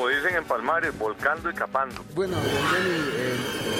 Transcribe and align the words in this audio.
como 0.00 0.08
dicen 0.08 0.34
en 0.34 0.44
Palmares, 0.44 0.98
volcando 0.98 1.50
y 1.50 1.52
capando. 1.52 2.02
Bueno, 2.14 2.34
Johnny, 2.70 3.00
eh... 3.16 3.36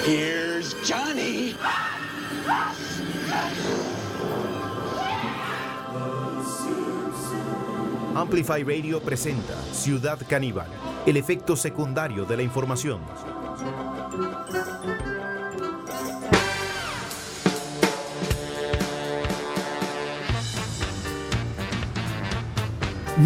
Here's 0.07 0.77
Johnny. 0.87 1.57
Amplify 8.15 8.63
Radio 8.63 9.01
presenta 9.01 9.55
Ciudad 9.73 10.19
Caníbal, 10.29 10.69
el 11.07 11.17
efecto 11.17 11.57
secundario 11.57 12.27
de 12.27 12.37
la 12.37 12.43
información. 12.43 13.01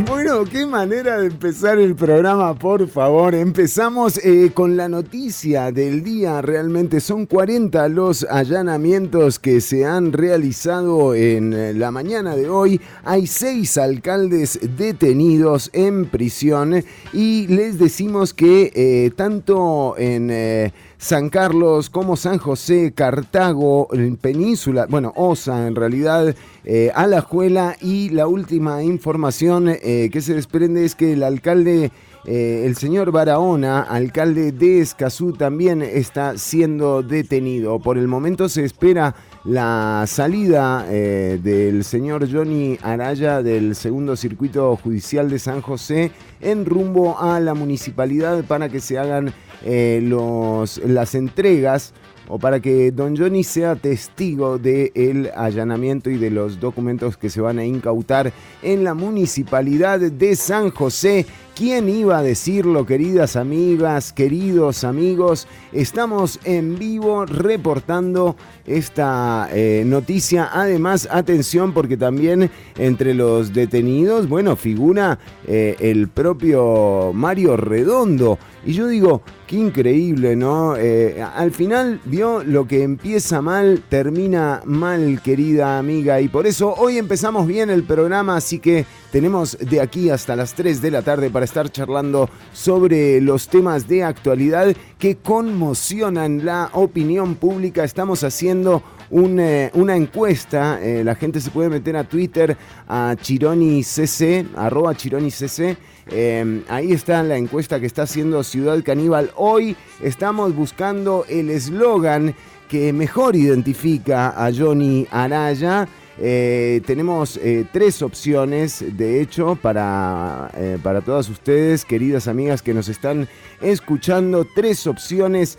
Bueno, 0.03 0.45
qué 0.45 0.67
manera 0.67 1.21
de 1.21 1.29
empezar 1.29 1.79
el 1.79 1.95
programa, 1.95 2.53
por 2.59 2.89
favor. 2.89 3.33
Empezamos 3.33 4.19
eh, 4.25 4.51
con 4.53 4.77
la 4.77 4.89
noticia 4.89 5.71
del 5.71 6.03
día. 6.03 6.43
Realmente 6.43 6.99
son 6.99 7.27
40 7.27 7.89
los 7.91 8.25
allanamientos 8.25 9.39
que 9.39 9.61
se 9.61 9.85
han 9.85 10.13
realizado 10.13 11.15
en 11.15 11.53
eh, 11.53 11.75
la 11.75 11.93
mañana 11.93 12.35
de 12.35 12.49
hoy. 12.49 12.81
Hay 13.05 13.29
seis 13.29 13.79
alcaldes 13.79 14.59
detenidos 14.77 15.71
en 15.73 16.07
prisión 16.07 16.85
y 17.13 17.47
les 17.47 17.79
decimos 17.79 18.35
que 18.35 18.73
eh, 18.75 19.13
tanto 19.15 19.95
en... 19.97 20.73
San 21.05 21.29
Carlos, 21.29 21.91
como 21.91 22.17
San 22.17 22.39
José, 22.39 22.95
Cartago, 22.95 23.89
Península, 24.23 24.87
bueno, 24.89 25.13
Osa 25.17 25.67
en 25.67 25.75
realidad, 25.75 26.35
eh, 26.65 26.93
Alajuela 26.95 27.77
y 27.79 28.09
la 28.09 28.27
última 28.27 28.83
información 28.83 29.69
eh, 29.69 30.09
que 30.11 30.23
se 30.23 30.33
desprende 30.33 30.83
es 30.83 30.95
que 30.95 31.13
el 31.13 31.23
alcalde, 31.23 31.93
eh, 32.25 32.63
el 32.65 32.77
señor 32.77 33.13
Barahona, 33.13 33.83
alcalde 33.83 34.51
de 34.51 34.81
Escazú, 34.81 35.35
también 35.35 35.83
está 35.83 36.39
siendo 36.39 37.03
detenido. 37.03 37.81
Por 37.81 37.99
el 37.99 38.09
momento 38.09 38.49
se 38.49 38.65
espera 38.65 39.15
la 39.45 40.05
salida 40.07 40.85
del 40.85 41.85
señor 41.85 42.31
Johnny 42.31 42.79
Araya 42.83 43.43
del 43.43 43.75
segundo 43.75 44.17
circuito 44.17 44.75
judicial 44.77 45.29
de 45.29 45.39
San 45.39 45.61
José 45.61 46.13
en 46.41 46.65
rumbo 46.65 47.21
a 47.21 47.41
la 47.41 47.55
municipalidad 47.55 48.45
para 48.45 48.69
que 48.69 48.81
se 48.81 48.99
hagan 48.99 49.33
eh, 49.65 50.01
los, 50.03 50.79
las 50.79 51.15
entregas 51.15 51.95
o 52.29 52.39
para 52.39 52.61
que 52.61 52.91
don 52.91 53.17
Johnny 53.17 53.45
sea 53.45 53.77
testigo 53.77 54.59
del 54.59 55.31
allanamiento 55.35 56.11
y 56.11 56.17
de 56.17 56.31
los 56.31 56.61
documentos 56.61 57.17
que 57.17 57.31
se 57.31 57.41
van 57.41 57.59
a 57.59 57.65
incautar 57.65 58.33
en 58.63 58.85
la 58.85 58.95
municipalidad 58.95 60.01
de 60.01 60.37
San 60.37 60.71
José. 60.71 61.27
¿Quién 61.55 61.89
iba 61.89 62.19
a 62.19 62.23
decirlo, 62.25 62.85
queridas 62.85 63.37
amigas, 63.37 64.13
queridos 64.13 64.83
amigos? 64.83 65.47
Estamos 65.73 66.41
en 66.43 66.77
vivo 66.77 67.27
reportando 67.27 68.35
esta 68.67 69.49
eh, 69.53 69.85
noticia. 69.87 70.51
Además, 70.53 71.07
atención 71.13 71.73
porque 71.73 71.97
también 71.97 72.51
entre 72.77 73.15
los 73.15 73.53
detenidos, 73.53 74.29
bueno, 74.29 74.57
figura 74.57 75.21
eh, 75.47 75.77
el 75.79 76.09
propio 76.09 77.13
Mario 77.15 77.57
Redondo. 77.57 78.37
Y 78.67 78.73
yo 78.73 78.89
digo, 78.89 79.23
qué 79.47 79.57
increíble, 79.57 80.35
¿no? 80.35 80.75
Eh, 80.77 81.23
al 81.23 81.53
final, 81.53 82.01
vio, 82.05 82.43
lo 82.43 82.67
que 82.67 82.83
empieza 82.83 83.43
mal, 83.43 83.83
termina 83.89 84.63
mal, 84.65 85.21
querida 85.23 85.79
amiga. 85.79 86.21
Y 86.21 86.27
por 86.29 86.49
eso 86.49 86.75
hoy 86.75 86.99
empezamos 86.99 87.47
bien 87.47 87.71
el 87.71 87.85
programa, 87.85 88.37
así 88.37 88.59
que 88.59 88.87
tenemos 89.15 89.57
de 89.61 89.81
aquí 89.81 90.11
hasta 90.11 90.35
las 90.35 90.55
3 90.55 90.83
de 90.83 90.91
la 90.91 91.01
tarde 91.01 91.31
para 91.31 91.45
estar 91.45 91.71
charlando 91.71 92.29
sobre 92.53 93.21
los 93.21 93.47
temas 93.47 93.87
de 93.87 94.03
actualidad 94.03 94.75
que 94.99 95.19
conmocionan 95.19 96.45
la 96.45 96.71
opinión 96.73 97.37
pública. 97.37 97.85
Estamos 97.85 98.25
haciendo 98.25 98.83
eh, 99.13 99.71
una 99.75 99.95
encuesta, 99.95 100.81
eh, 100.83 101.05
la 101.05 101.15
gente 101.15 101.41
se 101.41 101.53
puede 101.53 101.69
meter 101.69 101.97
a 101.97 102.03
Twitter 102.03 102.57
a 102.89 103.15
ChironiCC, 103.15 104.47
arroba 104.57 104.97
ChironiCC. 104.97 105.79
Eh, 106.09 106.65
ahí 106.69 106.91
está 106.91 107.23
la 107.23 107.37
encuesta 107.37 107.79
que 107.79 107.87
está 107.87 108.03
haciendo 108.03 108.43
Ciudad 108.43 108.83
Caníbal. 108.83 109.31
Hoy 109.37 109.77
estamos 110.03 110.57
buscando 110.57 111.25
el 111.29 111.51
eslogan 111.51 112.35
que 112.69 112.93
mejor 112.93 113.37
identifica 113.37 114.31
a 114.31 114.53
Johnny 114.53 115.07
Araya. 115.13 115.87
Tenemos 116.17 117.41
tres 117.73 118.03
opciones, 118.03 118.85
de 118.97 119.21
hecho, 119.21 119.57
para, 119.61 120.51
para 120.83 121.01
todas 121.01 121.29
ustedes, 121.29 121.85
queridas 121.85 122.29
amigas 122.29 122.63
que 122.63 122.75
nos 122.75 122.89
están 122.89 123.29
escuchando. 123.61 124.47
Tres 124.55 124.87
opciones. 124.87 125.59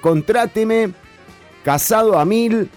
contráteme, 0.00 0.92
casado 1.64 2.18
a 2.18 2.24
mil 2.24 2.68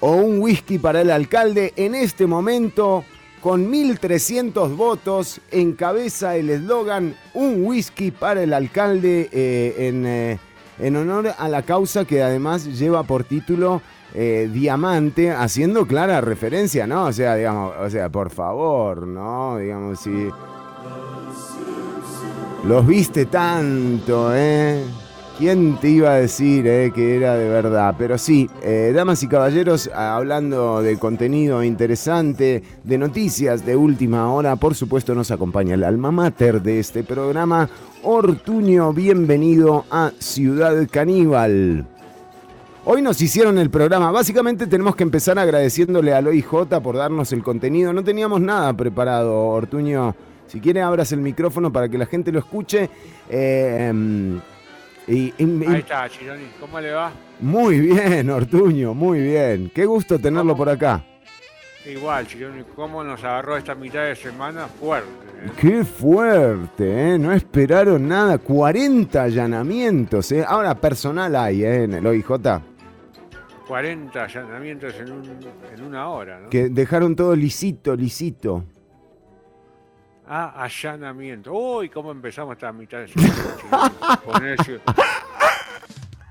o 0.00 0.12
un 0.12 0.40
whisky 0.40 0.78
para 0.78 1.02
el 1.02 1.10
alcalde. 1.10 1.72
En 1.76 1.94
este 1.94 2.26
momento, 2.26 3.04
con 3.40 3.70
1.300 3.70 4.76
votos, 4.76 5.40
encabeza 5.50 6.36
el 6.36 6.50
eslogan 6.50 7.14
Un 7.34 7.64
whisky 7.64 8.10
para 8.10 8.42
el 8.42 8.52
alcalde 8.52 9.28
eh, 9.32 9.88
en, 9.88 10.06
eh, 10.06 10.38
en, 10.78 10.96
honor 10.96 11.34
a 11.38 11.48
la 11.48 11.62
causa 11.62 12.04
que 12.04 12.22
además 12.22 12.66
lleva 12.78 13.02
por 13.02 13.24
título 13.24 13.82
eh, 14.14 14.50
Diamante, 14.52 15.30
haciendo 15.30 15.86
clara 15.86 16.20
referencia, 16.20 16.86
¿no? 16.86 17.06
O 17.06 17.12
sea, 17.12 17.36
digamos, 17.36 17.74
o 17.80 17.90
sea, 17.90 18.08
por 18.08 18.30
favor, 18.30 19.06
¿no? 19.06 19.58
Digamos, 19.58 20.00
si... 20.00 20.28
Los 22.66 22.86
viste 22.86 23.24
tanto, 23.26 24.34
¿eh? 24.34 24.84
¿Quién 25.40 25.78
te 25.78 25.88
iba 25.88 26.10
a 26.10 26.16
decir 26.16 26.66
eh, 26.66 26.92
que 26.94 27.16
era 27.16 27.34
de 27.34 27.48
verdad? 27.48 27.94
Pero 27.96 28.18
sí, 28.18 28.50
eh, 28.62 28.92
damas 28.94 29.22
y 29.22 29.28
caballeros, 29.28 29.88
hablando 29.94 30.82
de 30.82 30.98
contenido 30.98 31.64
interesante, 31.64 32.62
de 32.84 32.98
noticias 32.98 33.64
de 33.64 33.74
última 33.74 34.30
hora, 34.30 34.56
por 34.56 34.74
supuesto 34.74 35.14
nos 35.14 35.30
acompaña 35.30 35.72
el 35.72 35.84
alma 35.84 36.10
mater 36.10 36.60
de 36.60 36.78
este 36.78 37.04
programa, 37.04 37.70
Ortuño, 38.02 38.92
bienvenido 38.92 39.86
a 39.90 40.12
Ciudad 40.18 40.86
Caníbal. 40.90 41.86
Hoy 42.84 43.02
nos 43.02 43.20
hicieron 43.20 43.58
el 43.58 43.68
programa. 43.68 44.10
Básicamente 44.10 44.66
tenemos 44.66 44.96
que 44.96 45.02
empezar 45.02 45.38
agradeciéndole 45.38 46.14
al 46.14 46.26
OIJ 46.26 46.80
por 46.82 46.96
darnos 46.96 47.30
el 47.32 47.42
contenido. 47.42 47.92
No 47.92 48.02
teníamos 48.02 48.40
nada 48.40 48.72
preparado, 48.72 49.36
Ortuño. 49.48 50.14
Si 50.46 50.60
quiere, 50.60 50.80
abras 50.80 51.12
el 51.12 51.20
micrófono 51.20 51.70
para 51.70 51.88
que 51.90 51.98
la 51.98 52.06
gente 52.06 52.32
lo 52.32 52.38
escuche. 52.38 52.88
Eh, 53.28 53.88
em, 53.90 54.40
Ahí 55.06 55.34
está, 55.78 56.08
Chironi. 56.08 56.44
¿Cómo 56.58 56.80
le 56.80 56.92
va? 56.92 57.12
Muy 57.40 57.80
bien, 57.80 58.30
Ortuño, 58.30 58.94
muy 58.94 59.20
bien. 59.20 59.70
Qué 59.74 59.84
gusto 59.84 60.18
tenerlo 60.18 60.56
por 60.56 60.68
acá. 60.68 61.04
Igual, 61.84 62.26
Chironi, 62.26 62.62
¿cómo 62.74 63.04
nos 63.04 63.22
agarró 63.24 63.56
esta 63.56 63.74
mitad 63.74 64.04
de 64.04 64.16
semana? 64.16 64.66
Fuerte. 64.68 65.08
¿eh? 65.44 65.50
Qué 65.58 65.84
fuerte, 65.84 67.14
¿eh? 67.14 67.18
No 67.18 67.32
esperaron 67.32 68.08
nada. 68.08 68.38
40 68.38 69.22
allanamientos, 69.22 70.32
¿eh? 70.32 70.44
Ahora 70.46 70.74
personal 70.74 71.36
hay, 71.36 71.64
¿eh? 71.64 71.84
En 71.84 71.94
el 71.94 72.06
OIJ. 72.06 72.69
40 73.70 74.24
allanamientos 74.24 74.94
en, 74.96 75.08
en 75.72 75.84
una 75.84 76.08
hora, 76.08 76.40
¿no? 76.40 76.50
Que 76.50 76.70
dejaron 76.70 77.14
todo 77.14 77.36
lisito, 77.36 77.94
lisito. 77.94 78.64
Ah, 80.26 80.64
allanamiento. 80.64 81.52
Uy, 81.52 81.88
cómo 81.88 82.10
empezamos 82.10 82.54
esta 82.54 82.72
mitad 82.72 82.98
de 82.98 83.06
semana, 83.06 84.20
con, 84.24 84.44
ese, 84.44 84.80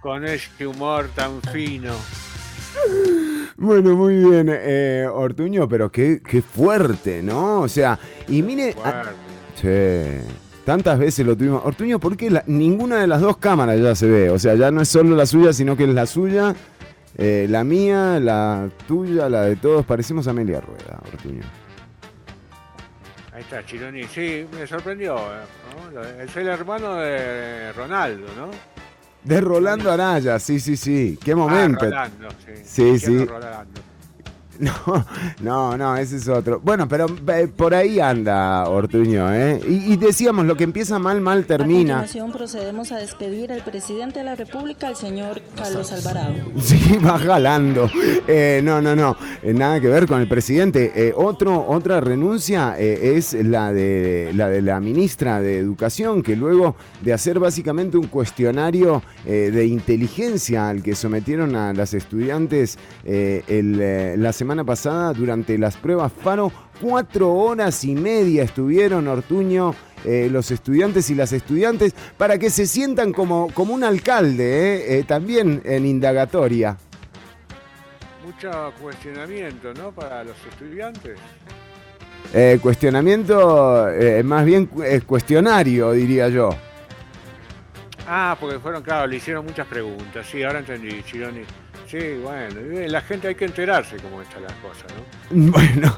con 0.01 0.25
ese 0.25 0.67
humor 0.67 1.07
tan 1.16 1.41
fino. 1.44 1.94
Bueno, 3.56 3.95
muy 3.95 4.16
bien, 4.17 4.50
eh, 4.51 5.07
Ortuño, 5.09 5.66
pero 5.69 5.89
qué, 5.89 6.21
qué, 6.21 6.41
fuerte, 6.41 7.23
¿no? 7.23 7.61
O 7.61 7.69
sea, 7.69 7.97
y 8.27 8.41
mire... 8.41 8.75
che, 9.56 10.19
tantas 10.65 11.00
veces 11.00 11.25
lo 11.25 11.38
tuvimos. 11.38 11.65
Ortuño, 11.65 12.00
¿por 12.00 12.18
qué 12.18 12.44
ninguna 12.47 12.97
de 12.97 13.07
las 13.07 13.21
dos 13.21 13.38
cámaras 13.38 13.80
ya 13.80 13.95
se 13.95 14.07
ve? 14.07 14.30
O 14.30 14.38
sea, 14.38 14.56
ya 14.56 14.71
no 14.71 14.81
es 14.81 14.89
solo 14.89 15.15
la 15.15 15.25
suya, 15.25 15.53
sino 15.53 15.77
que 15.77 15.86
es 15.86 15.89
la 15.89 16.06
suya, 16.06 16.53
eh, 17.21 17.48
la 17.50 17.66
mía, 17.66 18.18
la 18.18 18.69
tuya, 18.88 19.27
la 19.27 19.42
de 19.42 19.57
todos. 19.57 19.86
Parecemos 19.86 20.25
Amelia 20.30 20.62
Rueda, 20.62 21.01
Ortuño. 21.12 21.44
Ahí 23.33 23.42
está, 23.42 23.66
Chironi. 23.66 24.06
Sí, 24.06 24.48
me 24.54 24.66
sorprendió. 24.66 25.16
¿no? 25.94 26.01
Es 26.01 26.33
el 26.38 26.48
hermano 26.48 26.95
de 26.95 27.74
Ronaldo, 27.74 28.25
¿no? 28.38 28.50
De 29.21 29.42
Rolando 29.42 29.92
Araya, 29.92 30.39
sí, 30.39 30.62
sí, 30.62 30.77
sí. 30.77 31.19
Qué 31.21 31.33
ah, 31.33 31.36
momento. 31.36 31.83
Rolando, 31.83 32.30
sí. 32.45 32.62
Sí, 32.63 33.00
sí. 33.00 33.27
No, 34.69 35.06
no, 35.41 35.77
no, 35.77 35.95
ese 35.97 36.17
es 36.17 36.27
otro. 36.27 36.59
Bueno, 36.61 36.88
pero 36.88 37.06
eh, 37.33 37.47
por 37.47 37.73
ahí 37.73 38.00
anda 38.01 38.67
Ortuño, 38.67 39.33
¿eh? 39.33 39.59
Y, 39.67 39.94
y 39.94 39.97
decíamos, 39.97 40.45
lo 40.45 40.56
que 40.57 40.65
empieza 40.65 41.00
mal, 41.00 41.21
mal 41.21 41.39
A 41.39 41.44
termina. 41.44 41.95
continuación 42.00 42.31
procedemos 42.33 42.91
a 42.91 42.97
despedir 42.97 43.53
al 43.53 43.63
presidente 43.63 44.19
de 44.19 44.25
la 44.25 44.35
República, 44.35 44.89
el 44.89 44.95
señor 44.97 45.41
Carlos 45.56 45.91
Alvarado. 45.94 46.33
Sí, 46.61 46.97
va 47.06 47.17
jalando. 47.19 47.89
Eh, 48.27 48.59
no, 48.63 48.81
no, 48.81 48.95
no. 48.97 49.15
eh, 49.44 49.53
nada 49.53 49.79
que 49.79 49.88
ver 49.88 50.06
con 50.07 50.19
el 50.19 50.27
presidente. 50.27 50.91
Eh, 50.94 51.13
otro, 51.15 51.65
otra 51.67 52.01
renuncia 52.01 52.75
eh, 52.77 53.13
es 53.15 53.33
la 53.33 53.71
de, 53.71 54.31
la 54.35 54.50
de 54.50 54.62
la 54.62 54.79
ministra 54.81 55.39
de 55.41 55.57
Educación, 55.57 56.21
que 56.21 56.35
luego 56.35 56.75
de 57.01 57.13
hacer 57.13 57.39
básicamente 57.39 57.97
un 57.97 58.07
cuestionario 58.07 59.01
eh, 59.25 59.51
de 59.53 59.65
inteligencia 59.67 60.67
al 60.69 60.83
que 60.83 60.95
sometieron 60.95 61.55
a 61.55 61.73
las 61.73 61.94
estudiantes 61.94 62.77
el, 63.05 64.21
la 64.21 64.33
semana 64.33 64.49
pasada 64.66 65.13
durante 65.13 65.57
las 65.57 65.78
pruebas 65.78 66.12
FARO, 66.12 66.51
cuatro 66.81 67.34
horas 67.34 67.84
y 67.84 67.94
media 67.96 68.44
estuvieron 68.44 69.07
Ortuño. 69.07 69.74
eh, 70.06 70.30
los 70.31 70.50
estudiantes 70.50 71.10
y 71.10 71.16
las 71.16 71.34
estudiantes 71.34 71.94
para 72.18 72.38
que 72.38 72.50
se 72.50 72.66
sientan 72.66 73.12
como, 73.12 73.50
como 73.54 73.74
un 73.74 73.84
alcalde, 73.84 74.44
eh, 74.46 75.00
eh, 75.00 75.04
también 75.04 75.62
en 75.66 75.86
indagatoria. 75.86 76.78
Mucho 78.25 78.72
cuestionamiento, 78.81 79.74
¿no? 79.74 79.92
Para 79.92 80.24
los 80.24 80.38
estudiantes. 80.50 81.19
Cuestionamiento, 82.62 83.88
más 84.24 84.46
bien 84.46 84.68
cu- 84.68 84.84
cuestionario, 85.06 85.92
diría 85.92 86.30
yo. 86.30 86.50
Ah, 88.07 88.38
porque 88.40 88.57
fueron, 88.60 88.81
claro, 88.84 89.06
le 89.07 89.18
hicieron 89.18 89.46
muchas 89.46 89.68
preguntas. 89.68 90.25
Sí, 90.31 90.42
ahora 90.44 90.60
entendí, 90.60 91.04
Chironi. 91.04 91.42
Sí, 91.89 91.97
bueno, 92.21 92.56
la 92.88 93.01
gente 93.01 93.30
hay 93.30 93.36
que 93.36 93.45
enterarse 93.45 93.97
cómo 93.97 94.21
están 94.21 94.44
las 94.44 94.53
cosas, 94.53 94.86
¿no? 94.94 95.51
Bueno, 95.51 95.95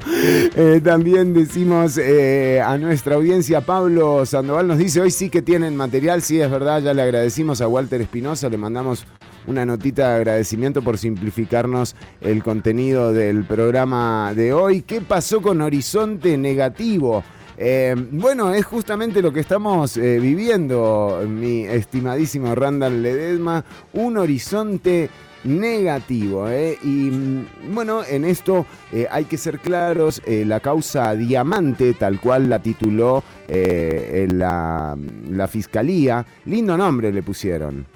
eh, 0.56 0.80
también 0.82 1.34
decimos 1.34 1.98
eh, 1.98 2.62
a 2.64 2.78
nuestra 2.78 3.16
audiencia, 3.16 3.60
Pablo 3.60 4.24
Sandoval 4.24 4.68
nos 4.68 4.78
dice, 4.78 5.02
hoy 5.02 5.10
sí 5.10 5.28
que 5.28 5.42
tienen 5.42 5.76
material, 5.76 6.22
sí 6.22 6.40
es 6.40 6.50
verdad, 6.50 6.80
ya 6.80 6.94
le 6.94 7.02
agradecimos 7.02 7.60
a 7.60 7.68
Walter 7.68 8.00
Espinosa, 8.00 8.48
le 8.48 8.56
mandamos 8.56 9.04
una 9.46 9.66
notita 9.66 10.08
de 10.08 10.16
agradecimiento 10.16 10.80
por 10.80 10.96
simplificarnos 10.96 11.94
el 12.22 12.42
contenido 12.42 13.12
del 13.12 13.44
programa 13.44 14.32
de 14.34 14.54
hoy. 14.54 14.80
¿Qué 14.80 15.02
pasó 15.02 15.42
con 15.42 15.60
Horizonte 15.60 16.38
Negativo? 16.38 17.22
Eh, 17.58 17.94
bueno, 18.12 18.54
es 18.54 18.64
justamente 18.64 19.20
lo 19.20 19.30
que 19.30 19.40
estamos 19.40 19.98
viviendo, 19.98 21.22
mi 21.28 21.64
estimadísimo 21.64 22.54
Randall 22.54 23.02
Ledesma, 23.02 23.62
un 23.92 24.16
horizonte 24.16 25.10
negativo. 25.44 26.48
¿eh? 26.48 26.78
Y 26.82 27.10
mm, 27.10 27.46
bueno, 27.74 28.02
en 28.04 28.24
esto 28.24 28.66
eh, 28.92 29.06
hay 29.10 29.24
que 29.24 29.38
ser 29.38 29.58
claros, 29.58 30.22
eh, 30.26 30.44
la 30.46 30.60
causa 30.60 31.14
Diamante, 31.14 31.94
tal 31.94 32.20
cual 32.20 32.48
la 32.48 32.60
tituló 32.60 33.22
eh, 33.48 34.28
la, 34.32 34.96
la 35.30 35.48
Fiscalía, 35.48 36.24
lindo 36.44 36.76
nombre 36.76 37.12
le 37.12 37.22
pusieron. 37.22 37.86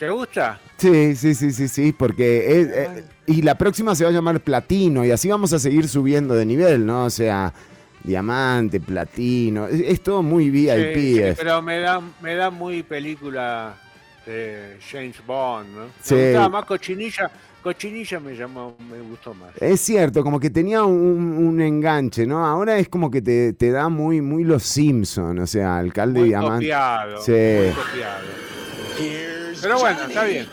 ¿Te 0.00 0.08
gusta? 0.08 0.58
Sí, 0.78 1.14
sí, 1.14 1.34
sí, 1.34 1.52
sí, 1.52 1.68
sí, 1.68 1.92
porque 1.92 2.60
es, 2.60 2.68
eh, 2.68 3.04
y 3.26 3.42
la 3.42 3.58
próxima 3.58 3.94
se 3.94 4.04
va 4.04 4.08
a 4.08 4.12
llamar 4.14 4.40
Platino 4.40 5.04
y 5.04 5.10
así 5.10 5.28
vamos 5.28 5.52
a 5.52 5.58
seguir 5.58 5.88
subiendo 5.88 6.34
de 6.34 6.46
nivel, 6.46 6.86
¿no? 6.86 7.04
O 7.04 7.10
sea, 7.10 7.52
diamante, 8.02 8.80
platino, 8.80 9.66
es, 9.66 9.78
es 9.80 10.02
todo 10.02 10.22
muy 10.22 10.48
VIP. 10.48 10.96
Sí, 10.96 11.20
pero 11.36 11.60
me 11.60 11.80
da, 11.80 12.00
me 12.22 12.34
da 12.34 12.48
muy 12.48 12.82
película 12.82 13.76
James 14.90 15.16
Bond, 15.26 15.68
¿no? 15.76 15.86
Sí. 16.02 16.14
Me 16.14 16.24
gustaba 16.26 16.48
más 16.48 16.64
Cochinilla. 16.64 17.30
Cochinilla 17.62 18.20
me 18.20 18.34
llamó, 18.34 18.74
me 18.90 19.00
gustó 19.00 19.34
más. 19.34 19.50
Es 19.60 19.80
cierto, 19.82 20.22
como 20.22 20.40
que 20.40 20.48
tenía 20.48 20.82
un, 20.82 21.36
un 21.46 21.60
enganche, 21.60 22.26
¿no? 22.26 22.44
Ahora 22.46 22.78
es 22.78 22.88
como 22.88 23.10
que 23.10 23.20
te, 23.20 23.52
te 23.52 23.70
da 23.70 23.88
muy, 23.90 24.22
muy 24.22 24.44
los 24.44 24.62
Simpson, 24.62 25.38
o 25.38 25.46
sea, 25.46 25.76
alcalde 25.78 26.20
Muy 26.20 26.28
diamante. 26.30 26.64
copiado. 26.66 27.22
Sí. 27.22 27.32
Muy 27.32 27.72
copiado. 27.74 28.24
Pero 29.60 29.78
bueno, 29.78 30.00
está 30.08 30.24
bien. 30.24 30.46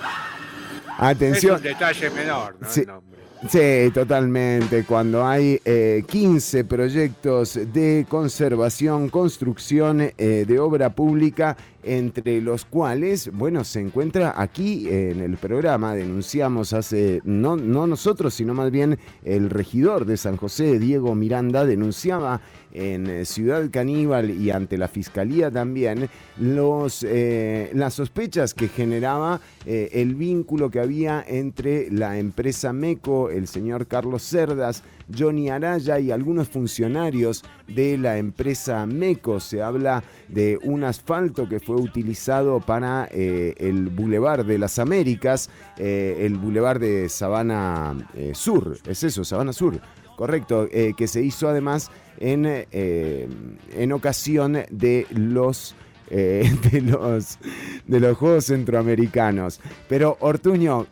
Atención. 0.97 1.55
Es 1.55 1.61
un 1.61 1.63
detalle 1.67 2.09
menor, 2.09 2.55
¿no? 2.59 2.69
Sí. 2.69 2.85
Nombre. 2.85 3.06
Sí, 3.45 3.91
totalmente. 3.93 4.83
Cuando 4.83 5.25
hay 5.25 5.61
eh, 5.63 6.03
15 6.07 6.65
proyectos 6.65 7.59
de 7.71 8.05
conservación, 8.09 9.09
construcción 9.09 10.01
eh, 10.01 10.45
de 10.47 10.59
obra 10.59 10.89
pública, 10.89 11.55
entre 11.83 12.41
los 12.41 12.65
cuales, 12.65 13.31
bueno, 13.31 13.63
se 13.63 13.79
encuentra 13.79 14.33
aquí 14.35 14.87
en 14.89 15.21
el 15.21 15.37
programa, 15.37 15.93
denunciamos 15.93 16.73
hace, 16.73 17.21
no, 17.23 17.55
no 17.55 17.87
nosotros, 17.87 18.33
sino 18.33 18.53
más 18.53 18.71
bien 18.71 18.97
el 19.23 19.49
regidor 19.49 20.05
de 20.05 20.17
San 20.17 20.35
José, 20.35 20.79
Diego 20.79 21.15
Miranda, 21.15 21.65
denunciaba 21.65 22.41
en 22.73 23.07
eh, 23.07 23.25
Ciudad 23.25 23.69
Caníbal 23.71 24.29
y 24.29 24.51
ante 24.51 24.77
la 24.77 24.87
Fiscalía 24.87 25.49
también 25.51 26.09
los, 26.37 27.03
eh, 27.03 27.71
las 27.73 27.95
sospechas 27.95 28.53
que 28.53 28.67
generaba 28.67 29.41
eh, 29.65 29.89
el 29.93 30.15
vínculo 30.15 30.69
que 30.69 30.79
había 30.79 31.23
entre 31.27 31.89
la 31.91 32.17
empresa 32.17 32.73
MECO, 32.73 33.29
el 33.29 33.47
señor 33.47 33.87
Carlos 33.87 34.23
Cerdas, 34.23 34.83
Johnny 35.17 35.49
Araya 35.49 35.99
y 35.99 36.11
algunos 36.11 36.49
funcionarios 36.49 37.43
de 37.67 37.97
la 37.97 38.17
empresa 38.17 38.85
MECO. 38.85 39.39
Se 39.39 39.61
habla 39.61 40.03
de 40.27 40.59
un 40.63 40.83
asfalto 40.83 41.47
que 41.47 41.59
fue 41.61 41.77
utilizado 41.77 42.59
para 42.59 43.05
el 43.05 43.89
Boulevard 43.89 44.45
de 44.45 44.57
las 44.57 44.79
Américas, 44.79 45.49
el 45.77 46.35
Boulevard 46.35 46.81
de 46.81 47.07
Sabana 47.07 47.95
Sur, 48.33 48.77
es 48.85 49.03
eso, 49.03 49.23
Sabana 49.23 49.53
Sur. 49.53 49.79
Correcto, 50.17 50.67
eh, 50.71 50.93
que 50.97 51.07
se 51.07 51.21
hizo 51.21 51.47
además 51.47 51.91
en, 52.19 52.45
eh, 52.47 53.29
en 53.71 53.91
ocasión 53.91 54.65
de 54.71 55.05
los, 55.11 55.75
eh, 56.09 56.51
de, 56.71 56.81
los, 56.81 57.37
de 57.85 57.99
los 57.99 58.17
Juegos 58.17 58.45
Centroamericanos. 58.45 59.61
Pero 59.87 60.17
Ortuño, 60.19 60.87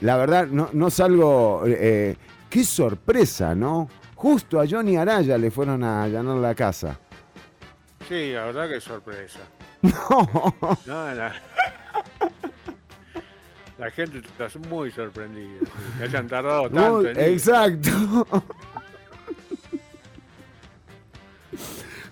la 0.00 0.16
verdad, 0.16 0.46
no, 0.46 0.70
no 0.72 0.88
salgo... 0.88 1.64
eh, 1.66 2.16
qué 2.48 2.62
sorpresa, 2.62 3.56
¿no? 3.56 3.88
Justo 4.14 4.60
a 4.60 4.66
Johnny 4.68 4.96
Araya 4.96 5.36
le 5.36 5.50
fueron 5.50 5.82
a 5.82 6.04
allanar 6.04 6.36
la 6.36 6.54
casa. 6.54 7.00
Sí, 8.08 8.30
la 8.32 8.44
verdad 8.44 8.68
que 8.68 8.76
es 8.76 8.84
sorpresa. 8.84 9.40
No, 9.82 10.54
No, 10.86 11.14
la, 11.14 11.32
la 13.78 13.90
gente 13.90 14.18
está 14.18 14.48
muy 14.68 14.90
sorprendida. 14.92 15.60
Que 15.98 16.04
hayan 16.04 16.26
tardado 16.28 16.70
tanto 16.70 16.96
Muy- 17.02 17.06
en 17.06 17.16
ir. 17.16 17.18
exacto. 17.22 17.90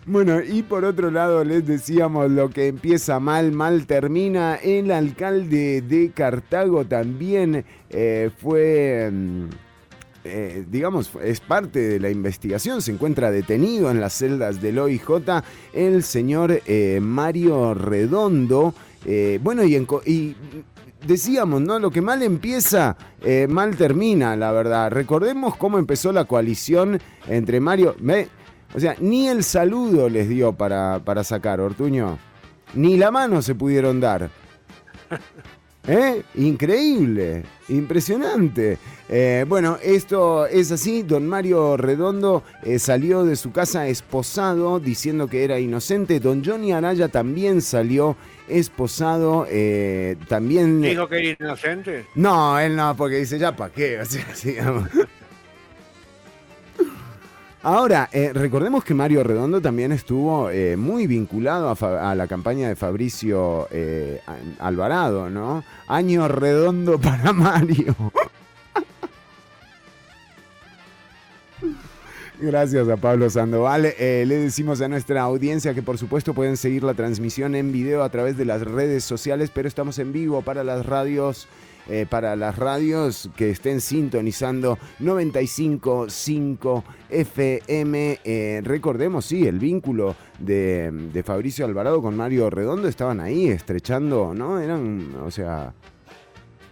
Bueno, 0.05 0.43
y 0.43 0.62
por 0.62 0.85
otro 0.85 1.12
lado 1.12 1.44
les 1.44 1.64
decíamos 1.64 2.29
lo 2.31 2.50
que 2.50 2.67
empieza 2.67 3.20
mal, 3.20 3.53
mal 3.53 3.87
termina. 3.87 4.56
El 4.56 4.91
alcalde 4.91 5.81
de 5.81 6.11
Cartago 6.11 6.85
también 6.85 7.65
eh, 7.88 8.31
fue, 8.37 9.08
mm, 9.12 9.44
eh, 10.25 10.65
digamos, 10.69 11.12
es 11.23 11.38
parte 11.38 11.79
de 11.79 12.00
la 12.00 12.11
investigación. 12.11 12.82
Se 12.82 12.91
encuentra 12.91 13.31
detenido 13.31 13.93
en 13.93 14.00
las 14.00 14.15
celdas 14.15 14.61
del 14.61 14.81
OIJ 14.81 15.43
el 15.73 16.03
señor 16.03 16.61
eh, 16.67 16.99
Mario 17.00 17.72
Redondo. 17.75 18.75
Bueno, 19.41 19.65
y, 19.65 19.77
en 19.77 19.87
y 20.06 20.34
decíamos, 21.06 21.61
¿no? 21.61 21.79
Lo 21.79 21.91
que 21.91 22.01
mal 22.01 22.23
empieza, 22.23 22.97
eh, 23.23 23.47
mal 23.49 23.77
termina, 23.77 24.37
la 24.37 24.53
verdad. 24.53 24.91
Recordemos 24.91 25.56
cómo 25.56 25.79
empezó 25.79 26.13
la 26.13 26.25
coalición 26.25 27.01
entre 27.27 27.61
Mario. 27.61 27.94
ve, 28.01 28.29
O 28.75 28.81
sea, 28.81 28.97
ni 29.01 29.29
el 29.29 29.44
saludo 29.44 30.09
les 30.09 30.29
dio 30.29 30.53
para, 30.53 31.01
para 31.05 31.25
sacar, 31.25 31.61
Ortuño. 31.61 32.19
Ni 32.75 32.97
la 32.97 33.11
mano 33.11 33.43
se 33.43 33.55
pudieron 33.55 34.01
dar. 34.01 34.31
¿Eh? 35.87 36.23
Increíble, 36.37 37.43
impresionante. 37.69 38.79
Eh, 39.09 39.44
bueno, 39.49 39.79
esto 39.82 40.47
es 40.47 40.71
así. 40.71 41.03
Don 41.03 41.27
Mario 41.27 41.77
Redondo 41.77 42.44
eh, 42.63 42.79
salió 42.79 43.25
de 43.25 43.35
su 43.35 43.51
casa 43.51 43.89
esposado 43.89 44.79
diciendo 44.79 45.27
que 45.27 45.43
era 45.43 45.59
inocente. 45.59 46.21
Don 46.21 46.44
Johnny 46.44 46.71
Araya 46.73 47.09
también 47.09 47.61
salió 47.63 48.17
esposado. 48.49 49.46
eh, 49.49 50.17
también. 50.29 50.82
¿Dijo 50.82 51.08
que 51.08 51.19
era 51.19 51.37
inocente? 51.41 52.06
No, 52.15 52.58
él 52.58 52.77
no, 52.77 52.96
porque 52.96 53.17
dice 53.17 53.39
ya 53.39 53.55
para 53.55 53.72
qué. 53.72 54.01
O 54.03 54.05
sea, 54.05 54.27
digamos. 54.43 54.89
Ahora, 57.65 58.08
eh, 58.13 58.32
recordemos 58.34 58.82
que 58.82 58.93
Mario 58.93 59.22
Redondo 59.22 59.61
también 59.61 59.93
estuvo 59.93 60.51
eh, 60.51 60.77
muy 60.77 61.06
vinculado 61.06 61.77
a, 61.81 62.15
la 62.17 62.27
campaña 62.27 62.67
de 62.67 62.75
Fabricio 62.75 63.69
eh, 63.70 64.20
Alvarado, 64.58 65.31
¿no? 65.31 65.63
Año 65.87 66.27
redondo 66.27 66.99
para 66.99 67.32
Mario. 67.32 67.94
Gracias 72.43 72.89
a 72.89 72.96
Pablo 72.96 73.31
Sandoval. 73.31 73.94
Eh, 74.01 74.25
le 74.27 74.34
decimos 74.34 74.81
a 74.81 74.89
nuestra 74.89 75.22
audiencia 75.22 75.75
que 75.75 75.82
por 75.82 75.96
supuesto 75.96 76.34
pueden 76.34 76.56
seguir 76.56 76.82
la 76.82 76.94
transmisión 76.94 77.55
en 77.55 77.70
video 77.70 78.03
a 78.03 78.08
través 78.08 78.37
de 78.37 78.44
las 78.44 78.63
redes 78.63 79.05
sociales, 79.05 79.53
pero 79.55 79.69
estamos 79.69 80.01
en 80.01 80.13
vivo 80.13 80.43
para 80.43 80.65
las 80.65 80.84
radios. 80.84 81.46
eh, 81.89 82.06
para 82.08 82.37
las 82.37 82.56
radios 82.56 83.29
que 83.37 83.51
estén 83.51 83.81
sintonizando 83.81 84.79
95.5 85.01 86.82
FM. 87.11 88.20
Eh, 88.25 88.61
recordemos, 88.65 89.25
sí, 89.25 89.46
el 89.46 89.58
vínculo 89.58 90.15
de, 90.39 90.91
de 91.13 91.22
Fabricio 91.22 91.65
Alvarado 91.65 92.01
con 92.01 92.17
Mario 92.17 92.51
Redondo 92.51 92.87
estaban 92.89 93.20
ahí 93.20 93.49
estrechando, 93.49 94.32
¿no? 94.34 94.61
Eran, 94.61 95.15
o 95.25 95.31
sea, 95.31 95.75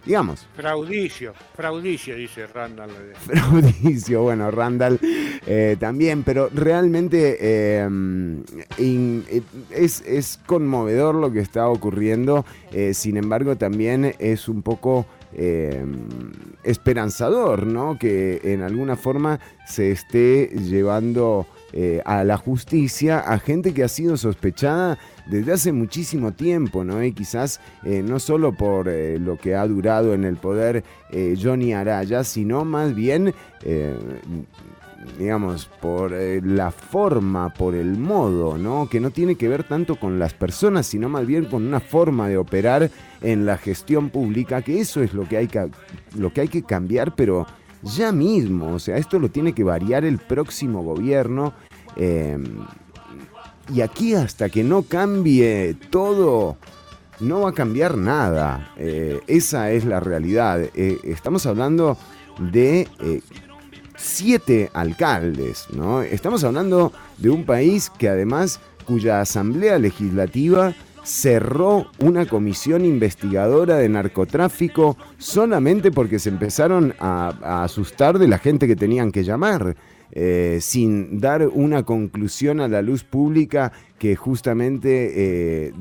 digamos, 0.05 0.47
Fraudicio, 0.55 1.33
fraudicio, 1.55 2.15
dice 2.15 2.47
Randall. 2.47 2.89
Fraudicio, 3.15 4.23
bueno, 4.23 4.49
Randall 4.51 4.99
eh, 5.45 5.77
también, 5.79 6.23
pero 6.23 6.49
realmente 6.53 7.37
eh, 7.39 7.87
in- 8.77 9.23
eh, 9.29 9.41
es, 9.71 10.01
es 10.01 10.39
conmovedor 10.45 11.15
lo 11.15 11.31
que 11.31 11.39
está 11.39 11.67
ocurriendo, 11.69 12.45
eh, 12.71 12.93
sin 12.93 13.17
embargo 13.17 13.55
también 13.57 14.15
es 14.19 14.47
un 14.49 14.61
poco 14.61 15.05
eh, 15.33 15.85
esperanzador, 16.63 17.65
¿no? 17.65 17.97
Que 17.97 18.41
en 18.43 18.61
alguna 18.61 18.95
forma 18.95 19.39
se 19.67 19.91
esté 19.91 20.47
llevando 20.47 21.47
eh, 21.73 22.01
a 22.05 22.23
la 22.23 22.37
justicia 22.37 23.19
a 23.19 23.39
gente 23.39 23.73
que 23.73 23.83
ha 23.83 23.87
sido 23.87 24.17
sospechada 24.17 24.97
desde 25.25 25.53
hace 25.53 25.71
muchísimo 25.71 26.31
tiempo, 26.33 26.83
¿no? 26.83 27.03
Y 27.03 27.13
quizás 27.13 27.59
eh, 27.83 28.03
no 28.05 28.19
solo 28.19 28.53
por 28.53 28.87
eh, 28.89 29.19
lo 29.19 29.37
que 29.37 29.55
ha 29.55 29.65
durado 29.67 30.13
en 30.13 30.23
el 30.23 30.37
poder 30.37 30.83
eh, 31.11 31.37
Johnny 31.41 31.73
Araya, 31.73 32.23
sino 32.23 32.65
más 32.65 32.95
bien, 32.95 33.33
digamos, 35.17 35.65
por 35.81 36.11
la 36.11 36.71
forma, 36.71 37.53
por 37.53 37.75
el 37.75 37.97
modo, 37.97 38.57
¿no? 38.57 38.89
Que 38.89 38.99
no 38.99 39.11
tiene 39.11 39.35
que 39.35 39.47
ver 39.47 39.63
tanto 39.63 39.95
con 39.97 40.19
las 40.19 40.33
personas, 40.33 40.87
sino 40.87 41.09
más 41.09 41.25
bien 41.25 41.45
con 41.45 41.65
una 41.65 41.79
forma 41.79 42.27
de 42.27 42.37
operar 42.37 42.89
en 43.21 43.45
la 43.45 43.57
gestión 43.57 44.09
pública, 44.09 44.61
que 44.61 44.79
eso 44.79 45.01
es 45.01 45.13
lo 45.13 45.27
que 45.27 45.37
hay 45.37 45.47
que, 45.47 45.69
lo 46.17 46.33
que, 46.33 46.41
hay 46.41 46.47
que 46.47 46.63
cambiar, 46.63 47.15
pero 47.15 47.45
ya 47.83 48.11
mismo, 48.11 48.73
o 48.73 48.79
sea, 48.79 48.97
esto 48.97 49.19
lo 49.19 49.29
tiene 49.29 49.53
que 49.53 49.63
variar 49.63 50.05
el 50.05 50.17
próximo 50.17 50.83
gobierno. 50.83 51.53
eh, 51.95 52.37
y 53.73 53.81
aquí 53.81 54.13
hasta 54.13 54.49
que 54.49 54.63
no 54.63 54.83
cambie 54.83 55.75
todo, 55.89 56.57
no 57.19 57.41
va 57.41 57.49
a 57.49 57.53
cambiar 57.53 57.97
nada. 57.97 58.73
Eh, 58.77 59.19
esa 59.27 59.71
es 59.71 59.85
la 59.85 59.99
realidad. 59.99 60.61
Eh, 60.75 60.99
estamos 61.03 61.45
hablando 61.45 61.97
de 62.51 62.87
eh, 62.99 63.21
siete 63.95 64.69
alcaldes, 64.73 65.67
¿no? 65.73 66.01
Estamos 66.01 66.43
hablando 66.43 66.91
de 67.17 67.29
un 67.29 67.45
país 67.45 67.89
que 67.89 68.09
además, 68.09 68.59
cuya 68.85 69.21
asamblea 69.21 69.77
legislativa 69.79 70.73
cerró 71.03 71.87
una 71.99 72.27
comisión 72.27 72.85
investigadora 72.85 73.77
de 73.77 73.89
narcotráfico 73.89 74.97
solamente 75.17 75.91
porque 75.91 76.19
se 76.19 76.29
empezaron 76.29 76.93
a, 76.99 77.33
a 77.41 77.63
asustar 77.63 78.19
de 78.19 78.27
la 78.27 78.37
gente 78.37 78.67
que 78.67 78.75
tenían 78.75 79.11
que 79.11 79.23
llamar 79.23 79.75
eh, 80.13 80.57
sin 80.59 81.21
dar 81.21 81.47
una 81.47 81.83
conclusión 81.83 82.59
a 82.59 82.67
la 82.67 82.81
luz 82.81 83.05
pública 83.05 83.71
que 83.97 84.17
justamente 84.17 85.11
eh, 85.15 85.73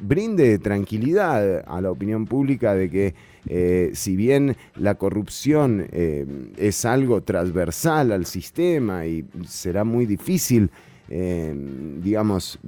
brinde 0.00 0.58
tranquilidad 0.58 1.62
a 1.64 1.80
la 1.80 1.92
opinión 1.92 2.26
pública 2.26 2.74
de 2.74 2.90
que 2.90 3.14
eh, 3.46 3.90
si 3.94 4.16
bien 4.16 4.56
la 4.74 4.96
corrupción 4.96 5.86
es 5.92 6.84
algo 6.84 7.22
transversal 7.22 8.10
al 8.10 8.26
sistema 8.26 9.06
y 9.06 9.24
será 9.46 9.84
muy 9.84 10.04
difícil, 10.04 10.70
digamos, 11.08 12.58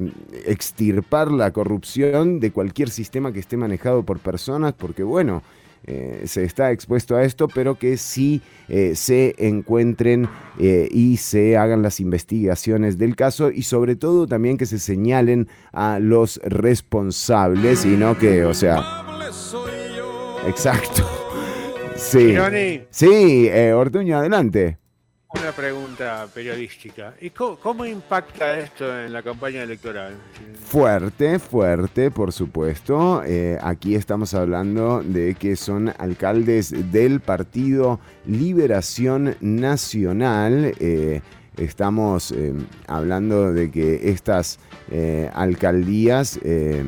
extirpar 0.47 1.33
la 1.33 1.51
corrupción 1.53 2.39
de 2.39 2.53
cualquier 2.53 2.91
sistema 2.91 3.33
que 3.33 3.41
esté 3.41 3.57
manejado 3.57 4.05
por 4.05 4.21
personas, 4.21 4.75
porque 4.75 5.03
bueno, 5.03 5.43
eh, 5.87 6.23
se 6.27 6.45
está 6.45 6.73
expuesto 6.73 7.17
a 7.17 7.25
esto, 7.25 7.49
pero 7.49 7.79
que 7.79 7.97
sí 7.97 8.43
eh, 8.69 8.95
se 8.95 9.35
encuentren 9.39 10.29
eh, 10.59 10.89
y 10.91 11.17
se 11.19 11.57
hagan 11.57 11.83
las 11.83 12.01
investigaciones 12.01 12.99
del 12.99 13.17
caso 13.17 13.51
y 13.51 13.63
sobre 13.63 13.97
todo 13.97 14.27
también 14.27 14.59
que 14.59 14.67
se 14.67 14.79
señalen 14.79 15.49
a 15.73 15.99
los 15.99 16.41
responsables 16.45 17.85
y 17.85 17.97
no 17.97 18.19
que, 18.19 18.45
o 18.45 18.55
sea... 18.55 18.83
Exacto. 20.47 21.07
Sí. 21.97 22.35
Sí, 22.91 23.49
eh, 23.51 23.73
Ortuño, 23.73 24.19
adelante. 24.19 24.79
Una 25.35 25.53
pregunta 25.53 26.27
periodística. 26.33 27.15
¿Y 27.21 27.31
cómo, 27.31 27.85
impacta 27.85 28.59
esto 28.59 28.99
en 29.01 29.13
la 29.13 29.23
campaña 29.23 29.63
electoral? 29.63 30.15
Fuerte, 30.65 31.39
fuerte, 31.39 32.11
por 32.11 32.33
supuesto. 32.33 33.23
Eh, 33.25 33.59
aquí 33.63 33.95
estamos 33.95 34.35
hablando 34.35 35.03
de 35.03 35.35
que 35.35 35.57
son 35.57 35.93
alcaldes 35.99 36.93
del 36.93 37.21
Partido 37.21 38.01
Liberación 38.27 39.37
Nacional. 39.41 40.73
Eh, 40.81 41.21
estamos 41.59 42.33
eh, 42.33 42.55
hablando 42.87 43.53
de 43.53 43.71
que 43.71 44.11
estas 44.11 44.59
eh, 44.91 45.31
alcaldías 45.35 46.39
eh, 46.43 46.83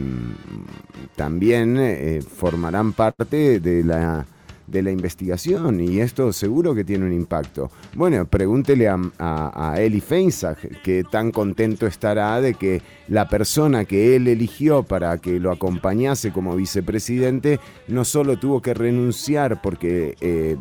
también 1.17 2.23
formarán 2.23 2.93
parte 2.93 3.61
de 3.61 3.85
la 3.85 4.27
de 4.71 4.83
la 4.83 4.91
investigación 4.91 5.81
y 5.81 6.01
esto 6.01 6.33
seguro 6.33 6.75
que 6.75 6.85
tiene 6.85 7.07
un 7.07 7.13
impacto. 7.13 7.71
Bueno, 7.95 8.25
pregúntele 8.27 8.89
a, 8.89 8.99
a, 9.19 9.73
a 9.73 9.81
Eli 9.81 10.01
Feinzag 10.01 10.83
que 10.83 11.05
tan 11.05 11.31
contento 11.31 11.87
estará 11.87 12.41
de 12.41 12.55
que 12.55 12.83
la 13.09 13.29
persona 13.29 13.85
que 13.85 14.17
él 14.17 14.29
eligió 14.29 14.83
para 14.83 15.19
que 15.19 15.41
lo 15.41 15.51
acompañase 15.51 16.33
como 16.33 16.57
vicepresidente 16.57 17.59
no 17.89 18.05
solo 18.05 18.39
tuvo 18.39 18.63
que 18.63 18.75
renunciar 18.75 19.61
porque 19.61 20.17
eh, 20.21 20.57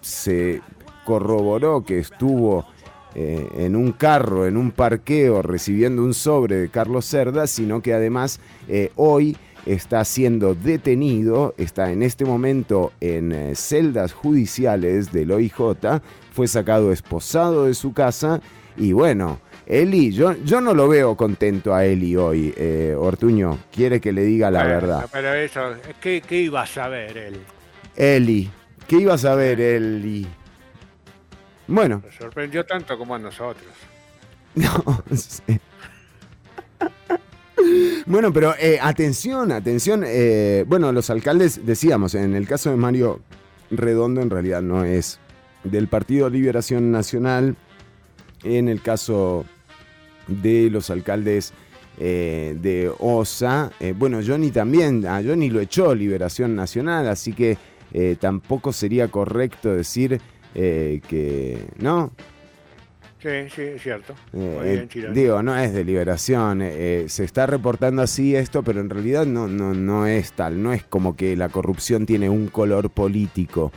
se 0.00 0.62
corroboró 1.04 1.84
que 1.84 1.98
estuvo 1.98 2.64
eh, 3.14 3.46
en 3.58 3.76
un 3.76 3.92
carro, 3.92 4.46
en 4.46 4.56
un 4.56 4.72
parqueo, 4.72 5.40
recibiendo 5.42 6.02
un 6.02 6.14
sobre 6.14 6.56
de 6.56 6.68
Carlos 6.68 7.04
Cerda, 7.04 7.46
sino 7.46 7.80
que 7.80 7.94
además 7.94 8.40
eh, 8.68 8.90
hoy 8.96 9.36
está 9.66 10.04
siendo 10.04 10.54
detenido, 10.54 11.54
está 11.58 11.90
en 11.90 12.02
este 12.02 12.24
momento 12.24 12.92
en 13.00 13.32
eh, 13.32 13.54
celdas 13.54 14.12
judiciales 14.12 15.12
del 15.12 15.30
OIJ, 15.32 16.00
fue 16.32 16.48
sacado 16.48 16.92
esposado 16.92 17.66
de 17.66 17.74
su 17.74 17.92
casa 17.92 18.40
y 18.76 18.92
bueno, 18.92 19.40
Eli, 19.66 20.12
yo, 20.12 20.34
yo 20.44 20.60
no 20.60 20.74
lo 20.74 20.88
veo 20.88 21.16
contento 21.16 21.74
a 21.74 21.84
Eli 21.84 22.16
hoy, 22.16 22.52
eh, 22.56 22.94
Ortuño, 22.98 23.58
quiere 23.72 24.00
que 24.00 24.12
le 24.12 24.22
diga 24.22 24.50
la 24.50 24.64
verdad. 24.64 25.08
Pero 25.10 25.32
eso, 25.32 25.60
¿qué, 26.00 26.20
qué 26.20 26.40
iba 26.40 26.62
a 26.62 26.66
saber 26.66 27.16
él? 27.16 27.40
Eli, 27.96 28.50
¿qué 28.86 28.96
ibas 28.96 29.24
a 29.24 29.34
ver, 29.34 29.60
Eli? 29.60 30.26
Bueno, 31.66 32.02
Lo 32.04 32.12
sorprendió 32.12 32.64
tanto 32.64 32.98
como 32.98 33.14
a 33.14 33.18
nosotros. 33.18 33.72
No 34.54 35.02
sé. 35.16 35.60
Bueno, 38.06 38.32
pero 38.32 38.54
eh, 38.58 38.78
atención, 38.80 39.52
atención. 39.52 40.04
eh, 40.06 40.64
bueno, 40.66 40.92
los 40.92 41.10
alcaldes, 41.10 41.64
decíamos, 41.64 42.14
en 42.14 42.34
el 42.34 42.46
caso 42.46 42.70
de 42.70 42.76
Mario 42.76 43.20
Redondo 43.70 44.20
en 44.20 44.30
realidad 44.30 44.62
no 44.62 44.84
es 44.84 45.18
del 45.62 45.88
Partido 45.88 46.28
Liberación 46.28 46.90
Nacional. 46.90 47.56
En 48.42 48.68
el 48.68 48.82
caso 48.82 49.46
de 50.28 50.68
los 50.70 50.90
alcaldes 50.90 51.54
eh, 51.98 52.58
de 52.60 52.92
OSA, 52.98 53.72
bueno, 53.96 54.20
Johnny 54.26 54.50
también, 54.50 55.06
a 55.06 55.22
Johnny 55.22 55.48
lo 55.48 55.60
echó 55.60 55.94
Liberación 55.94 56.54
Nacional, 56.54 57.08
así 57.08 57.32
que 57.32 57.56
tampoco 58.20 58.72
sería 58.72 59.08
correcto 59.08 59.72
decir 59.72 60.20
que, 60.52 61.66
¿no? 61.78 62.12
Sí, 63.24 63.30
sí, 63.56 63.62
es 63.62 63.82
cierto. 63.82 64.12
Eh, 64.34 64.60
eh, 64.64 65.12
digo, 65.14 65.42
no 65.42 65.56
es 65.56 65.72
de 65.72 65.82
liberación, 65.82 66.60
eh, 66.62 67.06
se 67.08 67.24
está 67.24 67.46
reportando 67.46 68.02
así 68.02 68.36
esto, 68.36 68.62
pero 68.62 68.82
en 68.82 68.90
realidad 68.90 69.24
no, 69.24 69.48
no, 69.48 69.72
no 69.72 70.06
es 70.06 70.32
tal, 70.34 70.62
no 70.62 70.74
es 70.74 70.82
como 70.84 71.16
que 71.16 71.34
la 71.34 71.48
corrupción 71.48 72.04
tiene 72.04 72.28
un 72.28 72.48
color 72.48 72.90
político. 72.90 73.72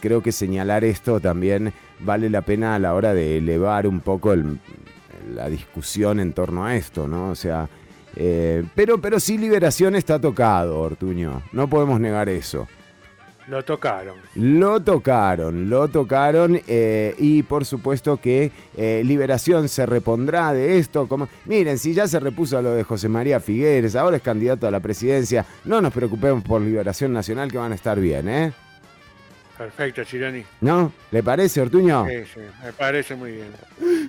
Creo 0.00 0.20
que 0.20 0.32
señalar 0.32 0.82
esto 0.82 1.20
también 1.20 1.72
vale 2.00 2.28
la 2.28 2.40
pena 2.40 2.74
a 2.74 2.78
la 2.80 2.92
hora 2.94 3.14
de 3.14 3.36
elevar 3.38 3.86
un 3.86 4.00
poco 4.00 4.32
el- 4.32 4.58
la 5.32 5.48
discusión 5.48 6.18
en 6.18 6.32
torno 6.32 6.64
a 6.64 6.74
esto, 6.74 7.06
¿no? 7.06 7.28
O 7.30 7.34
sea, 7.36 7.68
pero, 8.74 9.00
pero 9.00 9.20
sí 9.20 9.38
liberación 9.38 9.94
está 9.94 10.18
tocado, 10.18 10.80
Ortuño, 10.80 11.42
no 11.52 11.68
podemos 11.68 12.00
negar 12.00 12.28
eso. 12.28 12.66
Lo 13.50 13.64
tocaron. 13.64 14.14
Lo 14.36 14.80
tocaron, 14.80 15.68
lo 15.68 15.88
tocaron 15.88 16.60
eh, 16.68 17.16
y 17.18 17.42
por 17.42 17.64
supuesto 17.64 18.16
que 18.18 18.52
eh, 18.76 19.02
Liberación 19.04 19.68
se 19.68 19.86
repondrá 19.86 20.52
de 20.52 20.78
esto. 20.78 21.08
Como, 21.08 21.28
miren, 21.46 21.76
si 21.76 21.92
ya 21.92 22.06
se 22.06 22.20
repuso 22.20 22.62
lo 22.62 22.70
de 22.70 22.84
José 22.84 23.08
María 23.08 23.40
Figueres, 23.40 23.96
ahora 23.96 24.18
es 24.18 24.22
candidato 24.22 24.68
a 24.68 24.70
la 24.70 24.78
presidencia, 24.78 25.44
no 25.64 25.80
nos 25.80 25.92
preocupemos 25.92 26.44
por 26.44 26.60
Liberación 26.60 27.12
Nacional 27.12 27.50
que 27.50 27.58
van 27.58 27.72
a 27.72 27.74
estar 27.74 27.98
bien, 27.98 28.28
¿eh? 28.28 28.52
Perfecto, 29.60 30.02
Chironi. 30.04 30.42
¿No? 30.62 30.90
¿Le 31.10 31.22
parece, 31.22 31.60
Ortuño? 31.60 32.06
Sí, 32.08 32.24
sí, 32.32 32.40
me 32.64 32.72
parece 32.72 33.14
muy 33.14 33.32
bien. 33.32 33.48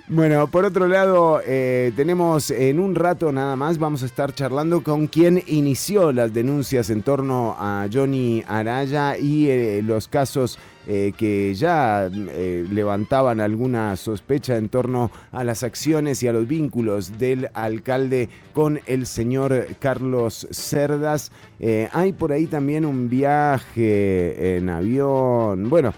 Bueno, 0.08 0.46
por 0.46 0.64
otro 0.64 0.88
lado, 0.88 1.42
eh, 1.44 1.92
tenemos 1.94 2.50
en 2.50 2.80
un 2.80 2.94
rato 2.94 3.30
nada 3.32 3.54
más, 3.54 3.76
vamos 3.76 4.02
a 4.02 4.06
estar 4.06 4.34
charlando 4.34 4.82
con 4.82 5.08
quien 5.08 5.42
inició 5.46 6.10
las 6.10 6.32
denuncias 6.32 6.88
en 6.88 7.02
torno 7.02 7.54
a 7.58 7.86
Johnny 7.92 8.42
Araya 8.48 9.18
y 9.18 9.50
eh, 9.50 9.82
los 9.84 10.08
casos 10.08 10.58
eh, 10.86 11.12
que 11.16 11.54
ya 11.54 12.08
levantaban 12.10 13.40
alguna 13.40 13.96
sospecha 13.96 14.56
en 14.56 14.68
torno 14.68 15.10
a 15.30 15.44
las 15.44 15.62
acciones 15.62 16.22
y 16.22 16.28
a 16.28 16.32
los 16.32 16.46
vínculos 16.46 17.18
del 17.18 17.48
alcalde 17.54 18.28
con 18.52 18.80
el 18.86 19.06
señor 19.06 19.66
Carlos 19.78 20.46
Cerdas. 20.50 21.32
hay 21.92 22.12
por 22.12 22.32
ahí 22.32 22.46
también 22.46 22.84
un 22.84 23.08
viaje 23.08 24.56
en 24.56 24.68
avión, 24.68 25.68
bueno. 25.68 25.92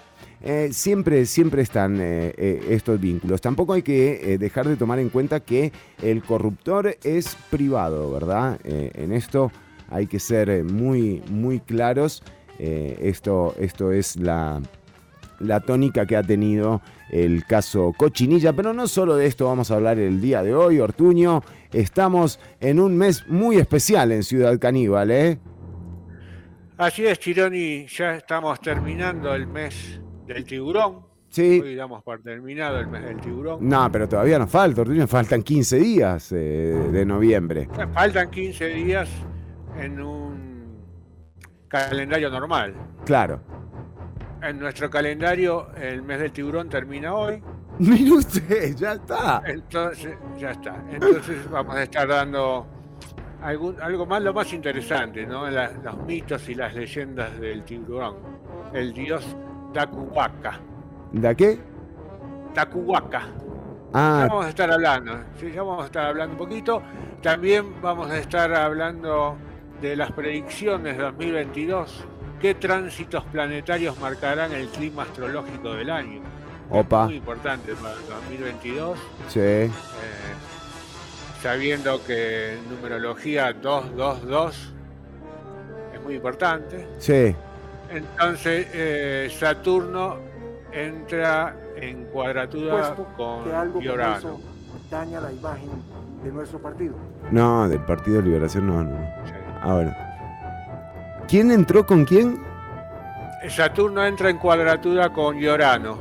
Eh, 0.47 0.75
siempre, 0.75 1.25
siempre 1.25 1.63
están 1.63 1.99
eh, 1.99 2.35
eh, 2.37 2.67
estos 2.69 3.01
vínculos. 3.01 3.41
Tampoco 3.41 3.73
hay 3.73 3.81
que 3.81 4.37
dejar 4.39 4.69
de 4.69 4.77
tomar 4.77 4.99
en 4.99 5.09
cuenta 5.09 5.41
que 5.41 5.73
el 6.03 6.23
corruptor 6.23 6.99
es 7.03 7.35
privado, 7.49 8.13
¿verdad? 8.13 8.61
en 8.65 9.13
esto 9.13 9.51
hay 9.89 10.07
que 10.07 10.21
ser 10.21 10.63
muy, 10.65 11.23
muy 11.31 11.61
claros. 11.61 12.23
Esto, 12.59 13.55
esto 13.59 13.93
es 13.93 14.17
la, 14.17 14.61
la 15.41 15.61
tónica 15.61 16.07
que 16.07 16.17
ha 16.17 16.23
tenido 16.23 16.81
el 17.11 17.45
caso 17.45 17.93
Cochinilla. 17.97 18.53
Pero 18.53 18.73
no 18.73 18.87
solo 18.89 19.17
de 19.17 19.27
esto 19.27 19.47
vamos 19.47 19.71
a 19.71 19.75
hablar 19.75 19.99
el 19.99 20.21
día 20.21 20.43
de 20.43 20.55
hoy, 20.55 20.81
Ortuño. 20.81 21.43
Estamos 21.73 22.39
en 22.61 22.81
un 22.81 22.97
mes 22.97 23.27
muy 23.29 23.57
especial 23.57 24.13
en 24.13 24.23
Ciudad 24.23 24.59
Caníbal, 24.59 25.11
¿eh? 25.11 25.39
Así 26.77 27.07
es, 27.07 27.19
Chironi. 27.19 27.87
Ya 27.87 28.17
estamos 28.17 28.61
terminando 28.61 29.35
el 29.35 29.47
mes 29.47 30.01
del 30.27 30.45
tiburón. 30.45 31.07
Sí. 31.29 31.61
Hoy 31.61 31.75
damos 31.75 32.03
por 32.03 32.23
terminado 32.23 32.79
el 32.79 32.87
mes 32.87 33.05
del 33.05 33.21
tiburón. 33.21 33.59
No, 33.69 33.91
pero 33.91 34.09
todavía 34.09 34.39
nos 34.39 34.51
falta, 34.51 34.83
Ortuño, 34.83 35.07
faltan 35.07 35.43
15 35.43 35.77
días 35.79 36.33
eh, 36.33 36.37
de 36.93 37.05
noviembre. 37.05 37.69
Faltan 37.93 38.31
15 38.31 38.67
días 38.69 39.09
en 39.81 40.01
un 40.01 40.44
calendario 41.75 42.31
normal. 42.31 42.75
Claro. 43.05 43.41
En 44.43 44.59
nuestro 44.59 44.91
calendario 44.91 45.69
el 45.75 46.03
mes 46.03 46.21
del 46.21 46.33
tiburón 46.33 46.69
termina 46.69 47.15
hoy. 47.15 47.43
Mire 47.79 48.13
usted, 48.13 48.77
ya 48.77 48.93
está. 48.93 49.43
Entonces, 49.47 50.17
ya 50.39 50.53
está. 50.53 50.77
Entonces 50.91 51.51
vamos 51.51 51.75
a 51.75 51.83
estar 51.83 52.07
dando 52.07 52.67
algún, 53.43 53.81
algo 53.81 54.07
más, 54.07 54.23
lo 54.23 54.33
más 54.33 54.53
interesante, 54.53 55.27
¿no? 55.27 55.49
los 55.51 55.97
mitos 56.07 56.49
y 56.49 56.55
las 56.55 56.75
leyendas 56.75 57.39
del 57.41 57.65
tiburón. 57.65 58.17
El 58.73 58.93
dios 58.93 59.37
Tacuhuaca. 59.73 60.61
¿De 61.13 61.35
qué? 61.35 61.59
Tacuhuaca. 62.55 63.23
Ah. 63.93 64.23
Ya 64.23 64.29
vamos 64.29 64.47
a 64.47 64.49
estar 64.49 64.71
hablando, 64.71 65.13
sí, 65.39 65.53
ya 65.53 65.63
vamos 65.63 65.85
a 65.85 65.87
estar 65.87 66.07
hablando 66.07 66.33
un 66.33 66.39
poquito. 66.39 66.83
También 67.23 67.81
vamos 67.81 68.11
a 68.11 68.19
estar 68.19 68.53
hablando 68.55 69.37
de 69.85 69.97
las 69.97 70.13
predicciones 70.13 70.97
de 70.97 71.03
2022. 71.03 72.05
¿Qué 72.41 72.55
tránsitos 72.55 73.23
planetarios 73.25 73.99
marcarán 74.01 74.53
el 74.53 74.69
clima 74.69 75.03
astrológico 75.03 75.75
del 75.75 75.91
año? 75.91 76.23
Opa. 76.71 77.05
Muy 77.05 77.17
importante 77.17 77.75
para 77.75 77.95
el 77.95 78.07
2022. 78.09 78.99
Sí. 79.29 79.41
Eh, 79.41 79.71
sabiendo 81.43 82.03
que 82.05 82.57
numerología 82.71 83.53
222 83.53 84.73
es 85.95 86.03
muy 86.03 86.15
importante. 86.15 86.89
Sí. 86.99 87.37
Entonces 87.91 88.67
eh, 88.73 89.29
Saturno 89.39 90.17
entra 90.73 91.57
en 91.77 92.07
cuadratura 92.07 92.97
con 93.17 93.45
que 93.45 93.53
algo 93.53 93.81
daña 94.91 95.21
la 95.21 95.31
imagen 95.31 95.71
de 96.25 96.33
nuestro 96.33 96.59
partido. 96.59 96.95
No, 97.31 97.69
del 97.69 97.81
Partido 97.81 98.19
de 98.19 98.23
Liberación 98.23 98.67
no, 98.67 98.83
no. 98.83 99.44
Ahora. 99.65 101.25
¿Quién 101.27 101.51
entró 101.51 101.85
con 101.85 102.05
quién? 102.05 102.39
Saturno 103.49 104.05
entra 104.05 104.31
en 104.31 104.39
cuadratura 104.39 105.13
con 105.13 105.39
Llorano. 105.39 105.99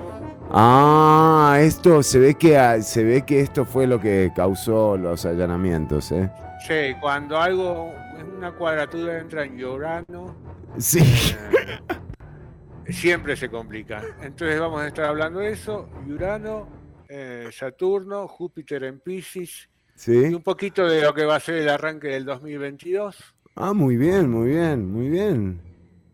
Ah, 0.52 1.58
esto 1.60 2.04
se 2.04 2.20
ve 2.20 2.36
que 2.36 2.82
se 2.84 3.04
ve 3.04 3.24
que 3.26 3.40
esto 3.40 3.66
fue 3.66 3.88
lo 3.88 4.00
que 4.00 4.32
causó 4.36 4.98
los 4.98 5.26
allanamientos, 5.26 6.12
¿eh? 6.12 6.30
Sí, 6.68 6.96
cuando 7.02 7.40
algo 7.40 7.92
en 8.20 8.38
una 8.38 8.52
cuadratura 8.52 9.18
entra 9.20 9.44
en 9.46 9.58
Llorano, 9.58 10.36
Sí. 10.78 11.00
Eh, 11.00 12.92
siempre 12.92 13.36
se 13.36 13.50
complica. 13.50 14.02
Entonces 14.22 14.60
vamos 14.60 14.82
a 14.82 14.88
estar 14.88 15.06
hablando 15.06 15.40
de 15.40 15.52
eso. 15.52 15.90
Urano, 16.08 16.68
eh, 17.08 17.50
Saturno, 17.52 18.28
Júpiter 18.28 18.84
en 18.84 19.00
Pisces. 19.00 19.70
Sí. 19.96 20.28
Y 20.30 20.34
un 20.34 20.42
poquito 20.42 20.88
de 20.88 21.02
lo 21.02 21.14
que 21.14 21.26
va 21.26 21.36
a 21.36 21.40
ser 21.40 21.56
el 21.56 21.70
arranque 21.70 22.08
del 22.08 22.26
2022. 22.26 23.33
Ah, 23.56 23.74
muy 23.74 23.98
bien, 23.98 24.30
muy 24.30 24.50
bien, 24.50 24.92
muy 24.92 25.10
bien. 25.10 25.62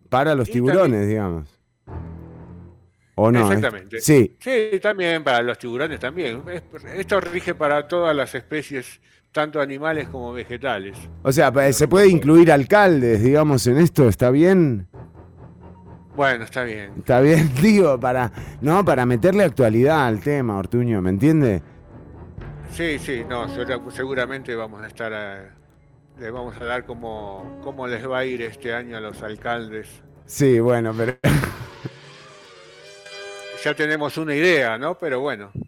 Para 0.09 0.35
los 0.35 0.49
tiburones, 0.49 1.07
digamos. 1.07 1.47
¿O 3.15 3.31
no? 3.31 3.51
Exactamente. 3.51 4.01
Sí. 4.01 4.35
Sí, 4.39 4.79
también 4.81 5.23
para 5.23 5.41
los 5.41 5.57
tiburones 5.57 5.99
también. 5.99 6.41
Esto 6.95 7.19
rige 7.19 7.53
para 7.53 7.87
todas 7.87 8.15
las 8.15 8.33
especies 8.33 9.01
tanto 9.31 9.61
animales 9.61 10.07
como 10.09 10.33
vegetales. 10.33 10.97
O 11.21 11.31
sea, 11.31 11.51
se 11.71 11.87
puede 11.87 12.09
incluir 12.09 12.51
alcaldes, 12.51 13.21
digamos, 13.21 13.67
en 13.67 13.77
esto, 13.77 14.09
¿está 14.09 14.31
bien? 14.31 14.87
Bueno, 16.15 16.43
está 16.43 16.63
bien. 16.63 16.93
Está 16.97 17.21
bien, 17.21 17.51
digo, 17.61 17.99
para, 17.99 18.31
no, 18.61 18.83
para 18.83 19.05
meterle 19.05 19.43
actualidad 19.43 20.07
al 20.07 20.19
tema, 20.21 20.57
Ortuño, 20.57 21.01
¿me 21.01 21.11
entiende? 21.11 21.61
Sí, 22.71 22.99
sí, 22.99 23.23
no, 23.27 23.47
seguramente 23.91 24.55
vamos 24.55 24.81
a 24.81 24.87
estar, 24.87 25.13
a, 25.13 25.58
le 26.19 26.31
vamos 26.31 26.55
a 26.59 26.65
dar 26.65 26.85
cómo, 26.85 27.59
cómo 27.63 27.87
les 27.87 28.07
va 28.07 28.19
a 28.19 28.25
ir 28.25 28.41
este 28.41 28.73
año 28.73 28.97
a 28.97 28.99
los 28.99 29.21
alcaldes. 29.21 29.87
Sí, 30.25 30.59
bueno, 30.59 30.93
pero... 30.95 31.17
Ya 33.63 33.73
tenemos 33.73 34.17
una 34.17 34.33
idea, 34.33 34.77
¿no? 34.77 34.97
Pero 34.97 35.19
bueno. 35.19 35.51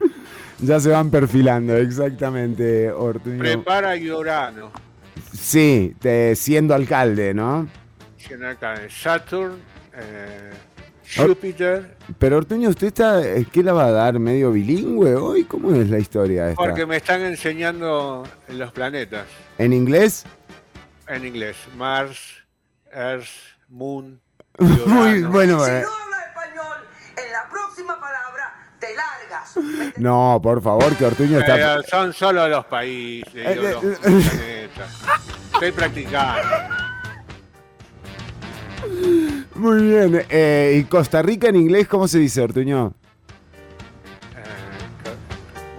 Ya 0.59 0.79
se 0.79 0.89
van 0.89 1.09
perfilando, 1.09 1.75
exactamente, 1.75 2.91
Ortuño. 2.91 3.39
Prepara 3.39 3.95
Llorano. 3.95 4.71
Sí, 5.33 5.95
siendo 6.35 6.75
alcalde, 6.75 7.33
¿no? 7.33 7.67
Siendo 8.15 8.47
alcalde. 8.47 8.87
Saturn, 8.91 9.55
eh, 9.95 10.51
Júpiter. 11.17 11.97
Pero 12.19 12.37
Ortuño, 12.37 12.69
¿usted 12.69 12.87
está, 12.87 13.25
eh, 13.25 13.45
qué 13.51 13.63
la 13.63 13.73
va 13.73 13.87
a 13.87 13.91
dar? 13.91 14.19
¿Medio 14.19 14.51
bilingüe 14.51 15.15
hoy? 15.15 15.43
¿Cómo 15.45 15.73
es 15.73 15.89
la 15.89 15.97
historia 15.97 16.49
esta? 16.49 16.61
Porque 16.61 16.85
me 16.85 16.97
están 16.97 17.21
enseñando 17.21 18.23
los 18.49 18.71
planetas. 18.71 19.25
¿En 19.57 19.73
inglés? 19.73 20.25
En 21.11 21.25
inglés. 21.25 21.57
Mars, 21.75 22.17
Earth, 22.89 23.27
Moon. 23.67 24.21
Muy 24.59 25.23
bueno. 25.23 25.65
Si 25.65 25.69
eh. 25.71 25.81
no 25.81 25.93
habla 25.93 26.21
español, 26.25 26.77
en 27.17 27.31
la 27.33 27.49
próxima 27.49 27.99
palabra 27.99 28.71
te 28.79 28.87
largas. 28.95 29.97
No, 29.97 30.39
por 30.41 30.61
favor, 30.61 30.95
que 30.95 31.05
Ortuño 31.05 31.39
está. 31.39 31.79
Eh, 31.79 31.83
son 31.89 32.13
solo 32.13 32.47
los 32.47 32.65
países, 32.65 33.33
eh, 33.35 33.55
los, 33.55 33.83
los 33.83 33.97
planetas. 33.99 35.01
Estoy 35.53 35.71
practicando. 35.73 36.49
Muy 39.55 39.83
bien. 39.83 40.25
Eh, 40.29 40.77
¿Y 40.79 40.83
Costa 40.85 41.21
Rica 41.21 41.49
en 41.49 41.57
inglés 41.57 41.89
cómo 41.89 42.07
se 42.07 42.19
dice, 42.19 42.41
Ortuño? 42.41 42.93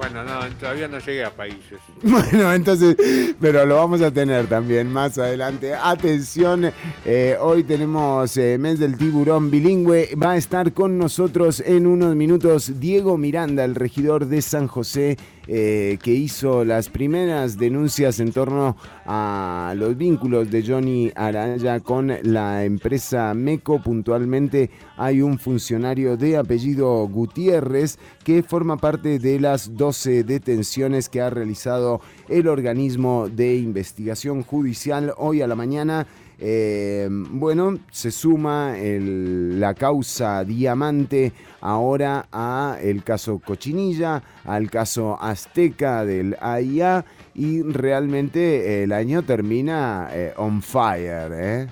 Bueno, 0.03 0.25
no, 0.25 0.41
todavía 0.59 0.89
no 0.89 0.99
llegué 0.99 1.25
a 1.25 1.31
países. 1.31 1.79
Bueno, 2.03 2.53
entonces, 2.53 2.97
pero 3.41 3.65
lo 3.65 3.77
vamos 3.77 4.03
a 4.03 4.11
tener 4.11 4.49
también 4.49 4.93
más 4.93 5.17
adelante. 5.17 5.75
Atención, 5.75 6.73
eh, 7.05 7.37
hoy 7.41 7.63
tenemos 7.63 8.37
eh, 8.37 8.59
Mes 8.59 8.81
del 8.81 8.99
Tiburón 8.99 9.49
Bilingüe. 9.49 10.17
Va 10.21 10.33
a 10.33 10.37
estar 10.37 10.73
con 10.73 10.99
nosotros 10.99 11.63
en 11.65 11.87
unos 11.87 12.17
minutos 12.17 12.81
Diego 12.81 13.17
Miranda, 13.17 13.65
el 13.65 13.77
regidor 13.77 14.27
de 14.27 14.43
San 14.43 14.67
José, 14.67 15.19
eh, 15.49 15.99
que 16.03 16.13
hizo 16.13 16.65
las 16.65 16.89
primeras 16.89 17.59
denuncias 17.59 18.21
en 18.21 18.33
torno 18.33 18.77
a 19.07 19.75
los 19.77 19.97
vínculos 19.97 20.51
de 20.51 20.65
Johnny 20.65 21.11
Araya 21.17 21.81
con 21.81 22.13
la 22.23 22.65
empresa 22.65 23.35
MECO. 23.35 23.83
Puntualmente 23.83 24.71
hay 24.97 25.21
un 25.21 25.39
funcionario 25.39 26.17
de 26.17 26.37
apellido 26.37 27.09
Gutiérrez 27.09 27.99
que 28.25 28.43
forma 28.43 28.77
parte 28.77 29.19
de 29.19 29.41
las 29.41 29.77
12 29.77 30.25
detenciones 30.25 31.09
que 31.09 31.21
ha 31.21 31.31
realizado 31.31 32.01
el 32.29 32.47
organismo 32.47 33.29
de 33.29 33.57
investigación 33.57 34.43
judicial 34.43 35.13
hoy 35.17 35.43
a 35.43 35.47
la 35.47 35.57
mañana. 35.57 36.07
Eh, 36.45 37.07
bueno, 37.09 37.79
se 37.93 38.11
suma 38.11 38.75
la 38.77 39.75
causa 39.75 40.43
Diamante 40.43 41.33
ahora 41.61 42.27
a 42.33 42.79
el 42.83 43.05
caso 43.05 43.39
Cochinilla, 43.39 44.21
al 44.45 44.69
caso 44.69 45.17
Azteca 45.21 46.05
del 46.05 46.37
AIA 46.41 47.05
y 47.35 47.63
realmente 47.63 48.83
el 48.83 48.91
año 48.91 49.23
termina 49.23 50.09
eh, 50.11 50.33
on 50.37 50.63
fire. 50.63 51.31
¿eh? 51.33 51.67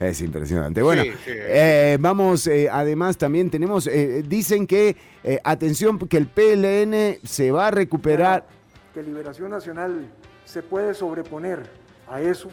Es 0.00 0.20
impresionante. 0.20 0.82
Bueno, 0.82 1.04
Sí, 1.04 1.10
sí. 1.24 1.30
eh, 1.32 1.96
vamos, 2.00 2.48
eh, 2.48 2.68
además 2.70 3.16
también 3.16 3.50
tenemos, 3.50 3.86
eh, 3.86 4.24
dicen 4.26 4.66
que, 4.66 4.96
eh, 5.22 5.38
atención, 5.44 5.96
que 6.00 6.16
el 6.16 6.26
PLN 6.26 7.20
se 7.24 7.52
va 7.52 7.68
a 7.68 7.70
recuperar. 7.70 8.44
Que 8.92 9.02
Liberación 9.04 9.52
Nacional 9.52 10.06
se 10.44 10.62
puede 10.64 10.92
sobreponer 10.94 11.83
a 12.08 12.20
eso, 12.20 12.48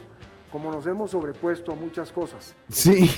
como 0.51 0.71
nos 0.71 0.85
hemos 0.87 1.11
sobrepuesto 1.11 1.71
a 1.71 1.75
muchas 1.75 2.11
cosas. 2.11 2.55
Sí. 2.69 3.09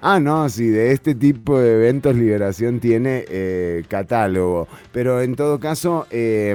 Ah, 0.00 0.20
no, 0.20 0.48
sí, 0.50 0.68
de 0.68 0.92
este 0.92 1.14
tipo 1.14 1.58
de 1.58 1.76
eventos 1.76 2.14
Liberación 2.14 2.78
tiene 2.78 3.24
eh, 3.28 3.84
catálogo. 3.88 4.68
Pero 4.92 5.22
en 5.22 5.34
todo 5.34 5.58
caso, 5.58 6.06
eh, 6.10 6.54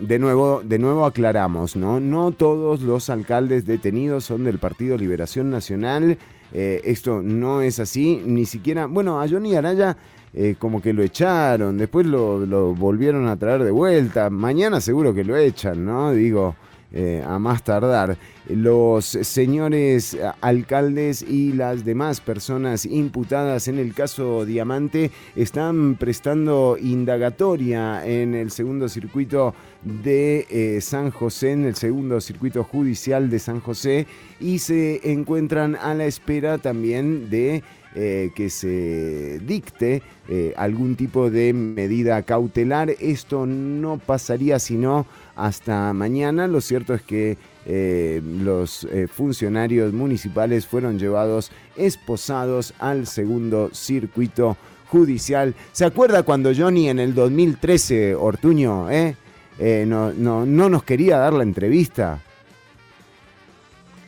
de, 0.00 0.18
nuevo, 0.18 0.60
de 0.62 0.78
nuevo 0.78 1.06
aclaramos, 1.06 1.76
¿no? 1.76 1.98
No 1.98 2.32
todos 2.32 2.82
los 2.82 3.08
alcaldes 3.08 3.64
detenidos 3.64 4.24
son 4.24 4.44
del 4.44 4.58
Partido 4.58 4.98
Liberación 4.98 5.50
Nacional. 5.50 6.18
Eh, 6.52 6.82
esto 6.84 7.22
no 7.22 7.62
es 7.62 7.78
así, 7.78 8.20
ni 8.26 8.44
siquiera, 8.44 8.86
bueno, 8.86 9.20
a 9.20 9.28
Johnny 9.28 9.54
Araya 9.54 9.96
eh, 10.32 10.54
como 10.58 10.80
que 10.80 10.92
lo 10.92 11.02
echaron, 11.02 11.76
después 11.76 12.06
lo, 12.06 12.46
lo 12.46 12.72
volvieron 12.74 13.26
a 13.26 13.36
traer 13.36 13.64
de 13.64 13.72
vuelta, 13.72 14.30
mañana 14.30 14.80
seguro 14.80 15.12
que 15.12 15.24
lo 15.24 15.36
echan, 15.36 15.84
¿no? 15.84 16.12
Digo, 16.12 16.54
eh, 16.92 17.22
a 17.24 17.38
más 17.38 17.62
tardar. 17.62 18.18
Los 18.48 19.04
señores 19.04 20.18
alcaldes 20.40 21.22
y 21.22 21.52
las 21.52 21.84
demás 21.84 22.20
personas 22.20 22.84
imputadas 22.84 23.68
en 23.68 23.78
el 23.78 23.94
caso 23.94 24.44
Diamante 24.44 25.12
están 25.36 25.94
prestando 25.94 26.76
indagatoria 26.80 28.04
en 28.04 28.34
el 28.34 28.50
segundo 28.50 28.88
circuito 28.88 29.54
de 29.84 30.48
eh, 30.50 30.80
San 30.80 31.12
José, 31.12 31.52
en 31.52 31.64
el 31.64 31.76
segundo 31.76 32.20
circuito 32.20 32.64
judicial 32.64 33.30
de 33.30 33.38
San 33.38 33.60
José, 33.60 34.08
y 34.40 34.58
se 34.58 35.12
encuentran 35.12 35.76
a 35.76 35.94
la 35.94 36.06
espera 36.06 36.58
también 36.58 37.30
de 37.30 37.62
eh, 37.94 38.30
que 38.34 38.50
se 38.50 39.38
dicte 39.46 40.02
algún 40.56 40.94
tipo 40.94 41.28
de 41.28 41.52
medida 41.52 42.22
cautelar. 42.22 42.90
Esto 43.00 43.46
no 43.46 43.98
pasaría 43.98 44.60
sino 44.60 45.06
hasta 45.44 45.92
mañana. 45.92 46.46
Lo 46.46 46.60
cierto 46.60 46.94
es 46.94 47.02
que 47.02 47.36
eh, 47.66 48.22
los 48.24 48.84
eh, 48.84 49.06
funcionarios 49.06 49.92
municipales 49.92 50.66
fueron 50.66 50.98
llevados 50.98 51.50
esposados 51.76 52.74
al 52.78 53.06
segundo 53.06 53.70
circuito 53.72 54.56
judicial. 54.88 55.54
¿Se 55.72 55.84
acuerda 55.84 56.22
cuando 56.22 56.52
Johnny 56.56 56.88
en 56.88 56.98
el 56.98 57.14
2013, 57.14 58.14
Ortuño, 58.14 58.90
eh, 58.90 59.16
eh, 59.58 59.84
no, 59.86 60.12
no, 60.12 60.44
no 60.44 60.68
nos 60.68 60.82
quería 60.82 61.18
dar 61.18 61.32
la 61.32 61.42
entrevista? 61.42 62.20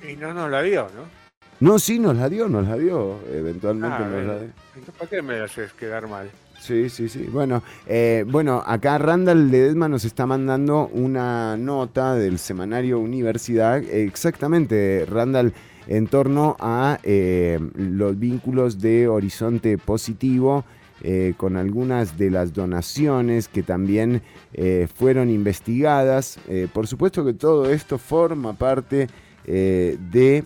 Y 0.09 0.16
no 0.16 0.35
nos 0.35 0.51
la 0.51 0.62
dio, 0.62 0.83
¿no? 0.97 1.23
No, 1.61 1.79
sí, 1.79 2.01
nos 2.01 2.16
la 2.16 2.29
dio, 2.29 2.49
nos 2.49 2.66
la 2.66 2.77
dio. 2.77 3.21
Eventualmente 3.33 3.97
Ah, 4.01 4.09
nos 4.09 4.25
la 4.25 4.38
dio. 4.40 4.51
¿Para 4.99 5.09
qué 5.11 5.23
me 5.23 5.38
haces 5.40 5.73
quedar 5.75 6.09
mal? 6.09 6.29
Sí, 6.62 6.88
sí, 6.90 7.09
sí. 7.09 7.25
Bueno, 7.29 7.61
eh, 7.87 8.25
bueno, 8.29 8.62
acá 8.64 8.96
Randall 8.96 9.51
Ledesma 9.51 9.88
nos 9.88 10.05
está 10.05 10.27
mandando 10.27 10.87
una 10.92 11.57
nota 11.57 12.14
del 12.14 12.38
semanario 12.38 13.01
Universidad, 13.01 13.83
exactamente, 13.83 15.05
Randall, 15.09 15.53
en 15.88 16.07
torno 16.07 16.57
a 16.61 17.01
eh, 17.03 17.59
los 17.75 18.16
vínculos 18.16 18.79
de 18.81 19.09
Horizonte 19.09 19.77
Positivo. 19.77 20.64
eh, 21.05 21.35
con 21.37 21.57
algunas 21.57 22.16
de 22.16 22.31
las 22.31 22.53
donaciones 22.53 23.48
que 23.48 23.64
también 23.64 24.22
eh, 24.53 24.87
fueron 24.94 25.31
investigadas. 25.31 26.38
Eh, 26.46 26.68
por 26.72 26.87
supuesto 26.87 27.25
que 27.25 27.35
todo 27.35 27.68
esto 27.68 27.98
forma 27.98 28.53
parte 28.53 29.09
eh, 29.44 29.96
de 30.12 30.44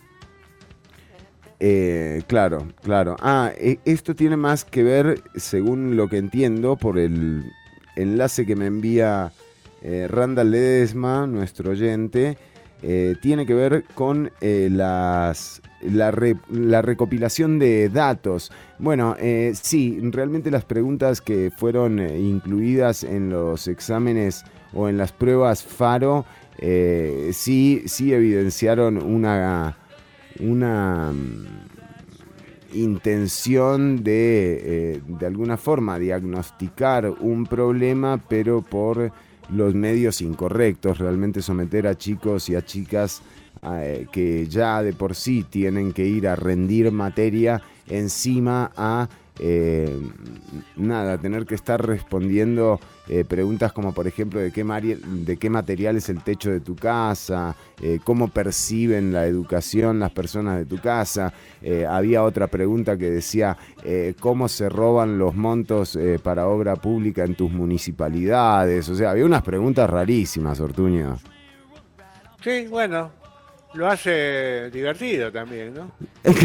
eh, 1.61 2.23
claro, 2.27 2.69
claro. 2.83 3.17
Ah, 3.21 3.53
e- 3.57 3.79
esto 3.85 4.15
tiene 4.15 4.37
más 4.37 4.65
que 4.65 4.83
ver, 4.83 5.23
según 5.37 5.97
lo 5.97 6.09
que 6.09 6.19
entiendo, 6.19 6.77
por 6.77 6.99
el 6.99 7.45
enlace 7.97 8.45
que 8.45 8.57
me 8.57 8.67
envía 8.67 9.33
eh, 9.83 10.07
Randall 10.09 10.51
Ledesma, 10.51 11.27
nuestro 11.27 11.71
oyente, 11.71 12.37
eh, 12.83 13.15
tiene 13.23 13.47
que 13.47 13.55
ver 13.55 13.85
con 13.95 14.31
eh, 14.41 14.69
las, 14.71 15.63
la, 15.81 16.13
la 16.51 16.83
recopilación 16.83 17.59
de 17.59 17.89
datos. 17.89 18.53
Bueno, 18.79 19.17
eh, 19.19 19.53
sí, 19.55 19.99
realmente 20.03 20.51
las 20.51 20.65
preguntas 20.65 21.21
que 21.21 21.51
fueron 21.57 21.99
incluidas 22.01 23.03
en 23.03 23.31
los 23.31 23.67
exámenes 23.67 24.45
o 24.75 24.89
en 24.89 24.99
las 24.99 25.13
pruebas 25.13 25.63
FARO, 25.63 26.27
sí, 27.33 27.83
sí 27.87 28.13
evidenciaron 28.13 28.97
una 29.03 29.77
una 30.41 31.13
mm, 31.13 31.47
intención 32.75 34.03
de, 34.03 34.95
eh, 34.95 35.01
de 35.07 35.27
alguna 35.27 35.57
forma, 35.57 35.99
diagnosticar 35.99 37.11
un 37.21 37.47
problema, 37.47 38.23
pero 38.29 38.63
por 38.63 39.13
los 39.51 39.75
medios 39.75 40.21
incorrectos, 40.21 40.99
realmente 40.99 41.43
someter 41.43 41.87
a 41.87 41.97
chicos 41.97 42.49
y 42.49 42.57
a 42.57 42.65
chicas 42.65 43.23
eh, 43.63 44.07
que 44.13 44.47
ya 44.47 44.83
de 44.83 44.93
por 44.93 45.15
sí 45.15 45.45
tienen 45.49 45.93
que 45.93 46.05
ir 46.05 46.29
a 46.29 46.37
rendir 46.37 46.93
materia 46.93 47.63
encima 47.89 48.71
a 48.77 49.09
eh, 49.39 50.01
nada, 50.77 51.19
tener 51.19 51.47
que 51.47 51.55
estar 51.55 51.85
respondiendo 51.85 52.81
eh, 53.09 53.25
preguntas 53.25 53.73
como 53.73 53.93
por 53.93 54.07
ejemplo 54.07 54.41
de 54.41 54.51
qué, 54.51 54.65
de 54.65 55.37
qué 55.37 55.51
material 55.51 55.97
es 55.97 56.09
el 56.09 56.23
techo 56.23 56.51
de 56.51 56.61
tu 56.61 56.75
casa, 56.75 57.55
eh, 57.81 58.01
cómo 58.03 58.29
perciben 58.29 59.13
la 59.13 59.27
educación 59.27 60.01
las 60.01 60.11
personas 60.11 60.59
de 60.59 60.65
tu 60.65 60.79
casa. 60.79 61.33
Eh, 61.63 61.87
había 61.89 62.23
otra 62.23 62.49
pregunta 62.49 62.97
que 62.97 63.11
decía 63.11 63.57
eh, 63.85 64.15
cómo 64.19 64.49
se 64.49 64.69
roban 64.69 65.19
los 65.19 65.35
montos 65.35 65.99
para 66.23 66.49
obra 66.49 66.77
pública 66.77 67.25
en 67.25 67.35
tus 67.35 67.51
municipalidades. 67.51 68.89
O 68.89 68.95
sea, 68.95 69.11
había 69.11 69.25
unas 69.25 69.43
preguntas 69.43 69.89
rarísimas, 69.89 70.61
Ortuño. 70.61 71.19
Sí, 72.43 72.67
bueno, 72.69 73.11
lo 73.77 73.87
hace 73.89 74.71
divertido 74.71 75.31
también, 75.31 75.75
¿no? 75.75 75.93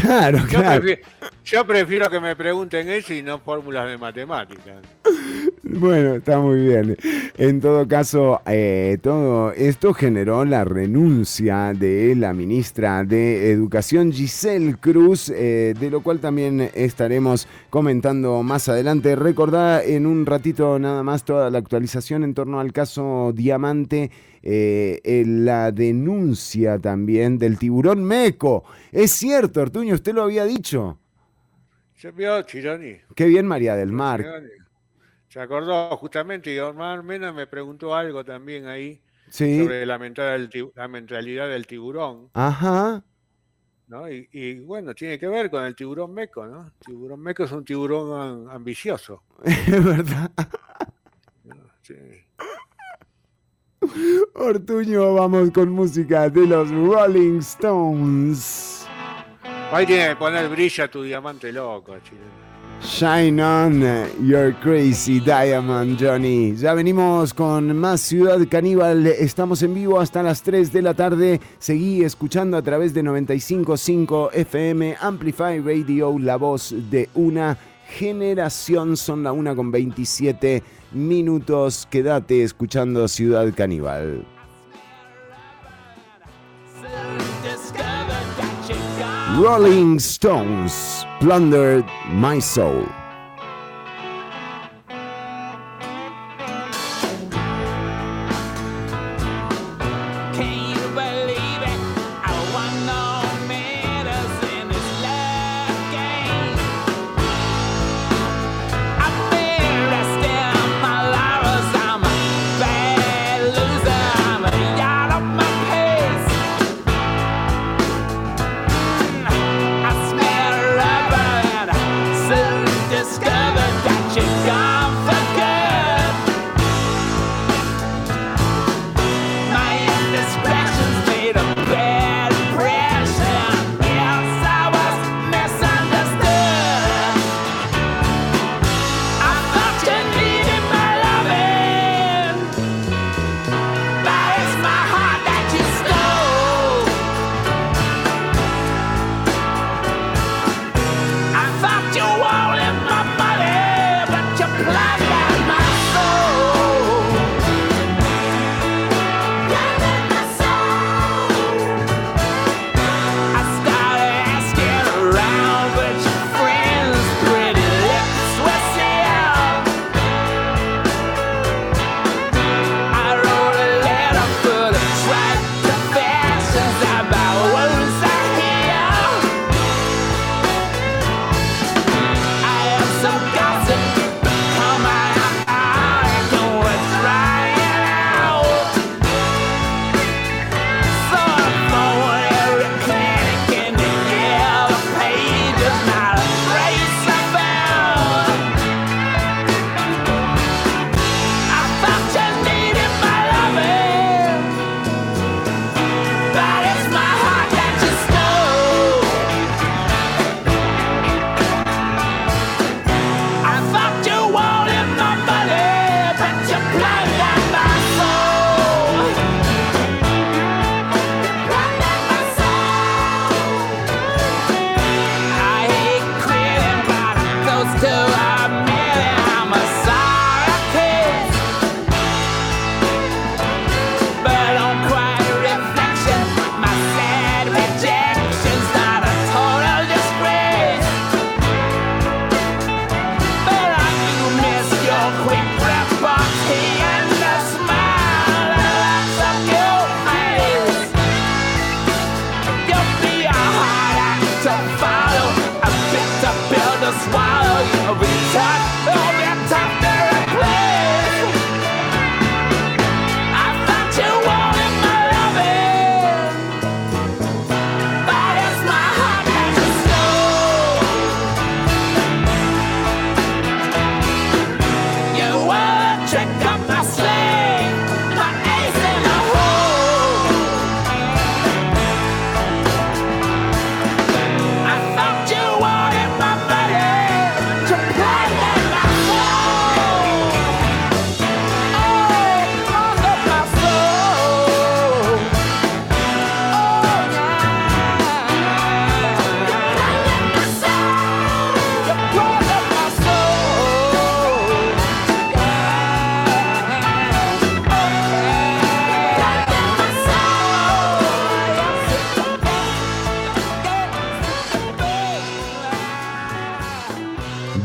Claro, 0.01 0.39
Yo, 0.49 0.59
claro. 0.59 0.81
prefiero, 0.81 1.09
yo 1.43 1.65
prefiero 1.65 2.09
que 2.09 2.19
me 2.19 2.35
pregunten 2.35 2.89
eso 2.89 3.13
y 3.13 3.23
no 3.23 3.39
fórmulas 3.39 3.87
de 3.89 3.97
matemáticas. 3.97 4.75
Bueno, 5.73 6.15
está 6.15 6.39
muy 6.39 6.59
bien. 6.65 6.97
En 7.37 7.61
todo 7.61 7.87
caso, 7.87 8.41
eh, 8.45 8.97
todo 9.01 9.53
esto 9.53 9.93
generó 9.93 10.43
la 10.43 10.65
renuncia 10.65 11.73
de 11.73 12.13
la 12.15 12.33
ministra 12.33 13.03
de 13.05 13.51
Educación, 13.51 14.11
Giselle 14.11 14.75
Cruz, 14.75 15.29
eh, 15.29 15.73
de 15.79 15.89
lo 15.89 16.01
cual 16.01 16.19
también 16.19 16.69
estaremos 16.73 17.47
comentando 17.69 18.43
más 18.43 18.67
adelante. 18.67 19.15
Recordá 19.15 19.83
en 19.83 20.05
un 20.05 20.25
ratito 20.25 20.77
nada 20.77 21.03
más 21.03 21.23
toda 21.23 21.49
la 21.49 21.59
actualización 21.59 22.23
en 22.23 22.33
torno 22.33 22.59
al 22.59 22.73
caso 22.73 23.31
Diamante. 23.33 24.11
eh, 24.43 24.99
eh, 25.03 25.23
la 25.25 25.71
denuncia 25.71 26.79
también 26.79 27.37
del 27.37 27.57
tiburón 27.57 28.03
Meco. 28.03 28.63
Es 28.91 29.11
cierto, 29.11 29.61
Ortuño, 29.61 29.93
usted 29.93 30.13
lo 30.13 30.23
había 30.23 30.45
dicho. 30.45 30.97
¿Se 31.95 32.11
vio 32.11 32.41
Chironi? 32.41 32.95
Qué 33.15 33.27
bien, 33.27 33.45
María 33.45 33.75
del 33.75 33.91
Mar. 33.91 34.25
Se 35.31 35.39
acordó 35.39 35.95
justamente 35.95 36.53
y 36.53 36.59
Omar 36.59 37.03
Mena 37.03 37.31
me 37.31 37.47
preguntó 37.47 37.95
algo 37.95 38.25
también 38.25 38.67
ahí 38.67 39.01
Sí. 39.29 39.59
sobre 39.63 39.85
la 39.85 39.97
mentalidad, 39.97 40.69
la 40.75 40.87
mentalidad 40.89 41.47
del 41.47 41.65
tiburón, 41.65 42.29
Ajá. 42.33 43.01
¿no? 43.87 44.11
Y, 44.11 44.27
y, 44.33 44.59
bueno, 44.59 44.93
tiene 44.93 45.17
que 45.17 45.27
ver 45.29 45.49
con 45.49 45.63
el 45.63 45.73
tiburón 45.73 46.13
meco, 46.13 46.45
¿no? 46.45 46.65
El 46.65 46.71
tiburón 46.85 47.21
meco 47.21 47.45
es 47.45 47.51
un 47.53 47.63
tiburón 47.63 48.19
am- 48.21 48.49
ambicioso. 48.49 49.23
Es 49.45 49.83
verdad. 49.85 50.31
Ortuño, 54.35 55.13
vamos 55.15 55.51
con 55.51 55.69
música 55.69 56.29
de 56.29 56.45
los 56.47 56.69
Rolling 56.69 57.39
Stones. 57.39 58.85
Ahí 59.71 59.85
tiene 59.85 60.09
que 60.09 60.15
poner 60.17 60.49
brilla 60.49 60.89
tu 60.89 61.03
diamante 61.03 61.51
loco, 61.53 61.97
chileno. 61.99 62.40
Shine 62.83 63.39
on 63.39 63.81
your 64.27 64.53
crazy 64.59 65.19
diamond, 65.19 65.99
Johnny. 65.99 66.55
Ya 66.55 66.73
venimos 66.73 67.31
con 67.31 67.77
más 67.77 68.01
Ciudad 68.01 68.39
Caníbal. 68.49 69.05
Estamos 69.05 69.61
en 69.61 69.75
vivo 69.75 69.99
hasta 69.99 70.23
las 70.23 70.41
3 70.41 70.73
de 70.73 70.81
la 70.81 70.95
tarde. 70.95 71.39
Seguí 71.59 72.03
escuchando 72.03 72.57
a 72.57 72.61
través 72.63 72.95
de 72.95 73.03
95.5 73.03 74.29
FM 74.33 74.95
Amplify 74.99 75.59
Radio, 75.59 76.17
la 76.17 76.37
voz 76.37 76.73
de 76.89 77.07
una 77.13 77.55
generación. 77.87 78.97
Son 78.97 79.23
la 79.23 79.31
1 79.31 79.55
con 79.55 79.71
27 79.71 80.63
minutos. 80.93 81.87
Quédate 81.89 82.41
escuchando 82.41 83.07
Ciudad 83.07 83.53
Caníbal. 83.55 84.25
Rolling 89.39 89.97
Stones 89.97 91.05
plundered 91.21 91.85
my 92.09 92.39
soul. 92.39 92.85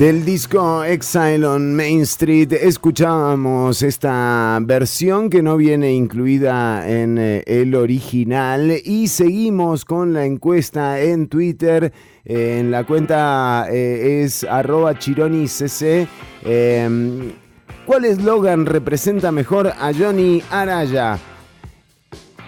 Del 0.07 0.25
disco 0.25 0.85
Exile 0.85 1.45
on 1.45 1.75
Main 1.75 2.03
Street 2.03 2.53
escuchábamos 2.53 3.83
esta 3.83 4.57
versión 4.63 5.29
que 5.29 5.43
no 5.43 5.57
viene 5.57 5.93
incluida 5.93 6.89
en 6.89 7.19
eh, 7.19 7.43
el 7.45 7.75
original 7.75 8.71
y 8.85 9.09
seguimos 9.09 9.85
con 9.85 10.13
la 10.13 10.25
encuesta 10.25 11.01
en 11.01 11.27
Twitter. 11.27 11.93
Eh, 12.25 12.59
en 12.61 12.71
la 12.71 12.85
cuenta 12.85 13.67
eh, 13.69 14.23
es 14.23 14.45
arroba 14.45 14.97
chironicc. 14.97 15.99
Em, 16.45 17.33
¿Cuál 17.85 18.05
eslogan 18.05 18.65
representa 18.65 19.33
mejor 19.33 19.67
a 19.67 19.91
Johnny 19.93 20.41
Araya? 20.53 21.19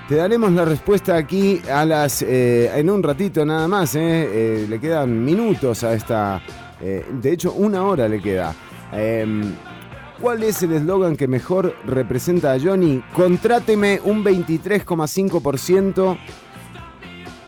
Te 0.09 0.15
daremos 0.15 0.53
la 0.53 0.65
respuesta 0.65 1.17
aquí 1.17 1.61
a 1.69 1.85
las 1.85 2.23
en 2.23 2.89
un 2.89 3.03
ratito 3.03 3.45
nada 3.45 3.67
más. 3.67 3.95
le 3.97 4.79
quedan 4.81 5.25
minutos 5.25 5.83
a 5.83 5.95
esta 5.95 6.41
eh, 6.81 7.05
de 7.11 7.33
hecho, 7.33 7.53
una 7.53 7.85
hora 7.85 8.09
le 8.09 8.21
queda. 8.21 8.55
Em, 8.93 9.55
¿Cuál 10.21 10.43
es 10.43 10.61
el 10.65 10.73
eslogan 10.73 11.17
que 11.17 11.29
mejor 11.29 11.77
representa 11.87 12.53
a 12.53 12.59
Johnny? 12.59 13.01
Contráteme 13.15 14.01
un 14.03 14.25
23,5%, 14.25 16.19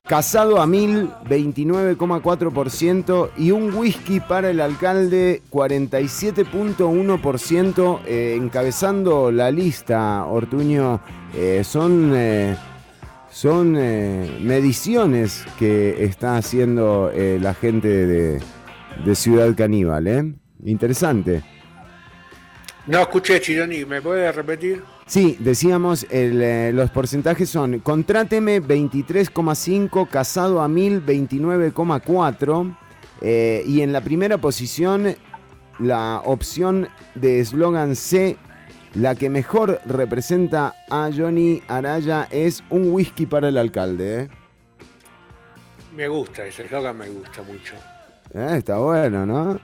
casado 0.05 0.61
a 0.61 0.69
mil 0.69 1.11
29,4% 1.29 3.31
y 3.37 3.51
un 3.51 3.75
whisky 3.75 4.21
para 4.21 4.51
el 4.51 4.61
alcalde 4.61 5.43
47,1%, 5.51 8.03
eh, 8.07 8.37
encabezando 8.41 9.33
la 9.33 9.51
lista, 9.51 10.25
Ortuño. 10.27 11.01
Eh, 11.35 11.65
son 11.65 12.15
son 13.33 13.73
mediciones 13.73 15.45
que 15.57 16.03
está 16.05 16.37
haciendo 16.37 17.13
la 17.15 17.55
gente 17.55 17.89
de 17.89 18.41
de 19.05 19.15
Ciudad 19.15 19.55
Caníbal, 19.57 20.07
¿eh? 20.07 20.35
Interesante. 20.65 21.43
No 22.87 23.01
escuché, 23.01 23.41
Chironi, 23.41 23.85
¿me 23.85 24.03
puede 24.03 24.31
repetir? 24.33 24.83
Sí, 25.07 25.37
decíamos, 25.41 26.07
eh, 26.11 26.71
los 26.73 26.91
porcentajes 26.91 27.49
son 27.49 27.81
contráteme 27.81 28.63
23,5, 28.63 30.09
casado 30.09 30.61
a 30.61 30.69
1000 30.69 31.05
29,4 31.05 32.77
eh, 33.21 33.63
y 33.67 33.83
en 33.83 33.93
la 33.93 34.01
primera 34.01 34.39
posición 34.39 35.17
la 35.79 36.23
opción 36.25 36.89
de 37.15 37.41
eslogan 37.41 37.97
C, 37.97 38.37
la 38.95 39.15
que 39.15 39.31
mejor 39.31 39.81
representa 39.85 40.75
a 40.91 41.11
Johnny 41.17 41.63
Araya 41.69 42.29
es 42.31 42.63
un 42.71 42.93
whisky 42.93 43.27
para 43.27 43.49
el 43.49 43.59
alcalde. 43.59 44.23
¿eh? 44.23 44.29
Me 45.97 46.09
gusta, 46.09 46.47
ese 46.47 46.65
eslogan 46.65 46.99
me 46.99 47.09
gusta 47.09 47.43
mucho. 47.43 47.75
Eh, 48.35 48.55
está 48.59 48.79
bueno, 48.79 49.27
¿no? 49.27 49.61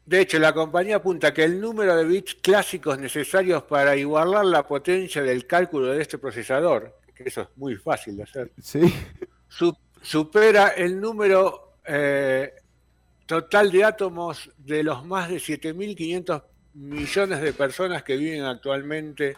De 0.05 0.21
hecho, 0.21 0.37
la 0.37 0.53
compañía 0.53 0.97
apunta 0.97 1.33
que 1.33 1.43
el 1.43 1.61
número 1.61 1.95
de 1.95 2.03
bits 2.03 2.35
clásicos 2.35 2.99
necesarios 2.99 3.63
para 3.63 3.95
igualar 3.95 4.45
la 4.45 4.67
potencia 4.67 5.21
del 5.21 5.47
cálculo 5.47 5.87
de 5.87 6.01
este 6.01 6.17
procesador, 6.17 6.97
que 7.15 7.23
eso 7.23 7.41
es 7.41 7.47
muy 7.55 7.75
fácil 7.75 8.17
de 8.17 8.23
hacer, 8.23 8.51
supera 10.01 10.69
el 10.69 10.99
número 10.99 11.77
eh, 11.85 12.53
total 13.25 13.71
de 13.71 13.83
átomos 13.85 14.51
de 14.57 14.83
los 14.83 15.05
más 15.05 15.29
de 15.29 15.37
7.500 15.37 16.43
millones 16.73 17.41
de 17.41 17.53
personas 17.53 18.03
que 18.03 18.17
viven 18.17 18.43
actualmente 18.43 19.37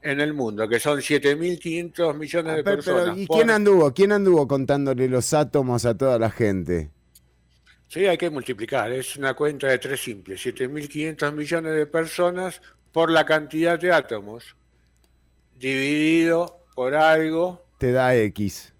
en 0.00 0.20
el 0.20 0.34
mundo, 0.34 0.68
que 0.68 0.78
son 0.78 0.98
7.500 0.98 2.14
millones 2.14 2.56
de 2.56 2.62
personas. 2.62 3.18
¿Y 3.18 3.26
quién 3.26 3.50
anduvo? 3.50 3.92
¿Quién 3.92 4.12
anduvo 4.12 4.46
contándole 4.46 5.08
los 5.08 5.32
átomos 5.32 5.86
a 5.86 5.96
toda 5.96 6.18
la 6.18 6.30
gente? 6.30 6.90
Sí, 7.88 8.06
hay 8.06 8.18
que 8.18 8.30
multiplicar. 8.30 8.90
Es 8.92 9.16
una 9.16 9.34
cuenta 9.34 9.68
de 9.68 9.78
tres 9.78 10.00
simples. 10.00 10.44
7.500 10.44 11.32
millones 11.32 11.74
de 11.74 11.86
personas 11.86 12.60
por 12.92 13.10
la 13.10 13.24
cantidad 13.24 13.78
de 13.78 13.92
átomos 13.92 14.56
dividido 15.58 16.64
por 16.74 16.94
algo. 16.94 17.64
Te 17.78 17.92
da 17.92 18.14
X. 18.16 18.72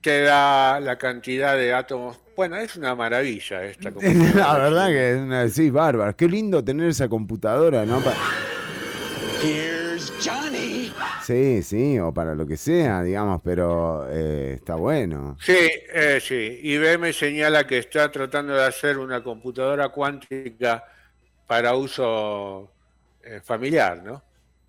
Te 0.00 0.22
da 0.22 0.80
la 0.80 0.98
cantidad 0.98 1.56
de 1.56 1.72
átomos. 1.72 2.18
Bueno, 2.36 2.56
es 2.56 2.76
una 2.76 2.94
maravilla 2.94 3.64
esta 3.64 3.90
computadora. 3.92 4.34
la 4.34 4.58
verdad 4.58 4.88
que 4.88 5.10
es 5.12 5.16
una... 5.18 5.48
Sí, 5.48 5.70
bárbaro. 5.70 6.16
Qué 6.16 6.28
lindo 6.28 6.62
tener 6.64 6.88
esa 6.88 7.08
computadora, 7.08 7.86
¿no? 7.86 8.02
Sí, 11.24 11.62
sí, 11.62 11.98
o 11.98 12.12
para 12.12 12.34
lo 12.34 12.46
que 12.46 12.58
sea, 12.58 13.02
digamos, 13.02 13.40
pero 13.42 14.06
eh, 14.10 14.56
está 14.56 14.74
bueno. 14.74 15.38
Sí, 15.40 15.56
eh, 15.94 16.18
sí. 16.20 16.60
IBM 16.62 17.14
señala 17.14 17.66
que 17.66 17.78
está 17.78 18.12
tratando 18.12 18.52
de 18.52 18.62
hacer 18.62 18.98
una 18.98 19.22
computadora 19.22 19.88
cuántica 19.88 20.84
para 21.46 21.74
uso 21.76 22.70
eh, 23.22 23.40
familiar, 23.42 24.02
¿no? 24.04 24.22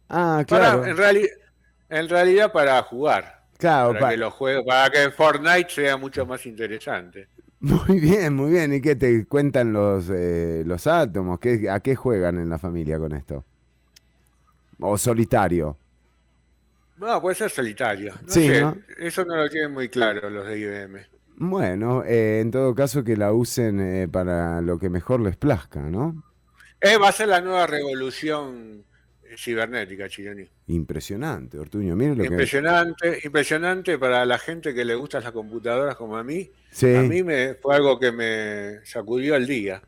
Ah, 0.08 0.46
claro. 0.48 0.86
en, 0.86 0.96
en 1.90 2.10
realidad 2.10 2.54
para 2.54 2.82
jugar. 2.84 3.44
Claro, 3.58 3.92
para, 4.00 4.12
que 4.12 4.18
los 4.18 4.34
juegos, 4.34 4.64
para 4.66 4.90
que 4.90 5.12
Fortnite 5.12 5.70
sea 5.70 5.98
mucho 5.98 6.26
más 6.26 6.46
interesante. 6.46 7.28
Muy 7.60 8.00
bien, 8.00 8.36
muy 8.36 8.52
bien. 8.52 8.74
¿Y 8.74 8.82
qué 8.82 8.96
te 8.96 9.26
cuentan 9.26 9.74
los, 9.74 10.08
los 10.08 10.88
átomos? 10.88 11.40
¿Qué, 11.40 11.68
¿A 11.70 11.80
qué 11.80 11.96
juegan 11.96 12.38
en 12.38 12.50
la 12.50 12.60
familia 12.60 13.00
con 13.00 13.14
esto? 13.14 13.44
¿O 14.80 14.98
solitario? 14.98 15.76
No, 16.98 17.22
puede 17.22 17.36
ser 17.36 17.50
solitario. 17.50 18.14
sí, 18.28 18.50
Eso 18.98 19.26
no 19.26 19.36
lo 19.36 19.50
tienen 19.50 19.72
muy 19.72 19.90
claro 19.90 20.30
los 20.30 20.48
de 20.48 20.60
IBM. 20.60 21.08
Bueno, 21.38 22.04
eh, 22.06 22.40
en 22.40 22.52
todo 22.52 22.74
caso 22.74 23.04
que 23.04 23.18
la 23.18 23.34
usen 23.34 23.80
eh, 23.82 24.08
para 24.08 24.62
lo 24.62 24.80
que 24.80 24.90
mejor 24.90 25.20
les 25.20 25.36
plazca, 25.36 25.82
¿no? 25.82 26.24
Eh, 26.80 26.98
va 26.98 27.10
a 27.10 27.12
ser 27.12 27.28
la 27.28 27.42
nueva 27.42 27.68
revolución 27.68 28.86
cibernética, 29.38 30.08
Chironi. 30.08 30.48
Impresionante, 30.68 31.60
Ortuño. 31.60 31.96
Mire 31.96 32.16
lo 32.16 32.24
que... 32.24 32.30
Impresionante, 32.30 33.20
impresionante 33.24 33.98
para 33.98 34.26
la 34.26 34.38
gente 34.38 34.74
que 34.74 34.86
le 34.86 34.96
gustan 34.96 35.24
las 35.24 35.34
computadoras 35.34 35.96
como 35.96 36.16
a 36.16 36.24
mí. 36.24 36.50
Sí. 36.72 36.96
A 36.96 37.02
mí 37.02 37.22
me, 37.24 37.56
fue 37.56 37.76
algo 37.76 38.00
que 38.00 38.12
me 38.12 38.86
sacudió 38.86 39.36
el 39.36 39.46
día. 39.46 39.82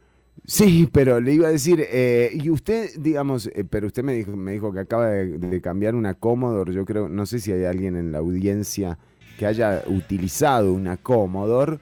Sí, 0.46 0.88
pero 0.92 1.20
le 1.20 1.34
iba 1.34 1.48
a 1.48 1.52
decir, 1.52 1.86
eh, 1.90 2.30
y 2.34 2.50
usted, 2.50 2.90
digamos, 2.98 3.48
eh, 3.48 3.66
pero 3.70 3.88
usted 3.88 4.04
me 4.04 4.14
dijo, 4.14 4.36
me 4.36 4.54
dijo 4.54 4.72
que 4.72 4.80
acaba 4.80 5.10
de, 5.10 5.38
de 5.38 5.62
cambiar 5.62 5.94
una 5.96 6.14
Commodore, 6.14 6.74
yo 6.74 6.86
creo, 6.86 7.10
no 7.10 7.26
sé 7.26 7.40
si 7.40 7.52
hay 7.52 7.66
alguien 7.66 7.96
en 7.98 8.12
la 8.14 8.20
audiencia 8.20 8.98
que 9.38 9.46
haya 9.46 9.84
utilizado 9.88 10.72
una 10.74 10.96
Commodore. 10.98 11.80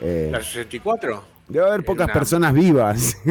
Eh, 0.00 0.28
¿La 0.30 0.42
64? 0.42 1.24
debe 1.48 1.66
haber 1.66 1.84
pocas 1.84 2.06
Una- 2.06 2.14
personas 2.14 2.52
vivas. 2.52 3.16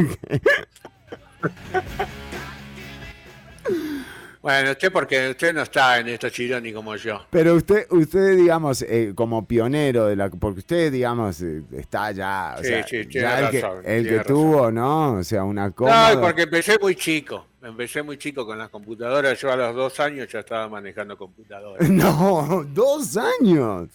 Bueno, 4.43 4.71
usted 4.71 4.91
porque 4.91 5.29
usted 5.29 5.53
no 5.53 5.61
está 5.61 5.99
en 5.99 6.09
esto, 6.09 6.29
Chironi, 6.29 6.73
como 6.73 6.97
yo. 6.97 7.25
Pero 7.29 7.55
usted, 7.55 7.87
usted 7.89 8.35
digamos, 8.35 8.81
eh, 8.81 9.13
como 9.15 9.47
pionero 9.47 10.07
de 10.07 10.17
la, 10.17 10.29
porque 10.29 10.59
usted, 10.59 10.91
digamos, 10.91 11.41
eh, 11.41 11.63
está 11.71 12.11
ya, 12.11 12.57
o 12.59 12.61
Sí, 12.61 12.67
sea, 12.67 12.83
sí, 12.83 13.05
tiene 13.05 13.21
ya 13.21 13.39
el 13.39 13.49
que, 13.49 13.61
razón, 13.61 13.77
el 13.85 14.03
tiene 14.03 14.09
que 14.09 14.17
razón. 14.17 14.33
tuvo, 14.35 14.69
¿no? 14.71 15.13
O 15.13 15.23
sea, 15.23 15.45
una 15.45 15.71
Commodore. 15.71 16.15
No, 16.15 16.21
porque 16.21 16.41
empecé 16.41 16.77
muy 16.77 16.95
chico. 16.95 17.47
Empecé 17.61 18.03
muy 18.03 18.17
chico 18.17 18.45
con 18.45 18.57
las 18.57 18.67
computadoras. 18.67 19.39
Yo 19.39 19.49
a 19.49 19.55
los 19.55 19.73
dos 19.73 19.97
años 20.01 20.27
ya 20.29 20.39
estaba 20.39 20.67
manejando 20.67 21.17
computadoras. 21.17 21.89
No, 21.89 22.65
dos 22.67 23.15
años. 23.15 23.87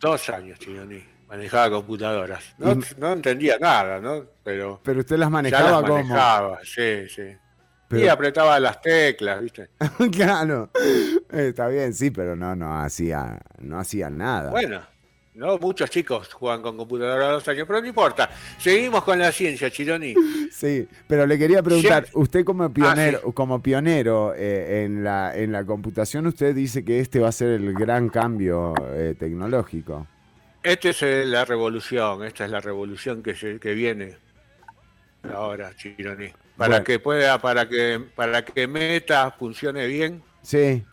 dos 0.00 0.28
años, 0.30 0.56
Chironi. 0.60 1.02
Manejaba 1.28 1.68
computadoras. 1.70 2.44
No, 2.58 3.12
entendía 3.12 3.58
nada, 3.58 4.00
¿no? 4.00 4.24
Pero 4.44 4.80
Pero 4.84 5.00
usted 5.00 5.16
las 5.16 5.26
ya 5.26 5.30
manejaba 5.30 5.70
las 5.72 5.80
como. 5.82 5.94
manejaba, 5.94 6.58
sí, 6.62 7.08
sí. 7.08 7.22
Pero- 7.90 8.04
Y 8.04 8.08
apretaba 8.08 8.60
las 8.60 8.80
teclas, 8.80 9.42
¿viste? 9.42 9.68
claro. 10.12 10.70
Está 11.28 11.66
bien, 11.66 11.92
sí, 11.92 12.10
pero 12.12 12.36
no, 12.36 12.54
no 12.54 12.80
hacía, 12.80 13.40
no 13.58 13.80
hacía 13.80 14.08
nada. 14.08 14.50
Bueno, 14.52 14.80
no 15.34 15.58
muchos 15.58 15.90
chicos 15.90 16.32
juegan 16.32 16.62
con 16.62 16.76
computadora 16.76 17.28
a 17.28 17.32
dos 17.32 17.48
años, 17.48 17.64
pero 17.66 17.80
no 17.80 17.88
importa. 17.88 18.30
Seguimos 18.58 19.02
con 19.02 19.18
la 19.18 19.32
ciencia, 19.32 19.70
Chironi. 19.70 20.14
Sí, 20.52 20.86
pero 21.06 21.26
le 21.26 21.38
quería 21.38 21.62
preguntar, 21.62 22.06
usted 22.14 22.44
como 22.44 22.72
pionero, 22.72 23.18
Ah, 23.18 23.26
sí. 23.26 23.32
como 23.34 23.62
pionero 23.62 24.34
eh, 24.36 24.82
en 24.84 25.02
la 25.04 25.34
en 25.36 25.52
la 25.52 25.64
computación, 25.64 26.26
usted 26.26 26.54
dice 26.54 26.84
que 26.84 26.98
este 27.00 27.18
va 27.20 27.28
a 27.28 27.32
ser 27.32 27.50
el 27.50 27.72
gran 27.72 28.08
cambio 28.08 28.74
eh, 28.94 29.14
tecnológico. 29.18 30.06
Esta 30.62 30.90
es 30.90 31.02
eh, 31.02 31.24
la 31.24 31.44
revolución, 31.44 32.24
esta 32.24 32.44
es 32.44 32.50
la 32.50 32.60
revolución 32.60 33.22
que, 33.22 33.34
se- 33.36 33.58
que 33.60 33.74
viene 33.74 34.16
ahora, 35.32 35.70
Chironi. 35.76 36.30
Para 36.60 36.72
Bueno. 36.72 36.84
que 36.84 36.98
pueda, 36.98 37.38
para 37.40 37.66
que, 37.70 37.98
para 38.14 38.44
que 38.44 38.66
Meta 38.66 39.30
funcione 39.30 39.86
bien, 39.86 40.22
Sí. 40.42 40.84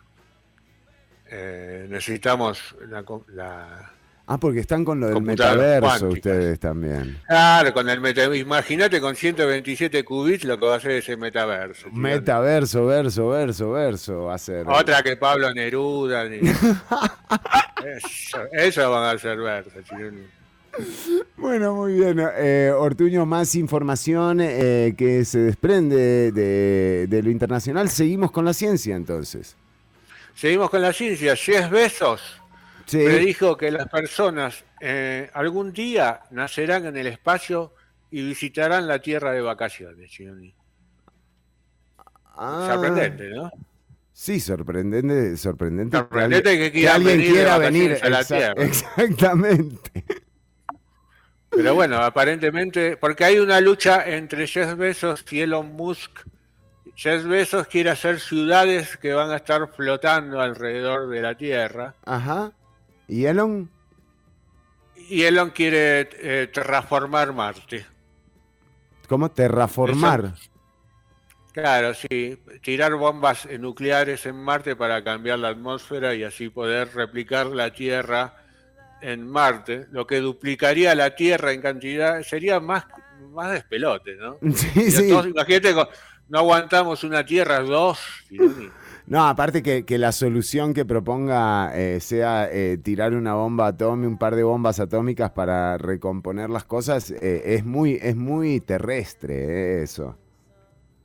eh, 1.30 1.86
necesitamos 1.90 2.74
la, 2.88 3.04
la- 3.34 3.92
Ah, 4.30 4.38
porque 4.38 4.60
están 4.60 4.82
con 4.82 4.98
lo 4.98 5.08
del 5.08 5.20
metaverso 5.22 5.80
cuánticas. 5.86 6.12
ustedes 6.14 6.58
también. 6.58 7.18
Claro, 7.26 7.72
con 7.74 7.86
el 7.90 8.00
meta. 8.00 8.24
Imagínate 8.34 8.98
con 8.98 9.14
127 9.14 10.04
qubits 10.04 10.44
lo 10.44 10.58
que 10.58 10.64
va 10.66 10.74
a 10.74 10.76
hacer 10.78 10.92
ese 10.92 11.18
metaverso. 11.18 11.90
Metaverso, 11.92 12.86
verso, 12.86 13.28
verso, 13.28 13.70
verso 13.72 14.24
va 14.24 14.34
a 14.36 14.38
ser. 14.38 14.66
Otra 14.68 15.02
que 15.02 15.16
Pablo 15.18 15.52
Neruda. 15.52 16.24
ni- 16.24 16.40
eso, 17.84 18.38
eso 18.52 18.90
van 18.90 19.14
a 19.16 19.18
ser 19.18 19.36
versos. 19.38 19.72
Bueno, 21.36 21.74
muy 21.74 21.94
bien. 21.94 22.20
Eh, 22.36 22.72
Ortuño, 22.76 23.24
más 23.26 23.54
información 23.54 24.40
eh, 24.40 24.94
que 24.96 25.24
se 25.24 25.38
desprende 25.38 26.32
de, 26.32 27.06
de 27.08 27.22
lo 27.22 27.30
internacional. 27.30 27.88
Seguimos 27.88 28.30
con 28.30 28.44
la 28.44 28.52
ciencia 28.52 28.96
entonces. 28.96 29.56
Seguimos 30.34 30.70
con 30.70 30.82
la 30.82 30.92
ciencia. 30.92 31.36
Jeff 31.36 31.70
Bezos 31.70 32.20
Sí. 32.86 33.04
predijo 33.04 33.54
que 33.58 33.70
las 33.70 33.86
personas 33.88 34.64
eh, 34.80 35.28
algún 35.34 35.74
día 35.74 36.20
nacerán 36.30 36.86
en 36.86 36.96
el 36.96 37.06
espacio 37.06 37.74
y 38.10 38.26
visitarán 38.26 38.86
la 38.88 38.98
Tierra 39.00 39.32
de 39.32 39.42
vacaciones. 39.42 40.10
Ah, 42.34 42.70
Sorprendente, 42.72 43.28
¿no? 43.28 43.50
Sí, 44.14 44.40
sorprendente, 44.40 45.36
sorprendente. 45.36 45.98
Sorprendente 45.98 46.72
que 46.72 46.88
alguien 46.88 47.18
venir 47.18 47.32
quiera 47.32 47.58
venir 47.58 47.98
a 48.02 48.08
la 48.08 48.24
Tierra. 48.24 48.54
Exactamente. 48.64 50.04
Pero 51.50 51.74
bueno, 51.74 51.96
aparentemente, 51.98 52.96
porque 52.96 53.24
hay 53.24 53.38
una 53.38 53.60
lucha 53.60 54.08
entre 54.08 54.46
Jeff 54.46 54.76
Bezos 54.76 55.24
y 55.30 55.40
Elon 55.40 55.72
Musk. 55.72 56.20
Jeff 56.94 57.24
Bezos 57.24 57.66
quiere 57.68 57.90
hacer 57.90 58.20
ciudades 58.20 58.96
que 58.96 59.12
van 59.12 59.30
a 59.30 59.36
estar 59.36 59.68
flotando 59.74 60.40
alrededor 60.40 61.08
de 61.08 61.22
la 61.22 61.34
Tierra. 61.36 61.94
Ajá. 62.04 62.52
¿Y 63.06 63.24
Elon? 63.24 63.70
Y 64.96 65.22
Elon 65.22 65.50
quiere 65.50 66.08
eh, 66.12 66.48
terraformar 66.52 67.32
Marte. 67.32 67.86
¿Cómo 69.08 69.30
terraformar? 69.30 70.34
Claro, 71.52 71.94
sí, 71.94 72.38
tirar 72.62 72.94
bombas 72.94 73.48
nucleares 73.58 74.26
en 74.26 74.36
Marte 74.36 74.76
para 74.76 75.02
cambiar 75.02 75.38
la 75.38 75.48
atmósfera 75.48 76.14
y 76.14 76.24
así 76.24 76.50
poder 76.50 76.94
replicar 76.94 77.46
la 77.46 77.72
Tierra 77.72 78.47
en 79.00 79.26
Marte, 79.26 79.86
lo 79.90 80.06
que 80.06 80.20
duplicaría 80.20 80.94
la 80.94 81.14
Tierra 81.14 81.52
en 81.52 81.60
cantidad, 81.60 82.22
sería 82.22 82.60
más, 82.60 82.84
más 83.32 83.52
despelote, 83.52 84.16
¿no? 84.16 84.38
Sí, 84.54 84.90
sí. 84.90 85.08
imagínate, 85.08 85.74
no 86.28 86.38
aguantamos 86.38 87.04
una 87.04 87.24
Tierra 87.24 87.60
dos. 87.60 87.98
No, 89.08 89.26
aparte 89.26 89.62
que, 89.62 89.86
que 89.86 89.96
la 89.96 90.12
solución 90.12 90.74
que 90.74 90.84
proponga 90.84 91.72
eh, 91.74 91.98
sea 91.98 92.46
eh, 92.52 92.76
tirar 92.76 93.14
una 93.14 93.32
bomba 93.32 93.68
atómica, 93.68 94.06
un 94.06 94.18
par 94.18 94.36
de 94.36 94.42
bombas 94.42 94.80
atómicas 94.80 95.30
para 95.30 95.78
recomponer 95.78 96.50
las 96.50 96.64
cosas, 96.64 97.10
eh, 97.12 97.54
es 97.54 97.64
muy, 97.64 97.98
es 98.02 98.16
muy 98.16 98.60
terrestre 98.60 99.82
eso. 99.82 100.14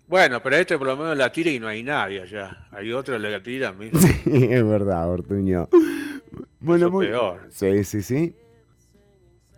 Bueno, 0.06 0.44
pero 0.44 0.58
este 0.58 0.78
por 0.78 0.88
lo 0.88 0.98
menos 0.98 1.18
la 1.18 1.32
tira 1.32 1.50
y 1.50 1.60
no 1.62 1.68
hay 1.70 1.82
nadie 1.82 2.22
allá. 2.22 2.68
Hay 2.72 2.92
otros 2.92 3.22
que 3.22 3.30
la 3.30 3.42
tiran. 3.42 3.78
Sí, 3.94 4.48
es 4.50 4.68
verdad, 4.68 5.10
Ortuño. 5.10 5.70
Bueno, 6.60 6.90
muy 6.90 7.08
peor. 7.08 7.42
Sí, 7.50 7.84
sí, 7.84 8.02
sí. 8.02 8.36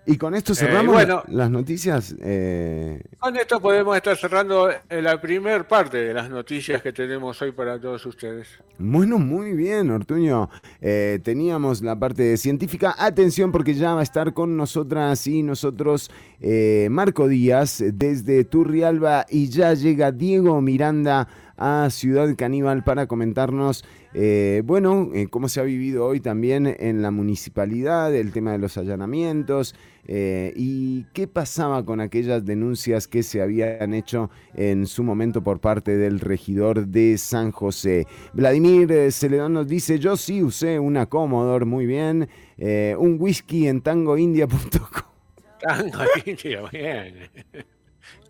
Y 0.08 0.18
con 0.18 0.36
esto 0.36 0.54
cerramos 0.54 0.94
bueno. 0.94 1.24
la- 1.30 1.34
las 1.36 1.50
noticias. 1.50 2.16
eh, 2.22 3.02
Con 3.18 3.36
esto 3.38 3.60
podemos 3.60 3.96
estar 3.98 4.16
cerrando 4.16 4.70
eh, 4.70 5.02
la 5.02 5.20
primera 5.20 5.68
parte 5.68 5.98
de 5.98 6.14
las 6.14 6.30
noticias 6.30 6.80
que 6.84 6.94
tenemos 6.94 7.42
hoy 7.42 7.52
para 7.54 7.80
todos 7.82 8.06
ustedes. 8.06 8.48
Bueno, 8.78 9.18
muy 9.18 9.54
bien, 9.54 9.90
Ortuño. 9.90 10.48
Eh, 10.80 11.20
teníamos 11.24 11.82
la 11.82 11.98
parte 11.98 12.38
científica. 12.38 12.94
Atención 13.00 13.52
porque 13.52 13.74
ya 13.74 13.96
va 13.96 14.02
a 14.02 14.04
estar 14.04 14.32
con 14.36 14.56
nosotras 14.56 15.26
y 15.26 15.42
nosotros 15.42 16.12
eh, 16.40 16.88
Marco 16.92 17.28
Díaz 17.28 17.84
desde 17.92 18.44
Turrialba 18.44 19.26
y 19.28 19.50
ya 19.50 19.74
llega 19.74 20.12
Diego 20.12 20.62
Miranda 20.62 21.28
a 21.58 21.89
Ciudad 21.89 22.34
Caníbal 22.36 22.84
para 22.84 23.08
comentarnos, 23.08 23.86
eh, 24.14 24.62
bueno, 24.66 25.10
eh, 25.14 25.28
cómo 25.30 25.49
se 25.49 25.60
ha 25.60 25.64
vivido 25.64 26.06
hoy 26.06 26.20
también 26.20 26.76
en 26.80 27.01
la 27.01 27.12
municipalidad, 27.12 28.14
el 28.14 28.32
tema 28.32 28.51
de 28.51 28.58
los 28.58 28.78
allanamientos 28.78 29.76
eh, 30.08 30.53
y 30.56 31.03
qué 31.14 31.28
pasaba 31.28 31.86
con 31.86 32.01
aquellas 32.01 32.45
denuncias 32.45 33.08
que 33.08 33.24
se 33.24 33.41
habían 33.41 33.93
hecho 33.93 34.30
en 34.53 34.88
su 34.88 35.03
momento 35.03 35.43
por 35.43 35.60
parte 35.60 35.97
del 35.97 36.20
regidor 36.20 36.88
de 36.88 37.18
San 37.18 37.51
José. 37.51 38.08
Vladimir 38.34 39.12
Celedón 39.12 39.53
nos 39.53 39.68
dice, 39.68 39.99
yo 39.99 40.18
sí 40.18 40.43
usé 40.43 40.80
una 40.80 41.08
Commodore, 41.08 41.66
muy 41.66 41.86
bien, 41.86 42.30
un 42.58 43.18
whisky 43.20 43.68
en 43.68 43.82
tangoindia.com. 43.82 45.16
Tango 45.60 46.03
indio, 46.26 46.70
bien. 46.72 47.30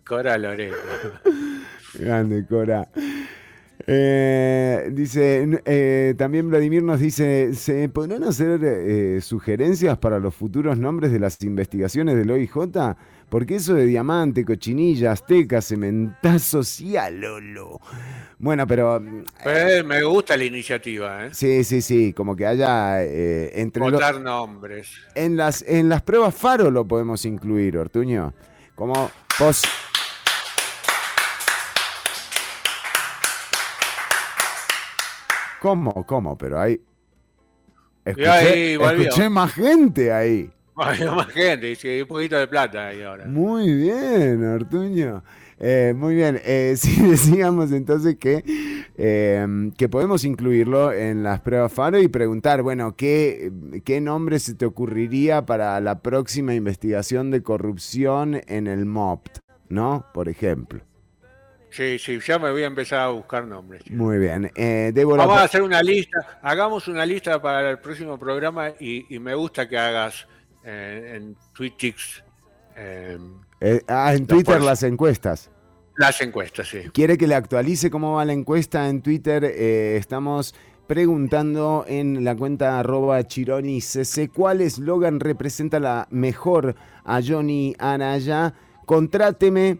Cora 0.06 0.38
Loreto. 0.38 0.76
Grande, 1.94 2.46
Cora. 2.46 2.88
Eh, 3.88 4.88
dice, 4.92 5.60
eh, 5.64 6.14
también 6.18 6.48
Vladimir 6.48 6.82
nos 6.82 6.98
dice, 6.98 7.54
¿se 7.54 7.88
podrán 7.88 8.24
hacer 8.24 8.60
eh, 8.62 9.20
sugerencias 9.20 9.96
para 9.98 10.18
los 10.18 10.34
futuros 10.34 10.78
nombres 10.78 11.12
de 11.12 11.20
las 11.20 11.40
investigaciones 11.42 12.16
del 12.16 12.30
OIJ? 12.30 12.52
Porque 13.28 13.56
eso 13.56 13.74
de 13.74 13.86
diamante, 13.86 14.44
cochinilla, 14.44 15.12
azteca, 15.12 15.60
cementazo, 15.60 16.62
sí 16.62 16.96
a 16.96 17.10
Lolo. 17.10 17.80
Bueno, 18.38 18.66
pero 18.66 19.00
me 19.00 20.02
gusta 20.04 20.36
la 20.36 20.44
iniciativa, 20.44 21.26
¿eh? 21.26 21.30
sí, 21.32 21.64
sí, 21.64 21.82
sí, 21.82 22.12
como 22.12 22.36
que 22.36 22.46
haya 22.46 23.02
entre 23.02 23.82
los... 23.82 23.92
Votar 23.92 24.20
nombres. 24.20 24.88
En 25.14 25.36
las, 25.36 25.62
en 25.62 25.88
las 25.88 26.02
pruebas 26.02 26.34
Faro 26.34 26.70
lo 26.70 26.86
podemos 26.86 27.24
incluir, 27.24 27.76
Ortuño. 27.78 28.32
Como 28.74 29.10
pos... 29.38 29.62
¿Cómo? 35.60 36.04
¿Cómo? 36.06 36.36
Pero 36.36 36.60
hay... 36.60 36.80
Escuché, 38.04 38.28
ahí 38.28 38.72
escuché 38.74 39.28
más 39.28 39.52
gente 39.52 40.12
ahí. 40.12 40.50
Más 40.76 41.28
gente, 41.28 41.74
sí, 41.74 41.88
hay 41.88 42.02
un 42.02 42.08
poquito 42.08 42.36
de 42.36 42.46
plata 42.46 42.88
ahí 42.88 43.02
ahora. 43.02 43.24
Muy 43.24 43.72
bien, 43.72 44.44
Ortuño. 44.44 45.24
Eh, 45.58 45.94
muy 45.96 46.14
bien. 46.14 46.40
Eh, 46.44 46.74
sí, 46.78 47.00
decíamos 47.00 47.72
entonces 47.72 48.16
que 48.16 48.44
eh, 48.98 49.70
que 49.76 49.88
podemos 49.88 50.24
incluirlo 50.24 50.92
en 50.92 51.22
las 51.22 51.40
pruebas 51.40 51.72
FARO 51.72 52.00
y 52.00 52.08
preguntar, 52.08 52.62
bueno, 52.62 52.94
¿qué, 52.96 53.50
¿qué 53.84 54.00
nombre 54.00 54.38
se 54.38 54.54
te 54.54 54.66
ocurriría 54.66 55.44
para 55.46 55.80
la 55.80 56.00
próxima 56.00 56.54
investigación 56.54 57.30
de 57.30 57.42
corrupción 57.42 58.40
en 58.46 58.66
el 58.66 58.86
MOPT? 58.86 59.38
¿No? 59.68 60.06
Por 60.14 60.28
ejemplo. 60.28 60.80
Sí, 61.76 61.98
sí, 61.98 62.18
ya 62.26 62.38
me 62.38 62.50
voy 62.50 62.62
a 62.62 62.68
empezar 62.68 63.00
a 63.00 63.08
buscar 63.08 63.44
nombres. 63.44 63.82
Muy 63.90 64.16
bien. 64.16 64.50
Eh, 64.54 64.92
Débora, 64.94 65.26
Vamos 65.26 65.42
a 65.42 65.44
hacer 65.44 65.60
una 65.60 65.82
lista, 65.82 66.38
hagamos 66.40 66.88
una 66.88 67.04
lista 67.04 67.42
para 67.42 67.68
el 67.70 67.80
próximo 67.80 68.18
programa 68.18 68.70
y, 68.80 69.14
y 69.14 69.18
me 69.18 69.34
gusta 69.34 69.68
que 69.68 69.76
hagas 69.76 70.26
eh, 70.64 71.12
en 71.16 71.36
Twitch 71.52 72.24
eh, 72.78 73.18
ah, 73.88 74.14
en 74.14 74.26
Twitter 74.26 74.62
las 74.62 74.84
encuestas. 74.84 75.50
las 75.96 76.18
encuestas, 76.22 76.66
sí. 76.66 76.78
¿Quiere 76.94 77.18
que 77.18 77.26
le 77.26 77.34
actualice 77.34 77.90
cómo 77.90 78.14
va 78.14 78.24
la 78.24 78.32
encuesta 78.32 78.88
en 78.88 79.02
Twitter? 79.02 79.44
Estamos 79.44 80.54
preguntando 80.86 81.84
en 81.86 82.24
la 82.24 82.34
cuenta 82.34 82.78
arroba 82.78 83.22
chironicc 83.24 84.32
cuál 84.32 84.62
eslogan 84.62 85.20
representa 85.20 85.78
la 85.78 86.08
mejor 86.10 86.74
a 87.04 87.20
Johnny 87.22 87.76
Araya. 87.78 88.54
Contráteme, 88.86 89.78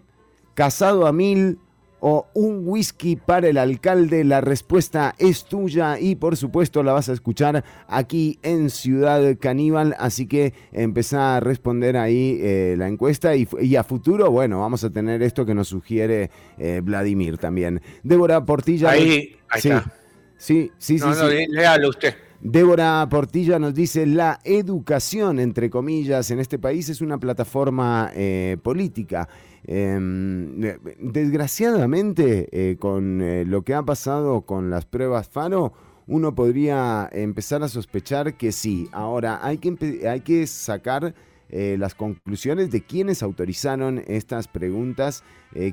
casado 0.54 1.06
a 1.06 1.12
mil 1.14 1.58
o 2.00 2.26
un 2.34 2.62
whisky 2.64 3.16
para 3.16 3.48
el 3.48 3.58
alcalde. 3.58 4.24
La 4.24 4.40
respuesta 4.40 5.14
es 5.18 5.44
tuya 5.44 5.98
y 5.98 6.16
por 6.16 6.36
supuesto 6.36 6.82
la 6.82 6.92
vas 6.92 7.08
a 7.08 7.12
escuchar 7.12 7.64
aquí 7.88 8.38
en 8.42 8.70
Ciudad 8.70 9.36
Caníbal. 9.38 9.94
Así 9.98 10.26
que 10.26 10.54
empezá 10.72 11.36
a 11.36 11.40
responder 11.40 11.96
ahí 11.96 12.38
eh, 12.40 12.74
la 12.78 12.88
encuesta 12.88 13.34
y, 13.36 13.76
a 13.76 13.84
futuro, 13.84 14.30
bueno, 14.30 14.60
vamos 14.60 14.84
a 14.84 14.90
tener 14.90 15.22
esto 15.22 15.46
que 15.46 15.54
nos 15.54 15.68
sugiere 15.68 16.30
eh, 16.58 16.80
Vladimir 16.82 17.38
también. 17.38 17.80
Débora 18.02 18.44
Portilla. 18.44 18.90
Ahí, 18.90 19.36
ahí 19.48 19.60
sí, 19.60 19.68
está. 19.68 19.92
sí, 20.36 20.72
sí, 20.78 20.96
No, 20.96 21.14
sí, 21.14 21.20
no, 21.22 21.30
sí. 21.30 21.46
léalo 21.48 21.88
usted. 21.88 22.14
Débora 22.40 23.06
Portilla 23.10 23.58
nos 23.58 23.74
dice, 23.74 24.06
la 24.06 24.38
educación, 24.44 25.40
entre 25.40 25.70
comillas, 25.70 26.30
en 26.30 26.38
este 26.38 26.58
país 26.58 26.88
es 26.88 27.00
una 27.00 27.18
plataforma 27.18 28.10
eh, 28.14 28.56
política. 28.62 29.28
Em, 29.64 30.60
desgraciadamente, 31.00 32.48
eh, 32.52 32.76
con 32.76 33.20
eh, 33.20 33.44
lo 33.44 33.62
que 33.62 33.74
ha 33.74 33.82
pasado 33.82 34.42
con 34.42 34.70
las 34.70 34.84
pruebas 34.84 35.28
FARO, 35.28 35.72
uno 36.06 36.34
podría 36.36 37.08
empezar 37.12 37.64
a 37.64 37.68
sospechar 37.68 38.36
que 38.36 38.52
sí. 38.52 38.88
Ahora, 38.92 39.40
hay 39.42 39.58
que, 39.58 40.08
hay 40.08 40.20
que 40.20 40.46
sacar 40.46 41.14
eh, 41.48 41.76
las 41.78 41.96
conclusiones 41.96 42.70
de 42.70 42.82
quiénes 42.82 43.24
autorizaron 43.24 44.02
estas 44.06 44.46
preguntas, 44.46 45.24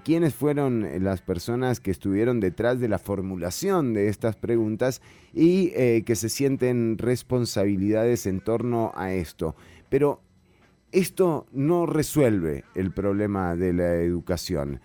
quiénes 0.05 0.33
fueron 0.33 0.87
las 1.03 1.21
personas 1.21 1.81
que 1.81 1.91
estuvieron 1.91 2.39
detrás 2.39 2.79
de 2.79 2.87
la 2.87 2.99
formulación 2.99 3.93
de 3.93 4.07
estas 4.07 4.37
preguntas 4.37 5.01
y 5.33 5.71
que 6.03 6.15
se 6.15 6.29
sienten 6.29 6.97
responsabilidades 6.97 8.25
en 8.25 8.39
torno 8.39 8.93
a 8.95 9.11
esto. 9.11 9.55
Pero 9.89 10.21
esto 10.93 11.47
no 11.51 11.85
resuelve 11.87 12.63
el 12.75 12.91
problema 12.91 13.55
de 13.55 13.73
la 13.73 13.95
educación. 13.95 14.79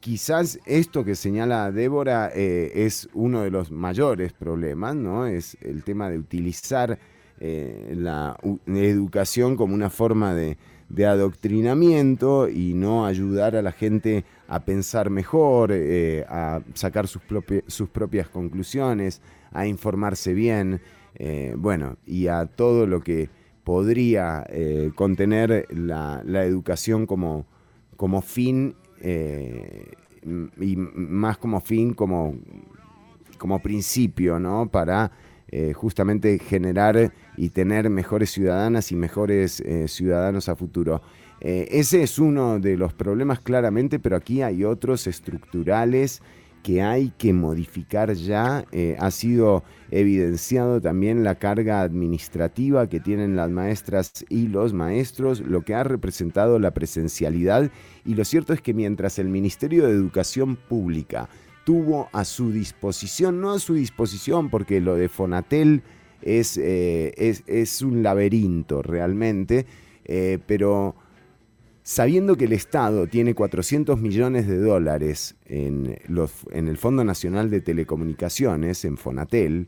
Quizás 0.00 0.58
esto 0.66 1.04
que 1.04 1.14
señala 1.14 1.70
Débora 1.70 2.30
eh, 2.34 2.72
es 2.74 3.08
uno 3.14 3.42
de 3.42 3.50
los 3.50 3.70
mayores 3.70 4.32
problemas, 4.32 4.96
¿no? 4.96 5.26
Es 5.26 5.56
el 5.60 5.84
tema 5.84 6.10
de 6.10 6.18
utilizar 6.18 6.98
eh, 7.38 7.94
la 7.96 8.36
educación 8.66 9.56
como 9.56 9.74
una 9.74 9.88
forma 9.88 10.34
de, 10.34 10.58
adoctrinamiento 11.06 12.48
y 12.48 12.74
no 12.74 13.06
ayudar 13.06 13.54
a 13.54 13.62
la 13.62 13.70
gente 13.70 14.24
a 14.48 14.64
pensar 14.64 15.08
mejor, 15.08 15.70
eh, 15.72 16.24
a 16.28 16.60
sacar 16.74 17.06
sus, 17.06 17.22
sus 17.68 17.88
propias 17.88 18.28
conclusiones, 18.28 19.22
a 19.52 19.66
informarse 19.66 20.34
bien, 20.34 20.80
bueno, 21.56 21.96
y 22.06 22.28
a 22.28 22.46
todo 22.46 22.86
lo 22.86 23.02
que 23.02 23.28
podría 23.64 24.44
eh, 24.48 24.90
contener 24.94 25.66
la, 25.70 26.22
la 26.24 26.44
educación 26.44 27.06
como, 27.06 27.46
como 27.96 28.22
fin 28.22 28.74
eh, 29.00 29.92
y 30.60 30.76
más 30.76 31.38
como 31.38 31.60
fin, 31.60 31.94
como, 31.94 32.34
como 33.38 33.60
principio, 33.60 34.38
¿no? 34.38 34.68
Para 34.70 35.12
eh, 35.48 35.72
justamente 35.72 36.38
generar 36.38 37.12
y 37.36 37.48
tener 37.50 37.90
mejores 37.90 38.30
ciudadanas 38.30 38.92
y 38.92 38.96
mejores 38.96 39.62
ciudadanos 39.86 40.48
a 40.48 40.56
futuro. 40.56 41.00
Ese 41.40 42.02
es 42.02 42.18
uno 42.18 42.60
de 42.60 42.76
los 42.76 42.92
problemas 42.92 43.40
claramente, 43.40 43.98
pero 43.98 44.16
aquí 44.16 44.42
hay 44.42 44.62
otros 44.62 45.06
estructurales 45.06 46.20
que 46.62 46.82
hay 46.82 47.12
que 47.16 47.32
modificar 47.32 48.12
ya. 48.14 48.64
Eh, 48.72 48.96
ha 48.98 49.10
sido 49.10 49.64
evidenciado 49.90 50.80
también 50.80 51.24
la 51.24 51.34
carga 51.36 51.82
administrativa 51.82 52.88
que 52.88 53.00
tienen 53.00 53.36
las 53.36 53.50
maestras 53.50 54.24
y 54.28 54.48
los 54.48 54.72
maestros, 54.72 55.40
lo 55.40 55.62
que 55.62 55.74
ha 55.74 55.84
representado 55.84 56.58
la 56.58 56.72
presencialidad. 56.72 57.70
Y 58.04 58.14
lo 58.14 58.24
cierto 58.24 58.52
es 58.52 58.60
que 58.60 58.74
mientras 58.74 59.18
el 59.18 59.28
Ministerio 59.28 59.86
de 59.86 59.92
Educación 59.92 60.56
Pública 60.56 61.28
tuvo 61.64 62.08
a 62.12 62.24
su 62.24 62.52
disposición, 62.52 63.40
no 63.40 63.52
a 63.52 63.58
su 63.58 63.74
disposición 63.74 64.50
porque 64.50 64.80
lo 64.80 64.96
de 64.96 65.08
Fonatel 65.08 65.82
es, 66.22 66.56
eh, 66.58 67.12
es, 67.16 67.42
es 67.46 67.82
un 67.82 68.02
laberinto 68.02 68.82
realmente, 68.82 69.66
eh, 70.04 70.38
pero 70.46 70.94
sabiendo 71.90 72.36
que 72.36 72.44
el 72.44 72.52
Estado 72.52 73.08
tiene 73.08 73.34
400 73.34 73.98
millones 74.00 74.46
de 74.46 74.58
dólares 74.58 75.34
en, 75.46 75.98
los, 76.06 76.30
en 76.52 76.68
el 76.68 76.76
Fondo 76.76 77.02
Nacional 77.02 77.50
de 77.50 77.60
Telecomunicaciones, 77.60 78.84
en 78.84 78.96
Fonatel, 78.96 79.66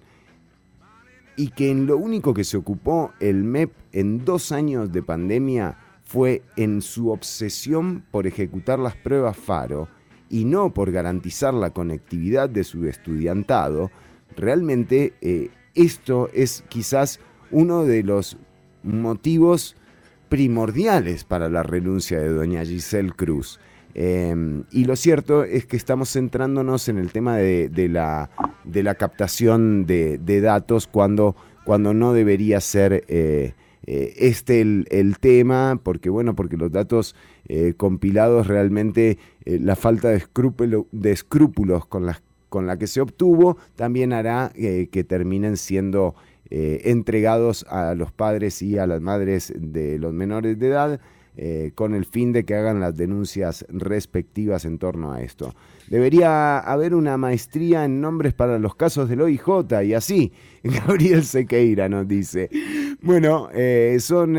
y 1.34 1.48
que 1.48 1.72
en 1.72 1.88
lo 1.88 1.96
único 1.96 2.32
que 2.32 2.44
se 2.44 2.56
ocupó 2.56 3.10
el 3.18 3.42
MEP 3.42 3.72
en 3.90 4.24
dos 4.24 4.52
años 4.52 4.92
de 4.92 5.02
pandemia 5.02 5.78
fue 6.04 6.42
en 6.54 6.80
su 6.80 7.10
obsesión 7.10 8.04
por 8.12 8.28
ejecutar 8.28 8.78
las 8.78 8.94
pruebas 8.94 9.36
FARO 9.36 9.88
y 10.30 10.44
no 10.44 10.72
por 10.72 10.92
garantizar 10.92 11.52
la 11.52 11.70
conectividad 11.70 12.48
de 12.48 12.62
su 12.62 12.86
estudiantado, 12.86 13.90
realmente 14.36 15.14
eh, 15.22 15.50
esto 15.74 16.30
es 16.32 16.62
quizás 16.68 17.18
uno 17.50 17.82
de 17.82 18.04
los 18.04 18.36
motivos 18.84 19.74
primordiales 20.32 21.24
para 21.24 21.50
la 21.50 21.62
renuncia 21.62 22.18
de 22.18 22.30
doña 22.30 22.64
Giselle 22.64 23.12
Cruz. 23.12 23.60
Eh, 23.94 24.34
y 24.70 24.86
lo 24.86 24.96
cierto 24.96 25.44
es 25.44 25.66
que 25.66 25.76
estamos 25.76 26.10
centrándonos 26.10 26.88
en 26.88 26.96
el 26.96 27.12
tema 27.12 27.36
de, 27.36 27.88
la, 27.90 28.30
de 28.64 28.82
la 28.82 28.94
captación 28.94 29.84
de, 29.84 30.40
datos 30.40 30.86
cuando, 30.86 31.36
cuando 31.66 31.92
no 31.92 32.14
debería 32.14 32.62
ser 32.62 33.04
eh, 33.08 33.52
eh, 33.84 34.14
este 34.16 34.62
el, 34.62 34.86
el 34.90 35.18
tema, 35.18 35.78
porque 35.82 36.08
bueno, 36.08 36.34
porque 36.34 36.56
los 36.56 36.72
datos 36.72 37.14
eh, 37.46 37.74
compilados 37.76 38.46
realmente, 38.46 39.18
la 39.44 39.76
falta 39.76 40.08
de, 40.08 40.24
de 40.92 41.12
escrúpulos 41.12 41.84
con 41.84 42.06
las 42.06 42.22
con 42.48 42.66
la 42.66 42.78
que 42.78 42.86
se 42.86 43.00
obtuvo 43.00 43.56
también 43.76 44.12
hará 44.12 44.52
que 44.54 45.04
terminen 45.04 45.56
siendo 45.56 46.14
eh, 46.54 46.90
entregados 46.90 47.64
a 47.70 47.94
los 47.94 48.12
padres 48.12 48.60
y 48.60 48.76
a 48.76 48.86
las 48.86 49.00
madres 49.00 49.54
de 49.56 49.98
los 49.98 50.12
menores 50.12 50.58
de 50.58 50.68
edad 50.68 51.00
eh, 51.34 51.72
con 51.74 51.94
el 51.94 52.04
fin 52.04 52.30
de 52.30 52.44
que 52.44 52.54
hagan 52.54 52.78
las 52.78 52.94
denuncias 52.94 53.64
respectivas 53.70 54.66
en 54.66 54.76
torno 54.76 55.14
a 55.14 55.22
esto. 55.22 55.54
Debería 55.88 56.58
haber 56.58 56.94
una 56.94 57.16
maestría 57.16 57.86
en 57.86 58.02
nombres 58.02 58.34
para 58.34 58.58
los 58.58 58.74
casos 58.74 59.08
del 59.08 59.22
OIJ 59.22 59.82
y 59.82 59.94
así. 59.94 60.32
Gabriel 60.62 61.24
Sequeira 61.24 61.88
nos 61.88 62.06
dice. 62.06 62.50
Bueno, 63.00 63.48
eh, 63.54 63.96
son 64.00 64.34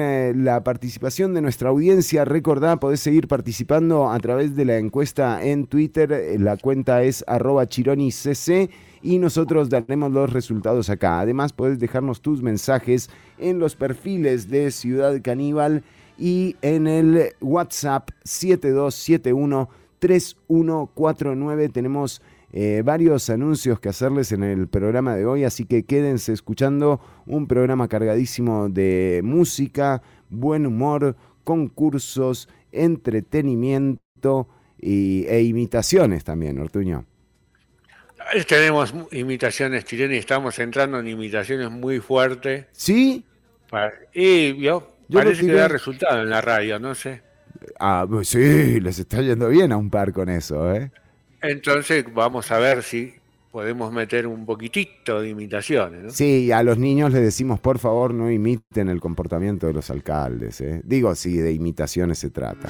la 0.46 0.64
participación 0.64 1.34
de 1.34 1.42
nuestra 1.42 1.70
audiencia. 1.70 2.26
Recordá, 2.26 2.80
podés 2.80 3.00
seguir 3.00 3.28
participando 3.28 4.12
a 4.12 4.20
través 4.20 4.56
de 4.56 4.66
la 4.66 4.78
encuesta 4.78 5.44
en 5.44 5.66
Twitter. 5.66 6.40
La 6.40 6.58
cuenta 6.58 7.02
es 7.02 7.24
arroba 7.26 7.66
chironicc 7.66 8.14
y 9.04 9.20
nosotros 9.20 9.70
daremos 9.70 10.12
los 10.12 10.32
resultados 10.32 10.90
acá. 10.90 11.20
Además, 11.20 11.54
podés 11.54 11.78
dejarnos 11.78 12.22
tus 12.22 12.42
mensajes 12.42 13.10
en 13.38 13.60
los 13.60 13.76
perfiles 13.76 14.50
de 14.50 14.72
Ciudad 14.72 15.22
Caníbal 15.22 15.84
y 16.18 16.56
en 16.62 16.88
el 16.88 17.34
WhatsApp 17.42 18.10
7271 18.24 19.70
3149 20.00 21.70
tenemos 21.70 22.22
eh, 22.52 22.82
varios 22.84 23.30
anuncios 23.30 23.80
que 23.80 23.88
hacerles 23.88 24.34
en 24.34 24.44
el 24.44 24.68
programa 24.68 25.16
de 25.16 25.26
hoy, 25.26 25.46
así 25.46 25.64
que 25.64 25.84
quédense 25.84 26.34
escuchando 26.34 27.00
un 27.26 27.48
programa 27.48 27.88
cargadísimo 27.88 28.68
de 28.68 29.22
música, 29.24 30.02
buen 30.30 30.66
humor, 30.66 31.16
concursos, 31.46 32.50
entretenimiento 32.74 34.50
y, 34.78 35.26
e 35.28 35.42
imitaciones 35.44 36.26
también, 36.26 36.60
Ortuño. 36.60 37.06
Tenemos 38.48 38.94
imitaciones 39.12 39.86
chilenas 39.86 40.16
y 40.16 40.20
estamos 40.20 40.58
entrando 40.60 41.00
en 41.00 41.08
imitaciones 41.08 41.70
muy 41.70 42.00
fuertes. 42.00 42.66
¿Sí? 42.72 43.24
para- 43.70 43.94
y 44.14 44.58
yo, 44.62 44.96
Yo 45.08 45.20
parece 45.20 45.42
que 45.42 45.48
tiré. 45.48 45.58
da 45.60 45.68
resultado 45.68 46.22
en 46.22 46.30
la 46.30 46.42
radio, 46.42 46.80
no 46.80 46.94
sé. 46.94 47.22
Ah, 47.80 48.06
pues 48.08 48.30
sí, 48.30 48.80
les 48.80 49.00
está 49.00 49.22
yendo 49.22 49.50
bien 49.50 49.72
a 49.72 49.78
un 49.78 49.90
par 49.90 50.14
con 50.14 50.30
eso, 50.30 50.74
¿eh? 50.76 50.92
Entonces 51.42 52.06
vamos 52.14 52.52
a 52.52 52.60
ver 52.60 52.84
si 52.84 53.14
podemos 53.52 53.92
meter 53.92 54.28
un 54.28 54.46
poquitito 54.46 55.22
de 55.22 55.30
imitaciones. 55.30 56.04
¿no? 56.04 56.10
Sí, 56.10 56.52
a 56.52 56.62
los 56.64 56.78
niños 56.78 57.12
les 57.14 57.22
decimos, 57.22 57.60
por 57.60 57.80
favor, 57.80 58.14
no 58.14 58.30
imiten 58.32 58.90
el 58.90 59.00
comportamiento 59.00 59.68
de 59.68 59.74
los 59.74 59.90
alcaldes. 59.90 60.62
¿eh? 60.62 60.82
Digo, 60.84 61.14
si 61.16 61.38
de 61.38 61.52
imitaciones 61.52 62.18
se 62.20 62.30
trata. 62.32 62.70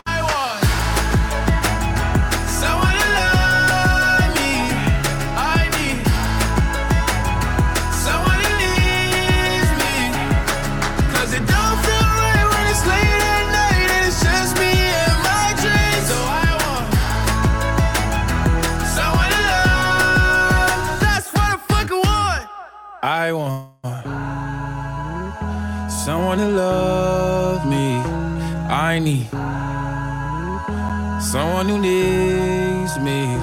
someone 31.31 31.69
who 31.69 31.79
needs 31.79 32.99
me. 32.99 33.37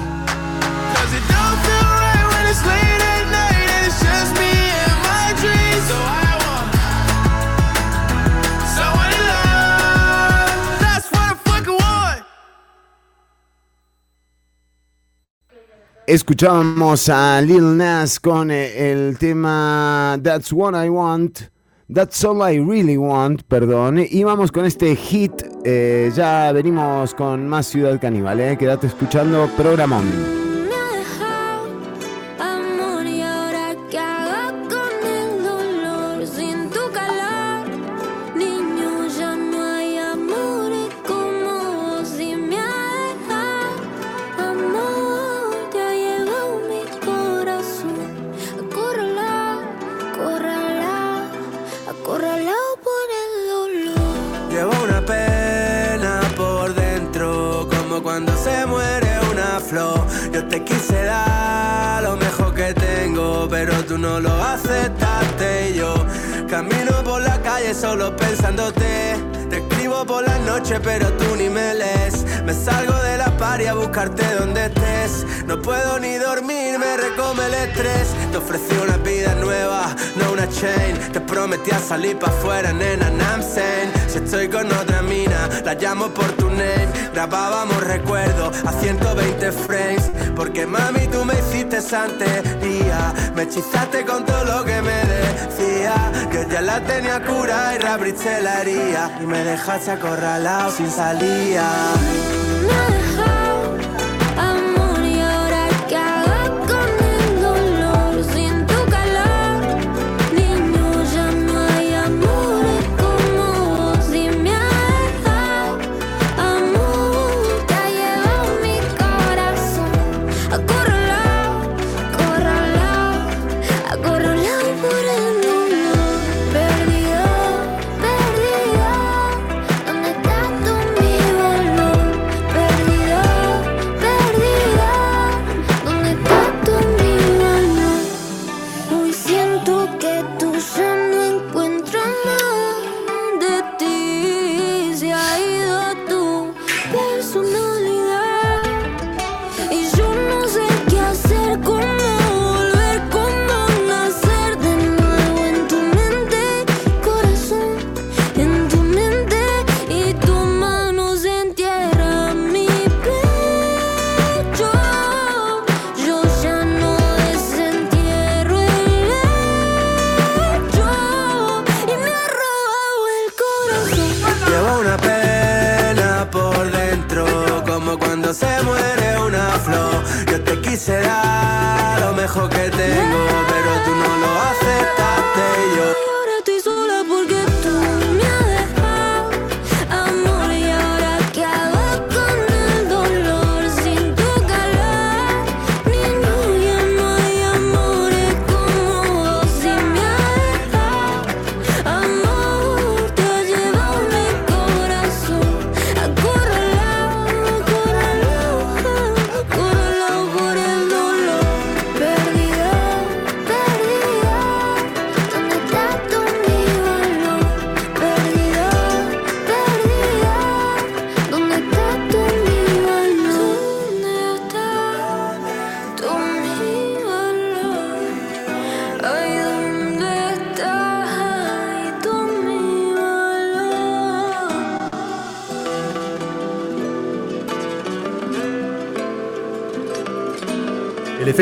Cause 0.93 1.11
it 1.17 1.25
don't 1.33 1.59
feel 1.65 1.89
right 2.05 2.25
when 2.31 2.45
it's 2.51 2.63
late 2.63 3.01
at 3.15 3.25
night 3.33 3.67
and 3.75 3.87
it's 3.87 3.99
just 3.99 4.31
me 4.37 4.53
and 4.85 4.95
my 5.09 5.27
dreams. 5.41 5.85
So 5.89 5.97
I 5.97 6.31
want 6.45 6.69
someone 8.77 9.09
to 9.15 9.21
love. 9.33 10.53
That's 10.85 11.07
what 11.09 11.25
I 11.31 11.35
fucking 11.47 11.77
want. 11.81 12.21
Escuchábamos 16.05 17.09
a 17.09 17.41
Lil 17.41 17.75
Nas 17.75 18.19
con 18.19 18.51
el 18.51 19.17
tema 19.17 20.19
That's 20.21 20.53
What 20.53 20.75
I 20.75 20.89
Want. 20.89 21.49
That's 21.91 22.23
All 22.23 22.41
I 22.43 22.59
Really 22.59 22.97
Want, 22.97 23.41
perdón. 23.43 23.99
Y 24.07 24.23
vamos 24.23 24.51
con 24.51 24.65
este 24.65 24.95
hit. 24.95 25.31
eh, 25.65 26.11
ya 26.15 26.51
venimos 26.51 27.15
con 27.15 27.47
más 27.47 27.65
Ciudad 27.67 27.99
Caníbal. 27.99 28.39
Eh. 28.39 28.57
Quédate 28.57 28.87
escuchando 28.87 29.49
programón. 29.57 30.48
Donde 74.07 74.67
estés. 74.67 75.25
No 75.45 75.61
puedo 75.61 75.99
ni 75.99 76.15
dormir, 76.15 76.79
me 76.79 76.95
recome 76.95 77.45
el 77.47 77.53
estrés. 77.53 78.07
Te 78.31 78.37
ofrecí 78.37 78.73
una 78.81 78.95
vida 78.95 79.35
nueva, 79.35 79.93
no 80.15 80.31
una 80.31 80.47
chain. 80.47 80.97
Te 81.11 81.19
prometí 81.19 81.71
a 81.71 81.79
salir 81.79 82.17
pa' 82.17 82.27
afuera, 82.27 82.71
nena, 82.71 83.09
saying. 83.41 83.91
Si 84.07 84.19
estoy 84.19 84.47
con 84.47 84.71
otra 84.71 85.01
mina, 85.01 85.49
la 85.65 85.73
llamo 85.73 86.07
por 86.13 86.31
tu 86.37 86.47
name. 86.49 86.87
Grabábamos 87.13 87.83
recuerdos 87.83 88.55
a 88.65 88.71
120 88.71 89.51
frames. 89.51 90.11
Porque 90.33 90.65
mami, 90.65 91.05
tú 91.07 91.25
me 91.25 91.33
hiciste 91.33 91.81
santería. 91.81 93.13
Me 93.35 93.43
hechizaste 93.43 94.05
con 94.05 94.25
todo 94.25 94.45
lo 94.45 94.63
que 94.63 94.81
me 94.81 94.95
decía. 94.95 95.93
Que 96.31 96.47
ya 96.49 96.61
la 96.61 96.79
tenía 96.85 97.21
cura 97.25 97.73
y 97.75 97.79
reabriste 97.79 98.41
la 98.41 98.61
herida. 98.61 99.19
Y 99.21 99.25
me 99.25 99.43
dejaste 99.43 99.91
acorralado 99.91 100.71
sin 100.71 100.89
salida. 100.89 101.69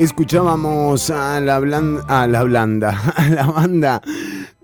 Escuchábamos 0.00 1.10
a 1.10 1.40
la, 1.40 1.60
blan- 1.60 2.02
a 2.08 2.26
la 2.26 2.42
blanda, 2.42 2.98
a 3.16 3.28
la 3.28 3.44
banda 3.44 4.00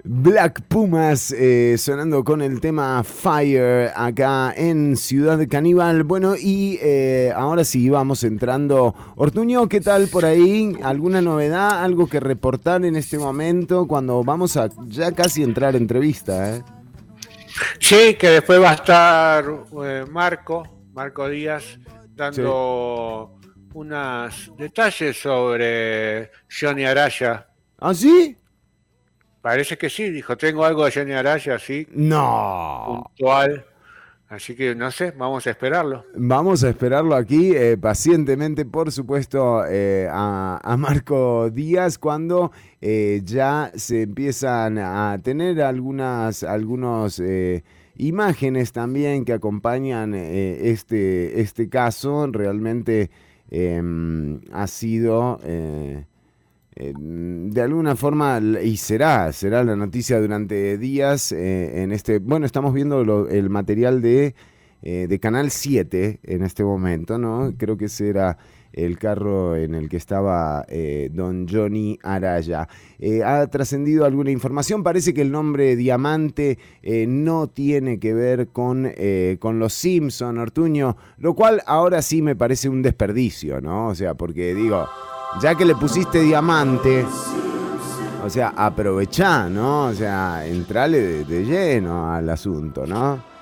Black 0.03 0.63
Pumas 0.63 1.31
eh, 1.33 1.77
sonando 1.79 2.25
con 2.25 2.41
el 2.41 2.59
tema 2.59 3.05
Fire 3.05 3.91
acá 3.95 4.55
en 4.57 4.97
Ciudad 4.97 5.39
Caníbal. 5.47 6.05
Bueno, 6.05 6.37
y 6.37 6.79
eh, 6.81 7.35
ahora 7.37 7.65
sí 7.65 7.91
vamos 7.91 8.25
entrando. 8.25 8.95
Ortuño, 9.17 9.69
¿qué 9.69 9.83
tal 9.83 10.09
por 10.09 10.25
ahí? 10.25 10.75
¿Alguna 10.83 11.21
novedad? 11.21 11.85
¿Algo 11.85 12.07
que 12.07 12.19
reportar 12.19 12.87
en 12.87 12.97
este 12.97 13.19
momento 13.19 13.87
cuando 13.87 14.25
vamos 14.25 14.57
a 14.57 14.71
ya 14.87 15.13
casi 15.13 15.43
entrar 15.43 15.75
a 15.75 15.77
entrevista? 15.77 16.57
eh? 16.57 16.63
Sí, 17.79 18.15
que 18.19 18.31
después 18.31 18.59
va 18.63 18.71
a 18.71 18.75
estar 18.75 19.45
eh, 19.85 20.07
Marco, 20.11 20.67
Marco 20.95 21.29
Díaz, 21.29 21.79
dando 22.15 23.33
unos 23.77 24.51
detalles 24.57 25.21
sobre 25.21 26.31
Johnny 26.49 26.87
Araya. 26.87 27.47
¿Ah, 27.79 27.93
sí? 27.93 28.35
Parece 29.43 29.77
que 29.77 29.91
sí, 29.91 30.09
dijo, 30.11 30.35
tengo 30.37 30.65
algo 30.65 30.87
de 30.87 30.93
Johnny 30.93 31.13
Araya, 31.13 31.59
sí, 31.59 31.87
No. 31.91 33.05
puntual. 33.17 33.67
Así 34.29 34.57
que 34.57 34.75
no 34.75 34.91
sé, 34.91 35.13
vamos 35.13 35.47
a 35.47 35.51
esperarlo. 35.51 36.05
Vamos 36.17 36.65
a 36.65 36.71
esperarlo 36.71 37.15
aquí 37.15 37.55
eh, 37.55 37.77
pacientemente, 37.77 38.65
por 38.65 38.91
supuesto, 38.91 39.65
eh, 39.67 40.09
a, 40.11 40.59
a 40.65 40.77
Marco 40.79 41.51
Díaz 41.51 41.99
cuando 41.99 42.51
eh, 42.81 43.21
ya 43.25 43.71
se 43.77 44.03
empiezan 44.03 44.79
a 44.79 45.21
tener 45.23 45.61
algunas 45.63 46.43
algunos, 46.43 47.23
imágenes 47.99 48.73
también 48.73 49.25
que 49.27 49.35
acompañan 49.35 50.15
este, 50.15 51.41
este 51.41 51.69
caso. 51.69 52.27
Realmente 52.33 53.11
em, 53.51 54.41
ha 54.53 54.67
sido... 54.67 55.39
eh, 55.45 56.05
em, 56.77 57.51
de 57.51 57.63
alguna 57.63 57.97
forma, 57.97 58.41
y 58.63 58.77
será, 58.77 59.33
será 59.33 59.65
la 59.65 59.77
noticia 59.77 60.21
durante 60.21 60.79
días 60.79 61.33
eh, 61.33 61.83
en 61.83 61.93
este, 61.93 62.19
bueno, 62.19 62.47
estamos 62.47 62.75
viendo 62.75 63.05
lo- 63.05 63.29
el 63.29 63.51
material 63.51 64.03
de, 64.03 64.35
eh, 64.83 65.07
de 65.09 65.21
Canal 65.21 65.51
7 65.51 66.21
en 66.23 66.43
este 66.43 66.65
momento, 66.65 67.19
¿no? 67.19 67.55
Creo 67.57 67.77
que 67.77 67.87
ese 67.87 68.09
era 68.11 68.39
el 68.77 68.99
carro 68.99 69.57
en 69.57 69.75
el 69.75 69.89
que 69.89 69.97
estaba 69.97 70.65
eh, 70.69 71.11
don 71.13 71.49
Johnny 71.49 71.99
Araya. 72.03 72.69
Eh, 72.99 73.25
ha 73.25 73.47
trascendido 73.49 74.05
alguna 74.05 74.31
información, 74.31 74.83
parece 74.83 75.13
que 75.15 75.23
el 75.23 75.33
nombre 75.33 75.77
Diamante 75.77 76.59
eh, 76.83 77.07
no 77.09 77.49
tiene 77.49 77.99
que 77.99 78.15
ver 78.15 78.49
con, 78.49 78.87
eh, 78.87 79.39
con 79.41 79.59
los 79.59 79.73
Simpson, 79.73 80.39
Ortuño, 80.39 80.97
lo 81.19 81.35
cual 81.35 81.63
ahora 81.67 82.03
sí 82.03 82.23
me 82.23 82.37
parece 82.37 82.69
un 82.69 82.83
desperdicio, 82.83 83.61
¿no? 83.61 83.89
O 83.89 83.95
sea, 83.95 84.15
porque 84.15 84.55
digo, 84.55 84.87
ya 85.41 85.55
que 85.55 85.65
le 85.65 85.75
pusiste 85.75 86.21
Diamante, 86.21 87.05
o 88.25 88.29
sea, 88.29 88.53
aprovechá, 88.57 89.49
¿no? 89.49 89.87
O 89.87 89.95
sea, 89.95 90.47
entrale 90.47 91.01
de, 91.01 91.25
de 91.25 91.45
lleno 91.45 92.13
al 92.13 92.29
asunto, 92.29 92.87
¿no? 92.87 93.36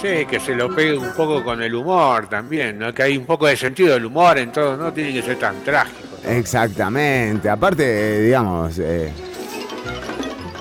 Sí, 0.00 0.26
que 0.26 0.38
se 0.38 0.54
lo 0.54 0.74
pegue 0.74 0.96
un 0.96 1.12
poco 1.14 1.42
con 1.42 1.62
el 1.62 1.74
humor 1.74 2.28
también, 2.28 2.78
¿no? 2.78 2.92
Que 2.92 3.02
hay 3.04 3.16
un 3.16 3.24
poco 3.24 3.46
de 3.46 3.56
sentido 3.56 3.94
del 3.94 4.04
humor 4.04 4.36
en 4.38 4.52
todo, 4.52 4.76
no 4.76 4.92
tiene 4.92 5.12
que 5.12 5.22
ser 5.22 5.38
tan 5.38 5.56
trágico. 5.64 5.98
Exactamente. 6.28 7.48
Aparte, 7.48 8.20
digamos. 8.20 8.78
eh, 8.78 9.10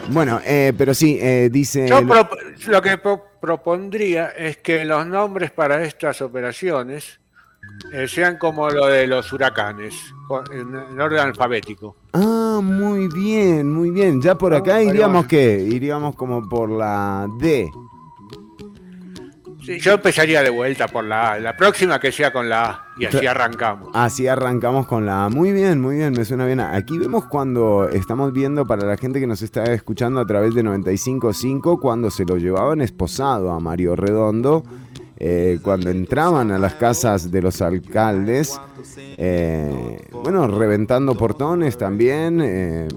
bueno, 0.10 0.40
eh, 0.46 0.72
pero 0.78 0.94
sí, 0.94 1.18
eh, 1.22 1.50
dice. 1.52 1.88
Yo 1.88 2.06
pro- 2.08 2.30
lo 2.68 2.82
que 2.82 2.98
pro- 2.98 3.26
propondría 3.42 4.30
es 4.30 4.58
que 4.58 4.86
los 4.86 5.06
nombres 5.06 5.52
para 5.52 5.84
estas 5.84 6.22
operaciones 6.22 7.20
eh, 7.92 8.08
sean 8.08 8.38
como 8.38 8.70
lo 8.70 8.86
de 8.86 9.06
los 9.08 9.34
huracanes, 9.34 9.96
en, 10.54 10.76
en 10.76 11.02
orden 11.02 11.20
alfabético. 11.20 11.98
Ah, 12.14 12.60
muy 12.64 13.08
bien, 13.10 13.72
muy 13.74 13.90
bien. 13.90 14.22
Ya 14.22 14.36
por 14.36 14.54
acá 14.54 14.82
iríamos, 14.82 15.26
¿qué? 15.26 15.60
Iríamos 15.60 16.16
como 16.16 16.48
por 16.48 16.70
la 16.70 17.28
D. 17.40 17.70
Sí, 19.66 19.80
yo 19.80 19.94
empezaría 19.94 20.44
de 20.44 20.52
vuelta 20.52 20.88
por 20.88 21.04
la 21.04 21.34
A, 21.34 21.40
la 21.40 21.58
próxima 21.58 22.00
que 22.00 22.12
sea 22.12 22.32
con 22.32 22.48
la 22.48 22.66
A, 22.66 22.88
y 22.98 23.06
así 23.06 23.26
arrancamos. 23.26 23.90
Así 23.94 24.28
arrancamos 24.28 24.86
con 24.86 25.06
la 25.06 25.26
A. 25.26 25.30
Muy 25.30 25.52
bien, 25.52 25.82
muy 25.82 25.96
bien, 25.96 26.14
me 26.14 26.24
suena 26.24 26.46
bien. 26.46 26.60
Aquí 26.60 27.00
vemos 27.00 27.26
cuando 27.26 27.90
estamos 27.90 28.32
viendo 28.32 28.68
para 28.68 28.86
la 28.86 28.96
gente 28.96 29.20
que 29.20 29.26
nos 29.26 29.42
está 29.42 29.64
escuchando 29.74 30.20
a 30.20 30.26
través 30.28 30.54
de 30.54 30.64
95.5, 30.64 31.80
cuando 31.80 32.12
se 32.12 32.26
lo 32.26 32.38
llevaban 32.38 32.82
esposado 32.82 33.52
a 33.52 33.60
Mario 33.60 33.96
Redondo, 33.96 34.64
eh, 35.18 35.60
cuando 35.62 35.90
entraban 35.90 36.52
a 36.52 36.60
las 36.60 36.76
casas 36.76 37.32
de 37.32 37.42
los 37.42 37.62
alcaldes, 37.62 38.60
eh, 39.18 39.98
bueno, 40.12 40.48
reventando 40.48 41.16
portones 41.16 41.78
también, 41.78 42.42
eh, 42.44 42.88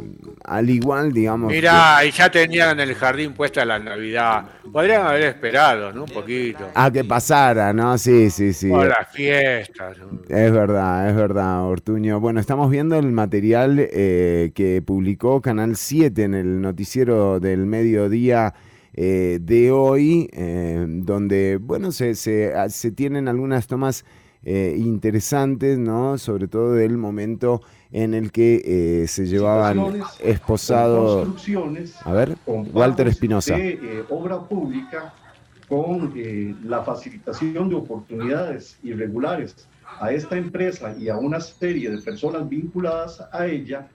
al 0.45 0.69
igual, 0.69 1.13
digamos. 1.13 1.53
Mirá, 1.53 2.05
y 2.05 2.11
ya 2.11 2.29
tenían 2.31 2.81
en 2.81 2.89
el 2.89 2.95
jardín 2.97 3.35
puesta 3.35 3.65
la 3.65 3.79
Navidad. 3.79 4.47
Podrían 4.73 5.07
haber 5.07 5.25
esperado, 5.25 5.93
¿no? 5.93 6.05
Un 6.05 6.11
poquito. 6.11 6.69
a 6.75 6.91
que 6.91 7.05
pasara, 7.05 7.73
¿no? 7.73 7.97
Sí, 7.99 8.31
sí, 8.31 8.53
sí. 8.53 8.69
Por 8.69 8.89
las 8.89 9.09
fiestas. 9.13 9.97
¿no? 9.99 10.21
Es 10.29 10.53
verdad, 10.53 11.09
es 11.09 11.15
verdad, 11.15 11.65
Ortuño. 11.65 12.19
Bueno, 12.19 12.41
estamos 12.41 12.71
viendo 12.71 12.97
el 12.97 13.13
material 13.13 13.77
eh, 13.79 14.51
que 14.55 14.83
publicó 14.83 15.41
Canal 15.41 15.77
7 15.77 16.23
en 16.25 16.35
el 16.35 16.61
noticiero 16.61 17.39
del 17.39 17.67
mediodía 17.67 18.55
eh, 19.01 19.39
de 19.41 19.71
hoy, 19.71 20.29
eh, 20.33 20.85
donde, 20.89 21.57
bueno, 21.61 21.93
se, 21.93 22.17
se- 22.17 22.53
ah, 22.53 22.69
se 22.69 22.91
tienen 22.91 23.29
algunas 23.29 23.69
tomas 23.69 24.05
eh, 24.43 24.75
interesantes, 24.77 25.79
¿no? 25.79 26.19
Sobre 26.19 26.49
todo 26.49 26.73
del 26.73 26.97
momento 26.97 27.61
en 27.93 28.13
el 28.13 28.33
que 28.33 28.63
eh, 29.03 29.07
se 29.07 29.27
llevaban 29.27 29.79
esposados. 30.21 31.27
construcciones 31.27 31.95
A 32.05 32.13
ver, 32.13 32.37
Walter 32.47 33.07
Espinosa. 33.07 33.57
eh, 33.57 34.05
obra 34.09 34.41
pública 34.49 35.15
con 35.69 36.13
la 36.65 36.83
facilitación 36.83 37.69
de 37.69 37.75
oportunidades 37.77 38.79
irregulares 38.83 39.69
a 40.01 40.11
esta 40.13 40.37
empresa 40.37 40.97
y 40.99 41.09
a 41.09 41.17
una 41.19 41.41
serie 41.41 41.91
de 41.91 41.99
personas 42.03 42.49
vinculadas 42.49 43.23
a 43.33 43.47
ella 43.47 43.89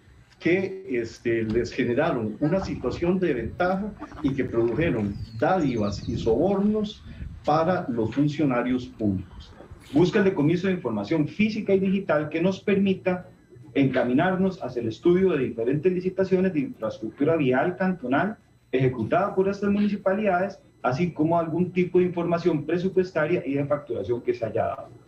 que 0.43 0.85
este, 0.89 1.43
les 1.43 1.71
generaron 1.71 2.35
una 2.41 2.59
situación 2.59 3.17
de 3.17 3.33
ventaja 3.33 3.93
y 4.21 4.33
que 4.33 4.43
produjeron 4.43 5.15
dádivas 5.39 6.07
y 6.09 6.17
sobornos 6.17 7.01
para 7.45 7.87
los 7.87 8.13
funcionarios 8.13 8.87
públicos. 8.87 9.53
Busca 9.93 10.19
el 10.19 10.25
decomiso 10.25 10.67
de 10.67 10.73
información 10.73 11.29
física 11.29 11.73
y 11.73 11.79
digital 11.79 12.27
que 12.27 12.41
nos 12.41 12.59
permita 12.59 13.29
encaminarnos 13.73 14.61
hacia 14.61 14.81
el 14.81 14.89
estudio 14.89 15.31
de 15.31 15.45
diferentes 15.45 15.91
licitaciones 15.91 16.53
de 16.53 16.59
infraestructura 16.59 17.37
vial 17.37 17.77
cantonal 17.77 18.35
ejecutada 18.69 19.33
por 19.33 19.47
estas 19.47 19.69
municipalidades, 19.69 20.59
así 20.81 21.13
como 21.13 21.39
algún 21.39 21.71
tipo 21.71 21.99
de 21.99 22.05
información 22.05 22.65
presupuestaria 22.65 23.41
y 23.45 23.53
de 23.53 23.65
facturación 23.65 24.21
que 24.21 24.33
se 24.33 24.45
haya 24.45 24.65
dado. 24.65 25.02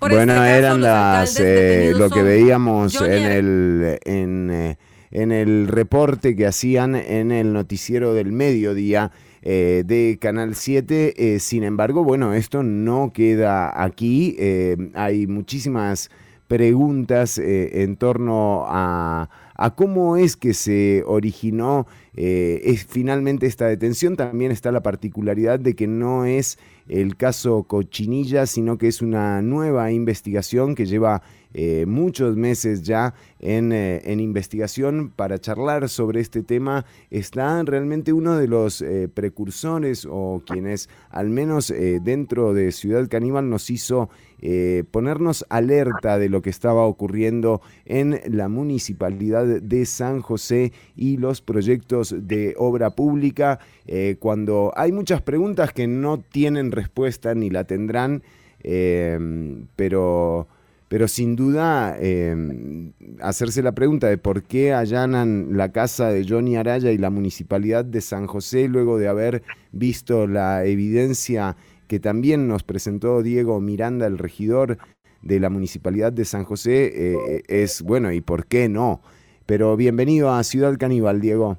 Bueno, 0.00 0.44
eran 0.44 0.80
las 0.80 1.38
eh, 1.38 1.92
lo 1.96 2.10
que 2.10 2.22
veíamos 2.22 2.96
Johnny 2.96 3.14
en 3.16 3.24
el 3.24 3.98
en, 4.04 4.50
eh, 4.50 4.78
en 5.10 5.32
el 5.32 5.68
reporte 5.68 6.34
que 6.34 6.46
hacían 6.46 6.94
en 6.96 7.32
el 7.32 7.52
noticiero 7.52 8.14
del 8.14 8.32
mediodía 8.32 9.12
eh, 9.42 9.84
de 9.86 10.18
Canal 10.20 10.54
7. 10.54 11.34
Eh, 11.34 11.40
sin 11.40 11.64
embargo, 11.64 12.04
bueno, 12.04 12.34
esto 12.34 12.62
no 12.62 13.12
queda 13.12 13.82
aquí. 13.82 14.36
Eh, 14.38 14.76
hay 14.94 15.26
muchísimas 15.26 16.10
preguntas 16.46 17.38
en 17.38 17.94
torno 17.94 18.64
a, 18.66 19.30
a 19.54 19.74
cómo 19.76 20.16
es 20.16 20.36
que 20.36 20.52
se 20.52 21.04
originó 21.06 21.86
es 22.12 22.84
finalmente 22.86 23.46
esta 23.46 23.68
detención. 23.68 24.16
También 24.16 24.50
está 24.50 24.72
la 24.72 24.82
particularidad 24.82 25.60
de 25.60 25.76
que 25.76 25.86
no 25.86 26.24
es 26.24 26.58
el 26.90 27.16
caso 27.16 27.62
Cochinilla, 27.62 28.46
sino 28.46 28.76
que 28.76 28.88
es 28.88 29.00
una 29.00 29.40
nueva 29.42 29.92
investigación 29.92 30.74
que 30.74 30.86
lleva 30.86 31.22
eh, 31.52 31.84
muchos 31.86 32.36
meses 32.36 32.82
ya 32.82 33.14
en, 33.40 33.72
eh, 33.72 34.00
en 34.04 34.20
investigación 34.20 35.10
para 35.10 35.38
charlar 35.40 35.88
sobre 35.88 36.20
este 36.20 36.42
tema. 36.42 36.84
Está 37.10 37.62
realmente 37.64 38.12
uno 38.12 38.36
de 38.36 38.46
los 38.46 38.82
eh, 38.82 39.08
precursores 39.12 40.06
o 40.08 40.42
quienes 40.46 40.88
al 41.10 41.28
menos 41.28 41.72
dentro 42.02 42.54
de 42.54 42.72
Ciudad 42.72 43.08
Caníbal 43.08 43.48
nos 43.48 43.70
hizo 43.70 44.10
ponernos 44.90 45.44
alerta 45.50 46.18
de 46.18 46.28
lo 46.28 46.40
que 46.40 46.50
estaba 46.50 46.86
ocurriendo 46.86 47.60
en 47.84 48.20
la 48.26 48.48
municipalidad 48.48 49.44
de 49.44 49.84
San 49.86 50.20
José 50.20 50.72
y 50.96 51.18
los 51.18 51.42
proyectos 51.42 52.14
de 52.16 52.54
obra 52.56 52.90
pública, 52.90 53.58
cuando 54.18 54.72
hay 54.76 54.92
muchas 54.92 55.20
preguntas 55.20 55.72
que 55.72 55.86
no 55.86 56.18
tienen 56.18 56.72
respuesta 56.72 57.34
ni 57.34 57.50
la 57.50 57.64
tendrán, 57.64 58.22
pero, 59.76 60.48
pero 60.90 61.06
sin 61.06 61.36
duda 61.36 61.96
eh, 62.00 62.34
hacerse 63.20 63.62
la 63.62 63.70
pregunta 63.70 64.08
de 64.08 64.18
por 64.18 64.42
qué 64.42 64.72
allanan 64.72 65.56
la 65.56 65.70
casa 65.70 66.08
de 66.08 66.26
Johnny 66.28 66.56
Araya 66.56 66.90
y 66.90 66.98
la 66.98 67.10
municipalidad 67.10 67.84
de 67.84 68.00
San 68.00 68.26
José 68.26 68.66
luego 68.66 68.98
de 68.98 69.06
haber 69.06 69.44
visto 69.70 70.26
la 70.26 70.64
evidencia 70.64 71.56
que 71.86 72.00
también 72.00 72.48
nos 72.48 72.64
presentó 72.64 73.22
Diego 73.22 73.60
Miranda, 73.60 74.08
el 74.08 74.18
regidor 74.18 74.78
de 75.22 75.38
la 75.38 75.48
Municipalidad 75.48 76.12
de 76.12 76.24
San 76.24 76.42
José 76.42 76.90
eh, 76.92 77.42
es, 77.46 77.82
bueno, 77.82 78.10
¿y 78.10 78.20
por 78.20 78.46
qué 78.46 78.68
no? 78.68 79.00
Pero 79.46 79.76
bienvenido 79.76 80.32
a 80.32 80.42
Ciudad 80.42 80.76
Caníbal, 80.76 81.20
Diego. 81.20 81.56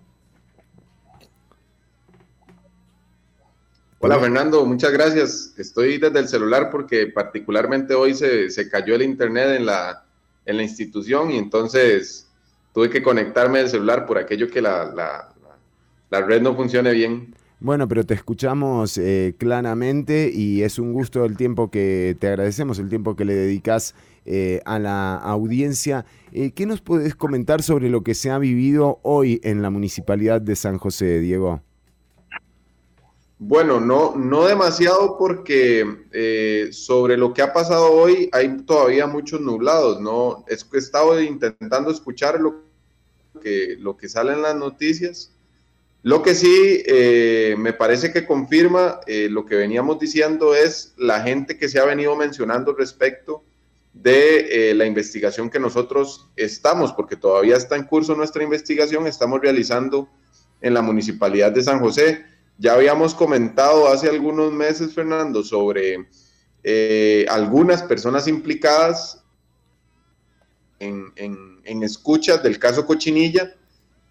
Hola 4.03 4.19
Fernando, 4.19 4.65
muchas 4.65 4.91
gracias. 4.91 5.53
Estoy 5.57 5.99
desde 5.99 6.19
el 6.19 6.27
celular 6.27 6.71
porque 6.71 7.05
particularmente 7.05 7.93
hoy 7.93 8.15
se, 8.15 8.49
se 8.49 8.67
cayó 8.67 8.95
el 8.95 9.03
internet 9.03 9.57
en 9.57 9.67
la, 9.67 10.03
en 10.47 10.57
la 10.57 10.63
institución 10.63 11.29
y 11.29 11.37
entonces 11.37 12.27
tuve 12.73 12.89
que 12.89 13.03
conectarme 13.03 13.59
al 13.59 13.69
celular 13.69 14.07
por 14.07 14.17
aquello 14.17 14.49
que 14.49 14.59
la, 14.59 14.85
la, 14.85 15.29
la 16.09 16.21
red 16.21 16.41
no 16.41 16.55
funcione 16.55 16.91
bien. 16.93 17.35
Bueno, 17.59 17.87
pero 17.87 18.03
te 18.03 18.15
escuchamos 18.15 18.97
eh, 18.97 19.35
claramente 19.37 20.31
y 20.33 20.63
es 20.63 20.79
un 20.79 20.93
gusto 20.93 21.23
el 21.23 21.37
tiempo 21.37 21.69
que 21.69 22.17
te 22.19 22.27
agradecemos, 22.27 22.79
el 22.79 22.89
tiempo 22.89 23.15
que 23.15 23.23
le 23.23 23.35
dedicas 23.35 23.93
eh, 24.25 24.61
a 24.65 24.79
la 24.79 25.15
audiencia. 25.15 26.05
Eh, 26.31 26.53
¿Qué 26.53 26.65
nos 26.65 26.81
puedes 26.81 27.13
comentar 27.13 27.61
sobre 27.61 27.87
lo 27.91 28.01
que 28.01 28.15
se 28.15 28.31
ha 28.31 28.39
vivido 28.39 28.99
hoy 29.03 29.39
en 29.43 29.61
la 29.61 29.69
Municipalidad 29.69 30.41
de 30.41 30.55
San 30.55 30.79
José, 30.79 31.19
Diego? 31.19 31.61
Bueno, 33.43 33.79
no, 33.79 34.15
no 34.15 34.45
demasiado 34.45 35.17
porque 35.17 36.69
sobre 36.71 37.17
lo 37.17 37.33
que 37.33 37.41
ha 37.41 37.51
pasado 37.51 37.91
hoy 37.91 38.29
hay 38.31 38.55
todavía 38.65 39.07
muchos 39.07 39.41
nublados. 39.41 39.99
No, 39.99 40.45
he 40.47 40.77
estado 40.77 41.19
intentando 41.19 41.89
escuchar 41.89 42.39
lo 42.39 42.61
que, 43.41 43.77
lo 43.79 43.97
que 43.97 44.07
sale 44.07 44.33
en 44.33 44.43
las 44.43 44.55
noticias 44.55 45.31
lo 46.03 46.23
que 46.23 46.33
sí 46.33 46.83
eh, 46.87 47.55
me 47.59 47.73
parece 47.73 48.11
que 48.11 48.25
confirma 48.25 48.99
eh, 49.05 49.27
lo 49.29 49.45
que 49.45 49.55
veníamos 49.55 49.99
diciendo 49.99 50.55
es 50.55 50.93
la 50.97 51.21
gente 51.21 51.57
que 51.57 51.69
se 51.69 51.79
ha 51.79 51.85
venido 51.85 52.15
mencionando 52.15 52.73
respecto 52.73 53.43
de 53.93 54.71
eh, 54.71 54.73
la 54.73 54.85
investigación 54.85 55.49
que 55.49 55.59
nosotros 55.59 56.29
estamos, 56.35 56.91
porque 56.93 57.17
todavía 57.17 57.55
está 57.55 57.75
en 57.75 57.83
curso 57.83 58.15
nuestra 58.15 58.41
investigación, 58.41 59.05
estamos 59.05 59.41
realizando 59.41 60.09
en 60.59 60.73
la 60.73 60.81
Municipalidad 60.81 61.51
de 61.51 61.61
San 61.61 61.79
José. 61.79 62.25
Ya 62.61 62.73
habíamos 62.73 63.15
comentado 63.15 63.87
hace 63.87 64.07
algunos 64.07 64.53
meses, 64.53 64.93
Fernando, 64.93 65.43
sobre 65.43 66.07
algunas 67.27 67.81
personas 67.81 68.27
implicadas 68.27 69.23
en, 70.79 71.11
en 71.65 71.83
escuchas 71.83 72.43
del 72.43 72.59
caso 72.59 72.85
Cochinilla 72.85 73.55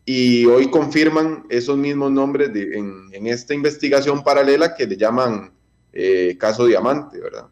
y 0.04 0.44
hoy 0.46 0.70
confirman 0.70 1.44
esos 1.50 1.76
mismos 1.76 2.10
nombres 2.10 2.50
en, 2.54 3.26
esta 3.26 3.54
investigación 3.54 4.24
paralela 4.24 4.74
que 4.74 4.86
le 4.86 4.96
llaman 4.96 5.52
eh, 5.92 6.36
caso 6.38 6.66
Diamante, 6.66 7.20
¿verdad? 7.20 7.46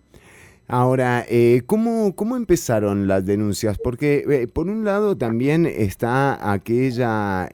Ahora, 0.69 1.25
eh, 1.29 1.63
¿cómo, 1.67 2.15
¿cómo, 2.15 2.37
empezaron 2.37 3.09
las 3.09 3.25
denuncias? 3.25 3.79
Porque 3.83 4.25
eh, 4.29 4.47
por 4.47 4.69
un 4.69 4.85
lado 4.85 5.17
también 5.17 5.65
está 5.67 6.53
aquella, 6.53 7.49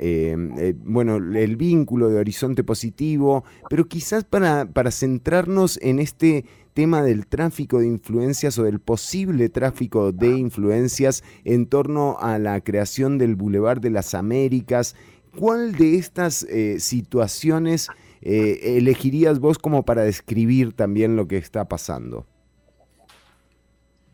bueno, 0.84 1.16
el 1.16 1.56
vínculo 1.56 2.08
de 2.08 2.18
horizonte 2.18 2.64
positivo, 2.64 3.44
pero 3.70 3.86
quizás 3.86 4.24
para, 4.24 4.66
para 4.66 4.90
centrarnos 4.90 5.78
en 5.80 6.00
este 6.00 6.44
tema 6.74 7.02
del 7.02 7.26
tráfico 7.26 7.78
de 7.78 7.86
influencias 7.86 8.58
o 8.58 8.64
del 8.64 8.80
posible 8.80 9.48
tráfico 9.48 10.12
de 10.12 10.36
influencias 10.36 11.22
en 11.44 11.66
torno 11.66 12.18
a 12.20 12.38
la 12.38 12.60
creación 12.60 13.16
del 13.16 13.36
Boulevard 13.36 13.80
de 13.80 13.90
las 13.90 14.14
Américas. 14.14 14.96
¿Cuál 15.38 15.72
de 15.76 15.96
estas 15.96 16.42
eh, 16.44 16.78
situaciones 16.80 17.88
eh, 18.22 18.76
elegirías 18.76 19.38
vos 19.38 19.58
como 19.58 19.84
para 19.84 20.02
describir 20.02 20.72
también 20.72 21.16
lo 21.16 21.26
que 21.28 21.38
está 21.38 21.68
pasando? 21.68 22.26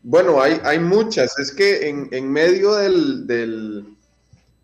Bueno, 0.03 0.41
hay, 0.41 0.59
hay 0.63 0.79
muchas. 0.79 1.37
Es 1.37 1.51
que 1.51 1.87
en, 1.89 2.31
medio 2.31 2.73
del 2.75 3.95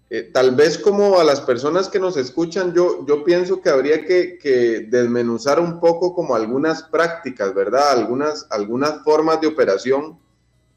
eh, 0.10 0.30
tal 0.34 0.56
vez 0.56 0.78
como 0.78 1.20
a 1.20 1.24
las 1.26 1.42
personas 1.42 1.90
que 1.90 2.00
nos 2.00 2.16
escuchan, 2.16 2.74
yo, 2.74 3.06
yo 3.06 3.26
pienso 3.26 3.62
que 3.62 3.70
habría 3.70 4.06
que, 4.06 4.88
desmenuzar 4.90 5.60
un 5.60 5.82
poco 5.82 6.14
como 6.14 6.34
algunas 6.34 6.84
prácticas, 6.84 7.54
¿verdad? 7.54 7.92
Algunas, 7.92 8.48
algunas 8.50 9.04
formas 9.04 9.42
de 9.42 9.48
operación 9.48 10.18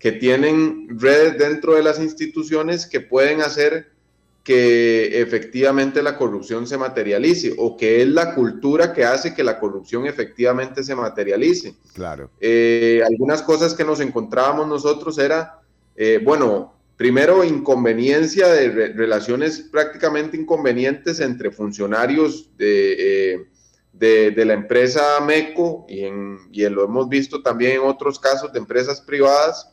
que 0.00 0.12
tienen 0.12 0.98
redes 0.98 1.38
dentro 1.38 1.74
de 1.74 1.82
las 1.84 2.00
instituciones 2.00 2.86
que 2.86 3.00
pueden 3.00 3.40
hacer 3.40 3.92
que 4.42 5.20
efectivamente 5.20 6.02
la 6.02 6.16
corrupción 6.16 6.66
se 6.66 6.78
materialice 6.78 7.54
o 7.58 7.76
que 7.76 8.02
es 8.02 8.08
la 8.08 8.34
cultura 8.34 8.92
que 8.92 9.04
hace 9.04 9.34
que 9.34 9.44
la 9.44 9.58
corrupción 9.58 10.06
efectivamente 10.06 10.82
se 10.82 10.94
materialice. 10.94 11.74
Claro. 11.92 12.30
Eh, 12.40 13.02
algunas 13.06 13.42
cosas 13.42 13.74
que 13.74 13.84
nos 13.84 14.00
encontrábamos 14.00 14.66
nosotros 14.66 15.18
era, 15.18 15.60
eh, 15.96 16.20
bueno, 16.22 16.74
Primero, 17.00 17.42
inconveniencia 17.42 18.46
de 18.48 18.92
relaciones 18.92 19.58
prácticamente 19.58 20.36
inconvenientes 20.36 21.18
entre 21.20 21.50
funcionarios 21.50 22.54
de, 22.58 23.32
eh, 23.32 23.46
de, 23.94 24.44
la 24.44 24.52
empresa 24.52 25.18
MECO 25.24 25.86
y, 25.88 26.04
en, 26.04 26.36
y 26.52 26.68
lo 26.68 26.84
hemos 26.84 27.08
visto 27.08 27.40
también 27.42 27.76
en 27.76 27.88
otros 27.88 28.18
casos 28.18 28.52
de 28.52 28.58
empresas 28.58 29.00
privadas, 29.00 29.66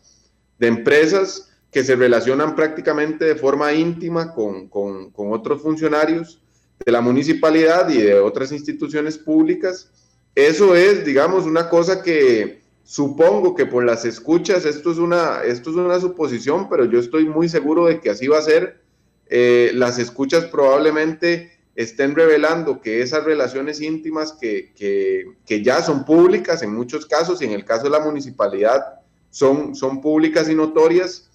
de 0.57 0.67
empresas 0.67 1.46
que 1.71 1.83
se 1.83 1.95
relacionan 1.95 2.55
prácticamente 2.55 3.25
de 3.25 3.35
forma 3.35 3.73
íntima 3.73 4.33
con, 4.33 4.67
con, 4.67 5.11
con 5.11 5.33
otros 5.33 5.61
funcionarios 5.61 6.41
de 6.85 6.91
la 6.91 7.01
municipalidad 7.01 7.89
y 7.89 8.01
de 8.01 8.19
otras 8.19 8.51
instituciones 8.51 9.17
públicas. 9.17 9.91
Eso 10.33 10.75
es, 10.75 11.05
digamos, 11.05 11.45
una 11.45 11.69
cosa 11.69 12.01
que, 12.01 12.61
Supongo 12.87 13.53
que 13.53 13.65
por 13.65 13.83
las 13.83 14.05
escuchas, 14.05 14.63
esto 14.63 14.93
es 14.93 14.97
una, 14.97 15.41
esto 15.43 15.71
es 15.71 15.75
una 15.75 15.99
suposición, 15.99 16.69
pero 16.69 16.85
yo 16.85 17.01
estoy 17.01 17.25
muy 17.25 17.49
seguro 17.49 17.87
de 17.87 17.99
que 17.99 18.09
así 18.09 18.29
va 18.29 18.37
a 18.37 18.41
ser. 18.41 18.79
Eh, 19.25 19.71
las 19.73 19.99
escuchas 19.99 20.45
probablemente 20.45 21.51
estén 21.75 22.15
revelando 22.15 22.79
que 22.79 23.01
esas 23.01 23.25
relaciones 23.25 23.81
íntimas 23.81 24.31
que, 24.31 24.71
que, 24.73 25.61
ya 25.61 25.81
son 25.81 26.05
públicas 26.05 26.63
en 26.63 26.73
muchos 26.73 27.05
casos 27.05 27.41
y 27.41 27.45
en 27.45 27.51
el 27.51 27.65
caso 27.65 27.83
de 27.83 27.89
la 27.89 27.99
municipalidad 27.99 29.01
son, 29.31 29.75
son 29.75 29.99
públicas 29.99 30.47
y 30.47 30.55
notorias, 30.55 31.26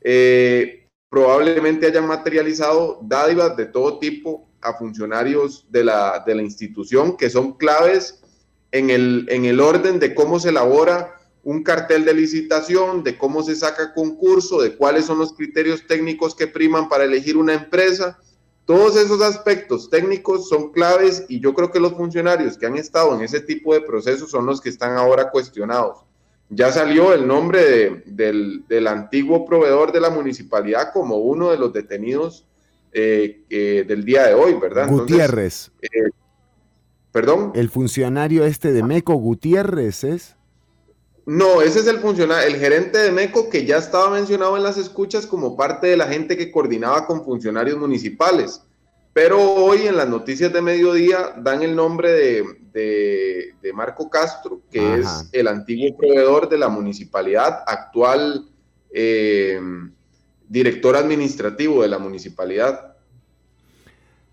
eh, 0.00 0.88
probablemente 1.08 1.86
hayan 1.86 2.06
materializado 2.06 3.00
dádivas 3.02 3.56
de 3.56 3.66
todo 3.66 3.98
tipo 3.98 4.48
a 4.60 4.74
funcionarios 4.74 5.66
de 5.70 5.84
la, 5.84 6.22
de 6.26 6.34
la 6.34 6.42
institución 6.42 7.16
que 7.16 7.30
son 7.30 7.56
claves 7.56 8.22
en 8.72 8.90
el, 8.90 9.26
en 9.30 9.44
el 9.44 9.60
orden 9.60 9.98
de 9.98 10.14
cómo 10.14 10.38
se 10.38 10.50
elabora 10.50 11.16
un 11.46 11.62
cartel 11.62 12.04
de 12.04 12.12
licitación, 12.12 13.04
de 13.04 13.16
cómo 13.16 13.40
se 13.42 13.54
saca 13.54 13.94
concurso, 13.94 14.60
de 14.60 14.76
cuáles 14.76 15.04
son 15.04 15.18
los 15.18 15.32
criterios 15.32 15.86
técnicos 15.86 16.34
que 16.34 16.48
priman 16.48 16.88
para 16.88 17.04
elegir 17.04 17.36
una 17.36 17.54
empresa. 17.54 18.18
Todos 18.64 18.96
esos 18.96 19.22
aspectos 19.22 19.88
técnicos 19.88 20.48
son 20.48 20.72
claves 20.72 21.24
y 21.28 21.38
yo 21.38 21.54
creo 21.54 21.70
que 21.70 21.78
los 21.78 21.92
funcionarios 21.92 22.58
que 22.58 22.66
han 22.66 22.76
estado 22.76 23.14
en 23.14 23.22
ese 23.22 23.38
tipo 23.38 23.72
de 23.72 23.80
procesos 23.80 24.28
son 24.28 24.44
los 24.44 24.60
que 24.60 24.70
están 24.70 24.96
ahora 24.96 25.30
cuestionados. 25.30 26.05
Ya 26.48 26.70
salió 26.70 27.12
el 27.12 27.26
nombre 27.26 28.02
del, 28.06 28.64
del, 28.68 28.86
antiguo 28.86 29.44
proveedor 29.44 29.92
de 29.92 30.00
la 30.00 30.10
municipalidad 30.10 30.92
como 30.92 31.16
uno 31.16 31.50
de 31.50 31.58
los 31.58 31.72
detenidos 31.72 32.46
eh, 32.92 33.42
eh, 33.50 33.84
del 33.86 34.04
día 34.04 34.28
de 34.28 34.34
hoy, 34.34 34.54
¿verdad? 34.54 34.88
Gutiérrez. 34.88 35.72
Eh, 35.82 35.88
¿Perdón? 37.10 37.52
¿El 37.54 37.68
funcionario 37.68 38.44
este 38.44 38.72
de 38.72 38.82
MECO 38.82 39.14
Gutiérrez 39.14 40.04
es? 40.04 40.36
No, 41.24 41.60
ese 41.60 41.80
es 41.80 41.88
el 41.88 41.98
funcionario, 41.98 42.46
el 42.46 42.60
gerente 42.60 42.98
de 42.98 43.10
MECO 43.10 43.50
que 43.50 43.66
ya 43.66 43.78
estaba 43.78 44.10
mencionado 44.10 44.56
en 44.56 44.62
las 44.62 44.78
escuchas 44.78 45.26
como 45.26 45.56
parte 45.56 45.88
de 45.88 45.96
la 45.96 46.06
gente 46.06 46.36
que 46.36 46.52
coordinaba 46.52 47.06
con 47.06 47.24
funcionarios 47.24 47.78
municipales. 47.78 48.62
Pero 49.16 49.40
hoy 49.40 49.86
en 49.86 49.96
las 49.96 50.10
noticias 50.10 50.52
de 50.52 50.60
mediodía 50.60 51.32
dan 51.38 51.62
el 51.62 51.74
nombre 51.74 52.12
de, 52.12 53.54
de, 53.62 53.72
Marco 53.72 54.10
Castro, 54.10 54.60
que 54.70 54.96
es 54.96 55.30
el 55.32 55.48
antiguo 55.48 55.96
proveedor 55.96 56.50
de 56.50 56.58
la 56.58 56.68
municipalidad, 56.68 57.64
actual 57.66 58.46
eh, 58.90 59.58
director 60.46 60.96
administrativo 60.96 61.80
de 61.80 61.88
la 61.88 61.98
municipalidad. 61.98 62.94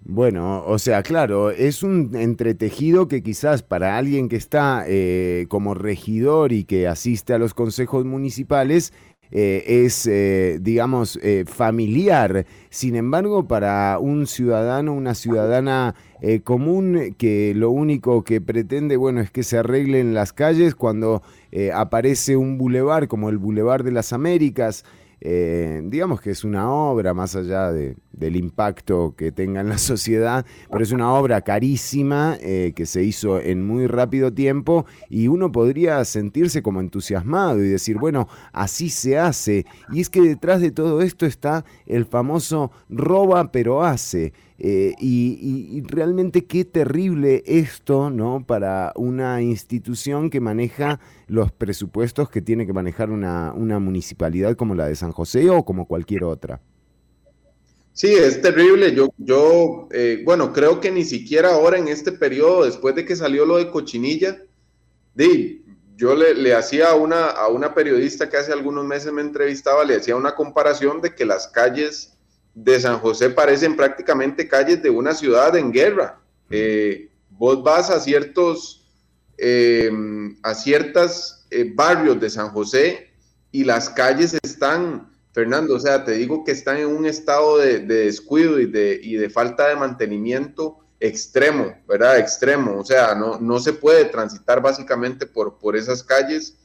Bueno, 0.02 0.66
o 0.66 0.78
sea, 0.78 1.02
claro, 1.02 1.50
es 1.50 1.82
un 1.82 2.14
entretejido 2.18 3.08
que 3.08 3.24
quizás 3.24 3.64
para 3.64 3.98
alguien 3.98 4.28
que 4.28 4.36
está 4.36 4.84
eh, 4.86 5.46
como 5.48 5.76
regidor 5.76 6.52
y 6.52 6.66
que 6.66 6.90
asiste 6.90 7.34
a 7.34 7.38
los 7.38 7.54
consejos 7.54 8.04
municipales 8.04 8.92
eh, 9.32 9.64
es, 9.68 10.06
eh, 10.08 10.60
digamos, 10.62 11.20
familiar. 11.46 12.46
Sin 12.70 12.96
embargo, 12.96 13.48
para 13.48 13.98
un 14.00 14.28
ciudadano, 14.28 14.94
una 14.94 15.16
ciudadana 15.16 15.96
común 16.44 17.16
que 17.18 17.54
lo 17.54 17.70
único 17.70 18.24
que 18.24 18.40
pretende, 18.40 18.96
bueno, 18.96 19.20
es 19.20 19.30
que 19.30 19.44
se 19.44 19.58
arreglen 19.58 20.14
las 20.14 20.32
calles 20.32 20.74
cuando 20.74 21.22
aparece 21.74 22.38
un 22.38 22.58
bulevar 22.58 23.08
como 23.08 23.30
el 23.30 23.38
Boulevard 23.38 23.84
de 23.84 23.92
las 23.92 24.14
Américas, 24.14 24.86
eh, 25.26 25.82
digamos 25.86 26.20
que 26.20 26.32
es 26.32 26.44
una 26.44 26.70
obra 26.70 27.14
más 27.14 27.34
allá 27.38 27.72
de, 27.72 27.96
del 28.12 28.36
impacto 28.36 29.16
que 29.16 29.32
tenga 29.32 29.62
en 29.62 29.70
la 29.70 29.78
sociedad, 29.78 30.46
pero 30.70 30.84
es 30.84 30.92
una 30.92 31.14
obra 31.14 31.40
carísima 31.40 32.36
eh, 32.42 32.74
que 32.76 32.86
se 32.86 33.04
hizo 33.04 33.40
en 33.40 33.66
muy 33.66 33.88
rápido 33.88 34.34
tiempo 34.34 34.86
y 35.10 35.30
uno 35.30 35.50
podría 35.50 36.04
sentirse 36.04 36.62
como 36.62 36.82
entusiasmado 36.82 37.64
y 37.64 37.70
decir, 37.70 37.98
bueno, 38.00 38.28
así 38.52 38.90
se 38.90 39.18
hace. 39.18 39.66
Y 39.94 40.02
es 40.02 40.10
que 40.10 40.20
detrás 40.20 40.60
de 40.60 40.72
todo 40.72 41.02
esto 41.02 41.26
está 41.26 41.64
el 41.86 42.06
famoso 42.06 42.72
roba 42.90 43.50
pero 43.54 43.82
hace. 43.82 44.34
Eh, 44.60 44.94
y, 45.00 45.82
realmente 45.88 46.46
qué 46.46 46.64
terrible 46.64 47.44
esto, 47.46 48.10
¿no? 48.10 48.46
Para 48.46 48.94
una 48.96 49.42
institución 49.42 50.30
que 50.30 50.40
maneja 50.40 51.00
los 51.28 51.52
presupuestos 51.52 52.30
que 52.30 52.42
tiene 52.42 52.66
que 52.66 52.74
manejar 52.74 53.10
una, 53.10 53.52
una 53.54 53.80
municipalidad 53.80 54.56
como 54.56 54.76
la 54.76 54.88
de 54.88 54.96
San 54.96 55.12
José 55.12 55.50
o 55.50 55.66
como 55.66 55.88
cualquier 55.88 56.24
otra. 56.24 56.62
Sí, 57.94 58.14
es 58.14 58.42
terrible. 58.42 58.94
Yo, 58.96 59.10
yo 59.18 59.88
eh, 59.92 60.22
bueno, 60.26 60.54
creo 60.54 60.80
que 60.80 60.92
ni 60.92 61.04
siquiera 61.04 61.54
ahora 61.54 61.78
en 61.78 61.88
este 61.88 62.12
periodo, 62.12 62.66
después 62.66 62.96
de 62.96 63.06
que 63.06 63.16
salió 63.16 63.46
lo 63.46 63.58
de 63.58 63.70
Cochinilla, 63.70 64.38
di, 65.14 65.64
yo 65.96 66.16
le, 66.16 66.34
le 66.34 66.56
hacía 66.56 66.94
una, 66.96 67.28
a 67.28 67.48
una 67.50 67.74
periodista 67.76 68.30
que 68.30 68.38
hace 68.38 68.52
algunos 68.52 68.86
meses 68.86 69.12
me 69.12 69.22
entrevistaba, 69.22 69.84
le 69.84 69.96
hacía 69.96 70.16
una 70.16 70.36
comparación 70.36 71.02
de 71.02 71.14
que 71.14 71.26
las 71.26 71.48
calles 71.48 72.13
de 72.54 72.80
San 72.80 73.00
José 73.00 73.30
parecen 73.30 73.76
prácticamente 73.76 74.48
calles 74.48 74.82
de 74.82 74.90
una 74.90 75.14
ciudad 75.14 75.56
en 75.56 75.72
guerra. 75.72 76.20
Eh, 76.50 77.10
vos 77.32 77.64
vas 77.64 77.90
a 77.90 78.00
ciertos, 78.00 78.86
eh, 79.38 79.92
a 80.44 80.54
ciertas 80.54 81.48
eh, 81.50 81.72
barrios 81.74 82.20
de 82.20 82.30
San 82.30 82.50
José 82.50 83.10
y 83.52 83.64
las 83.64 83.90
calles 83.90 84.36
están, 84.44 85.12
Fernando, 85.32 85.76
o 85.76 85.80
sea, 85.80 86.04
te 86.04 86.14
digo 86.14 86.44
que 86.44 86.52
están 86.52 86.78
en 86.78 86.88
un 86.88 87.06
estado 87.06 87.58
de, 87.58 87.80
descuido 87.80 88.60
y 88.60 88.68
de, 88.68 89.00
y 89.02 89.16
de, 89.16 89.30
falta 89.30 89.70
de 89.70 89.76
mantenimiento 89.76 90.80
extremo, 91.00 91.76
¿verdad? 91.88 92.20
Extremo, 92.20 92.80
o 92.80 92.86
sea, 92.86 93.16
no, 93.16 93.40
no 93.40 93.60
se 93.60 93.74
puede 93.74 94.06
transitar 94.06 94.62
básicamente 94.62 95.26
por, 95.26 95.58
por 95.58 95.76
esas 95.76 96.04
calles 96.04 96.56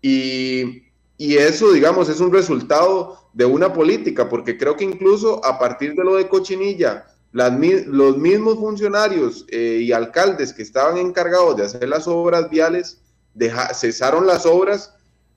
y 0.00 0.84
y 1.16 1.36
eso, 1.36 1.72
digamos, 1.72 2.08
es 2.08 2.20
un 2.20 2.32
resultado 2.32 3.18
de 3.32 3.44
una 3.44 3.72
política, 3.72 4.28
porque 4.28 4.58
creo 4.58 4.76
que 4.76 4.84
incluso 4.84 5.44
a 5.44 5.58
partir 5.58 5.94
de 5.94 6.04
lo 6.04 6.16
de 6.16 6.28
Cochinilla, 6.28 7.06
los 7.32 8.16
mismos 8.16 8.56
funcionarios 8.56 9.44
eh, 9.48 9.80
y 9.82 9.92
alcaldes 9.92 10.52
que 10.52 10.62
estaban 10.62 10.98
encargados 10.98 11.56
de 11.56 11.64
hacer 11.64 11.88
las 11.88 12.06
obras 12.06 12.48
viales 12.48 13.00
cesaron 13.74 14.26
las 14.26 14.46
obras, 14.46 14.94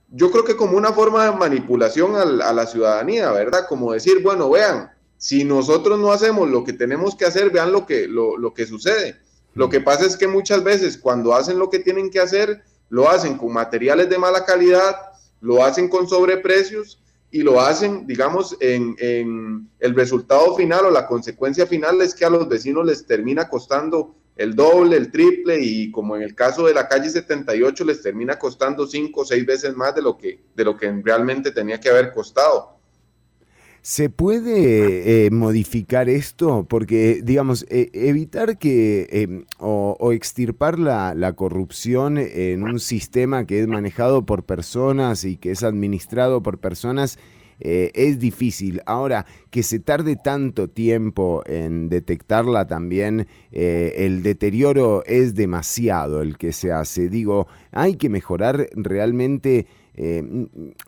yo 0.10 0.32
creo 0.32 0.44
que 0.44 0.56
como 0.56 0.78
una 0.78 0.94
forma 0.94 1.26
de 1.26 1.36
manipulación 1.36 2.16
a 2.16 2.54
la 2.54 2.66
ciudadanía, 2.66 3.32
¿verdad? 3.32 3.66
Como 3.68 3.94
decir, 3.94 4.22
bueno, 4.24 4.50
vean, 4.50 4.92
si 5.18 5.44
nosotros 5.44 6.00
no 6.00 6.12
hacemos 6.12 6.48
lo 6.50 6.64
que 6.64 6.74
tenemos 6.74 7.16
que 7.16 7.26
hacer, 7.26 7.50
vean 7.50 7.72
lo 7.72 7.86
que, 7.86 8.08
lo, 8.08 8.38
lo 8.38 8.54
que 8.54 8.66
sucede. 8.68 9.18
Lo 9.54 9.70
que 9.70 9.82
pasa 9.82 10.06
es 10.06 10.16
que 10.16 10.28
muchas 10.28 10.64
veces 10.64 10.98
cuando 10.98 11.34
hacen 11.34 11.58
lo 11.58 11.70
que 11.70 11.80
tienen 11.80 12.12
que 12.12 12.20
hacer, 12.20 12.64
lo 12.90 13.10
hacen 13.10 13.38
con 13.38 13.52
materiales 13.52 14.10
de 14.10 14.20
mala 14.20 14.46
calidad, 14.46 14.96
lo 15.42 15.64
hacen 15.64 15.90
con 15.90 16.08
sobreprecios 16.08 17.02
y 17.30 17.42
lo 17.42 17.60
hacen, 17.60 18.08
digamos, 18.08 18.56
en, 18.60 19.68
el 19.80 19.96
resultado 19.96 20.56
final 20.56 20.86
o 20.86 20.92
la 20.92 21.08
consecuencia 21.08 21.68
final 21.68 22.02
es 22.02 22.16
que 22.16 22.26
a 22.26 22.30
los 22.30 22.48
vecinos 22.48 22.86
les 22.86 23.06
termina 23.06 23.50
costando 23.50 24.16
el 24.36 24.56
doble, 24.56 24.98
el 24.98 25.12
triple 25.12 25.60
y 25.60 25.92
como 25.92 26.16
en 26.16 26.22
el 26.22 26.36
caso 26.36 26.68
de 26.68 26.74
la 26.74 26.88
calle 26.88 27.10
78 27.10 27.84
les 27.84 28.02
termina 28.02 28.38
costando 28.38 28.86
cinco 28.86 29.22
o 29.22 29.26
seis 29.26 29.46
veces 29.46 29.76
más 29.76 29.96
de 29.96 30.04
lo 30.04 30.18
que, 30.18 30.40
de 30.56 30.64
lo 30.64 30.78
que 30.78 30.92
realmente 31.04 31.52
tenía 31.52 31.80
que 31.80 31.90
haber 31.90 32.12
costado. 32.12 32.77
¿Se 33.88 34.10
puede 34.10 35.28
eh, 35.28 35.32
modificar 35.32 36.10
esto? 36.10 36.66
Porque, 36.68 37.22
digamos, 37.24 37.66
eh, 37.70 37.90
evitar 37.94 38.58
que 38.58 39.08
em, 39.10 39.46
o, 39.60 40.12
extirpar 40.12 40.78
la, 40.78 41.34
corrupción 41.38 42.18
en 42.18 42.64
un 42.64 42.82
sistema 42.82 43.46
que 43.46 43.62
es 43.62 43.68
manejado 43.70 44.26
por 44.26 44.44
personas 44.44 45.24
y 45.24 45.38
que 45.38 45.52
es 45.52 45.64
administrado 45.64 46.44
por 46.44 46.60
personas 46.60 47.18
eh, 47.62 47.92
es 47.96 48.20
difícil. 48.20 48.82
Ahora, 48.86 49.26
que 49.52 49.64
se 49.64 49.80
tarde 49.80 50.18
tanto 50.22 50.68
tiempo 50.68 51.44
en 51.46 51.88
detectarla 51.88 52.68
también, 52.68 53.26
el 53.54 54.22
deterioro 54.22 55.06
es 55.06 55.34
demasiado 55.34 56.22
el 56.22 56.38
que 56.38 56.52
se 56.52 56.74
hace. 56.74 57.08
Digo, 57.08 57.48
hay 57.72 57.96
que 57.96 58.10
mejorar 58.10 58.68
realmente 58.76 59.66
eh, 60.00 60.24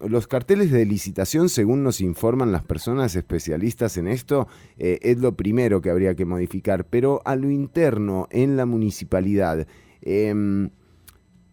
los 0.08 0.28
carteles 0.28 0.72
de 0.72 0.86
licitación, 0.86 1.50
según 1.50 1.84
nos 1.84 2.00
informan 2.00 2.52
las 2.52 2.64
personas 2.64 3.16
especialistas 3.16 3.98
en 3.98 4.08
esto, 4.08 4.48
eh, 4.78 5.00
es 5.02 5.18
lo 5.18 5.36
primero 5.36 5.82
que 5.82 5.90
habría 5.90 6.14
que 6.14 6.26
modificar, 6.26 6.86
pero 6.86 7.20
a 7.26 7.36
lo 7.36 7.50
interno, 7.50 8.28
en 8.30 8.56
la 8.56 8.68
municipalidad, 8.68 9.66
em, 10.04 10.70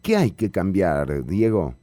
¿qué 0.02 0.16
hay 0.18 0.32
que 0.32 0.50
cambiar, 0.50 1.24
Diego? 1.24 1.74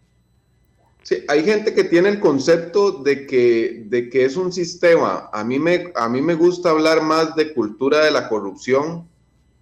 Sí, 1.02 1.18
hay 1.28 1.44
gente 1.44 1.74
que 1.74 1.84
tiene 1.84 2.10
el 2.10 2.20
concepto 2.20 2.92
de 3.04 3.26
que, 3.26 3.84
de 3.88 4.10
que 4.12 4.26
es 4.26 4.38
un 4.38 4.54
sistema. 4.54 5.30
A 5.34 5.44
mí, 5.44 5.58
me, 5.58 5.92
a 5.96 6.08
mí 6.08 6.22
me 6.22 6.36
gusta 6.36 6.70
hablar 6.70 7.02
más 7.02 7.36
de 7.36 7.52
cultura 7.52 8.06
de 8.06 8.12
la 8.12 8.30
corrupción 8.30 9.10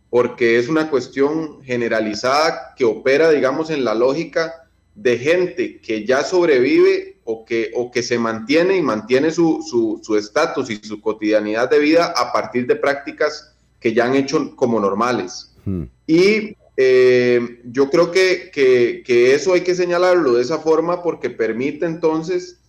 porque 0.10 0.60
es 0.60 0.68
una 0.68 0.90
cuestión 0.90 1.64
generalizada 1.64 2.74
que 2.76 2.84
opera, 2.84 3.32
digamos, 3.32 3.70
en 3.70 3.86
la 3.86 3.96
lógica 3.96 4.62
de 4.96 5.18
gente 5.18 5.80
que 5.80 6.06
ya 6.06 6.24
sobrevive 6.24 7.20
o 7.24 7.46
que, 7.46 7.72
o 7.76 7.92
que 7.92 8.04
se 8.04 8.20
mantiene 8.20 8.78
y 8.78 8.82
mantiene 8.82 9.32
su 9.32 10.16
estatus 10.18 10.70
y 10.70 10.78
su 10.78 11.00
cotidianidad 11.02 11.70
de 11.70 11.80
vida 11.80 12.14
a 12.16 12.34
partir 12.34 12.68
de 12.68 12.76
prácticas 12.76 13.56
que 13.82 13.94
ya 13.94 14.06
han 14.06 14.16
hecho 14.16 14.56
como 14.56 14.80
normales. 14.80 15.54
Hmm. 15.66 15.84
Y 16.08 16.56
eh, 16.78 17.62
yo 17.66 17.90
creo 17.90 18.12
que, 18.12 18.52
que, 18.54 19.34
eso 19.34 19.54
hay 19.54 19.62
que 19.62 19.76
señalarlo 19.76 20.34
de 20.34 20.44
esa 20.44 20.60
forma 20.60 21.04
porque 21.04 21.30
permite 21.30 21.86
entonces 21.86 22.60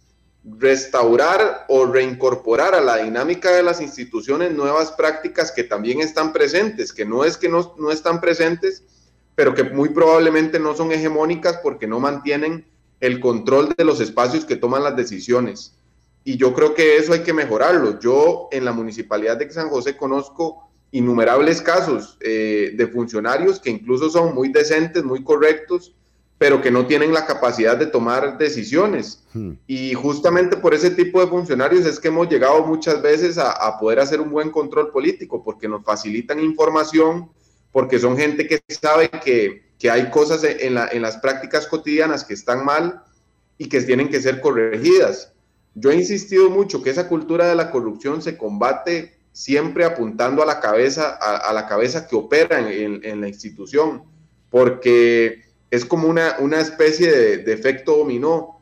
restaurar 0.45 1.67
o 1.69 1.87
reincorporar 1.87 2.75
a 2.75 2.81
la 2.81 2.97
dinámica 2.97 3.53
de 3.53 3.63
las 3.63 3.81
instituciones 3.81 4.53
nuevas 4.53 4.91
prácticas 4.91 5.53
que 5.53 5.63
también 5.63 6.01
están 6.01 6.33
presentes, 6.33 6.93
que 6.93 7.05
no 7.05 7.25
es 7.25 7.37
que 7.37 7.49
no, 7.49 7.77
no 7.79 7.93
están 7.93 8.21
presentes, 8.21 8.83
pero 9.43 9.57
que 9.57 9.65
muy 9.65 9.89
probablemente 9.89 10.61
no 10.61 10.73
son 10.73 10.93
hegemónicas 10.93 11.59
porque 11.65 11.89
no 11.89 11.99
mantienen 11.99 12.65
el 13.01 13.19
control 13.19 13.75
de 13.77 13.85
los 13.85 13.99
espacios 13.99 14.45
que 14.45 14.55
toman 14.55 14.85
las 14.85 14.95
decisiones. 14.95 15.75
Y 16.23 16.37
yo 16.37 16.55
creo 16.55 16.77
que 16.77 16.97
eso 16.97 17.13
hay 17.13 17.25
que 17.25 17.33
mejorarlo. 17.33 17.99
Yo 17.99 18.47
en 18.53 18.65
la 18.65 18.71
municipalidad 18.71 19.37
de 19.37 19.51
San 19.51 19.69
José 19.69 19.97
conozco 19.97 20.71
innumerables 20.93 21.61
casos 21.61 22.19
eh, 22.21 22.75
de 22.77 22.87
funcionarios 22.87 23.59
que 23.59 23.71
incluso 23.71 24.11
son 24.11 24.33
muy 24.33 24.51
decentes, 24.51 25.03
muy 25.03 25.25
correctos, 25.25 25.93
pero 26.39 26.63
que 26.63 26.71
no 26.71 26.87
tienen 26.87 27.13
la 27.13 27.27
capacidad 27.27 27.77
de 27.77 27.87
tomar 27.87 28.39
decisiones. 28.39 29.25
Hmm. 29.33 29.55
Y 29.67 29.95
justamente 29.95 30.57
por 30.57 30.73
ese 30.73 30.91
tipo 30.91 31.21
de 31.21 31.27
funcionarios 31.27 31.85
es 31.85 31.99
que 31.99 32.07
hemos 32.07 32.29
llegado 32.29 32.65
muchas 32.65 33.03
veces 33.03 33.39
a, 33.39 33.51
a 33.51 33.77
poder 33.81 33.99
hacer 33.99 34.21
un 34.21 34.31
buen 34.31 34.53
control 34.53 34.93
político, 34.93 35.43
porque 35.43 35.67
nos 35.67 35.83
facilitan 35.83 36.39
información, 36.39 37.29
porque 37.73 37.99
son 37.99 38.17
gente 38.17 38.47
que 38.47 38.63
sabe 38.69 39.11
que, 39.11 39.63
hay 39.91 40.11
cosas 40.11 40.45
en, 40.45 40.75
las 40.75 41.17
prácticas 41.17 41.67
cotidianas 41.67 42.23
que 42.23 42.35
están 42.35 42.65
mal 42.65 43.03
y 43.59 43.69
que 43.69 43.81
tienen 43.81 44.09
que 44.09 44.21
ser 44.21 44.41
corregidas. 44.41 45.33
Yo 45.75 45.91
he 45.91 45.97
insistido 45.97 46.51
mucho 46.51 46.85
que 46.85 46.91
esa 46.91 47.09
cultura 47.09 47.49
de 47.49 47.57
la 47.57 47.73
corrupción 47.73 48.23
se 48.23 48.37
combate 48.37 49.17
siempre 49.33 49.85
apuntando 49.85 50.41
a 50.41 50.47
la 50.47 50.61
cabeza, 50.61 51.11
a, 51.11 51.53
la 51.53 51.67
cabeza 51.67 52.07
que 52.07 52.15
opera 52.15 52.61
en, 52.61 53.21
la 53.21 53.27
institución, 53.27 54.05
porque 54.51 55.43
es 55.71 55.85
como 55.85 56.07
una, 56.07 56.37
una 56.39 56.61
especie 56.61 57.11
de, 57.11 57.39
de 57.39 57.53
efecto 57.53 57.97
dominó 57.97 58.62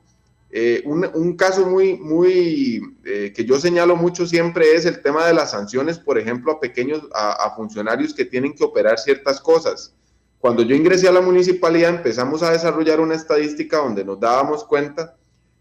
eh, 0.53 0.82
un, 0.84 1.36
caso 1.36 1.64
muy, 1.66 1.96
muy 1.96 2.82
eh, 3.05 3.32
que 3.34 3.44
yo 3.44 3.61
señalo 3.61 3.94
mucho 3.94 4.26
siempre 4.26 4.74
es 4.74 4.84
el 4.84 5.01
tema 5.01 5.24
de 5.26 5.32
las 5.32 5.53
sanciones, 5.53 5.98
por 5.98 6.18
ejemplo, 6.18 6.53
a 6.53 6.61
pequeños, 6.61 7.03
a, 7.14 7.55
funcionarios 7.55 8.12
que 8.12 8.24
tienen 8.24 8.53
que 8.55 8.64
operar 8.64 8.98
ciertas 8.98 9.40
cosas. 9.40 9.94
Cuando 10.40 10.62
yo 10.62 10.74
ingresé 10.74 11.07
a 11.07 11.12
la 11.12 11.20
municipalidad 11.20 11.90
empezamos 11.90 12.42
a 12.42 12.51
desarrollar 12.51 12.98
una 12.98 13.14
estadística 13.14 13.76
donde 13.76 14.05
nos 14.05 14.18
dábamos 14.18 14.64
cuenta 14.64 15.16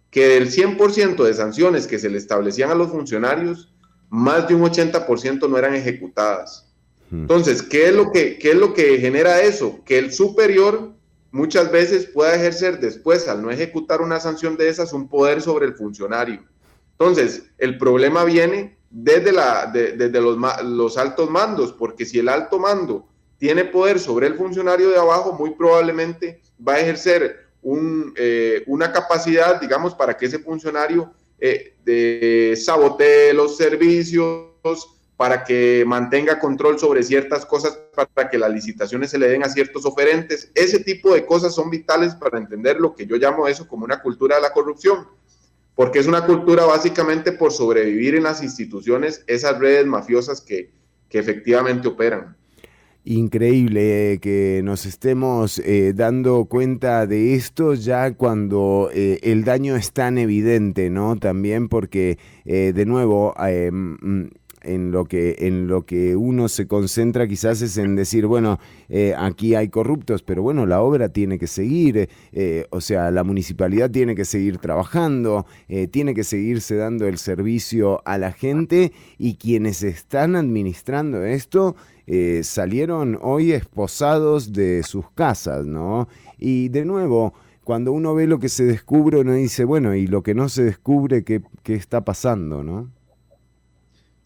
que 0.10 0.28
del 0.28 0.50
100% 0.50 1.24
de 1.24 1.34
sanciones 1.36 1.86
que 1.86 2.00
se 2.00 2.10
le 2.10 2.18
establecían 2.18 2.72
a 2.72 2.76
los 2.76 2.90
funcionarios, 2.90 3.72
más 4.10 4.48
de 4.48 4.56
un 4.56 4.64
80% 4.64 5.48
no 5.48 5.58
eran 5.58 5.76
ejecutadas. 5.76 6.66
Entonces, 7.12 7.62
¿qué 7.62 7.90
es, 7.90 7.94
lo 7.94 8.12
que, 8.12 8.38
¿qué 8.40 8.52
es 8.52 8.56
lo 8.56 8.74
que 8.74 8.98
genera 9.00 9.42
eso? 9.42 9.84
Que 9.84 9.98
el 9.98 10.14
superior 10.14 10.94
muchas 11.32 11.72
veces 11.72 12.06
pueda 12.08 12.36
ejercer 12.36 12.80
después, 12.80 13.28
al 13.28 13.42
no 13.42 13.52
ejecutar 13.52 14.02
una 14.02 14.20
sanción 14.20 14.58
de 14.58 14.70
esas, 14.70 14.94
un 14.94 15.08
poder 15.08 15.42
sobre 15.42 15.66
el 15.66 15.76
funcionario. 15.76 16.44
Entonces, 16.92 17.44
el 17.58 17.78
problema 17.78 18.24
viene 18.26 18.78
desde, 18.90 19.32
la, 19.32 19.68
desde 19.68 20.22
los, 20.22 20.38
los, 20.64 20.98
altos 20.98 21.30
mandos, 21.30 21.74
porque 21.74 22.06
si 22.06 22.20
el 22.20 22.30
alto 22.30 22.60
mando 22.60 23.08
tiene 23.38 23.66
poder 23.66 24.00
sobre 24.00 24.28
el 24.28 24.36
funcionario 24.36 24.90
de 24.90 24.98
abajo, 24.98 25.34
muy 25.34 25.52
probablemente 25.52 26.42
va 26.66 26.74
a 26.74 26.80
ejercer 26.80 27.48
un, 27.62 28.14
eh, 28.18 28.64
una 28.68 28.92
capacidad, 28.92 29.60
digamos, 29.62 29.96
para 29.96 30.18
que 30.18 30.26
ese 30.26 30.40
funcionario 30.40 31.14
eh, 31.40 31.76
de 31.86 32.60
sabotee 32.62 33.34
los 33.34 33.56
servicios, 33.56 34.99
para 35.20 35.44
que 35.44 35.84
mantenga 35.86 36.40
control 36.40 36.80
sobre 36.80 37.04
ciertas 37.04 37.46
cosas, 37.46 37.78
para 38.14 38.30
que 38.30 38.38
las 38.38 38.54
licitaciones 38.54 39.10
se 39.12 39.20
le 39.20 39.28
den 39.28 39.44
a 39.44 39.50
ciertos 39.50 39.86
oferentes. 39.86 40.50
Ese 40.56 40.80
tipo 40.80 41.14
de 41.14 41.26
cosas 41.26 41.54
son 41.54 41.70
vitales 41.70 42.16
para 42.16 42.38
entender 42.38 42.80
lo 42.80 42.96
que 42.96 43.06
yo 43.06 43.18
llamo 43.18 43.46
eso 43.46 43.68
como 43.68 43.84
una 43.84 44.02
cultura 44.02 44.38
de 44.38 44.42
la 44.42 44.54
corrupción, 44.54 45.08
porque 45.76 46.00
es 46.00 46.08
una 46.08 46.26
cultura 46.26 46.64
básicamente 46.64 47.34
por 47.34 47.52
sobrevivir 47.52 48.16
en 48.16 48.24
las 48.24 48.42
instituciones, 48.42 49.26
esas 49.28 49.60
redes 49.60 49.86
mafiosas 49.86 50.40
que, 50.40 50.72
que 51.10 51.20
efectivamente 51.20 51.90
operan. 51.90 52.38
Increíble 53.04 54.14
eh, 54.14 54.20
que 54.20 54.62
nos 54.64 54.86
estemos 54.86 55.60
eh, 55.60 55.92
dando 55.94 56.46
cuenta 56.46 57.08
de 57.08 57.36
esto 57.36 57.74
ya 57.74 58.14
cuando 58.14 58.90
eh, 58.94 59.20
el 59.24 59.44
daño 59.44 59.76
es 59.76 59.92
tan 59.92 60.18
evidente, 60.18 60.90
¿no? 60.90 61.18
También 61.18 61.68
porque, 61.68 62.18
de 62.46 62.86
nuevo, 62.86 63.34
mm, 63.38 64.28
en 64.62 64.92
lo 64.92 65.06
que 65.06 65.36
en 65.40 65.68
lo 65.68 65.86
que 65.86 66.16
uno 66.16 66.50
se 66.50 66.68
concentra 66.68 67.28
quizás 67.28 67.62
es 67.62 67.78
en 67.78 67.96
decir 67.96 68.26
bueno 68.26 68.60
eh, 68.90 69.14
aquí 69.18 69.56
hay 69.56 69.70
corruptos 69.70 70.24
pero 70.24 70.42
bueno 70.42 70.66
la 70.66 70.82
obra 70.82 71.10
tiene 71.10 71.40
que 71.40 71.48
seguir 71.48 72.10
eh, 72.32 72.66
o 72.70 72.82
sea 72.82 73.12
la 73.12 73.24
municipalidad 73.24 73.90
tiene 73.90 74.16
que 74.16 74.26
seguir 74.26 74.58
trabajando 74.58 75.46
eh, 75.68 75.88
tiene 75.88 76.14
que 76.14 76.24
seguirse 76.24 76.76
dando 76.76 77.08
el 77.08 77.18
servicio 77.18 78.02
a 78.06 78.18
la 78.18 78.32
gente 78.32 78.92
y 79.18 79.36
quienes 79.36 79.84
están 79.84 80.36
administrando 80.36 81.24
esto 81.24 81.76
salieron 82.42 83.20
hoy 83.22 83.52
esposados 83.52 84.52
de 84.52 84.82
sus 84.82 85.12
casas 85.12 85.68
no 85.68 86.08
y 86.40 86.70
de 86.70 86.84
nuevo 86.84 87.36
cuando 87.64 87.92
uno 87.92 88.16
ve 88.16 88.26
lo 88.26 88.40
que 88.40 88.50
se 88.50 88.64
descubre 88.64 89.20
uno 89.20 89.34
dice 89.34 89.64
bueno 89.64 89.94
y 89.94 90.08
lo 90.08 90.24
que 90.24 90.34
no 90.34 90.50
se 90.50 90.64
descubre 90.64 91.24
qué, 91.24 91.44
qué 91.62 91.76
está 91.76 92.04
pasando 92.04 92.64
no 92.64 92.90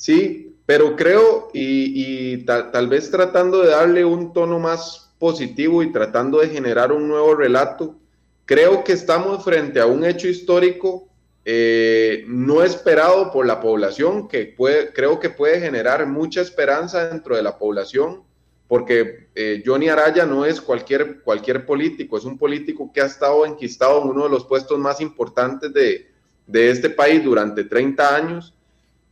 Sí, 0.03 0.53
pero 0.65 0.97
creo 0.97 1.47
y, 1.53 2.43
tal, 2.43 2.89
vez 2.89 3.09
tratando 3.09 3.61
de 3.61 3.69
darle 3.69 4.03
un 4.03 4.33
tono 4.33 4.59
más 4.59 5.13
positivo 5.17 5.81
y 5.81 5.93
tratando 5.93 6.39
de 6.39 6.49
generar 6.49 6.91
un 6.91 7.07
nuevo 7.07 7.33
relato, 7.35 7.95
creo 8.43 8.83
que 8.83 8.91
estamos 8.91 9.45
frente 9.45 9.79
a 9.79 9.85
un 9.85 10.03
hecho 10.03 10.27
histórico 10.27 11.07
eh, 11.45 12.25
no 12.27 12.63
esperado 12.63 13.31
por 13.31 13.45
la 13.45 13.61
población, 13.61 14.27
que 14.27 14.53
puede, 14.57 14.91
creo 14.91 15.21
que 15.21 15.29
puede 15.29 15.61
generar 15.61 16.05
mucha 16.05 16.41
esperanza 16.41 17.07
dentro 17.07 17.37
de 17.37 17.43
la 17.43 17.57
población, 17.57 18.23
porque 18.67 19.29
eh, 19.35 19.63
Johnny 19.65 19.87
Araya 19.87 20.25
no 20.25 20.43
es 20.43 20.59
cualquier, 20.59 21.21
cualquier 21.21 21.65
político, 21.65 22.17
es 22.17 22.25
un 22.25 22.37
político 22.37 22.91
que 22.93 22.99
ha 22.99 23.05
estado 23.05 23.45
enquistado 23.45 24.01
en 24.01 24.09
uno 24.09 24.25
de 24.25 24.31
los 24.31 24.43
puestos 24.43 24.77
más 24.77 24.99
importantes 24.99 25.71
de, 25.71 26.11
de 26.45 26.71
este 26.71 26.89
país 26.89 27.23
durante 27.23 27.63
30 27.63 28.15
años 28.17 28.53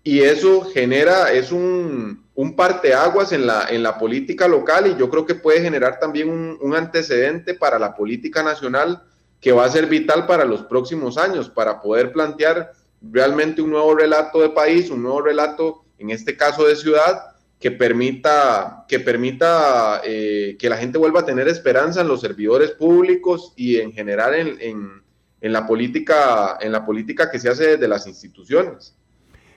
y 0.03 0.21
eso 0.21 0.63
genera, 0.63 1.31
es 1.31 1.51
un, 1.51 2.25
un 2.33 2.55
parteaguas 2.55 3.31
en 3.33 3.45
la, 3.45 3.67
en 3.69 3.83
la 3.83 3.99
política 3.99 4.47
local 4.47 4.87
y 4.87 4.99
yo 4.99 5.09
creo 5.09 5.25
que 5.25 5.35
puede 5.35 5.61
generar 5.61 5.99
también 5.99 6.29
un, 6.29 6.75
antecedente 6.75 7.53
para 7.53 7.77
la 7.77 7.95
política 7.95 8.41
nacional 8.41 9.03
que 9.39 9.51
va 9.51 9.65
a 9.65 9.69
ser 9.69 9.85
vital 9.85 10.25
para 10.25 10.45
los 10.45 10.63
próximos 10.63 11.17
años, 11.17 11.49
para 11.49 11.81
poder 11.81 12.11
plantear 12.11 12.71
realmente 13.01 13.61
un 13.61 13.71
nuevo 13.71 13.95
relato 13.95 14.41
de 14.41 14.49
país, 14.49 14.89
un 14.89 15.03
nuevo 15.03 15.21
relato, 15.21 15.85
en 15.97 16.09
este 16.09 16.35
caso 16.35 16.65
de 16.65 16.75
ciudad, 16.75 17.21
que 17.59 17.69
permita, 17.69 18.85
que, 18.87 18.99
permita 18.99 20.01
eh, 20.03 20.55
que 20.59 20.69
la 20.69 20.77
gente 20.77 20.97
vuelva 20.97 21.19
a 21.19 21.25
tener 21.25 21.47
esperanza 21.47 22.01
en 22.01 22.07
los 22.07 22.21
servidores 22.21 22.71
públicos 22.71 23.53
y 23.55 23.77
en 23.77 23.91
general 23.91 24.33
en, 24.33 24.57
en, 24.59 25.03
en, 25.41 25.53
la 25.53 25.67
política, 25.67 26.57
en 26.59 26.71
la 26.71 26.83
política 26.83 27.29
que 27.29 27.39
se 27.39 27.49
hace 27.49 27.67
desde 27.67 27.87
las 27.87 28.07
instituciones. 28.07 28.95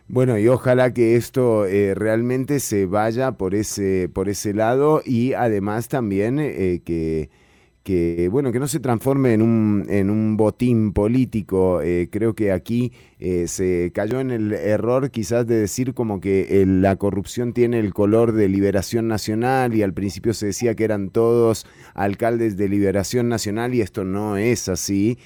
Bueno, 0.06 0.38
y 0.38 0.48
ojalá 0.48 0.92
que 0.92 1.16
esto 1.16 1.64
eh, 1.64 1.94
realmente 1.94 2.60
se 2.60 2.84
vaya 2.84 3.32
por 3.32 3.54
ese, 3.54 4.10
por 4.12 4.28
ese 4.28 4.52
lado 4.52 5.02
y 5.04 5.32
además 5.32 5.88
también 5.88 6.38
eh, 6.38 6.82
que, 6.84 8.28
bueno, 8.30 8.52
que 8.52 8.60
no 8.60 8.68
se 8.68 8.80
transforme 8.80 9.32
en 9.32 9.40
un, 9.40 9.86
en 9.88 10.10
un 10.10 10.36
botín 10.36 10.92
político. 10.92 11.80
Eh, 11.80 12.08
creo 12.12 12.34
que 12.34 12.52
aquí 12.52 12.92
se 13.46 13.90
cayó 13.94 14.20
en 14.20 14.30
el 14.30 14.52
error 14.52 15.10
quizás 15.10 15.46
de 15.46 15.56
decir 15.56 15.94
como 15.94 16.20
que 16.20 16.64
la 16.66 16.96
corrupción 16.96 17.54
tiene 17.54 17.78
el 17.78 17.94
color 17.94 18.32
de 18.32 18.50
liberación 18.50 19.08
nacional 19.08 19.74
y 19.74 19.82
al 19.82 19.94
principio 19.94 20.34
se 20.34 20.46
decía 20.46 20.74
que 20.74 20.84
eran 20.84 21.08
todos 21.08 21.66
alcaldes 21.94 22.58
de 22.58 22.68
liberación 22.68 23.30
nacional 23.30 23.74
y 23.74 23.80
esto 23.80 24.04
no 24.04 24.36
es 24.36 24.68
así. 24.68 25.18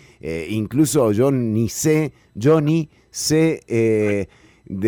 incluso 0.48 1.10
yo 1.10 1.32
ni 1.32 1.68
sé, 1.68 2.12
yo 2.36 2.60
ni 2.60 2.88
sé 3.10 4.28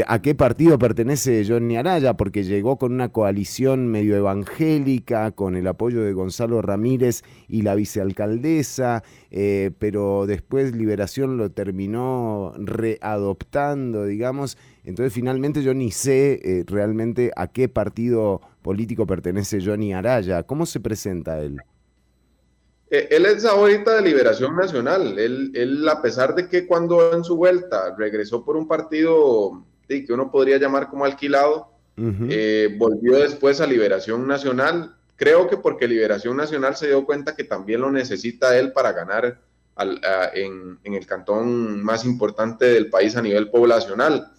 a 0.06 0.20
qué 0.20 0.34
partido 0.34 0.78
pertenece 0.78 1.44
Johnny 1.46 1.76
Araya, 1.76 2.14
porque 2.14 2.44
llegó 2.44 2.76
con 2.76 2.92
una 2.92 3.10
coalición 3.10 3.88
medio 3.88 4.14
evangélica, 4.14 5.30
con 5.30 5.56
el 5.56 5.66
apoyo 5.66 6.02
de 6.02 6.12
Gonzalo 6.12 6.60
Ramírez 6.60 7.22
y 7.48 7.62
la 7.62 7.74
vicealcaldesa, 7.74 9.02
eh, 9.30 9.70
pero 9.78 10.26
después 10.26 10.76
Liberación 10.76 11.38
lo 11.38 11.50
terminó 11.50 12.52
readoptando, 12.58 14.04
digamos. 14.04 14.58
Entonces 14.84 15.14
finalmente 15.14 15.62
yo 15.62 15.72
ni 15.72 15.90
sé 15.90 16.40
eh, 16.44 16.64
realmente 16.66 17.30
a 17.34 17.46
qué 17.46 17.68
partido 17.68 18.42
político 18.60 19.06
pertenece 19.06 19.64
Johnny 19.64 19.94
Araya. 19.94 20.42
¿Cómo 20.42 20.66
se 20.66 20.80
presenta 20.80 21.40
él? 21.40 21.58
Eh, 22.90 23.08
él 23.12 23.24
es 23.24 23.46
ahorita 23.46 23.96
de 23.96 24.02
Liberación 24.02 24.56
Nacional. 24.56 25.18
Él, 25.18 25.52
él, 25.54 25.88
a 25.88 26.02
pesar 26.02 26.34
de 26.34 26.48
que 26.48 26.66
cuando 26.66 27.14
en 27.14 27.24
su 27.24 27.36
vuelta 27.36 27.94
regresó 27.96 28.44
por 28.44 28.56
un 28.56 28.66
partido 28.66 29.64
que 29.90 30.12
uno 30.12 30.30
podría 30.30 30.58
llamar 30.58 30.88
como 30.88 31.04
alquilado, 31.04 31.68
eh, 32.30 32.74
volvió 32.78 33.18
después 33.18 33.60
a 33.60 33.66
Liberación 33.66 34.26
Nacional. 34.26 34.96
Creo 35.16 35.48
que 35.48 35.58
porque 35.58 35.86
Liberación 35.86 36.36
Nacional 36.36 36.76
se 36.76 36.86
dio 36.86 37.04
cuenta 37.04 37.36
que 37.36 37.44
también 37.44 37.82
lo 37.82 37.90
necesita 37.90 38.56
él 38.58 38.72
para 38.72 38.92
ganar 38.92 39.38
en, 40.34 40.78
el 40.82 41.06
cantón 41.06 41.82
más 41.82 42.04
importante 42.04 42.66
del 42.66 42.88
país 42.88 43.16
a 43.16 43.22
nivel 43.22 43.50
poblacional. 43.50 44.32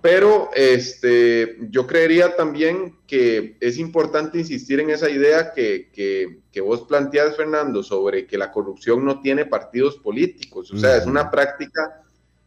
Pero 0.00 0.50
este, 0.54 1.56
yo 1.70 1.86
creería 1.86 2.36
también 2.36 2.98
que 3.06 3.56
es 3.60 3.78
importante 3.78 4.38
insistir 4.38 4.78
en 4.80 4.90
esa 4.90 5.10
idea 5.10 5.52
que, 5.52 5.90
que, 5.92 6.60
vos 6.60 6.82
planteas, 6.82 7.36
Fernando, 7.36 7.82
sobre 7.82 8.26
que 8.26 8.38
la 8.38 8.52
corrupción 8.52 9.04
no 9.04 9.20
tiene 9.20 9.46
partidos 9.46 9.96
políticos. 9.96 10.70
O 10.70 10.78
sea, 10.78 10.96
es 10.96 11.06
una 11.06 11.30
práctica 11.30 12.05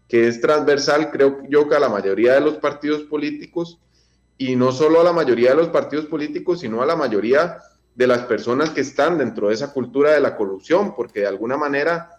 que 0.10 0.28
es 0.28 0.42
transversal, 0.42 1.12
creo 1.12 1.44
yo, 1.48 1.70
que 1.70 1.76
a 1.76 1.80
la 1.80 1.88
mayoría 1.88 2.34
de 2.34 2.42
los 2.42 2.56
partidos 2.56 3.04
políticos, 3.04 3.80
y 4.38 4.56
no 4.56 4.72
solo 4.72 5.00
a 5.00 5.04
la 5.04 5.14
mayoría 5.14 5.52
de 5.52 5.58
los 5.58 5.70
partidos 5.70 6.08
políticos, 6.08 6.62
sino 6.62 6.82
a 6.82 6.86
la 6.86 6.96
mayoría 6.96 7.60
de 7.94 8.08
las 8.08 8.22
personas 8.22 8.72
que 8.72 8.82
están 8.82 9.20
dentro 9.20 9.50
de 9.50 9.54
esa 9.54 9.72
cultura 9.72 10.12
de 10.12 10.20
la 10.20 10.36
corrupción, 10.36 10.96
porque 10.96 11.22
de 11.22 11.28
alguna 11.28 11.58
manera 11.58 12.10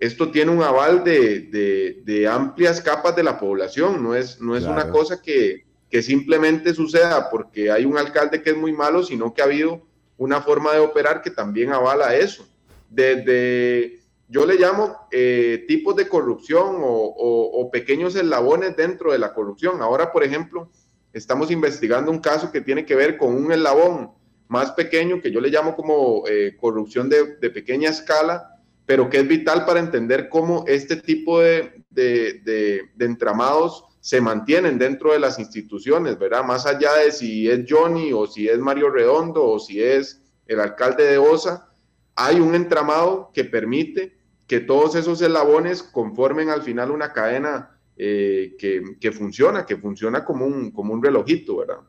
esto 0.00 0.30
tiene 0.30 0.50
un 0.50 0.62
aval 0.62 1.04
de, 1.04 2.02
de, 2.04 2.28
amplias 2.28 2.80
capas 2.80 3.14
de 3.14 3.22
la 3.22 3.38
población, 3.38 4.02
no 4.02 4.14
es, 4.14 4.40
no 4.40 4.56
es 4.56 4.64
una 4.64 4.90
cosa 4.90 5.22
que, 5.22 5.64
que 5.90 6.02
simplemente 6.02 6.74
suceda 6.74 7.30
porque 7.30 7.70
hay 7.70 7.84
un 7.84 7.98
alcalde 7.98 8.42
que 8.42 8.50
es 8.50 8.56
muy 8.56 8.72
malo, 8.72 9.02
sino 9.02 9.32
que 9.32 9.42
ha 9.42 9.46
habido 9.46 9.82
una 10.16 10.40
forma 10.40 10.72
de 10.72 10.80
operar 10.80 11.22
que 11.22 11.30
también 11.30 11.72
avala 11.72 12.16
eso. 12.16 12.46
Desde 12.90 13.97
yo 14.28 14.44
le 14.44 14.56
llamo 14.56 15.08
eh, 15.10 15.64
tipos 15.66 15.96
de 15.96 16.06
corrupción 16.06 16.76
o, 16.80 17.70
pequeños 17.72 18.14
eslabones 18.14 18.76
dentro 18.76 19.12
de 19.12 19.18
la 19.18 19.34
corrupción. 19.34 19.82
Ahora, 19.82 20.12
por 20.12 20.22
ejemplo, 20.22 20.70
estamos 21.12 21.50
investigando 21.50 22.10
un 22.10 22.20
caso 22.20 22.50
que 22.50 22.60
tiene 22.60 22.84
que 22.84 22.94
ver 22.94 23.16
con 23.16 23.34
un 23.34 23.52
eslabón 23.52 24.12
más 24.48 24.72
pequeño 24.72 25.20
que 25.20 25.30
yo 25.30 25.40
le 25.40 25.50
llamo 25.50 25.74
como 25.74 26.24
eh, 26.26 26.56
corrupción 26.58 27.08
de, 27.08 27.50
pequeña 27.50 27.90
escala, 27.90 28.56
pero 28.86 29.10
que 29.10 29.18
es 29.18 29.28
vital 29.28 29.64
para 29.66 29.80
entender 29.80 30.28
cómo 30.28 30.64
este 30.66 30.96
tipo 30.96 31.40
de, 31.40 31.84
de, 31.90 32.88
entramados 32.98 33.84
se 34.00 34.20
mantienen 34.20 34.78
dentro 34.78 35.12
de 35.12 35.18
las 35.18 35.38
instituciones, 35.38 36.18
¿verdad? 36.18 36.44
Más 36.44 36.64
allá 36.66 36.94
de 36.94 37.12
si 37.12 37.50
es 37.50 37.60
Johnny 37.68 38.12
o 38.12 38.26
si 38.26 38.48
es 38.48 38.58
Mario 38.58 38.90
Redondo 38.90 39.44
o 39.44 39.58
si 39.58 39.82
es 39.82 40.22
el 40.46 40.60
alcalde 40.60 41.04
de 41.04 41.18
Osa, 41.18 41.68
hay 42.14 42.40
un 42.40 42.54
entramado 42.54 43.30
que 43.34 43.44
permite 43.44 44.17
que 44.48 44.60
todos 44.60 44.96
esos 44.96 45.22
eslabones 45.22 45.82
conformen 45.82 46.48
al 46.48 46.62
final 46.62 46.90
una 46.90 47.12
cadena 47.12 47.78
eh, 47.96 48.56
que, 48.58 49.12
funciona, 49.12 49.66
que 49.66 49.76
funciona 49.76 50.24
como 50.24 50.46
un, 50.46 50.70
como 50.70 50.94
un 50.94 51.02
relojito, 51.02 51.58
¿verdad? 51.58 51.80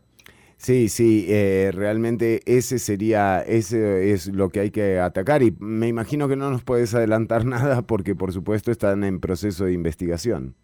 Sí, 0.57 0.89
sí, 0.89 1.25
eh, 1.29 1.71
realmente 1.73 2.41
ese 2.45 2.79
sería, 2.79 3.41
ese 3.41 4.11
es 4.11 4.27
lo 4.27 4.49
que 4.49 4.59
hay 4.59 4.71
que 4.71 4.99
atacar 4.99 5.41
y 5.41 5.55
me 5.57 5.87
imagino 5.87 6.27
que 6.27 6.35
no 6.35 6.51
nos 6.51 6.63
puedes 6.63 6.93
adelantar 6.93 7.45
nada 7.45 7.81
porque 7.83 8.13
por 8.13 8.33
supuesto 8.33 8.69
están 8.71 9.05
en 9.05 9.21
proceso 9.21 9.65
de 9.65 9.73
investigación. 9.73 10.55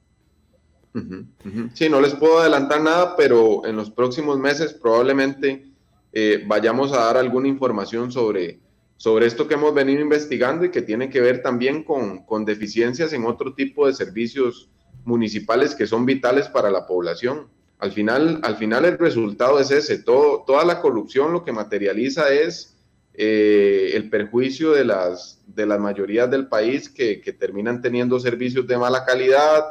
Sí, 1.74 1.90
no 1.90 2.00
les 2.00 2.16
puedo 2.16 2.40
adelantar 2.40 2.82
nada, 2.82 3.16
pero 3.18 3.66
en 3.66 3.76
los 3.76 3.92
próximos 3.92 4.40
meses 4.40 4.74
probablemente 4.74 5.66
eh, 6.14 6.44
vayamos 6.48 6.94
a 6.94 7.06
dar 7.06 7.18
alguna 7.18 7.50
información 7.50 8.12
sobre, 8.12 8.60
sobre 8.98 9.26
esto 9.26 9.48
que 9.48 9.56
hemos 9.56 9.74
venido 9.74 10.02
investigando 10.02 10.66
y 10.66 10.72
que 10.72 10.82
tiene 10.82 11.10
que 11.10 11.22
ver 11.22 11.42
también 11.42 11.84
con, 11.84 12.46
deficiencias 12.46 13.14
en 13.14 13.26
otro 13.26 13.54
tipo 13.54 13.88
de 13.88 13.94
servicios 13.94 14.70
municipales 15.04 15.76
que 15.76 15.88
son 15.88 16.06
vitales 16.06 16.48
para 16.48 16.72
la 16.72 16.88
población. 16.88 17.48
Al 17.80 17.92
final, 17.92 18.40
al 18.44 18.56
final 18.56 18.86
el 18.86 18.98
resultado 18.98 19.60
es 19.60 19.70
ese, 19.70 20.00
Todo, 20.00 20.44
toda 20.48 20.64
la 20.64 20.82
corrupción 20.82 21.34
lo 21.34 21.44
que 21.44 21.52
materializa 21.52 22.34
es 22.34 22.76
eh, 23.14 23.92
el 23.94 24.10
perjuicio 24.10 24.72
de 24.72 24.86
las, 24.86 25.42
de 25.48 25.66
las 25.66 25.80
mayorías 25.80 26.32
del 26.32 26.48
país 26.48 26.90
que, 26.90 27.18
terminan 27.38 27.82
teniendo 27.82 28.20
servicios 28.20 28.66
de 28.66 28.78
mala 28.78 29.06
calidad, 29.06 29.64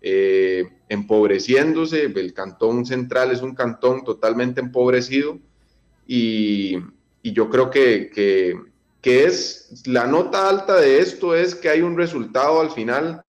eh, 0.00 0.68
empobreciéndose. 0.88 2.04
El 2.04 2.34
cantón 2.34 2.84
central 2.84 3.30
es 3.30 3.42
un 3.42 3.54
cantón 3.54 4.04
totalmente 4.04 4.60
empobrecido 4.60 5.38
y, 6.06 6.76
yo 7.24 7.48
creo 7.48 7.70
que, 7.70 8.10
que, 8.12 8.56
que, 9.02 9.24
es 9.24 9.82
la 9.84 10.06
nota 10.06 10.48
alta 10.48 10.76
de 10.76 11.00
esto 11.00 11.34
es 11.34 11.54
que 11.54 11.68
hay 11.68 11.82
un 11.82 11.96
resultado 11.96 12.60
al 12.60 12.70
final 12.70 13.22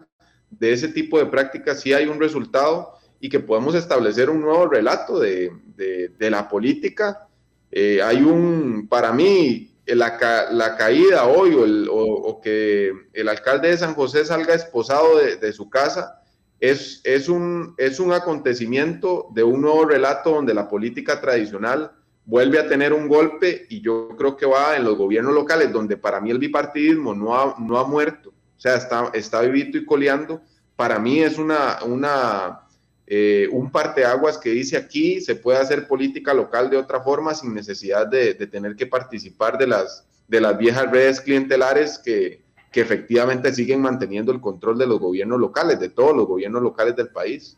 de 0.49 0.71
ese 0.71 0.87
tipo 0.87 1.17
de 1.17 1.25
prácticas, 1.25 1.81
sí 1.81 1.91
hay 1.91 2.05
un 2.05 2.19
resultado 2.19 2.93
y 3.19 3.27
que 3.29 3.39
podemos 3.39 3.75
establecer 3.75 4.29
un 4.29 4.41
nuevo 4.41 4.67
relato 4.67 5.19
de, 5.19 5.51
de, 5.75 6.29
la 6.29 6.47
política. 6.47 7.27
Eh, 7.71 8.01
hay 8.01 8.21
un, 8.21 8.87
para 8.87 9.11
mí, 9.11 9.75
la, 9.85 10.47
la 10.51 10.77
caída 10.77 11.25
hoy 11.25 11.53
o, 11.53 11.65
el, 11.65 11.87
o, 11.89 12.39
que 12.41 12.91
el 13.13 13.27
alcalde 13.27 13.69
de 13.69 13.77
San 13.77 13.95
José 13.95 14.25
salga 14.25 14.53
esposado 14.53 15.17
de, 15.17 15.37
de 15.37 15.53
su 15.53 15.69
casa 15.69 16.23
es, 16.63 17.01
es, 17.03 17.27
un, 17.27 17.75
es 17.77 17.99
un 17.99 18.13
acontecimiento 18.13 19.27
de 19.33 19.43
un 19.43 19.61
nuevo 19.61 19.83
relato 19.83 20.29
donde 20.31 20.53
la 20.53 20.69
política 20.69 21.19
tradicional 21.19 21.91
vuelve 22.25 22.59
a 22.59 22.67
tener 22.67 22.93
un 22.93 23.07
golpe 23.07 23.65
y 23.69 23.81
yo 23.81 24.09
creo 24.17 24.37
que 24.37 24.45
va 24.45 24.75
en 24.75 24.83
los 24.83 24.97
gobiernos 24.97 25.33
locales, 25.33 25.71
donde 25.71 25.97
para 25.97 26.21
mí 26.21 26.31
el 26.31 26.39
bipartidismo 26.39 27.13
no 27.13 27.35
ha, 27.35 27.55
no 27.59 27.77
ha 27.77 27.85
muerto, 27.85 28.29
o 28.29 28.59
sea, 28.59 28.75
está, 28.75 29.11
está 29.13 29.41
vivito 29.41 29.77
y 29.77 29.85
coleando. 29.85 30.41
Para 30.75 30.99
mí 30.99 31.21
es 31.21 31.37
una, 31.37 31.79
una, 31.83 32.61
eh, 33.05 33.47
un 33.51 33.71
parteaguas 33.71 34.37
que 34.37 34.49
dice 34.49 34.77
aquí 34.77 35.21
se 35.21 35.35
puede 35.35 35.59
hacer 35.59 35.87
política 35.87 36.33
local 36.33 36.69
de 36.69 36.77
otra 36.77 37.01
forma 37.01 37.35
sin 37.35 37.53
necesidad 37.53 38.07
de, 38.07 38.33
tener 38.47 38.75
que 38.75 38.87
participar 38.87 39.57
de 39.57 39.67
las, 39.67 40.05
de 40.27 40.41
las 40.41 40.57
viejas 40.57 40.89
redes 40.89 41.21
clientelares 41.21 41.99
que, 41.99 42.41
que 42.71 42.81
efectivamente 42.81 43.53
siguen 43.53 43.81
manteniendo 43.81 44.31
el 44.31 44.41
control 44.41 44.77
de 44.77 44.87
los 44.87 44.99
gobiernos 44.99 45.39
locales, 45.39 45.79
de 45.79 45.89
todos 45.89 46.15
los 46.15 46.25
gobiernos 46.25 46.63
locales 46.63 46.95
del 46.95 47.09
país. 47.09 47.57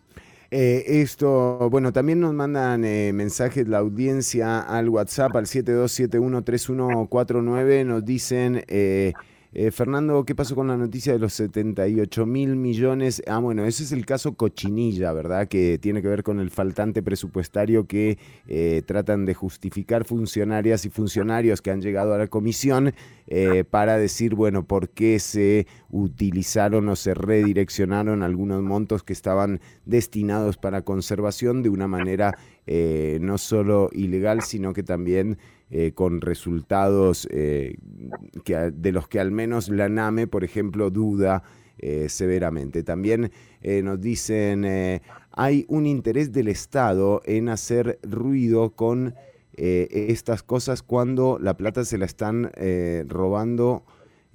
Eh, 0.52 1.02
esto, 1.02 1.70
bueno, 1.70 1.92
también 1.92 2.20
nos 2.20 2.34
mandan 2.34 2.86
eh, 2.86 3.12
mensajes 3.14 3.68
la 3.68 3.80
audiencia 3.80 4.62
al 4.62 4.90
WhatsApp 4.90 5.36
al 5.36 5.46
72713149, 5.46 7.86
nos 7.86 8.06
dicen... 8.06 8.64
Eh, 8.68 9.14
eh, 9.58 9.72
Fernando, 9.72 10.26
¿qué 10.26 10.36
pasó 10.36 10.54
con 10.54 10.68
la 10.68 10.76
noticia 10.76 11.14
de 11.14 11.20
los 11.20 11.32
78 11.32 12.26
mil 12.26 12.58
millones? 12.58 13.24
Ah, 13.26 13.40
bueno, 13.40 13.64
ese 13.64 13.84
es 13.84 13.94
el 13.94 14.06
caso 14.06 14.36
Cochinilla, 14.36 15.14
¿verdad? 15.14 15.48
Que 15.48 15.78
tiene 15.78 16.02
que 16.02 16.10
ver 16.10 16.24
con 16.24 16.42
el 16.42 16.50
faltante 16.50 17.02
presupuestario 17.02 17.88
que 17.88 18.18
eh, 18.48 18.82
tratan 18.86 19.24
de 19.24 19.34
justificar 19.34 20.04
funcionarias 20.04 20.84
y 20.84 20.90
funcionarios 20.90 21.62
que 21.62 21.72
han 21.72 21.82
llegado 21.82 22.14
a 22.14 22.18
la 22.18 22.28
comisión 22.28 22.94
eh, 23.28 23.64
para 23.64 23.98
decir, 23.98 24.36
bueno, 24.36 24.68
por 24.68 24.90
qué 24.90 25.20
se 25.20 25.68
utilizaron 25.90 26.90
o 26.90 26.98
se 26.98 27.14
redireccionaron 27.14 28.24
algunos 28.24 28.62
montos 28.62 29.04
que 29.04 29.14
estaban 29.14 29.62
destinados 29.86 30.58
para 30.58 30.82
conservación 30.82 31.64
de 31.64 31.70
una 31.70 31.88
manera 31.88 32.38
no 32.68 33.38
solo 33.38 33.92
ilegal, 33.94 34.42
sino 34.42 34.74
que 34.74 34.82
también 34.82 35.38
eh, 35.72 35.94
con 35.96 36.22
resultados 36.22 37.28
eh, 37.32 37.78
que, 38.44 38.56
de 38.56 38.92
los 38.92 39.08
que 39.08 39.20
al 39.20 39.32
menos 39.32 39.68
la 39.70 39.90
NAME, 39.90 40.28
por 40.28 40.44
ejemplo, 40.44 40.92
duda 40.92 41.42
eh, 41.80 42.08
severamente. 42.08 42.84
También 42.84 43.32
nos 43.84 44.00
dicen, 44.00 44.64
hay 45.32 45.66
un 45.68 45.88
interés 45.88 46.32
del 46.32 46.50
Estado 46.50 47.24
en 47.26 47.50
hacer 47.50 47.98
ruido 48.04 48.76
con 48.76 49.16
estas 49.58 50.44
cosas 50.44 50.84
cuando 50.84 51.40
la 51.42 51.58
plata 51.58 51.84
se 51.84 51.98
la 51.98 52.06
están 52.06 52.52
robando. 53.08 53.86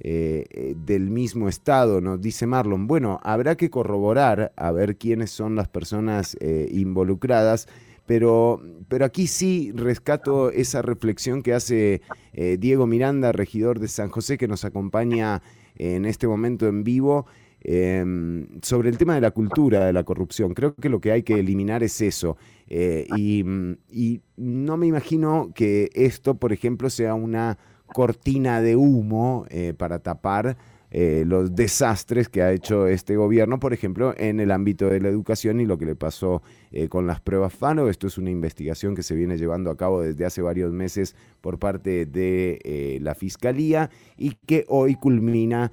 del 0.01 1.11
mismo 1.11 1.48
estado, 1.48 2.01
nos 2.01 2.20
dice 2.20 2.47
Marlon. 2.47 2.89
Bueno, 2.89 3.20
habrá 3.23 3.57
que 3.57 3.70
corroborar 3.70 4.52
a 4.57 4.73
ver 4.73 4.97
quiénes 4.97 5.31
son 5.31 5.55
las 5.55 5.69
personas 5.69 6.36
involucradas 6.73 7.69
pero, 8.11 8.61
pero 8.89 9.05
aquí 9.05 9.28
sí 9.28 9.70
rescato 9.73 10.51
esa 10.51 10.82
reflexión 10.82 11.45
que 11.45 11.55
hace 11.55 12.03
eh, 12.32 12.57
Diego 12.59 12.89
Miranda, 12.89 13.31
regidor 13.31 13.78
de 13.78 13.87
San 13.87 14.09
José, 14.09 14.37
que 14.37 14.49
nos 14.49 14.65
acompaña 14.65 15.43
en 15.77 16.05
este 16.05 16.27
momento 16.27 16.66
en 16.66 16.82
vivo. 16.82 17.27
Em, 17.61 18.49
sobre 18.62 18.89
el 18.89 18.99
tema 18.99 19.15
de 19.15 19.20
la 19.20 19.31
cultura 19.31 19.85
de 19.85 19.93
la 19.93 20.03
corrupción. 20.03 20.55
Creo 20.55 20.74
que 20.74 20.89
lo 20.89 21.01
que 21.01 21.12
hay 21.12 21.23
que 21.23 21.39
eliminar 21.39 21.85
es 21.85 22.01
eso. 22.01 22.37
Eh, 22.66 23.07
y, 23.16 23.45
y, 23.89 24.23
no 24.37 24.77
me 24.77 24.89
imagino 24.89 25.53
que 25.55 25.91
esto, 25.93 26.35
por 26.35 26.53
ejemplo, 26.53 26.91
sea 26.91 27.15
una 27.15 27.59
cortina 27.87 28.61
de 28.61 28.74
humo 28.74 29.45
eh, 29.51 29.73
para 29.77 30.01
tapar 30.01 30.57
eh, 30.91 31.23
los 31.25 31.55
desastres 31.55 32.29
que 32.29 32.43
ha 32.43 32.53
hecho 32.53 32.89
este 32.89 33.17
gobierno, 33.17 33.61
por 33.61 33.73
ejemplo, 33.73 34.12
en 34.17 34.41
el 34.41 34.51
ámbito 34.51 34.89
de 34.89 35.01
la 35.01 35.09
educación 35.09 35.61
y 35.61 35.67
lo 35.67 35.79
que 35.79 35.87
le 35.87 35.95
pasó 35.95 36.43
eh, 36.73 36.89
con 36.89 37.07
las 37.07 37.21
pruebas 37.21 37.55
FANO. 37.55 37.89
Esto 37.89 38.09
es 38.09 38.19
una 38.19 38.31
investigación 38.31 38.97
que 38.97 39.05
se 39.05 39.15
viene 39.15 39.39
llevando 39.39 39.71
a 39.71 39.77
cabo 39.77 40.03
desde 40.03 40.25
hace 40.25 40.43
varios 40.43 40.73
meses 40.73 41.15
por 41.41 41.61
parte 41.61 42.07
de 42.07 42.59
eh, 42.65 42.99
la 43.01 43.15
Fiscalía 43.15 43.91
y 44.17 44.33
que 44.47 44.65
hoy 44.69 44.97
culmina 44.97 45.71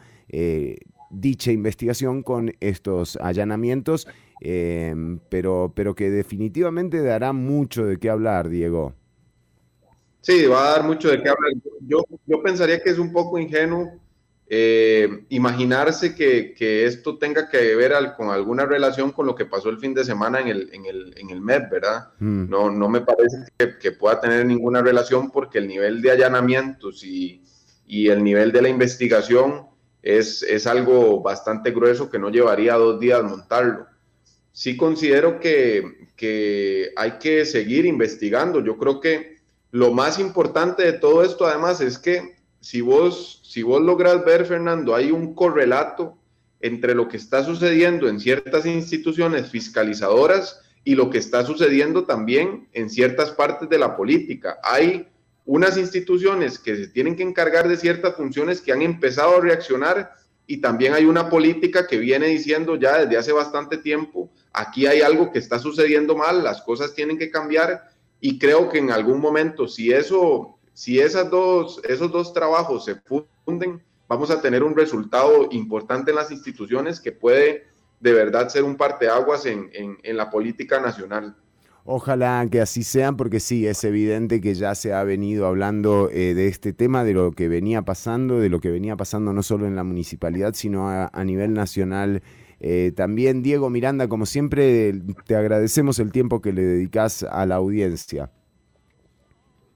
dicha 1.10 1.54
investigación 1.54 2.22
con 2.22 2.52
estos 2.60 3.16
allanamientos, 3.16 4.10
pero, 5.30 5.72
pero 5.74 5.96
que 5.96 6.10
definitivamente 6.10 7.02
dará 7.02 7.32
mucho 7.32 7.86
de 7.86 7.98
qué 7.98 8.10
hablar, 8.10 8.50
Diego. 8.50 8.94
Sí, 10.20 10.46
va 10.48 10.68
a 10.68 10.72
dar 10.72 10.84
mucho 10.86 11.08
de 11.10 11.24
qué 11.24 11.30
hablar. 11.30 11.54
Yo, 11.88 12.04
yo 12.26 12.44
pensaría 12.44 12.84
que 12.84 12.90
es 12.90 13.00
un 13.00 13.14
poco 13.14 13.40
ingenuo 13.40 13.94
eh, 14.50 15.26
imaginarse 15.28 16.16
que, 16.16 16.54
que, 16.54 16.86
esto 16.86 17.18
tenga 17.18 17.50
que 17.50 17.76
ver 17.76 17.94
con 18.16 18.30
alguna 18.30 18.66
relación 18.66 19.12
con 19.12 19.26
lo 19.26 19.36
que 19.36 19.46
pasó 19.46 19.70
el 19.70 19.78
fin 19.78 19.94
de 19.94 20.06
semana 20.06 20.40
en 20.40 20.48
el, 20.48 20.70
en 20.74 20.86
el, 20.86 21.14
en 21.18 21.30
el 21.32 21.42
MEP, 21.42 21.70
¿verdad? 21.70 22.12
Mm. 22.20 22.50
No, 22.50 22.72
no 22.72 22.88
me 22.88 23.02
parece 23.02 23.46
que, 23.58 23.78
que, 23.78 23.92
pueda 23.92 24.22
tener 24.22 24.46
ninguna 24.46 24.82
relación 24.82 25.32
porque 25.32 25.58
el 25.58 25.68
nivel 25.68 26.02
de 26.02 26.12
allanamientos 26.12 27.04
y, 27.04 27.44
y 27.86 28.08
el 28.08 28.24
nivel 28.24 28.54
de 28.54 28.62
la 28.62 28.70
investigación 28.70 29.68
es, 30.02 30.44
es, 30.44 30.66
algo 30.66 31.22
bastante 31.22 31.72
grueso 31.72 32.10
que 32.10 32.20
no 32.20 32.30
llevaría 32.30 32.76
dos 32.76 33.02
días 33.02 33.24
montarlo. 33.24 33.88
Sí 34.54 34.78
considero 34.78 35.42
que, 35.42 36.08
que 36.16 36.92
hay 36.96 37.18
que 37.20 37.46
seguir 37.46 37.86
investigando. 37.86 38.64
Yo 38.64 38.78
creo 38.78 39.02
que 39.02 39.38
lo 39.72 39.92
más 39.92 40.20
importante 40.20 40.84
de 40.84 40.94
todo 40.94 41.22
esto 41.22 41.46
además 41.46 41.82
es 41.82 42.00
que 42.00 42.37
si 42.68 42.82
vos, 42.82 43.40
si 43.46 43.64
vos 43.64 43.82
logras 43.82 44.26
ver, 44.26 44.46
Fernando, 44.46 44.94
hay 44.94 45.10
un 45.10 45.34
correlato 45.34 46.18
entre 46.60 46.94
lo 46.94 47.08
que 47.08 47.16
está 47.16 47.42
sucediendo 47.42 48.10
en 48.10 48.20
ciertas 48.20 48.66
instituciones 48.66 49.50
fiscalizadoras 49.50 50.60
y 50.84 50.96
lo 50.96 51.10
que 51.10 51.18
está 51.18 51.46
sucediendo 51.46 52.04
también 52.04 52.68
en 52.74 52.90
ciertas 52.90 53.32
partes 53.32 53.70
de 53.70 53.80
la 53.80 53.96
política. 53.96 54.58
Hay 54.64 55.08
unas 55.46 55.78
instituciones 55.78 56.60
que 56.60 56.76
se 56.76 56.88
tienen 56.90 57.16
que 57.16 57.24
encargar 57.24 57.70
de 57.70 57.78
ciertas 57.78 58.18
funciones 58.18 58.60
que 58.60 58.74
han 58.74 58.82
empezado 58.82 59.38
a 59.38 59.42
reaccionar 59.42 60.12
y 60.46 60.58
también 60.58 60.94
hay 60.94 61.06
una 61.06 61.30
política 61.30 61.88
que 61.88 61.98
viene 61.98 62.28
diciendo 62.28 62.76
ya 62.76 62.98
desde 62.98 63.16
hace 63.16 63.32
bastante 63.32 63.78
tiempo, 63.78 64.30
aquí 64.52 64.88
hay 64.88 65.00
algo 65.00 65.32
que 65.32 65.40
está 65.40 65.58
sucediendo 65.58 66.18
mal, 66.18 66.44
las 66.44 66.62
cosas 66.64 66.94
tienen 66.94 67.18
que 67.18 67.32
cambiar 67.32 67.92
y 68.20 68.38
creo 68.38 68.68
que 68.68 68.80
en 68.80 68.92
algún 68.92 69.22
momento, 69.22 69.70
si 69.70 69.94
eso 69.94 70.57
si 70.78 71.00
esas 71.00 71.32
dos, 71.32 71.82
esos 71.90 72.12
dos 72.12 72.34
trabajos 72.34 72.86
se 72.86 72.94
funden, 73.44 73.82
vamos 74.08 74.30
a 74.30 74.40
tener 74.44 74.62
un 74.62 74.76
resultado 74.76 75.48
importante 75.50 76.12
en 76.12 76.18
las 76.18 76.30
instituciones 76.30 77.00
que 77.00 77.12
puede 77.12 77.64
de 78.00 78.14
verdad 78.14 78.48
ser 78.50 78.64
un 78.64 78.78
parteaguas 78.78 79.48
en, 79.48 79.72
en, 79.74 80.18
la 80.18 80.30
política 80.30 80.80
nacional. 80.80 81.36
Ojalá 81.84 82.48
que 82.52 82.62
así 82.62 82.84
sean, 82.84 83.18
porque 83.18 83.40
sí, 83.40 83.66
es 83.66 83.84
evidente 83.86 84.40
que 84.40 84.54
ya 84.54 84.76
se 84.76 84.94
ha 84.94 85.04
venido 85.04 85.48
hablando 85.48 86.12
eh, 86.12 86.36
de 86.36 86.48
este 86.48 86.74
tema, 86.74 87.04
de 87.04 87.16
lo 87.16 87.32
que 87.32 87.48
venía 87.48 87.82
pasando, 87.82 88.40
de 88.40 88.50
lo 88.50 88.60
que 88.60 88.70
venía 88.70 88.96
pasando 88.96 89.34
no 89.34 89.42
solo 89.42 89.66
en 89.66 89.76
la 89.76 89.84
municipalidad, 89.84 90.54
sino 90.54 90.90
a, 90.92 91.24
nivel 91.24 91.54
nacional. 91.54 92.22
Eh, 92.60 92.92
también, 92.96 93.42
Diego 93.42 93.72
Miranda, 93.72 94.08
como 94.08 94.28
siempre, 94.28 94.94
te 95.26 95.36
agradecemos 95.36 95.98
el 95.98 96.12
tiempo 96.12 96.40
que 96.40 96.54
le 96.54 96.62
dedicas 96.62 97.24
a 97.24 97.48
la 97.48 97.56
audiencia. 97.56 98.30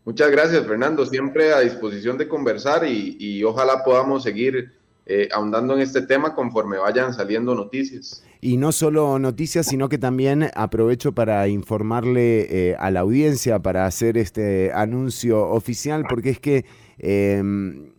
Muchas 0.03 0.31
gracias, 0.31 0.65
Fernando. 0.65 1.05
Siempre 1.05 1.53
a 1.53 1.59
disposición 1.59 2.17
de 2.17 2.27
conversar 2.27 2.87
y, 2.87 3.43
ojalá 3.43 3.83
podamos 3.83 4.23
seguir 4.23 4.71
eh, 5.05 5.29
ahondando 5.31 5.75
en 5.75 5.81
este 5.81 6.01
tema 6.01 6.33
conforme 6.33 6.77
vayan 6.77 7.13
saliendo 7.13 7.53
noticias. 7.53 8.23
Y 8.41 8.57
no 8.57 8.71
solo 8.71 9.19
noticias, 9.19 9.67
sino 9.67 9.89
que 9.89 9.99
también 9.99 10.49
aprovecho 10.55 11.11
para 11.11 11.47
informarle 11.47 12.69
eh, 12.71 12.75
a 12.79 12.89
la 12.89 13.01
audiencia, 13.01 13.59
para 13.59 13.85
hacer 13.85 14.17
este 14.17 14.71
anuncio 14.73 15.47
oficial, 15.47 16.05
porque 16.09 16.31
es 16.31 16.39
que, 16.39 16.65
em, 16.97 17.91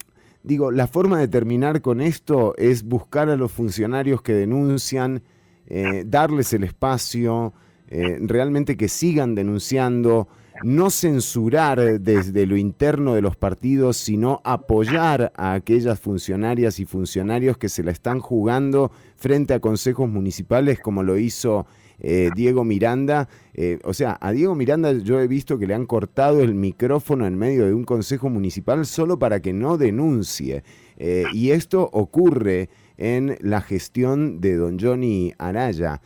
digo, 0.43 0.73
la 0.73 0.89
forma 0.89 1.21
de 1.21 1.29
terminar 1.29 1.83
con 1.83 2.01
esto 2.01 2.55
es 2.59 2.83
buscar 2.83 3.29
a 3.29 3.37
los 3.37 3.53
funcionarios 3.53 4.23
que 4.23 4.33
denuncian 4.33 5.23
eh, 5.69 6.03
darles 6.05 6.53
el 6.53 6.65
espacio, 6.65 7.55
realmente 7.89 8.79
que 8.79 8.89
sigan 8.89 9.35
denunciando, 9.35 10.27
no 10.63 10.91
censurar 10.91 12.01
desde 12.01 12.47
lo 12.47 12.57
interno 12.57 13.15
de 13.15 13.23
los 13.23 13.37
partidos, 13.37 13.97
sino 13.97 14.41
apoyar 14.45 15.33
a 15.37 15.55
aquellas 15.55 16.01
funcionarias 16.01 16.79
y 16.79 16.85
funcionarios 16.85 17.59
que 17.59 17.69
se 17.69 17.83
la 17.83 17.91
están 17.91 18.21
jugando 18.21 18.93
frente 19.17 19.55
a 19.55 19.61
consejos 19.61 20.09
municipales, 20.09 20.81
como 20.81 21.03
lo 21.03 21.19
hizo 21.19 21.67
eh, 21.99 22.31
Diego 22.35 22.65
Miranda. 22.65 23.29
Eh, 23.55 23.79
o 23.85 23.95
sea, 23.95 24.19
a 24.21 24.33
Diego 24.33 24.55
Miranda 24.55 24.93
yo 24.93 25.21
he 25.21 25.29
visto 25.29 25.59
que 25.59 25.67
le 25.67 25.75
han 25.75 25.87
cortado 25.87 26.41
el 26.41 26.55
micrófono 26.55 27.27
en 27.27 27.37
medio 27.37 27.67
de 27.67 27.75
un 27.75 27.85
consejo 27.85 28.29
municipal 28.29 28.85
solo 28.87 29.19
para 29.19 29.41
que 29.41 29.53
no 29.53 29.79
denuncie. 29.79 30.65
Eh, 30.97 31.25
y 31.33 31.51
esto 31.51 31.89
ocurre 31.93 32.69
en 32.97 33.37
la 33.41 33.61
gestión 33.61 34.41
de 34.41 34.57
don 34.57 34.79
Johnny 34.79 35.33
Araya. 35.39 36.01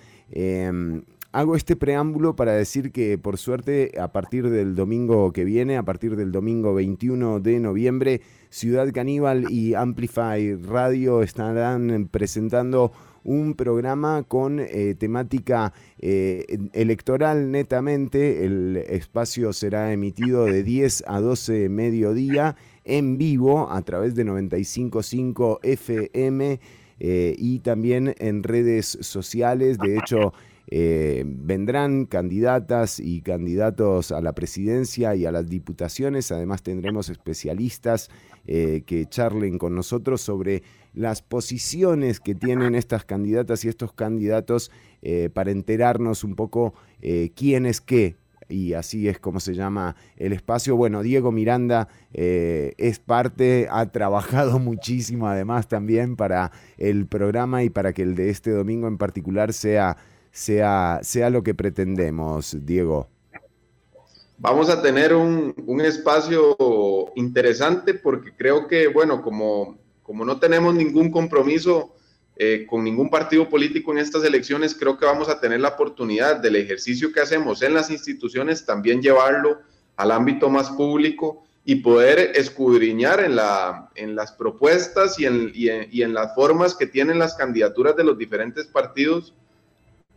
Hago 1.36 1.54
este 1.54 1.76
preámbulo 1.76 2.34
para 2.34 2.52
decir 2.52 2.92
que 2.92 3.18
por 3.18 3.36
suerte 3.36 3.92
a 4.00 4.10
partir 4.10 4.48
del 4.48 4.74
domingo 4.74 5.32
que 5.32 5.44
viene, 5.44 5.76
a 5.76 5.82
partir 5.82 6.16
del 6.16 6.32
domingo 6.32 6.72
21 6.72 7.40
de 7.40 7.60
noviembre, 7.60 8.22
Ciudad 8.48 8.90
Caníbal 8.90 9.52
y 9.52 9.74
Amplify 9.74 10.54
Radio 10.54 11.22
estarán 11.22 12.08
presentando 12.10 12.90
un 13.22 13.52
programa 13.52 14.22
con 14.22 14.60
eh, 14.60 14.94
temática 14.98 15.74
eh, 15.98 16.46
electoral 16.72 17.50
netamente. 17.50 18.46
El 18.46 18.78
espacio 18.88 19.52
será 19.52 19.92
emitido 19.92 20.46
de 20.46 20.62
10 20.62 21.04
a 21.06 21.20
12 21.20 21.68
mediodía 21.68 22.56
en 22.82 23.18
vivo 23.18 23.70
a 23.70 23.82
través 23.82 24.14
de 24.14 24.24
95.5 24.24 25.58
FM 25.62 26.60
eh, 26.98 27.34
y 27.36 27.58
también 27.58 28.14
en 28.20 28.42
redes 28.42 28.96
sociales. 29.02 29.76
De 29.76 29.98
hecho, 29.98 30.32
eh, 30.68 31.22
vendrán 31.26 32.06
candidatas 32.06 32.98
y 32.98 33.20
candidatos 33.20 34.10
a 34.10 34.20
la 34.20 34.34
presidencia 34.34 35.14
y 35.14 35.24
a 35.24 35.32
las 35.32 35.48
diputaciones. 35.48 36.32
Además 36.32 36.62
tendremos 36.62 37.08
especialistas 37.08 38.10
eh, 38.46 38.82
que 38.84 39.06
charlen 39.06 39.58
con 39.58 39.74
nosotros 39.74 40.20
sobre 40.20 40.62
las 40.92 41.22
posiciones 41.22 42.20
que 42.20 42.34
tienen 42.34 42.74
estas 42.74 43.04
candidatas 43.04 43.64
y 43.64 43.68
estos 43.68 43.92
candidatos 43.92 44.72
eh, 45.02 45.30
para 45.32 45.50
enterarnos 45.50 46.24
un 46.24 46.34
poco 46.34 46.74
quién 47.36 47.66
es 47.66 47.80
qué 47.80 48.16
y 48.48 48.72
así 48.72 49.06
es 49.06 49.20
como 49.20 49.38
se 49.38 49.54
llama 49.54 49.94
el 50.16 50.32
espacio. 50.32 50.74
Bueno, 50.74 51.02
Diego 51.02 51.30
Miranda 51.30 51.88
es 52.12 52.98
parte, 52.98 53.68
ha 53.70 53.86
trabajado 53.92 54.58
muchísimo 54.58 55.28
además 55.28 55.68
también 55.68 56.16
para 56.16 56.50
el 56.78 57.06
programa 57.06 57.62
y 57.62 57.70
para 57.70 57.92
que 57.92 58.02
el 58.02 58.16
de 58.16 58.30
este 58.30 58.50
domingo 58.50 58.88
en 58.88 58.98
particular 58.98 59.52
sea 59.52 59.96
sea, 60.36 61.00
sea 61.02 61.30
lo 61.30 61.42
que 61.42 61.54
pretendemos, 61.54 62.54
Diego? 62.66 63.08
Vamos 64.36 64.68
a 64.68 64.82
tener 64.82 65.14
un, 65.14 65.54
espacio 65.80 66.54
interesante 67.16 67.94
porque 67.94 68.36
creo 68.36 68.68
que, 68.68 68.88
bueno, 68.88 69.22
como, 69.22 69.78
como 70.02 70.26
no 70.26 70.38
tenemos 70.38 70.74
ningún 70.74 71.10
compromiso 71.10 71.94
eh, 72.36 72.66
con 72.68 72.84
ningún 72.84 73.08
partido 73.08 73.48
político 73.48 73.92
en 73.92 73.98
estas 73.98 74.24
elecciones, 74.24 74.74
creo 74.74 74.98
que 74.98 75.06
vamos 75.06 75.30
a 75.30 75.40
tener 75.40 75.60
la 75.60 75.68
oportunidad 75.68 76.36
del 76.36 76.56
ejercicio 76.56 77.12
que 77.12 77.20
hacemos 77.20 77.62
en 77.62 77.72
las 77.72 77.90
instituciones, 77.90 78.66
también 78.66 79.00
llevarlo 79.00 79.60
al 79.96 80.10
ámbito 80.10 80.50
más 80.50 80.68
público 80.68 81.44
y 81.64 81.76
poder 81.76 82.32
escudriñar 82.34 83.20
en, 83.20 83.36
la, 83.36 83.90
en 83.94 84.14
las 84.14 84.32
propuestas 84.32 85.18
y 85.18 85.24
en, 85.24 85.50
y 85.54 86.02
en 86.02 86.12
las 86.12 86.34
formas 86.34 86.74
que 86.74 86.86
tienen 86.86 87.18
las 87.18 87.36
candidaturas 87.36 87.96
de 87.96 88.04
los 88.04 88.18
diferentes 88.18 88.66
partidos 88.66 89.32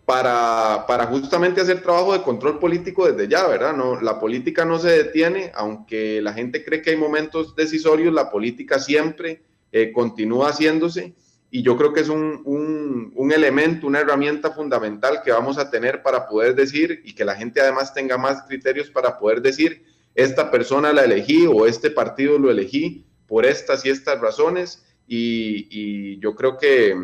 para, 0.10 0.86
para, 0.88 1.06
justamente 1.06 1.62
hacer 1.62 1.84
trabajo 1.84 2.14
de 2.14 2.24
control 2.24 2.58
político 2.58 3.06
desde 3.06 3.28
ya, 3.28 3.48
¿verdad? 3.48 3.78
No, 3.78 4.02
la 4.02 4.20
política 4.20 4.66
no 4.66 4.80
se 4.80 4.90
detiene, 4.90 5.52
aunque 5.54 6.20
la 6.20 6.34
gente 6.34 6.66
cree 6.66 6.82
que 6.82 6.90
hay 6.90 6.98
momentos 6.98 7.56
decisorios, 7.56 8.12
la 8.12 8.32
política 8.32 8.80
siempre 8.80 9.44
eh, 9.72 9.92
continúa 9.92 10.50
haciéndose 10.50 11.14
y 11.52 11.62
yo 11.62 11.78
creo 11.78 11.94
que 11.94 12.00
es 12.00 12.10
un, 12.10 12.42
un, 12.46 13.12
un, 13.14 13.32
elemento, 13.32 13.86
una 13.86 14.00
herramienta 14.00 14.50
fundamental 14.50 15.22
que 15.24 15.32
vamos 15.32 15.60
a 15.60 15.70
tener 15.70 16.02
para 16.02 16.28
poder 16.28 16.56
decir 16.56 17.04
y 17.06 17.14
que 17.14 17.24
la 17.24 17.36
gente 17.36 17.62
además 17.62 17.94
tenga 17.94 18.18
más 18.18 18.42
criterios 18.48 18.90
para 18.90 19.20
poder 19.20 19.44
decir, 19.44 19.86
esta 20.16 20.50
persona 20.50 20.92
la 20.92 21.04
elegí 21.04 21.46
o 21.46 21.68
este 21.68 21.92
partido 21.92 22.40
lo 22.40 22.50
elegí 22.50 23.06
por 23.28 23.46
estas 23.46 23.86
y 23.86 23.92
estas 23.92 24.20
razones 24.20 24.84
y, 25.08 25.68
y 25.70 26.20
yo 26.20 26.34
creo 26.34 26.58
que 26.58 26.96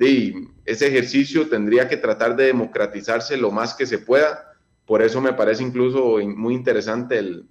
de, 0.00 0.48
ese 0.64 0.88
ejercicio 0.88 1.48
tendría 1.48 1.86
que 1.86 1.98
tratar 1.98 2.34
de 2.34 2.46
democratizarse 2.46 3.36
lo 3.36 3.50
más 3.50 3.74
que 3.74 3.86
se 3.86 3.98
pueda. 3.98 4.54
Por 4.86 5.02
eso 5.02 5.20
me 5.20 5.34
parece 5.34 5.62
incluso 5.62 6.18
muy 6.24 6.54
interesante 6.54 7.18
el, 7.18 7.46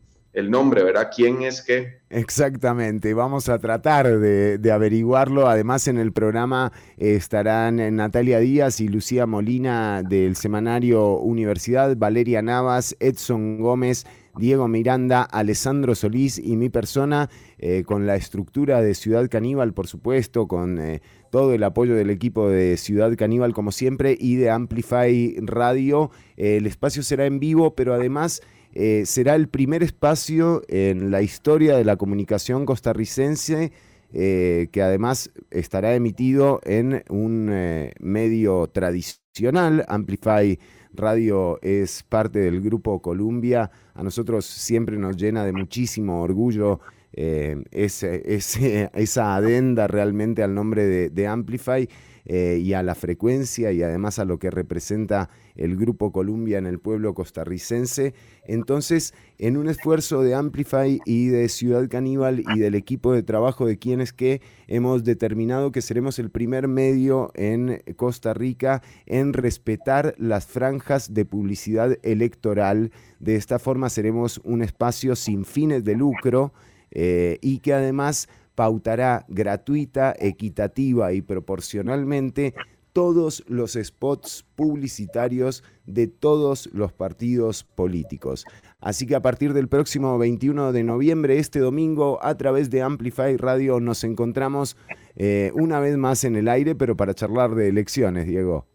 nombre, 0.49 0.83
¿verdad? 0.83 1.09
¿Quién 1.15 1.43
es 1.43 1.61
qué? 1.61 1.99
Exactamente, 2.09 3.13
vamos 3.13 3.49
a 3.49 3.59
tratar 3.59 4.19
de, 4.19 4.71
averiguarlo. 4.71 5.47
Además, 5.47 5.87
en 5.87 5.97
el 5.97 6.11
programa 6.11 6.71
estarán 6.97 7.95
Natalia 7.95 8.39
Díaz 8.39 8.79
y 8.79 8.87
Lucía 8.87 9.25
Molina 9.25 10.01
del 10.01 10.35
semanario 10.35 11.17
Universidad, 11.17 11.95
Valeria 11.97 12.41
Navas, 12.41 12.95
Edson 12.99 13.59
Gómez, 13.59 14.05
Diego 14.37 14.67
Miranda, 14.67 15.23
Alessandro 15.23 15.93
Solís 15.93 16.39
y 16.39 16.55
mi 16.55 16.69
persona, 16.69 17.29
eh, 17.57 17.83
con 17.85 18.07
la 18.07 18.15
estructura 18.15 18.81
de 18.81 18.95
Ciudad 18.95 19.27
Caníbal, 19.29 19.73
por 19.73 19.87
supuesto, 19.87 20.47
con 20.47 20.79
eh, 20.79 21.01
todo 21.29 21.53
el 21.53 21.63
apoyo 21.63 21.95
del 21.95 22.09
equipo 22.09 22.49
de 22.49 22.77
Ciudad 22.77 23.15
Caníbal 23.17 23.53
como 23.53 23.71
siempre 23.71 24.17
y 24.19 24.35
de 24.35 24.49
Amplify 24.49 25.35
Radio. 25.41 26.11
el 26.37 26.65
espacio 26.65 27.03
será 27.03 27.25
en 27.25 27.39
vivo, 27.39 27.75
pero 27.75 27.93
además 27.93 28.41
eh, 28.73 29.03
será 29.05 29.35
el 29.35 29.47
primer 29.47 29.83
espacio 29.83 30.61
en 30.67 31.11
la 31.11 31.21
historia 31.21 31.75
de 31.75 31.85
la 31.85 31.97
comunicación 31.97 32.65
costarricense 32.65 33.71
eh, 34.11 34.69
que 34.71 34.81
además 34.81 35.31
estará 35.51 35.93
emitido 35.93 36.61
en 36.63 37.03
un 37.09 37.49
eh, 37.51 37.93
medio 37.99 38.67
tradicional. 38.67 39.85
Amplify 39.87 40.57
Radio 40.93 41.59
es 41.61 42.01
parte 42.01 42.39
del 42.39 42.59
grupo 42.61 43.03
Columbia. 43.03 43.69
A 43.93 44.01
nosotros 44.01 44.45
siempre 44.45 44.97
nos 44.97 45.15
llena 45.15 45.45
de 45.45 45.53
muchísimo 45.53 46.23
orgullo 46.23 46.79
eh, 47.13 47.61
esa 47.71 49.35
adenda 49.35 49.87
realmente 49.87 50.43
al 50.43 50.53
nombre 50.53 51.09
de, 51.09 51.27
Amplify 51.27 51.89
eh, 52.25 52.59
y 52.61 52.73
a 52.73 52.83
la 52.83 52.93
frecuencia 52.93 53.71
y 53.71 53.81
además 53.81 54.19
a 54.19 54.25
lo 54.25 54.37
que 54.37 54.51
representa 54.51 55.29
el 55.55 55.75
Grupo 55.75 56.11
Columbia 56.11 56.59
en 56.59 56.67
el 56.67 56.79
pueblo 56.79 57.13
costarricense. 57.13 58.13
Entonces, 58.45 59.13
en 59.39 59.57
un 59.57 59.67
esfuerzo 59.67 60.21
de 60.21 60.35
Amplify 60.35 60.99
y 61.05 61.27
de 61.27 61.49
Ciudad 61.49 61.87
Caníbal 61.89 62.43
y 62.55 62.59
del 62.59 62.75
equipo 62.75 63.13
de 63.13 63.23
trabajo 63.23 63.65
de 63.65 63.79
quienes 63.79 64.13
que 64.13 64.41
hemos 64.67 65.03
determinado 65.03 65.71
que 65.71 65.81
seremos 65.81 66.19
el 66.19 66.29
primer 66.29 66.67
medio 66.67 67.31
en 67.33 67.81
Costa 67.95 68.33
Rica 68.33 68.83
en 69.05 69.33
respetar 69.33 70.13
las 70.17 70.45
franjas 70.45 71.13
de 71.13 71.25
publicidad 71.25 71.97
electoral. 72.03 72.91
De 73.19 73.35
esta 73.35 73.59
forma 73.59 73.89
seremos 73.89 74.39
un 74.43 74.61
espacio 74.61 75.15
sin 75.15 75.45
fines 75.45 75.83
de 75.83 75.95
lucro 75.95 76.53
eh, 76.91 77.37
y 77.41 77.59
que 77.59 77.73
además 77.73 78.27
pautará 78.55 79.25
gratuita, 79.29 80.13
equitativa 80.19 81.13
y 81.13 81.21
proporcionalmente 81.21 82.53
todos 82.91 83.43
los 83.47 83.77
spots 83.81 84.45
publicitarios 84.55 85.63
de 85.85 86.07
todos 86.07 86.69
los 86.73 86.91
partidos 86.91 87.63
políticos. 87.63 88.45
Así 88.81 89.05
que 89.05 89.15
a 89.15 89.21
partir 89.21 89.53
del 89.53 89.69
próximo 89.69 90.17
21 90.17 90.71
de 90.71 90.83
noviembre, 90.83 91.37
este 91.37 91.59
domingo, 91.59 92.19
a 92.21 92.35
través 92.35 92.69
de 92.69 92.81
Amplify 92.81 93.37
Radio, 93.37 93.79
nos 93.79 94.03
encontramos 94.03 94.75
eh, 95.15 95.51
una 95.53 95.79
vez 95.79 95.97
más 95.97 96.23
en 96.23 96.35
el 96.35 96.47
aire, 96.47 96.75
pero 96.75 96.97
para 96.97 97.13
charlar 97.13 97.55
de 97.55 97.69
elecciones, 97.69 98.27
Diego. 98.27 98.65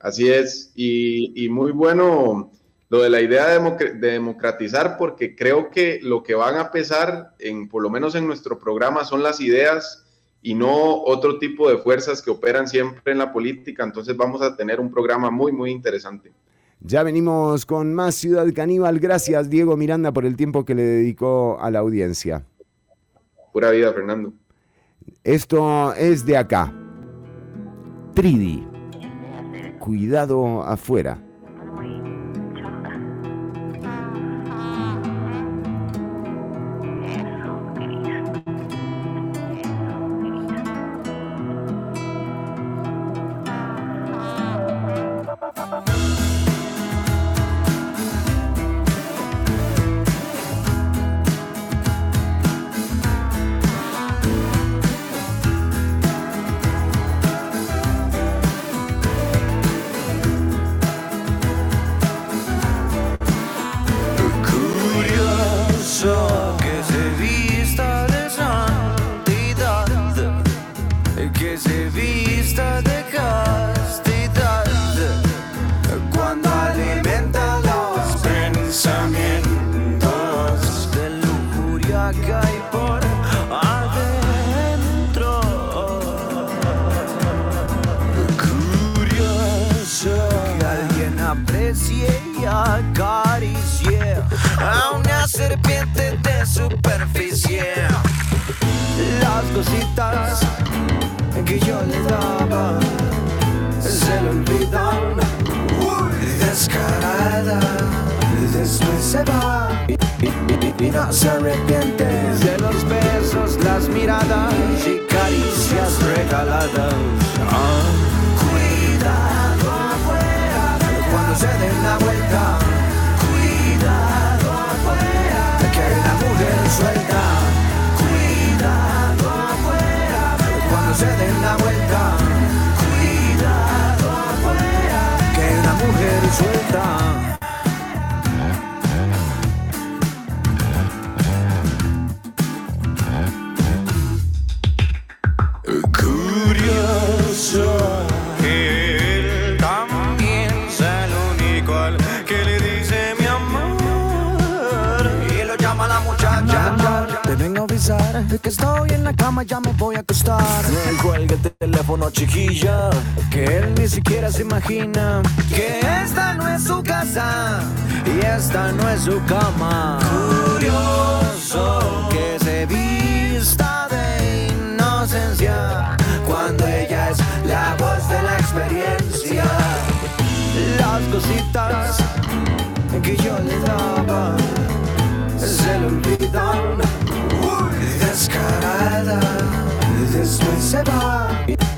Así 0.00 0.28
es, 0.28 0.72
y 0.74 1.48
muy 1.48 1.72
bueno 1.72 2.50
lo 2.88 3.02
de 3.02 3.10
la 3.10 3.20
idea 3.20 3.48
de, 3.48 3.94
democratizar, 3.94 4.96
porque 4.96 5.34
creo 5.34 5.70
que 5.70 5.98
lo 6.02 6.22
que 6.22 6.34
van 6.34 6.56
a 6.56 6.70
pesar, 6.70 7.34
en, 7.38 7.68
por 7.68 7.82
lo 7.82 7.90
menos 7.90 8.14
en 8.14 8.26
nuestro 8.26 8.58
programa, 8.58 9.04
son 9.04 9.22
las 9.22 9.40
ideas 9.40 10.04
y 10.40 10.54
no 10.54 11.02
otro 11.02 11.38
tipo 11.38 11.68
de 11.68 11.78
fuerzas 11.78 12.22
que 12.22 12.30
operan 12.30 12.68
siempre 12.68 13.12
en 13.12 13.18
la 13.18 13.32
política. 13.32 13.82
Entonces 13.82 14.16
vamos 14.16 14.42
a 14.42 14.56
tener 14.56 14.78
un 14.78 14.90
programa 14.90 15.30
muy, 15.30 15.50
muy 15.50 15.72
interesante. 15.72 16.32
Ya 16.80 17.02
venimos 17.02 17.66
con 17.66 17.94
más 17.94 18.14
Ciudad 18.14 18.46
Caníbal. 18.54 19.00
Gracias, 19.00 19.50
Diego 19.50 19.76
Miranda, 19.76 20.12
por 20.12 20.24
el 20.24 20.36
tiempo 20.36 20.64
que 20.64 20.74
le 20.74 20.82
dedicó 20.82 21.58
a 21.60 21.70
la 21.70 21.80
audiencia. 21.80 22.44
Pura 23.52 23.70
vida, 23.70 23.92
Fernando. 23.92 24.32
Esto 25.24 25.92
es 25.94 26.24
de 26.24 26.36
acá. 26.36 26.72
Tridi. 28.14 28.64
Cuidado 29.80 30.62
afuera. 30.62 31.25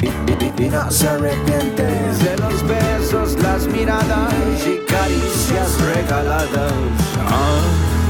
Y, 0.01 0.69
no 0.71 0.91
se 0.91 1.09
arrepiente 1.09 1.83
de 1.85 2.37
los 2.39 2.67
besos, 2.67 3.41
las 3.43 3.67
miradas 3.67 4.33
y 4.67 4.79
caricias 4.87 5.81
regaladas. 5.81 6.73
Ah. 7.27 7.61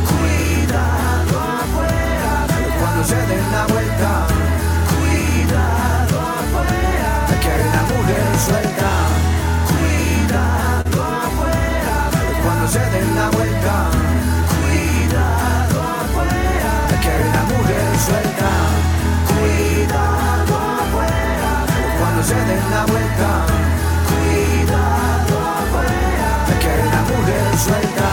Cuidado 0.09 1.41
afuera 1.41 2.47
cuando 2.81 3.05
se 3.05 3.17
den 3.17 3.53
la 3.53 3.67
vuelta. 3.67 4.27
Cuidado 4.93 6.21
afuera 6.21 7.13
que 7.41 7.49
hay 7.49 7.61
una 7.69 7.83
mujer 7.83 8.27
suelta. 8.47 8.91
Cuidado 9.71 11.03
afuera 11.05 11.97
cuando 12.45 12.69
se 12.69 12.79
den 12.79 13.15
la 13.15 13.29
vuelta. 13.31 13.48
Vuelta. 22.91 23.31
Cuidado 24.09 25.35
afuera 25.59 26.31
que 26.61 26.71
una 26.87 27.01
mujer 27.11 27.49
suelta. 27.67 28.09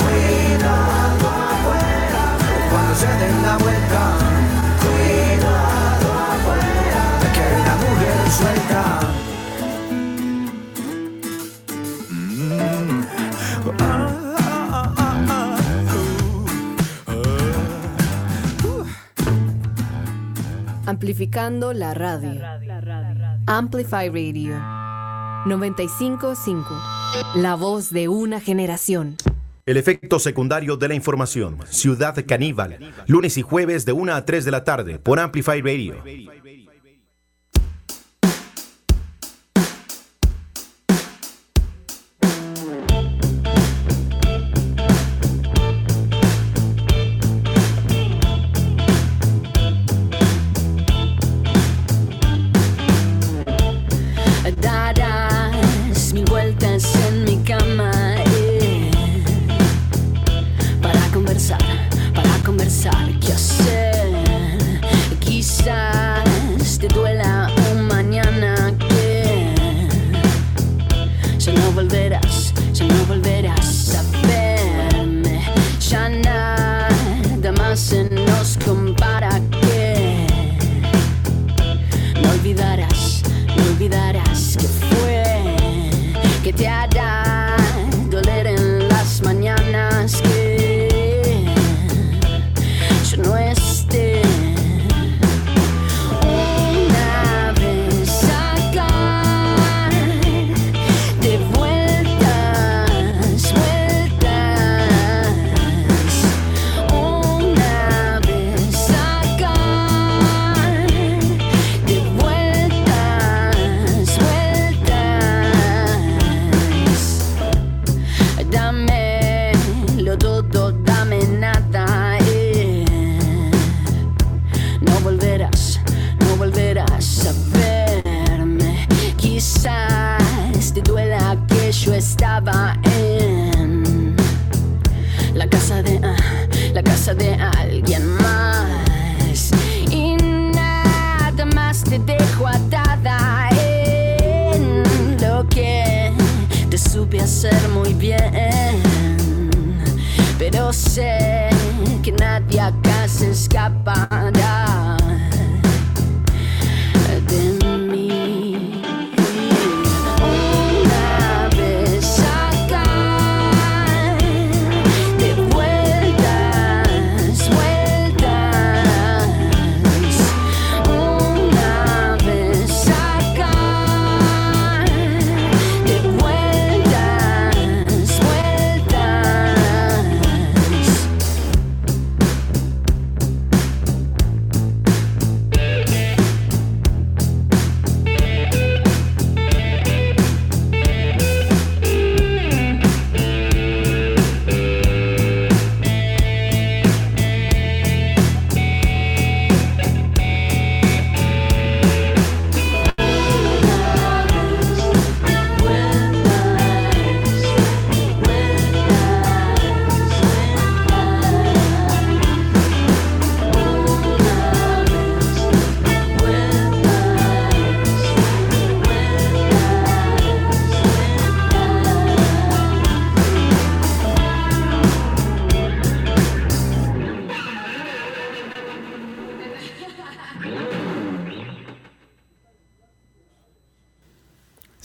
Cuidado 0.00 1.26
afuera 1.52 2.22
cuando 2.70 2.94
se 2.94 3.10
den 3.20 3.36
la 3.42 3.54
vuelta. 3.64 4.02
Cuidado 4.84 6.08
afuera 6.32 7.02
que 7.34 7.44
una 7.60 7.74
mujer 7.84 8.18
suelta. 8.38 8.82
Amplificando 20.86 21.72
la 21.72 21.94
radio. 21.94 22.59
Amplify 23.52 24.08
Radio 24.08 24.54
955. 25.44 26.68
La 27.34 27.56
voz 27.56 27.90
de 27.90 28.06
una 28.06 28.38
generación. 28.38 29.16
El 29.66 29.76
efecto 29.76 30.20
secundario 30.20 30.76
de 30.76 30.86
la 30.86 30.94
información. 30.94 31.58
Ciudad 31.68 32.14
Caníbal. 32.28 32.78
Lunes 33.08 33.36
y 33.38 33.42
jueves 33.42 33.84
de 33.84 33.90
1 33.90 34.14
a 34.14 34.24
3 34.24 34.44
de 34.44 34.50
la 34.52 34.62
tarde 34.62 35.00
por 35.00 35.18
Amplify 35.18 35.60
Radio. 35.62 35.96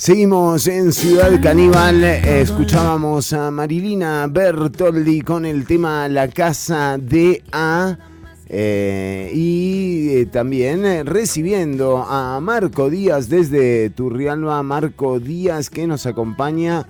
Seguimos 0.06 0.68
en 0.68 0.94
Ciudad 0.94 1.32
Caníbal, 1.42 2.04
escuchábamos 2.04 3.34
a 3.34 3.50
Marilina 3.50 4.28
Bertoldi 4.28 5.22
con 5.22 5.48
el 5.48 5.66
tema 5.66 6.08
La 6.08 6.28
Casa 6.28 7.00
de 7.00 7.42
A. 7.52 7.98
Eh, 8.46 9.32
y 9.34 10.10
eh, 10.10 10.26
también 10.28 10.86
eh, 10.86 11.04
recibiendo 11.04 12.04
a 12.04 12.40
Marco 12.40 12.92
Díaz 12.92 13.30
desde 13.30 13.90
Turrialba, 13.90 14.62
Marco 14.62 15.20
Díaz 15.20 15.72
que 15.72 15.88
nos 15.88 16.06
acompaña. 16.06 16.86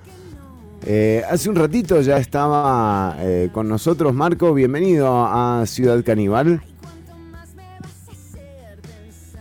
hace 1.30 1.50
un 1.50 1.56
ratito 1.56 2.02
ya 2.02 2.18
estaba 2.18 3.16
con 3.54 3.70
nosotros, 3.70 4.14
Marco, 4.14 4.54
bienvenido 4.54 5.08
a 5.26 5.64
Ciudad 5.66 6.04
Caníbal. 6.04 6.62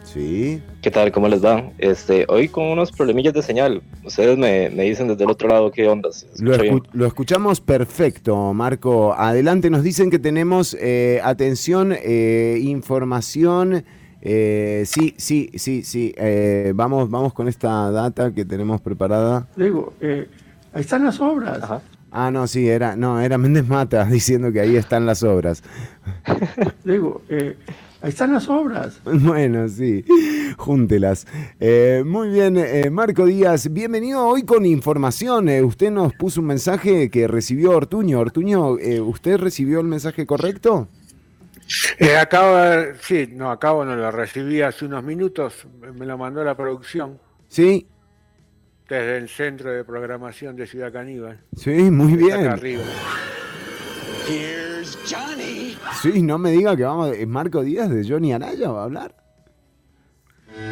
Sí. 0.05 0.63
¿Qué 0.85 0.91
tal? 0.91 1.11
¿Cómo 1.13 1.29
les 1.29 1.43
va? 1.43 1.71
Este, 1.79 2.27
hoy 2.29 2.51
con 2.51 2.65
unos 2.65 2.93
problemillas 2.93 3.33
de 3.33 3.41
señal. 3.41 3.81
Ustedes 4.05 4.37
me, 4.37 4.69
dicen 4.69 5.09
desde 5.09 5.25
el 5.25 5.31
otro 5.31 5.49
lado 5.49 5.71
qué 5.71 5.89
ondas. 5.89 6.27
Lo, 6.39 7.07
escuchamos 7.07 7.63
perfecto, 7.63 8.53
Marco. 8.53 9.15
Adelante, 9.15 9.71
nos 9.71 9.83
dicen 9.83 10.11
que 10.11 10.19
tenemos 10.19 10.77
eh, 10.79 11.23
atención, 11.25 11.95
eh, 11.97 12.59
información. 12.61 13.83
Eh, 14.21 14.83
sí, 14.85 15.15
sí, 15.17 15.53
sí, 15.55 15.85
sí. 15.85 16.15
vamos, 16.75 17.09
vamos 17.09 17.33
con 17.33 17.49
esta 17.49 17.91
data 17.91 18.35
que 18.35 18.45
tenemos 18.45 18.83
preparada. 18.83 19.49
Digo, 19.57 19.95
ahí 20.03 20.83
están 20.83 21.03
las 21.03 21.19
obras. 21.19 21.63
Ah, 22.17 22.31
no, 22.31 22.47
sí, 22.47 22.69
era, 22.69 22.95
no, 22.95 23.21
era 23.21 23.39
Méndez 23.39 23.67
Mata 23.67 24.05
diciendo 24.11 24.53
que 24.53 24.61
ahí 24.61 24.77
están 24.77 25.05
las 25.05 25.25
obras. 25.25 25.65
Digo, 26.85 27.23
eh, 27.29 27.57
Ahí 28.05 28.11
están 28.11 28.35
las 28.35 28.51
obras. 28.51 29.01
Bueno, 29.05 29.67
sí, 29.67 30.05
júntelas. 30.59 31.27
Eh, 31.59 32.03
muy 32.05 32.29
bien, 32.29 32.59
eh, 32.59 32.91
Marco 32.91 33.25
Díaz, 33.25 33.73
bienvenido 33.73 34.27
hoy 34.27 34.43
con 34.43 34.67
información. 34.67 35.49
Eh, 35.49 35.63
usted 35.63 35.91
nos 35.91 36.13
puso 36.13 36.43
un 36.43 36.49
mensaje 36.49 37.09
que 37.09 37.27
recibió 37.27 37.71
Ortuño. 37.71 38.21
Ortuño, 38.21 38.73
¿usted 39.07 39.39
recibió 39.39 39.81
el 39.81 39.87
mensaje 39.87 40.27
correcto? 40.27 40.87
acabo, 42.21 42.93
sí, 43.01 43.27
no, 43.33 43.51
acabo, 43.51 43.87
no 43.87 43.97
lo 43.97 44.11
recibí 44.11 44.61
hace 44.61 44.85
unos 44.85 45.03
minutos, 45.03 45.67
me 45.95 46.05
lo 46.05 46.19
mandó 46.19 46.45
la 46.45 46.55
producción. 46.55 47.19
Sí. 47.49 47.87
Desde 48.87 49.17
el 49.17 49.31
centro 49.31 49.71
de 49.71 49.83
programación 49.83 50.57
de 50.57 50.67
Ciudad 50.67 50.93
Caníbal. 50.93 51.41
Sí, 51.57 51.91
muy 51.91 52.17
bien. 52.17 52.41
Acá 52.41 52.53
arriba. 52.53 52.83
Johnny. 55.09 55.77
Sí, 56.01 56.23
no 56.23 56.39
me 56.39 56.51
diga 56.51 56.77
que 56.77 56.85
vamos. 56.85 57.15
¿Es 57.15 57.29
Marco 57.29 57.63
Díaz 57.63 57.91
de 57.91 58.07
Johnny 58.09 58.33
Araya 58.33 58.71
va 58.71 58.83
a 58.83 58.85
hablar? 58.85 59.15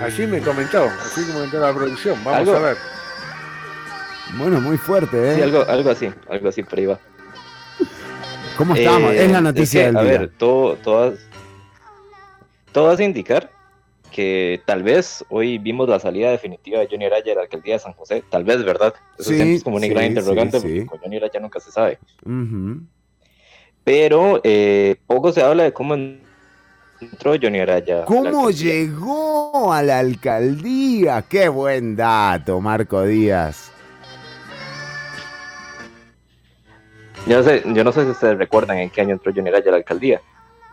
Así 0.01 0.27
me 0.27 0.41
comentó, 0.41 0.85
así 0.85 1.23
comentó 1.33 1.59
la 1.59 1.75
producción. 1.75 2.23
Vamos 2.25 2.49
a 2.49 2.59
ver. 2.59 2.77
Bueno, 4.39 4.61
muy 4.61 4.79
fuerte, 4.79 5.33
¿eh? 5.33 5.35
Sí, 5.35 5.43
algo, 5.43 5.65
algo 5.69 5.91
así, 5.91 6.09
algo 6.29 6.49
así, 6.49 6.63
pero 6.63 6.83
iba. 6.83 7.01
¿Cómo 8.57 8.75
estamos? 8.75 9.13
es 9.13 9.31
la 9.31 9.39
eh, 9.39 9.43
noticia 9.43 9.85
del 9.85 9.93
día. 9.93 10.01
A 10.01 10.05
ver, 10.05 10.33
todo, 10.39 10.77
todas, 10.77 11.19
todas 12.73 13.01
indicar 13.01 13.51
que 14.11 14.63
tal 14.67 14.83
vez 14.83 15.25
hoy 15.31 15.59
vimos 15.59 15.89
la 15.89 15.99
salida 15.99 16.31
definitiva 16.31 16.81
de 16.81 16.89
Johnny 16.91 17.07
Araya 17.07 17.25
de 17.25 17.35
la 17.35 17.43
alcaldía 17.43 17.75
de 17.75 17.81
San 17.81 17.93
José. 17.93 18.23
Tal 18.31 18.45
vez, 18.45 18.65
¿verdad? 18.65 18.95
Eso 19.19 19.31
siempre 19.31 19.55
es 19.57 19.65
como 19.65 19.77
una 19.77 19.87
gran 19.89 20.07
interrogante 20.07 20.61
porque 20.61 20.87
con 20.87 20.99
Johnny 21.01 21.17
Araya 21.17 21.41
nunca 21.41 21.61
se 21.61 21.71
sabe 21.71 21.99
pero 23.85 24.41
eh, 24.45 24.97
poco 25.07 25.33
se 25.33 25.43
habla 25.43 25.65
de 25.65 25.73
cómo 25.73 25.95
entró 25.95 27.35
Johnny 27.41 27.61
Araya. 27.61 28.05
¿Cómo 28.05 28.51
llegó 28.51 29.73
a 29.73 29.83
la 29.83 29.99
alcaldía? 29.99 31.23
Qué 31.23 31.49
buen 31.49 31.97
dato, 31.97 32.61
Marco 32.61 33.03
Díaz. 33.05 33.71
Yo 37.27 37.39
no 37.39 37.43
sé, 37.45 37.63
yo 37.65 37.85
no 37.85 37.93
sé 37.93 38.05
si 38.05 38.11
ustedes 38.11 38.39
recuerdan 38.39 38.79
en 38.79 38.91
qué 38.91 39.01
año 39.01 39.13
entró 39.13 39.33
Johnny 39.35 39.49
Araya 39.49 39.69
a 39.69 39.73
la 39.73 39.77
alcaldía. 39.79 40.21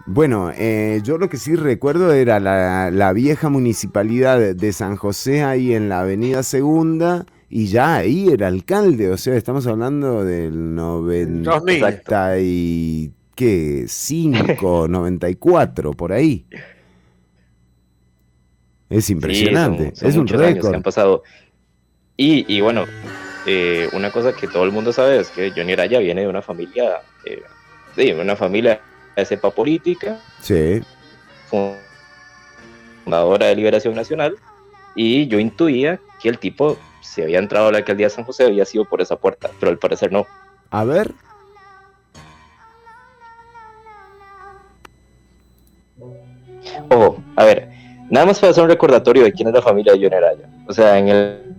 Bueno, 0.06 0.52
eh, 0.56 1.02
yo 1.04 1.20
lo 1.20 1.30
que 1.30 1.38
sí 1.38 1.56
recuerdo 1.56 2.12
era 2.14 2.40
la, 2.40 3.14
vieja 3.14 3.50
municipalidad 3.50 4.40
de, 4.56 4.74
San 4.74 4.96
José 4.96 5.44
ahí 5.44 5.76
en 5.76 5.88
la 5.88 6.00
Avenida 6.00 6.42
Segunda 6.42 7.26
y 7.50 7.68
ya 7.68 7.98
ahí 7.98 8.30
era 8.30 8.48
alcalde, 8.48 9.10
o 9.10 9.18
sea, 9.18 9.36
estamos 9.36 9.66
hablando 9.66 10.24
del 10.24 10.76
90 10.76 12.40
y 12.40 13.12
qué, 13.36 13.86
5, 13.88 14.88
94 14.88 15.94
por 15.98 16.14
ahí. 16.14 16.46
Es 18.90 19.10
impresionante, 19.10 19.94
es 20.00 20.16
un 20.16 20.28
récord. 20.28 20.76
han 20.76 20.84
pasado. 20.84 21.24
Y, 22.18 22.46
y 22.54 22.62
bueno, 22.62 22.86
eh, 23.48 23.90
una 23.94 24.12
cosa 24.12 24.34
que 24.34 24.48
todo 24.48 24.64
el 24.64 24.72
mundo 24.72 24.94
sabe 24.94 25.20
es 25.20 25.30
que 25.30 25.52
Johnny 25.52 25.74
Araya 25.74 26.00
viene 26.00 26.22
de 26.22 26.28
una 26.28 26.42
familia, 26.42 27.02
eh, 27.26 27.42
de 27.96 28.14
una 28.14 28.36
familia 28.36 28.82
de 29.16 29.26
cepa 29.26 29.50
política. 29.50 30.20
Sí. 30.42 30.82
Fundadora 33.06 33.48
de 33.48 33.56
Liberación 33.56 33.96
Nacional. 33.96 34.36
Y 34.96 35.28
yo 35.28 35.40
intuía 35.40 36.00
que 36.22 36.30
el 36.30 36.38
tipo 36.38 36.78
si 37.10 37.24
había 37.24 37.40
entrado 37.40 37.68
a 37.68 37.72
la 37.72 37.80
alcaldía 37.80 38.06
de 38.06 38.12
San 38.12 38.24
José 38.24 38.46
había 38.46 38.66
sido 38.66 38.86
por 38.86 39.02
esa 39.02 39.16
puerta, 39.16 39.50
pero 39.60 39.72
al 39.72 39.80
parecer 39.80 40.12
no. 40.12 40.28
A 40.70 40.84
ver. 40.84 41.12
Ojo, 46.90 47.18
a 47.36 47.46
ver, 47.46 47.70
nada 48.10 48.28
más 48.28 48.40
para 48.40 48.52
hacer 48.52 48.64
un 48.64 48.70
recordatorio 48.70 49.24
de 49.24 49.34
quién 49.34 49.48
es 49.48 49.54
la 49.54 49.62
familia 49.62 49.94
de 49.94 50.00
John 50.04 50.14
Araya. 50.14 50.50
O 50.68 50.74
sea, 50.74 50.98
en 50.98 51.08
el, 51.08 51.56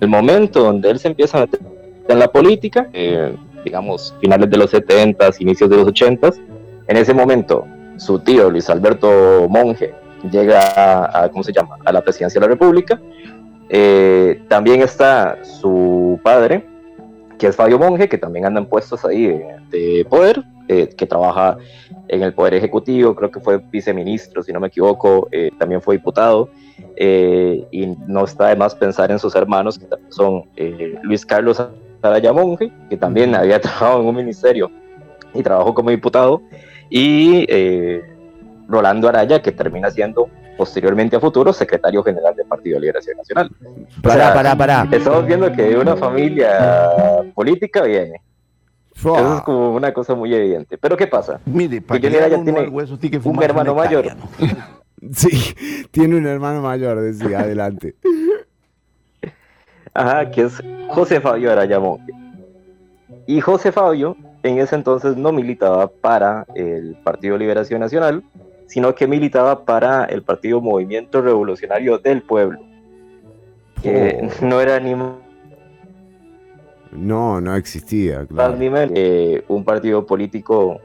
el 0.00 0.08
momento 0.08 0.62
donde 0.62 0.90
él 0.90 0.98
se 0.98 1.08
empieza 1.08 1.38
a 1.38 1.40
meter 1.42 1.60
en 2.08 2.18
la 2.18 2.28
política, 2.28 2.88
eh, 2.92 3.36
digamos, 3.64 4.14
finales 4.20 4.48
de 4.48 4.56
los 4.56 4.70
70, 4.70 5.30
inicios 5.40 5.68
de 5.68 5.76
los 5.76 5.88
80, 5.88 6.30
en 6.86 6.96
ese 6.96 7.12
momento 7.12 7.66
su 7.98 8.18
tío 8.20 8.48
Luis 8.48 8.70
Alberto 8.70 9.46
Monge 9.48 9.92
llega 10.30 11.22
a, 11.22 11.28
¿cómo 11.28 11.44
se 11.44 11.52
llama?, 11.52 11.76
a 11.84 11.92
la 11.92 12.00
presidencia 12.00 12.40
de 12.40 12.46
la 12.46 12.52
República 12.52 12.98
eh, 13.68 14.42
también 14.48 14.82
está 14.82 15.44
su 15.44 16.18
padre, 16.22 16.64
que 17.38 17.48
es 17.48 17.56
Fabio 17.56 17.78
Monge, 17.78 18.08
que 18.08 18.18
también 18.18 18.46
anda 18.46 18.60
en 18.60 18.66
puestos 18.66 19.04
ahí 19.04 19.40
de, 19.70 20.06
poder, 20.08 20.42
eh, 20.68 20.88
que 20.96 21.06
trabaja 21.06 21.58
en 22.08 22.22
el 22.22 22.32
Poder 22.32 22.54
Ejecutivo, 22.54 23.14
creo 23.14 23.30
que 23.30 23.40
fue 23.40 23.58
viceministro, 23.58 24.42
si 24.42 24.52
no 24.52 24.60
me 24.60 24.68
equivoco, 24.68 25.28
eh, 25.30 25.50
también 25.58 25.82
fue 25.82 25.96
diputado, 25.96 26.48
y 27.00 27.86
no 28.06 28.24
está 28.24 28.48
de 28.48 28.56
más 28.56 28.74
pensar 28.74 29.10
en 29.10 29.18
sus 29.18 29.34
hermanos, 29.36 29.78
que 29.78 29.86
son 30.08 30.44
Luis 31.02 31.24
Carlos 31.24 31.62
Araya 32.02 32.32
Monge, 32.32 32.72
que 32.88 32.96
también 32.96 33.34
había 33.34 33.60
trabajado 33.60 34.00
en 34.00 34.06
un 34.06 34.16
ministerio 34.16 34.70
y 35.34 35.42
trabajó 35.42 35.74
como 35.74 35.90
diputado, 35.90 36.42
y 36.90 37.46
Rolando 38.66 39.08
Araya, 39.08 39.42
que 39.42 39.52
termina 39.52 39.90
siendo 39.90 40.28
posteriormente 40.58 41.16
a 41.16 41.20
futuro 41.20 41.52
secretario 41.52 42.02
general 42.02 42.34
del 42.34 42.46
Partido 42.46 42.74
de 42.74 42.80
Liberación 42.80 43.16
Nacional. 43.16 43.50
Pará, 44.02 44.34
pará, 44.34 44.56
pará. 44.56 44.88
Estamos 44.90 45.24
viendo 45.24 45.50
que 45.52 45.62
de 45.62 45.78
una 45.78 45.96
familia 45.96 47.22
política 47.34 47.82
viene. 47.82 48.20
Eso 48.94 49.36
es 49.36 49.42
como 49.42 49.74
una 49.74 49.92
cosa 49.92 50.16
muy 50.16 50.34
evidente. 50.34 50.76
Pero 50.76 50.96
¿qué 50.96 51.06
pasa? 51.06 51.40
Mire, 51.46 51.80
para 51.80 52.00
que 52.00 52.10
ya 52.10 52.28
tiene 52.28 52.68
un 53.24 53.42
hermano 53.42 53.74
mayor. 53.76 54.06
sí, 55.12 55.54
tiene 55.92 56.16
un 56.16 56.26
hermano 56.26 56.60
mayor, 56.60 57.00
decía, 57.00 57.40
adelante. 57.40 57.94
Ajá, 59.94 60.28
que 60.30 60.42
es 60.42 60.60
José 60.88 61.20
Fabio 61.20 61.52
Araya 61.52 61.80
Y 63.26 63.40
José 63.40 63.70
Fabio 63.70 64.16
en 64.42 64.58
ese 64.58 64.74
entonces 64.74 65.16
no 65.16 65.32
militaba 65.32 65.88
para 65.88 66.46
el 66.54 66.96
Partido 67.04 67.38
Liberación 67.38 67.80
Nacional, 67.80 68.24
sino 68.68 68.94
que 68.94 69.06
militaba 69.06 69.64
para 69.64 70.04
el 70.04 70.22
Partido 70.22 70.60
Movimiento 70.60 71.22
Revolucionario 71.22 71.98
del 71.98 72.22
Pueblo, 72.22 72.60
que 73.82 74.20
oh. 74.22 74.44
no 74.44 74.60
era 74.60 74.78
ni... 74.78 74.94
No, 76.92 77.40
no 77.40 77.56
existía, 77.56 78.26
claro. 78.26 78.56
Eh, 78.94 79.42
un 79.48 79.64
partido 79.64 80.06
político, 80.06 80.80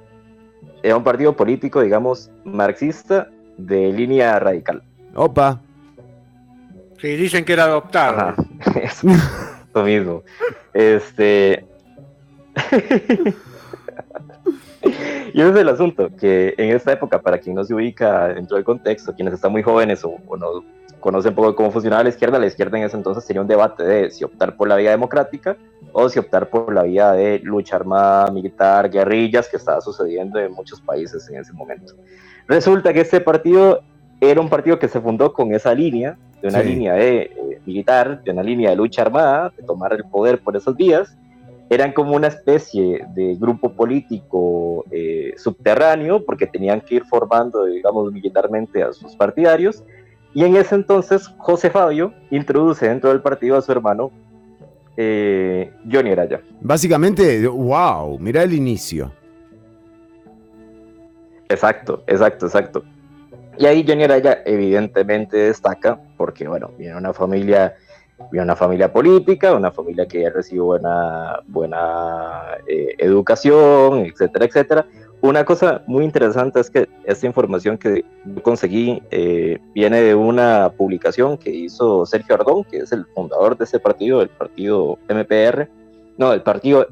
era 0.82 0.96
un 0.98 1.04
partido 1.04 1.36
político, 1.36 1.82
digamos, 1.82 2.32
marxista 2.46 3.30
de 3.58 3.92
línea 3.92 4.40
radical. 4.40 4.82
Opa. 5.14 5.62
Sí, 7.00 7.16
dicen 7.18 7.44
que 7.44 7.54
era 7.54 7.66
adoptado. 7.66 8.34
lo 9.74 9.84
mismo. 9.84 10.24
Este... 10.74 11.66
y 15.34 15.42
ese 15.42 15.50
es 15.50 15.56
el 15.56 15.70
asunto, 15.70 16.10
que 16.20 16.54
en 16.58 16.76
esta 16.76 16.92
época, 16.92 17.22
para 17.22 17.38
quien 17.38 17.56
no 17.56 17.64
se 17.64 17.74
ubica 17.74 18.30
dentro 18.30 18.56
del 18.56 18.66
contexto, 18.66 19.14
quienes 19.14 19.34
están 19.34 19.52
muy 19.52 19.64
jóvenes 19.64 20.04
o, 20.04 20.20
no 20.38 20.64
conocen 21.00 21.36
poco 21.36 21.54
cómo 21.56 21.70
funcionaba 21.72 22.04
la 22.04 22.10
izquierda, 22.10 22.40
la 22.40 22.46
izquierda 22.46 22.78
en 22.78 22.86
ese 22.86 22.96
entonces 22.96 23.26
tenía 23.26 23.42
un 23.42 23.48
debate 23.48 23.84
de 23.84 24.10
si 24.10 24.24
optar 24.24 24.56
por 24.56 24.70
la 24.70 24.78
vía 24.78 24.92
democrática 24.92 25.58
o 25.92 26.08
si 26.08 26.18
optar 26.18 26.50
por 26.50 26.74
la 26.74 26.84
vía 26.84 27.12
de 27.12 27.40
lucha 27.40 27.76
armada, 27.76 28.32
militar, 28.32 28.90
guerrillas, 28.90 29.50
que 29.50 29.58
estaba 29.58 29.82
sucediendo 29.82 30.40
en 30.40 30.54
muchos 30.54 30.80
países 30.80 31.30
en 31.30 31.42
ese 31.42 31.52
momento. 31.52 31.94
Resulta 32.48 32.94
que 32.94 33.02
este 33.02 33.20
partido 33.20 33.82
era 34.22 34.40
un 34.40 34.50
partido 34.50 34.80
que 34.80 34.88
se 34.88 35.02
fundó 35.02 35.34
con 35.34 35.54
esa 35.54 35.74
línea 35.74 36.18
de 36.42 36.48
una 36.48 36.62
Sí. 36.62 36.70
línea 36.70 36.94
de 36.94 37.22
eh, 37.24 37.62
militar, 37.66 38.24
de 38.24 38.32
una 38.32 38.44
línea 38.44 38.70
de 38.70 38.76
lucha 38.78 39.02
armada, 39.02 39.52
de 39.58 39.64
tomar 39.64 39.94
el 39.94 40.04
poder 40.06 40.40
por 40.40 40.56
esos 40.56 40.76
días. 40.76 41.18
Eran 41.70 41.94
como 41.94 42.16
una 42.16 42.28
especie 42.28 43.06
de 43.16 43.36
grupo 43.36 43.74
político 43.74 44.86
eh, 44.92 45.34
subterráneo, 45.38 46.24
porque 46.24 46.46
tenían 46.46 46.82
que 46.82 46.96
ir 46.96 47.06
formando, 47.06 47.66
digamos, 47.66 48.12
militarmente 48.12 48.84
a 48.84 48.94
sus 48.94 49.16
partidarios. 49.16 49.84
Y 50.34 50.44
en 50.44 50.56
ese 50.56 50.76
entonces, 50.76 51.28
José 51.38 51.70
Fabio 51.70 52.14
introduce 52.32 52.88
dentro 52.88 53.10
del 53.10 53.22
partido 53.22 53.58
a 53.58 53.62
su 53.62 53.72
hermano 53.72 54.12
eh, 54.98 55.72
Johnny 55.92 56.12
Araya. 56.12 56.42
Básicamente, 56.62 57.48
wow, 57.48 58.20
mirá 58.20 58.44
el 58.44 58.54
inicio. 58.54 59.12
Exacto, 61.50 62.04
exacto, 62.08 62.46
exacto. 62.48 62.84
Y 63.58 63.66
ahí 63.66 63.86
Johnny 63.88 64.04
Araya 64.04 64.42
evidentemente 64.46 65.38
destaca 65.38 66.00
porque, 66.18 66.48
bueno, 66.48 66.72
viene 66.78 66.98
una 66.98 67.14
familia, 67.14 67.76
de 68.32 68.40
una 68.40 68.56
familia 68.56 68.92
política, 68.92 69.54
una 69.54 69.72
familia 69.72 70.08
que 70.08 70.30
recibió 70.30 70.66
buena, 70.66 71.40
buena 71.48 72.58
eh, 72.68 72.96
educación, 72.98 74.06
etcétera, 74.06 74.46
etcétera. 74.46 74.86
Una 75.22 75.46
cosa 75.46 75.84
muy 75.88 76.04
interesante 76.04 76.60
es 76.60 76.70
que 76.70 76.90
esta 77.06 77.26
información 77.26 77.78
que 77.78 78.04
conseguí 78.42 79.02
eh, 79.10 79.58
viene 79.74 80.02
de 80.02 80.16
una 80.16 80.74
publicación 80.76 81.38
que 81.38 81.50
hizo 81.50 82.06
Sergio 82.06 82.36
Ardón, 82.36 82.66
que 82.66 82.80
es 82.80 82.92
el 82.92 83.06
fundador 83.06 83.58
de 83.58 83.64
ese 83.64 83.80
partido, 83.80 84.22
el 84.22 84.30
partido 84.30 84.98
MPR, 85.08 85.70
no, 86.18 86.34
el 86.34 86.42
partido 86.42 86.88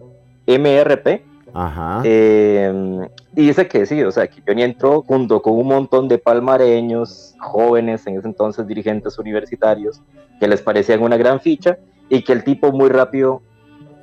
MRP, 0.47 1.23
Ajá. 1.53 2.01
eh, 2.05 3.07
y 3.35 3.47
dice 3.47 3.67
que 3.67 3.85
sí, 3.85 4.01
o 4.01 4.11
sea, 4.11 4.27
que 4.27 4.41
Johnny 4.47 4.63
entró 4.63 5.01
junto 5.01 5.41
con 5.41 5.53
un 5.53 5.67
montón 5.67 6.07
de 6.07 6.17
palmareños, 6.17 7.35
jóvenes, 7.39 8.07
en 8.07 8.17
ese 8.17 8.27
entonces 8.27 8.65
dirigentes 8.65 9.17
universitarios, 9.19 10.01
que 10.41 10.47
les 10.47 10.63
parecían 10.63 11.03
una 11.03 11.17
gran 11.17 11.39
ficha, 11.39 11.77
y 12.09 12.23
que 12.23 12.33
el 12.33 12.43
tipo 12.43 12.71
muy 12.71 12.89
rápido 12.89 13.43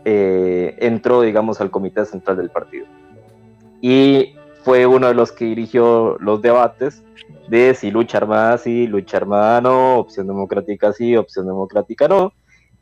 eh, 0.04 0.76
entró, 0.78 1.20
digamos, 1.20 1.60
al 1.60 1.70
comité 1.70 2.06
central 2.06 2.36
del 2.36 2.48
partido. 2.48 2.86
Y 3.82 4.36
fue 4.62 4.86
uno 4.86 5.08
de 5.08 5.14
los 5.14 5.32
que 5.32 5.46
dirigió 5.46 6.16
los 6.20 6.40
debates 6.40 7.02
de 7.48 7.74
si 7.74 7.90
lucha 7.90 8.18
armada 8.18 8.56
sí, 8.56 8.86
lucha 8.86 9.16
armada 9.16 9.60
no, 9.60 9.98
opción 9.98 10.28
democrática 10.28 10.92
sí, 10.92 11.16
opción 11.16 11.46
democrática 11.46 12.06
no. 12.06 12.32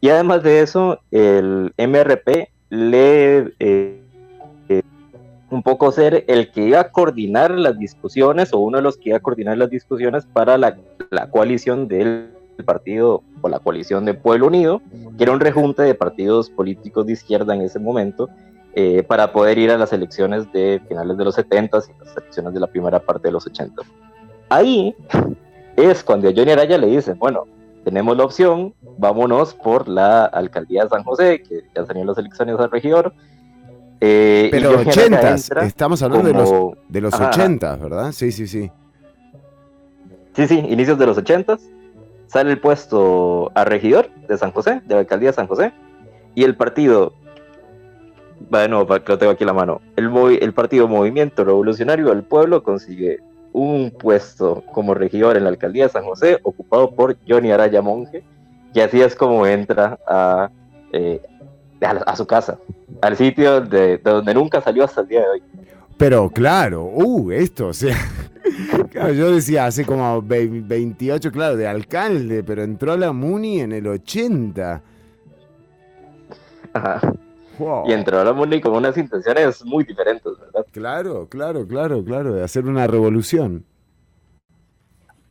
Y 0.03 0.11
además 0.11 0.43
de 0.43 0.61
eso, 0.61 1.01
el 1.11 1.73
MRP 1.79 2.51
le 2.69 3.55
eh, 3.59 4.03
eh, 4.69 4.83
un 5.51 5.63
poco 5.63 5.93
ser 5.93 6.25
el 6.29 6.53
que 6.53 6.67
iba 6.67 6.81
a 6.81 6.93
coordinar 6.93 7.53
las 7.53 7.79
discusiones 7.79 8.53
o 8.53 8.59
uno 8.59 8.77
de 8.77 8.83
los 8.83 8.99
que 8.99 9.09
iba 9.09 9.17
a 9.17 9.23
coordinar 9.23 9.57
las 9.57 9.71
discusiones 9.71 10.27
para 10.27 10.59
la, 10.59 10.77
la 11.11 11.31
coalición 11.31 11.89
del 11.89 12.36
partido 12.65 13.23
o 13.41 13.49
la 13.49 13.59
coalición 13.59 14.05
de 14.05 14.15
Pueblo 14.15 14.47
Unido, 14.47 14.81
que 15.17 15.25
era 15.25 15.33
un 15.33 15.41
rejunte 15.41 15.83
de 15.83 15.95
partidos 15.95 16.51
políticos 16.51 17.07
de 17.07 17.13
izquierda 17.13 17.55
en 17.55 17.63
ese 17.63 17.79
momento, 17.79 18.29
eh, 18.75 19.03
para 19.03 19.33
poder 19.33 19.57
ir 19.59 19.71
a 19.71 19.79
las 19.79 19.93
elecciones 19.93 20.51
de 20.53 20.83
finales 20.89 21.17
de 21.17 21.25
los 21.25 21.35
70 21.35 21.79
y 21.79 22.05
las 22.05 22.17
elecciones 22.17 22.53
de 22.55 22.61
la 22.61 22.67
primera 22.67 23.01
parte 23.01 23.29
de 23.29 23.33
los 23.33 23.47
80. 23.47 23.83
Ahí 24.49 24.95
es 25.77 26.03
cuando 26.05 26.29
a 26.29 26.33
Johnny 26.37 26.53
Araya 26.53 26.77
le 26.79 26.87
dicen, 26.89 27.19
bueno, 27.19 27.45
tenemos 27.85 28.17
la 28.17 28.25
opción, 28.25 28.75
vámonos 28.99 29.55
por 29.55 29.89
la 29.89 30.25
alcaldía 30.27 30.85
de 30.85 30.89
San 30.91 31.05
José, 31.05 31.43
que 31.43 31.63
ya 31.75 31.87
salieron 31.87 32.09
las 32.09 32.19
elecciones 32.19 32.59
al 32.59 32.71
regidor. 32.71 33.13
eh, 34.01 34.49
Pero 34.51 34.71
Johnny 34.71 34.81
Araya 34.91 34.91
80, 34.91 35.31
entra 35.37 35.63
estamos 35.65 36.03
hablando 36.03 36.29
de 36.29 36.35
los, 36.35 36.51
como- 36.51 36.77
de 36.89 37.01
los 37.01 37.15
Ajá. 37.15 37.29
80, 37.31 37.77
¿verdad? 37.77 38.13
Sí, 38.13 38.31
sí, 38.33 38.47
sí. 38.47 38.71
Sí, 40.35 40.47
sí, 40.47 40.59
inicios 40.69 40.99
de 40.99 41.07
los 41.07 41.17
80 41.17 41.57
sale 42.27 42.51
el 42.53 42.61
puesto 42.61 43.51
a 43.55 43.65
regidor 43.65 44.11
de 44.29 44.37
San 44.37 44.53
José, 44.53 44.83
de 44.85 44.95
la 44.95 45.01
alcaldía 45.01 45.33
San 45.33 45.47
José, 45.47 45.73
y 46.35 46.45
el 46.45 46.57
partido, 46.57 47.15
bueno, 48.51 48.87
que 48.87 49.13
lo 49.13 49.19
tengo 49.19 49.33
aquí 49.33 49.45
en 49.45 49.49
la 49.49 49.53
mano, 49.53 49.81
el, 49.97 50.11
movi- 50.11 50.39
el 50.41 50.53
partido 50.53 50.89
Movimiento 50.89 51.45
Revolucionario 51.45 52.09
del 52.09 52.23
Pueblo 52.23 52.63
consigue 52.63 53.21
un 53.53 53.91
puesto 53.91 54.63
como 54.73 54.93
regidor 54.93 55.37
en 55.37 55.45
la 55.45 55.51
alcaldía 55.51 55.85
de 55.85 55.91
San 55.91 56.05
José, 56.05 56.39
ocupado 56.43 56.91
por 56.91 57.17
Johnny 57.27 57.51
Araya 57.53 57.81
Monge, 57.81 58.23
y 58.75 58.81
así 58.81 59.01
es 59.01 59.15
como 59.15 59.47
entra 59.47 59.99
a, 60.07 60.51
eh, 60.93 61.23
a 61.81 62.17
su 62.17 62.27
casa, 62.27 62.59
al 63.01 63.17
sitio 63.17 63.63
de, 63.63 63.97
de 63.97 64.11
donde 64.11 64.35
nunca 64.35 64.61
salió 64.61 64.85
hasta 64.85 65.01
el 65.01 65.09
día 65.09 65.21
de 65.21 65.29
hoy. 65.29 65.43
Pero 65.97 66.29
claro, 66.31 66.85
uh, 66.85 67.31
esto, 67.31 67.69
o 67.69 67.73
sea, 67.73 67.97
claro, 68.91 69.13
yo 69.15 69.33
decía 69.33 69.67
hace 69.67 69.85
como 69.85 70.21
ve- 70.23 70.47
28, 70.51 71.33
claro, 71.33 71.57
de 71.57 71.67
alcalde, 71.67 72.43
pero 72.45 72.63
entró 72.63 72.93
a 72.93 72.97
la 72.99 73.13
Muni 73.13 73.61
en 73.61 73.73
el 73.73 73.87
80. 73.87 74.83
Ajá. 76.75 77.13
Wow. 77.59 77.89
Y 77.89 77.93
entró 77.93 78.21
a 78.21 78.25
la 78.25 78.35
MUNI 78.35 78.61
con 78.61 78.75
unas 78.75 78.99
intenciones 78.99 79.65
muy 79.65 79.83
diferentes, 79.85 80.31
¿verdad? 80.39 80.67
Claro, 80.73 81.27
claro, 81.27 81.67
claro, 81.67 82.05
claro, 82.05 82.35
de 82.35 82.43
hacer 82.45 82.67
una 82.67 82.87
revolución. 82.87 83.65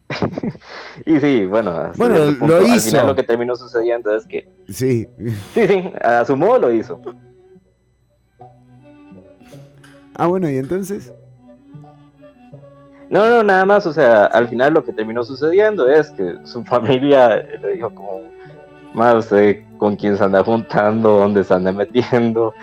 Y 1.05 1.19
sí, 1.19 1.45
bueno, 1.45 1.91
Bueno, 1.97 2.17
lo 2.17 2.39
punto, 2.39 2.55
al 2.57 2.67
hizo. 2.67 2.89
final 2.89 3.07
lo 3.07 3.15
que 3.15 3.23
terminó 3.23 3.55
sucediendo 3.55 4.15
es 4.15 4.25
que, 4.25 4.47
Sí. 4.67 5.07
sí, 5.53 5.67
sí, 5.67 5.83
a 6.01 6.25
su 6.25 6.35
modo 6.35 6.57
lo 6.59 6.73
hizo. 6.73 6.99
Ah, 10.15 10.27
bueno, 10.27 10.49
¿y 10.49 10.57
entonces? 10.57 11.11
No, 13.09 13.29
no, 13.29 13.43
nada 13.43 13.65
más, 13.65 13.85
o 13.85 13.93
sea, 13.93 14.25
al 14.25 14.47
final 14.47 14.73
lo 14.73 14.83
que 14.83 14.91
terminó 14.91 15.23
sucediendo 15.23 15.87
es 15.87 16.09
que 16.11 16.35
su 16.43 16.63
familia 16.63 17.35
le 17.61 17.73
dijo 17.73 17.89
como, 17.93 18.21
más 18.93 19.15
usted 19.15 19.61
con 19.77 19.95
quién 19.95 20.17
se 20.17 20.23
anda 20.23 20.43
juntando, 20.43 21.19
dónde 21.19 21.43
se 21.43 21.53
anda 21.53 21.71
metiendo, 21.71 22.53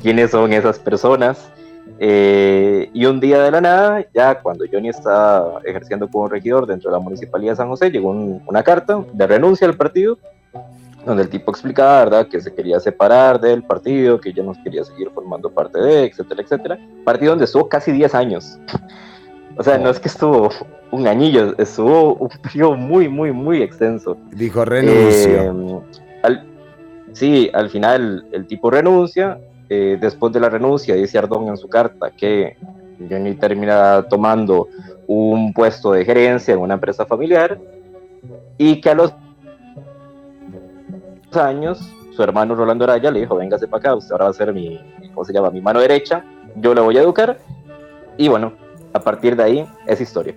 quiénes 0.00 0.30
son 0.30 0.52
esas 0.52 0.78
personas. 0.78 1.50
Eh, 1.98 2.88
y 2.94 3.04
un 3.04 3.20
día 3.20 3.42
de 3.42 3.50
la 3.50 3.60
nada, 3.60 4.06
ya 4.14 4.40
cuando 4.40 4.64
Johnny 4.72 4.88
estaba 4.88 5.60
ejerciendo 5.64 6.08
como 6.08 6.28
regidor 6.28 6.66
dentro 6.66 6.90
de 6.90 6.96
la 6.96 7.02
municipalidad 7.02 7.52
de 7.52 7.56
San 7.56 7.68
José, 7.68 7.90
llegó 7.90 8.10
un- 8.10 8.42
una 8.46 8.62
carta 8.62 9.04
de 9.12 9.26
renuncia 9.26 9.66
al 9.66 9.76
partido, 9.76 10.16
donde 11.04 11.22
el 11.22 11.28
tipo 11.30 11.50
explicaba, 11.50 12.04
¿verdad?, 12.04 12.28
que 12.28 12.40
se 12.40 12.52
quería 12.54 12.78
separar 12.80 13.40
del 13.40 13.62
partido, 13.62 14.20
que 14.20 14.32
ya 14.32 14.42
no 14.42 14.52
quería 14.62 14.84
seguir 14.84 15.10
formando 15.10 15.50
parte 15.50 15.78
de, 15.80 16.04
etcétera, 16.04 16.42
etcétera. 16.42 16.78
Partido 17.04 17.32
donde 17.32 17.46
estuvo 17.46 17.68
casi 17.68 17.90
10 17.92 18.14
años. 18.14 18.58
O 19.56 19.62
sea, 19.62 19.78
no 19.78 19.90
es 19.90 19.98
que 19.98 20.08
estuvo 20.08 20.50
un 20.90 21.06
añillo, 21.06 21.54
estuvo 21.58 22.14
un 22.14 22.28
periodo 22.42 22.76
muy, 22.76 23.08
muy, 23.08 23.32
muy 23.32 23.62
extenso. 23.62 24.16
Dijo 24.32 24.64
renuncio. 24.64 25.30
Eh, 25.42 25.80
al- 26.22 26.44
sí, 27.12 27.50
al 27.52 27.70
final 27.70 28.26
el 28.32 28.46
tipo 28.46 28.70
renuncia. 28.70 29.38
eh, 29.72 29.96
después 30.00 30.32
de 30.32 30.40
la 30.40 30.48
renuncia, 30.48 30.96
dice 30.96 31.16
Ardón 31.16 31.46
en 31.46 31.56
su 31.56 31.68
carta 31.68 32.10
que 32.10 32.56
Johnny 33.08 33.34
termina 33.34 34.02
tomando 34.08 34.66
un 35.06 35.52
puesto 35.52 35.92
de 35.92 36.04
gerencia 36.04 36.54
en 36.54 36.60
una 36.60 36.74
empresa 36.74 37.06
familiar 37.06 37.56
y 38.58 38.80
que 38.80 38.90
a 38.90 38.94
los 38.94 39.14
años 41.36 41.92
su 42.14 42.22
hermano 42.22 42.54
Rolando 42.54 42.84
Araya 42.84 43.10
le 43.10 43.20
dijo, 43.20 43.36
véngase 43.36 43.68
para 43.68 43.80
acá, 43.80 43.94
usted 43.94 44.12
ahora 44.12 44.24
va 44.24 44.30
a 44.30 44.34
ser 44.34 44.52
mi, 44.52 44.80
¿cómo 45.14 45.24
se 45.24 45.32
llama? 45.32 45.50
Mi 45.50 45.60
mano 45.60 45.80
derecha, 45.80 46.24
yo 46.56 46.74
le 46.74 46.80
voy 46.80 46.98
a 46.98 47.02
educar 47.02 47.38
y 48.16 48.28
bueno, 48.28 48.52
a 48.92 49.00
partir 49.00 49.36
de 49.36 49.42
ahí 49.42 49.66
es 49.86 50.00
historia. 50.00 50.34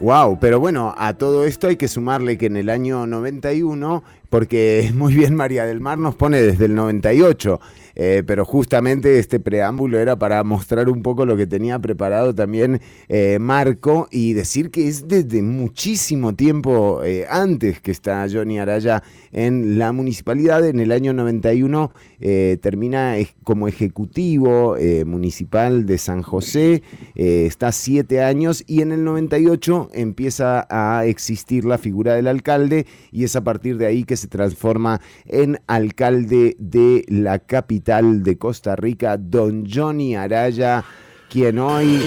Wow, 0.00 0.38
pero 0.40 0.58
bueno, 0.58 0.94
a 0.96 1.14
todo 1.14 1.44
esto 1.44 1.68
hay 1.68 1.76
que 1.76 1.86
sumarle 1.86 2.36
que 2.36 2.46
en 2.46 2.56
el 2.56 2.70
año 2.70 3.06
91, 3.06 4.02
porque 4.30 4.90
muy 4.94 5.14
bien 5.14 5.34
María 5.34 5.64
del 5.64 5.80
Mar 5.80 5.98
nos 5.98 6.14
pone 6.14 6.40
desde 6.40 6.64
el 6.64 6.74
98, 6.74 7.60
eh, 7.94 8.22
pero 8.26 8.44
justamente 8.44 9.18
este 9.18 9.40
preámbulo 9.40 9.98
era 9.98 10.16
para 10.16 10.42
mostrar 10.44 10.88
un 10.88 11.02
poco 11.02 11.26
lo 11.26 11.36
que 11.36 11.46
tenía 11.46 11.78
preparado 11.78 12.34
también 12.34 12.80
eh, 13.08 13.38
Marco 13.40 14.08
y 14.10 14.32
decir 14.32 14.70
que 14.70 14.88
es 14.88 15.08
desde 15.08 15.42
muchísimo 15.42 16.34
tiempo 16.34 17.02
eh, 17.04 17.26
antes 17.28 17.80
que 17.80 17.90
está 17.90 18.26
Johnny 18.30 18.58
Araya 18.58 19.02
en 19.32 19.78
la 19.78 19.92
municipalidad. 19.92 20.66
En 20.66 20.80
el 20.80 20.92
año 20.92 21.12
91 21.12 21.92
eh, 22.20 22.58
termina 22.60 23.16
como 23.44 23.68
ejecutivo 23.68 24.76
municipal 25.06 25.86
de 25.86 25.98
San 25.98 26.22
José, 26.22 26.82
está 27.14 27.72
siete 27.72 28.22
años 28.22 28.64
y 28.66 28.82
en 28.82 28.92
el 28.92 29.04
98 29.04 29.90
empieza 29.92 30.66
a 30.70 31.04
existir 31.06 31.64
la 31.64 31.78
figura 31.78 32.14
del 32.14 32.28
alcalde 32.28 32.86
y 33.10 33.24
es 33.24 33.36
a 33.36 33.44
partir 33.44 33.78
de 33.78 33.86
ahí 33.86 34.04
que 34.04 34.16
se 34.16 34.28
transforma 34.28 35.00
en 35.26 35.60
alcalde 35.66 36.56
de 36.58 37.04
la 37.08 37.38
capital 37.38 37.81
de 37.84 38.38
Costa 38.38 38.76
Rica, 38.76 39.16
don 39.16 39.66
Johnny 39.68 40.14
Araya, 40.14 40.84
quien 41.28 41.58
hoy 41.58 42.00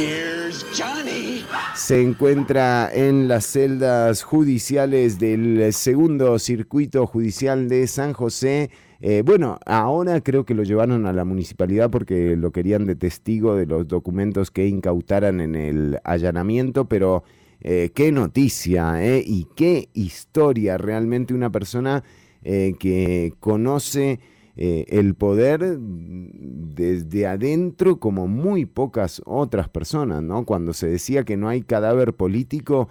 se 1.75 2.01
encuentra 2.01 2.89
en 2.93 3.27
las 3.27 3.45
celdas 3.45 4.23
judiciales 4.23 5.19
del 5.19 5.73
segundo 5.73 6.39
circuito 6.39 7.05
judicial 7.05 7.67
de 7.67 7.87
San 7.87 8.13
José. 8.13 8.69
Eh, 9.01 9.21
bueno, 9.25 9.59
ahora 9.65 10.21
creo 10.21 10.45
que 10.45 10.53
lo 10.53 10.63
llevaron 10.63 11.05
a 11.07 11.11
la 11.11 11.25
municipalidad 11.25 11.89
porque 11.89 12.37
lo 12.37 12.51
querían 12.51 12.85
de 12.85 12.95
testigo 12.95 13.55
de 13.55 13.65
los 13.65 13.85
documentos 13.85 14.51
que 14.51 14.67
incautaran 14.67 15.41
en 15.41 15.55
el 15.55 15.99
allanamiento, 16.05 16.85
pero 16.85 17.25
eh, 17.59 17.91
qué 17.93 18.13
noticia 18.13 19.05
eh, 19.05 19.21
y 19.25 19.47
qué 19.57 19.89
historia. 19.93 20.77
Realmente 20.77 21.33
una 21.33 21.51
persona 21.51 22.01
que 22.43 23.33
conoce 23.39 24.19
el 24.55 25.15
poder 25.15 25.77
desde 25.79 27.27
adentro 27.27 27.99
como 27.99 28.27
muy 28.27 28.65
pocas 28.65 29.21
otras 29.25 29.69
personas, 29.69 30.23
¿no? 30.23 30.45
Cuando 30.45 30.73
se 30.73 30.87
decía 30.87 31.23
que 31.23 31.37
no 31.37 31.49
hay 31.49 31.61
cadáver 31.61 32.13
político, 32.13 32.89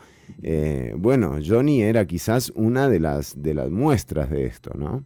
bueno, 0.96 1.38
Johnny 1.46 1.82
era 1.82 2.06
quizás 2.06 2.50
una 2.54 2.88
de 2.88 3.00
las, 3.00 3.42
de 3.42 3.54
las 3.54 3.70
muestras 3.70 4.30
de 4.30 4.46
esto, 4.46 4.72
¿no? 4.76 5.04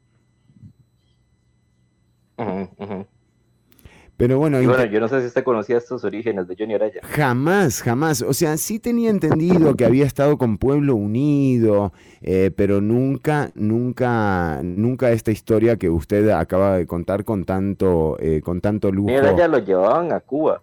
Pero 4.18 4.36
bueno, 4.36 4.60
bueno, 4.60 4.84
yo 4.86 4.98
no 4.98 5.06
sé 5.06 5.20
si 5.20 5.28
usted 5.28 5.44
conocía 5.44 5.78
estos 5.78 6.02
orígenes 6.02 6.48
de 6.48 6.56
Johnny 6.58 6.74
Araya. 6.74 7.00
Jamás, 7.04 7.82
jamás. 7.82 8.20
O 8.22 8.32
sea, 8.32 8.56
sí 8.56 8.80
tenía 8.80 9.10
entendido 9.10 9.76
que 9.76 9.84
había 9.84 10.04
estado 10.04 10.36
con 10.36 10.58
Pueblo 10.58 10.96
Unido, 10.96 11.92
eh, 12.20 12.50
pero 12.54 12.80
nunca, 12.80 13.52
nunca, 13.54 14.60
nunca 14.64 15.12
esta 15.12 15.30
historia 15.30 15.76
que 15.76 15.88
usted 15.88 16.30
acaba 16.30 16.78
de 16.78 16.86
contar 16.88 17.24
con 17.24 17.44
tanto, 17.44 18.16
eh, 18.18 18.40
con 18.42 18.60
tanto 18.60 18.90
lujo. 18.90 19.16
Araya 19.16 19.46
lo 19.46 19.58
llevaban 19.58 20.10
a 20.10 20.18
Cuba. 20.18 20.62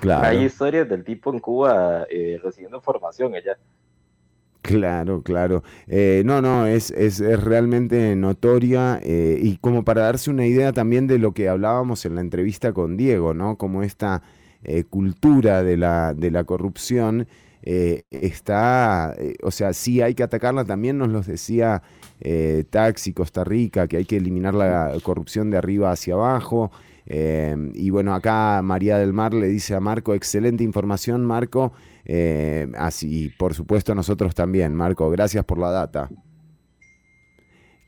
Claro. 0.00 0.26
Hay 0.26 0.44
historias 0.44 0.88
del 0.88 1.04
tipo 1.04 1.32
en 1.32 1.38
Cuba 1.38 2.06
eh, 2.10 2.40
recibiendo 2.42 2.80
formación 2.80 3.36
allá. 3.36 3.56
Claro, 4.66 5.22
claro. 5.22 5.62
Eh, 5.86 6.22
no, 6.24 6.42
no, 6.42 6.66
es, 6.66 6.90
es, 6.90 7.20
realmente 7.20 8.16
notoria 8.16 8.98
eh, 9.00 9.38
y 9.40 9.58
como 9.58 9.84
para 9.84 10.02
darse 10.02 10.28
una 10.28 10.44
idea 10.44 10.72
también 10.72 11.06
de 11.06 11.18
lo 11.20 11.32
que 11.32 11.48
hablábamos 11.48 12.04
en 12.04 12.16
la 12.16 12.20
entrevista 12.20 12.72
con 12.72 12.96
Diego, 12.96 13.32
¿no? 13.32 13.56
Como 13.58 13.84
esta 13.84 14.22
eh, 14.64 14.82
cultura 14.82 15.62
de 15.62 15.76
la, 15.76 16.14
de 16.14 16.32
la 16.32 16.42
corrupción 16.44 17.28
está, 17.62 19.16
o 19.42 19.50
sea, 19.50 19.72
sí 19.72 20.00
hay 20.00 20.14
que 20.14 20.22
atacarla, 20.22 20.64
también 20.64 20.98
nos 20.98 21.08
los 21.08 21.26
decía 21.26 21.82
Taxi 22.70 23.12
Costa 23.12 23.42
Rica, 23.42 23.88
que 23.88 23.96
hay 23.96 24.04
que 24.04 24.18
eliminar 24.18 24.54
la 24.54 24.92
corrupción 25.02 25.50
de 25.50 25.56
arriba 25.58 25.90
hacia 25.90 26.14
abajo. 26.14 26.70
y 27.08 27.90
bueno, 27.90 28.14
acá 28.14 28.60
María 28.62 28.98
del 28.98 29.12
Mar 29.12 29.34
le 29.34 29.48
dice 29.48 29.74
a 29.74 29.80
Marco, 29.80 30.14
excelente 30.14 30.62
información, 30.62 31.24
Marco. 31.24 31.72
Eh, 32.08 32.68
así, 32.78 33.32
por 33.36 33.54
supuesto, 33.54 33.94
nosotros 33.94 34.34
también. 34.34 34.74
Marco, 34.74 35.10
gracias 35.10 35.44
por 35.44 35.58
la 35.58 35.70
data. 35.70 36.08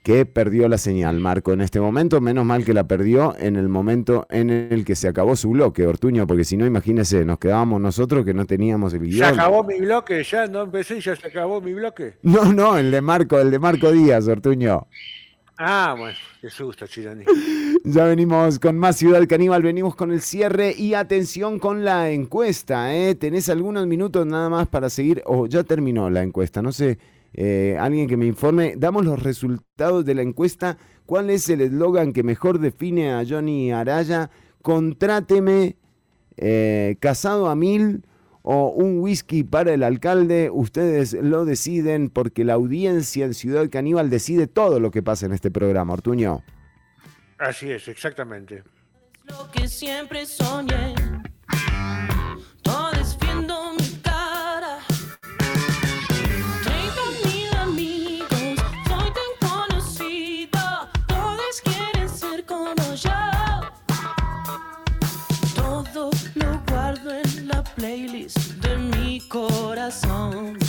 Que 0.02 0.24
perdió 0.26 0.68
la 0.68 0.78
señal, 0.78 1.20
Marco, 1.20 1.52
en 1.52 1.60
este 1.60 1.80
momento. 1.80 2.20
Menos 2.20 2.44
mal 2.44 2.64
que 2.64 2.72
la 2.72 2.88
perdió 2.88 3.36
en 3.38 3.56
el 3.56 3.68
momento 3.68 4.26
en 4.30 4.50
el 4.50 4.84
que 4.84 4.96
se 4.96 5.06
acabó 5.06 5.36
su 5.36 5.50
bloque, 5.50 5.86
Ortuño, 5.86 6.26
porque 6.26 6.44
si 6.44 6.56
no, 6.56 6.66
imagínese, 6.66 7.24
nos 7.24 7.38
quedábamos 7.38 7.80
nosotros 7.80 8.24
que 8.24 8.32
no 8.32 8.46
teníamos 8.46 8.94
el 8.94 9.00
guion. 9.00 9.18
¿Se 9.18 9.24
acabó 9.24 9.62
mi 9.64 9.78
bloque? 9.78 10.24
¿Ya 10.24 10.46
no 10.46 10.62
empecé 10.62 11.00
ya 11.00 11.14
se 11.14 11.26
acabó 11.26 11.60
mi 11.60 11.74
bloque? 11.74 12.14
No, 12.22 12.52
no, 12.52 12.78
el 12.78 12.90
de 12.90 13.00
Marco, 13.00 13.38
el 13.38 13.50
de 13.50 13.58
Marco 13.58 13.92
Díaz, 13.92 14.26
Ortuño. 14.28 14.86
Ah, 15.60 15.96
bueno, 15.98 16.16
qué 16.40 16.50
susto, 16.50 16.86
Chirani. 16.86 17.24
Ya 17.84 18.04
venimos 18.04 18.58
con 18.58 18.76
más 18.76 18.96
Ciudad 18.96 19.26
Caníbal, 19.26 19.62
venimos 19.62 19.94
con 19.94 20.12
el 20.12 20.20
cierre 20.20 20.74
y 20.76 20.94
atención 20.94 21.58
con 21.58 21.84
la 21.84 22.10
encuesta. 22.10 22.94
¿eh? 22.94 23.14
Tenés 23.14 23.48
algunos 23.48 23.86
minutos 23.86 24.26
nada 24.26 24.48
más 24.48 24.68
para 24.68 24.90
seguir, 24.90 25.22
o 25.26 25.46
ya 25.46 25.64
terminó 25.64 26.10
la 26.10 26.22
encuesta, 26.22 26.60
no 26.60 26.70
sé, 26.70 26.98
eh, 27.34 27.76
alguien 27.80 28.06
que 28.08 28.16
me 28.16 28.26
informe. 28.26 28.74
Damos 28.76 29.04
los 29.04 29.22
resultados 29.22 30.04
de 30.04 30.14
la 30.14 30.22
encuesta. 30.22 30.76
¿Cuál 31.06 31.30
es 31.30 31.48
el 31.48 31.60
eslogan 31.60 32.12
que 32.12 32.22
mejor 32.22 32.58
define 32.58 33.12
a 33.12 33.24
Johnny 33.26 33.72
Araya? 33.72 34.30
Contráteme, 34.60 35.76
eh, 36.36 36.96
casado 37.00 37.48
a 37.48 37.56
mil 37.56 38.02
o 38.50 38.70
un 38.70 39.00
whisky 39.00 39.44
para 39.44 39.74
el 39.74 39.82
alcalde, 39.82 40.48
ustedes 40.50 41.12
lo 41.12 41.44
deciden 41.44 42.08
porque 42.08 42.44
la 42.44 42.54
audiencia 42.54 43.26
en 43.26 43.34
Ciudad 43.34 43.68
Caníbal 43.68 44.08
decide 44.08 44.46
todo 44.46 44.80
lo 44.80 44.90
que 44.90 45.02
pasa 45.02 45.26
en 45.26 45.34
este 45.34 45.50
programa, 45.50 45.92
Ortuño. 45.92 46.42
Así 47.36 47.70
es, 47.70 47.88
exactamente. 47.88 48.62
Lo 49.24 49.50
que 49.50 49.68
siempre 49.68 50.24
soñé. 50.24 50.94
coração. 69.28 70.67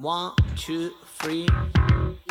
One, 0.00 0.32
two, 0.56 0.92
three. 1.18 1.46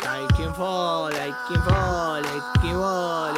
Like 0.02 0.40
and 0.40 0.56
fall, 0.56 1.04
like 1.04 1.50
and 1.50 1.62
fall, 1.62 2.20
like 2.20 2.64
and 2.64 2.74
fall. 2.74 3.36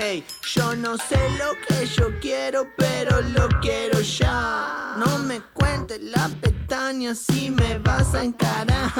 Ey, 0.00 0.24
yo 0.54 0.74
no 0.74 0.96
sé 0.96 1.18
lo 1.38 1.52
que 1.66 1.84
yo 1.84 2.18
quiero, 2.22 2.66
pero 2.78 3.20
lo 3.20 3.48
quiero 3.60 4.00
ya. 4.00 4.94
No 4.96 5.18
me 5.18 5.42
cuentes 5.52 6.00
las 6.00 6.30
pestañas 6.36 7.18
si 7.18 7.50
me 7.50 7.76
vas 7.80 8.14
a 8.14 8.24
encarar. 8.24 8.90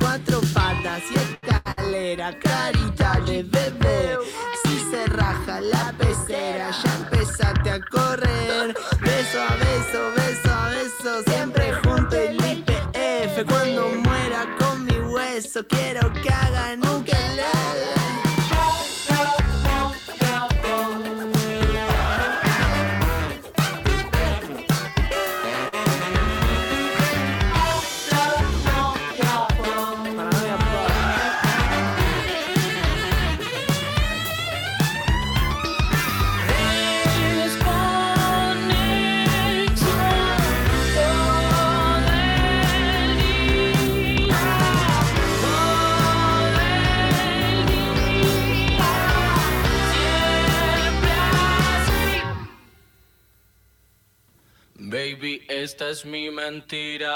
Cuatro 0.00 0.40
patas 0.54 1.02
y 1.10 1.14
escalera, 1.16 2.38
carita 2.38 3.20
de 3.26 3.42
bebé. 3.42 4.16
Si 4.64 4.78
se 4.90 5.04
raja 5.04 5.60
la 5.60 5.92
pecera, 5.98 6.70
ya 6.70 6.94
empezaste 6.94 7.70
a 7.72 7.80
correr. 7.90 8.74
Beso 9.02 9.42
a 9.42 9.54
beso, 9.56 10.12
beso 10.16 10.50
a 10.50 10.68
beso, 10.70 11.22
siempre 11.26 11.81
eso 15.52 15.66
quiero 15.66 16.10
que 16.22 16.30
hagan. 16.30 16.81
Esta 55.62 55.90
es 55.90 56.04
mi 56.04 56.28
mentira. 56.28 57.14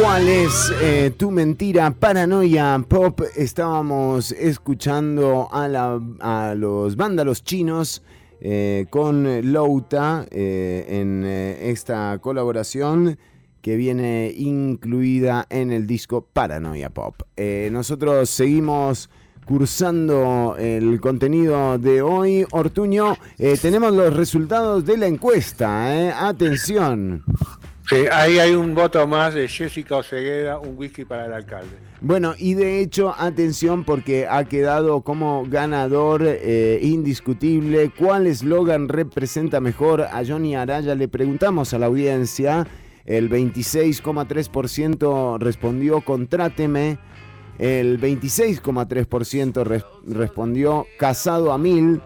¿Cuál 0.00 0.26
es 0.26 0.72
eh, 0.80 1.12
tu 1.18 1.30
mentira? 1.30 1.90
Paranoia 1.90 2.82
Pop. 2.88 3.20
Estábamos 3.36 4.32
escuchando 4.32 5.50
a, 5.52 6.54
los 6.56 6.96
vándalos 6.96 7.44
chinos 7.44 8.02
eh, 8.40 8.86
con 8.88 9.52
Louta 9.52 10.26
eh, 10.30 10.86
en 10.88 11.24
esta 11.24 12.18
colaboración 12.22 13.18
que 13.60 13.76
viene 13.76 14.32
incluida 14.34 15.46
en 15.50 15.72
el 15.72 15.86
disco 15.86 16.26
Paranoia 16.32 16.88
Pop. 16.88 17.22
Nosotros 17.70 18.30
seguimos 18.30 19.10
cursando 19.44 20.56
el 20.58 21.00
contenido 21.00 21.78
de 21.78 22.02
hoy. 22.02 22.44
Ortuño, 22.50 23.16
eh, 23.38 23.56
tenemos 23.60 23.92
los 23.92 24.14
resultados 24.14 24.84
de 24.84 24.96
la 24.96 25.06
encuesta. 25.06 25.94
eh. 25.94 26.12
Atención. 26.14 27.22
Sí, 27.88 27.96
ahí 28.10 28.38
hay 28.38 28.54
un 28.54 28.74
voto 28.74 29.06
más 29.06 29.34
de 29.34 29.46
Jessica 29.48 29.96
Osegueda, 29.96 30.58
un 30.58 30.76
whisky 30.78 31.04
para 31.04 31.26
el 31.26 31.32
alcalde. 31.32 31.76
Bueno, 32.00 32.34
y 32.38 32.54
de 32.54 32.80
hecho, 32.80 33.14
atención 33.18 33.84
porque 33.84 34.26
ha 34.28 34.44
quedado 34.44 35.02
como 35.02 35.44
ganador 35.46 36.22
eh, 36.24 36.78
indiscutible. 36.82 37.90
¿Cuál 37.96 38.26
eslogan 38.28 38.88
representa 38.88 39.60
mejor 39.60 40.02
a 40.02 40.22
Johnny 40.26 40.54
Araya? 40.54 40.94
Le 40.94 41.08
preguntamos 41.08 41.74
a 41.74 41.78
la 41.78 41.86
audiencia. 41.86 42.66
El 43.04 43.28
26,3% 43.28 45.38
respondió 45.38 46.00
contráteme. 46.00 46.98
El 47.58 48.00
26,3% 48.00 49.64
res- 49.64 49.84
respondió 50.06 50.86
casado 50.98 51.52
a 51.52 51.58
mil. 51.58 52.00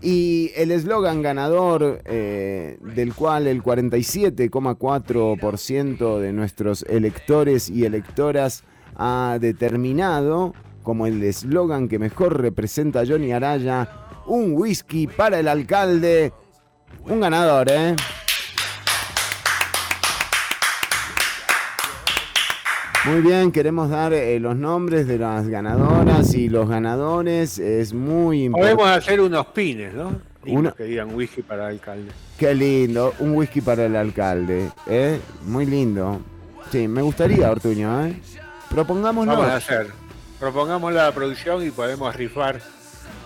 Y 0.00 0.52
el 0.54 0.70
eslogan 0.70 1.22
ganador, 1.22 2.02
eh, 2.04 2.78
del 2.94 3.14
cual 3.14 3.48
el 3.48 3.62
47,4% 3.64 6.20
de 6.20 6.32
nuestros 6.32 6.84
electores 6.88 7.68
y 7.68 7.84
electoras 7.84 8.62
ha 8.96 9.38
determinado 9.40 10.54
como 10.84 11.08
el 11.08 11.20
eslogan 11.24 11.88
que 11.88 11.98
mejor 11.98 12.40
representa 12.40 13.00
a 13.00 13.06
Johnny 13.06 13.32
Araya, 13.32 13.88
un 14.26 14.52
whisky 14.54 15.08
para 15.08 15.40
el 15.40 15.48
alcalde. 15.48 16.32
Un 17.08 17.18
ganador, 17.20 17.66
¿eh? 17.70 17.96
Muy 23.04 23.20
bien, 23.22 23.52
queremos 23.52 23.88
dar 23.90 24.12
eh, 24.12 24.38
los 24.40 24.56
nombres 24.56 25.06
de 25.06 25.18
las 25.18 25.48
ganadoras 25.48 26.34
y 26.34 26.48
los 26.48 26.68
ganadores. 26.68 27.58
Es 27.58 27.94
muy 27.94 28.44
importante. 28.44 28.76
Podemos 28.76 28.96
hacer 28.98 29.20
unos 29.20 29.46
pines, 29.46 29.94
¿no? 29.94 30.20
Una- 30.46 30.72
Que 30.72 30.84
digan 30.84 31.14
whisky 31.14 31.42
para 31.42 31.66
el 31.68 31.74
alcalde. 31.74 32.10
Qué 32.38 32.54
lindo, 32.54 33.14
un 33.20 33.34
whisky 33.36 33.60
para 33.60 33.86
el 33.86 33.96
alcalde, 33.96 34.70
¿eh? 34.86 35.20
Muy 35.46 35.66
lindo. 35.66 36.20
Sí, 36.70 36.86
me 36.88 37.02
gustaría, 37.02 37.50
Ortuño, 37.50 38.04
¿eh? 38.06 38.20
Propongámoslo. 38.70 39.32
Vamos 39.32 39.46
a 39.48 39.56
hacer. 39.56 39.86
Propongamos 40.38 40.92
la 40.92 41.10
producción 41.12 41.66
y 41.66 41.70
podemos 41.70 42.14
rifar 42.14 42.60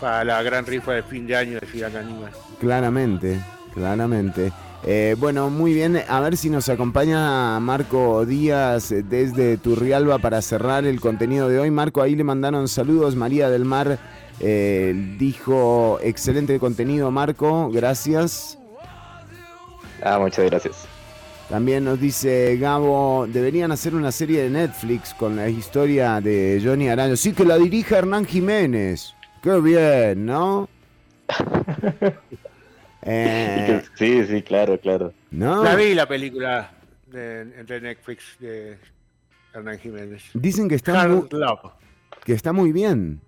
para 0.01 0.25
la 0.25 0.43
gran 0.43 0.65
rifa 0.67 0.93
de 0.93 1.03
fin 1.03 1.27
de 1.27 1.37
año 1.37 1.59
de 1.61 1.67
Ciudad 1.67 1.93
Caníbal. 1.93 2.31
Claramente, 2.61 3.39
claramente. 3.75 4.53
Eh, 4.85 5.15
bueno, 5.19 5.49
muy 5.49 5.75
bien. 5.75 6.03
A 6.09 6.21
ver 6.21 6.37
si 6.37 6.51
nos 6.51 6.69
acompaña 6.69 7.59
Marco 7.61 8.27
Díaz 8.27 8.91
eh, 8.91 9.03
desde 9.03 9.57
Turrialba 9.57 10.19
para 10.19 10.43
cerrar 10.43 10.85
el 10.85 11.01
contenido 11.01 11.49
de 11.49 11.59
hoy. 11.59 11.71
Marco, 11.71 12.03
ahí 12.03 12.17
le 12.17 12.25
mandaron 12.25 12.67
saludos. 12.69 13.15
María 13.15 13.49
del 13.49 13.65
Mar 13.65 13.99
eh, 14.41 15.15
dijo, 15.19 16.01
excelente 16.03 16.59
contenido, 16.59 17.11
Marco. 17.11 17.71
Gracias. 17.71 18.59
Ah, 20.03 20.19
muchas 20.19 20.47
gracias. 20.47 20.89
También 21.49 21.85
nos 21.85 22.01
dice 22.01 22.57
Gabo, 22.57 23.27
deberían 23.29 23.73
hacer 23.73 23.95
una 23.95 24.11
serie 24.11 24.43
de 24.43 24.51
Netflix 24.51 25.13
con 25.15 25.37
la 25.37 25.49
historia 25.49 26.21
de 26.21 26.61
Johnny 26.65 26.89
Araño. 26.89 27.15
Sí, 27.15 27.33
que 27.33 27.45
la 27.45 27.59
dirija 27.59 27.99
Hernán 27.99 28.25
Jiménez. 28.25 29.15
Qué 29.43 29.61
bien, 29.61 30.25
¿no? 30.25 30.69
Eh, 33.03 33.83
Sí, 33.95 34.25
sí, 34.27 34.43
claro, 34.43 34.79
claro. 34.79 35.13
¿No? 35.31 35.63
La 35.63 35.75
vi 35.75 35.95
la 35.95 36.07
película 36.07 36.71
de, 37.07 37.45
de 37.45 37.81
Netflix 37.81 38.37
de 38.39 38.79
Hernán 39.53 39.79
Jiménez. 39.79 40.25
Dicen 40.35 40.69
que 40.69 40.77
está, 40.77 41.07
muy, 41.09 41.29
que 42.25 42.33
está 42.33 42.53
muy 42.53 42.73
bien. 42.73 43.21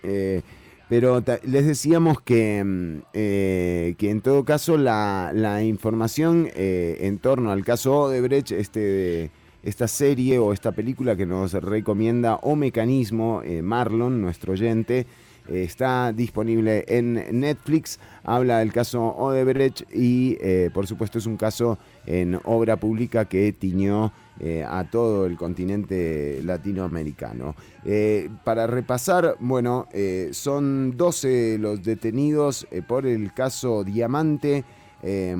Eh, 0.03 0.43
pero 0.89 1.23
les 1.45 1.67
decíamos 1.67 2.21
que, 2.21 2.65
mm, 2.65 3.03
eh, 3.13 3.95
que 3.99 4.11
en 4.11 4.21
todo 4.21 4.45
caso 4.45 4.77
la, 4.77 5.31
la 5.33 5.63
información 5.63 6.49
eh, 6.57 6.99
en 7.03 7.19
torno 7.19 7.53
al 7.53 7.65
caso 7.65 7.97
Odebrecht, 8.03 8.51
este 8.53 8.81
de- 8.81 9.31
esta 9.63 9.87
serie 9.87 10.39
o 10.39 10.53
esta 10.55 10.73
película 10.73 11.15
que 11.17 11.27
nos 11.27 11.53
recomienda 11.53 12.37
O 12.37 12.57
Mecanismo, 12.57 13.43
Marlon, 13.63 14.21
nuestro 14.23 14.55
oyente, 14.55 15.07
está 15.51 16.13
disponible 16.13 16.85
en 16.89 17.41
Netflix. 17.41 17.99
Habla 18.25 18.59
del 18.61 18.73
caso 18.73 19.03
Odebrecht 19.17 19.83
y 19.95 20.37
eh, 20.41 20.71
por 20.73 20.87
supuesto 20.87 21.19
es 21.19 21.27
un 21.27 21.37
caso 21.37 21.79
en 22.07 22.39
obra 22.45 22.77
pública 22.77 23.25
que 23.25 23.53
tiñó 23.53 24.13
eh, 24.39 24.65
a 24.67 24.85
todo 24.85 25.27
el 25.27 25.37
continente 25.37 26.41
latinoamericano. 26.43 27.55
Eh, 27.85 28.31
para 28.45 28.67
repasar, 28.67 29.37
bueno, 29.41 29.87
son 30.33 30.97
12 30.97 31.59
los 31.59 31.83
detenidos 31.83 32.67
por 32.87 33.07
el 33.07 33.33
caso 33.35 33.85
Diamante. 33.85 34.65
eh, 35.03 35.37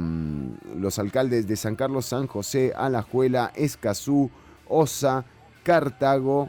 los 0.77 0.99
alcaldes 0.99 1.47
de 1.47 1.57
San 1.57 1.77
Carlos, 1.77 2.07
San 2.07 2.27
José, 2.27 2.73
Alajuela, 2.77 3.53
Escazú, 3.55 4.31
Osa, 4.69 5.25
Cartago, 5.63 6.49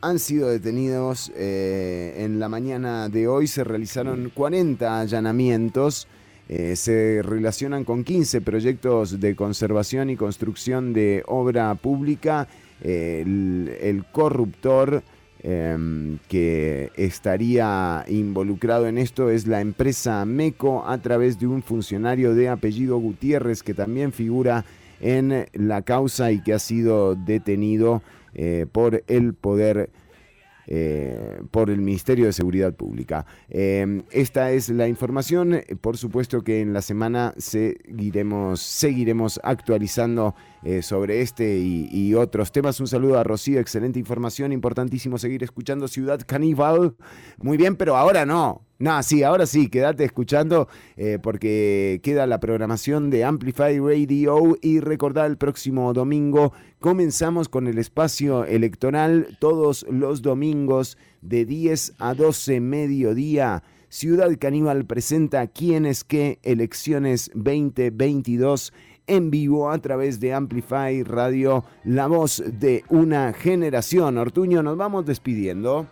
han 0.00 0.18
sido 0.18 0.48
detenidos 0.48 1.32
eh, 1.34 2.14
en 2.18 2.38
la 2.38 2.48
mañana 2.48 3.08
de 3.08 3.28
hoy. 3.28 3.46
Se 3.46 3.64
realizaron 3.64 4.30
40 4.34 5.00
allanamientos 5.00 6.06
eh, 6.48 6.76
se 6.76 7.22
relacionan 7.22 7.84
con 7.84 8.04
15 8.04 8.40
proyectos 8.40 9.18
de 9.18 9.34
conservación 9.34 10.10
y 10.10 10.16
construcción 10.16 10.92
de 10.92 11.24
obra 11.26 11.74
pública. 11.74 12.46
el, 12.82 14.04
corruptor 14.12 15.02
em, 15.42 16.18
que 16.28 16.92
estaría 16.94 18.04
involucrado 18.06 18.86
en 18.86 18.98
esto 18.98 19.30
es 19.30 19.46
la 19.46 19.60
empresa 19.60 20.24
MECO 20.24 20.86
a 20.86 20.98
través 20.98 21.38
de 21.40 21.46
un 21.46 21.62
funcionario 21.62 22.34
de 22.34 22.48
apellido 22.48 22.98
Gutiérrez 22.98 23.62
que 23.62 23.74
también 23.74 24.12
figura 24.12 24.64
en 25.00 25.46
la 25.52 25.82
causa 25.82 26.30
y 26.32 26.42
que 26.42 26.52
ha 26.52 26.58
sido 26.58 27.14
detenido 27.16 28.02
eh, 28.38 28.66
por 28.70 29.02
el 29.06 29.32
poder 29.32 29.90
eh, 30.68 31.40
por 31.52 31.70
el 31.70 31.80
Ministerio 31.80 32.26
de 32.26 32.32
Seguridad 32.32 32.74
Pública. 32.74 33.24
Eh, 33.48 34.02
esta 34.10 34.50
es 34.50 34.68
la 34.68 34.88
información. 34.88 35.62
Por 35.80 35.96
supuesto 35.96 36.42
que 36.42 36.60
en 36.60 36.72
la 36.72 36.82
semana 36.82 37.34
seguiremos, 37.38 38.60
seguiremos 38.60 39.40
actualizando 39.44 40.34
eh, 40.66 40.82
sobre 40.82 41.22
este 41.22 41.58
y, 41.60 42.12
otros 42.14 42.50
temas. 42.50 42.80
Un 42.80 42.88
saludo 42.88 43.20
a 43.20 43.22
Rocío, 43.22 43.60
excelente 43.60 44.00
información, 44.00 44.50
importantísimo 44.50 45.16
seguir 45.16 45.44
escuchando 45.44 45.86
Ciudad 45.86 46.20
Caníbal. 46.26 46.96
Muy 47.38 47.56
bien, 47.56 47.76
pero 47.76 47.96
ahora 47.96 48.26
no. 48.26 48.62
No, 48.80 49.00
sí, 49.04 49.22
ahora 49.22 49.46
sí, 49.46 49.68
quédate 49.68 50.02
escuchando 50.02 50.66
eh, 50.96 51.20
porque 51.22 52.00
queda 52.02 52.26
la 52.26 52.40
programación 52.40 53.10
de 53.10 53.22
Amplify 53.22 53.78
Radio 53.78 54.58
y 54.60 54.80
recordad 54.80 55.26
el 55.26 55.36
próximo 55.36 55.92
domingo 55.92 56.52
comenzamos 56.80 57.48
con 57.48 57.68
el 57.68 57.78
espacio 57.78 58.44
electoral 58.44 59.36
todos 59.38 59.86
los 59.88 60.20
domingos 60.20 60.98
de 61.22 61.44
10 61.44 61.94
a 62.00 62.14
12 62.14 62.58
mediodía. 62.58 63.62
Ciudad 63.88 64.36
Caníbal 64.36 64.84
presenta 64.84 65.46
quién 65.46 65.86
es 65.86 66.02
qué 66.02 66.40
elecciones 66.42 67.30
2022 67.34 68.72
en 69.06 69.30
vivo 69.30 69.70
a 69.70 69.78
través 69.78 70.20
de 70.20 70.34
Amplify 70.34 71.02
Radio, 71.02 71.64
la 71.84 72.06
voz 72.06 72.42
de 72.46 72.84
una 72.88 73.32
generación. 73.32 74.18
Ortuño, 74.18 74.62
nos 74.62 74.76
vamos 74.76 75.06
despidiendo. 75.06 75.86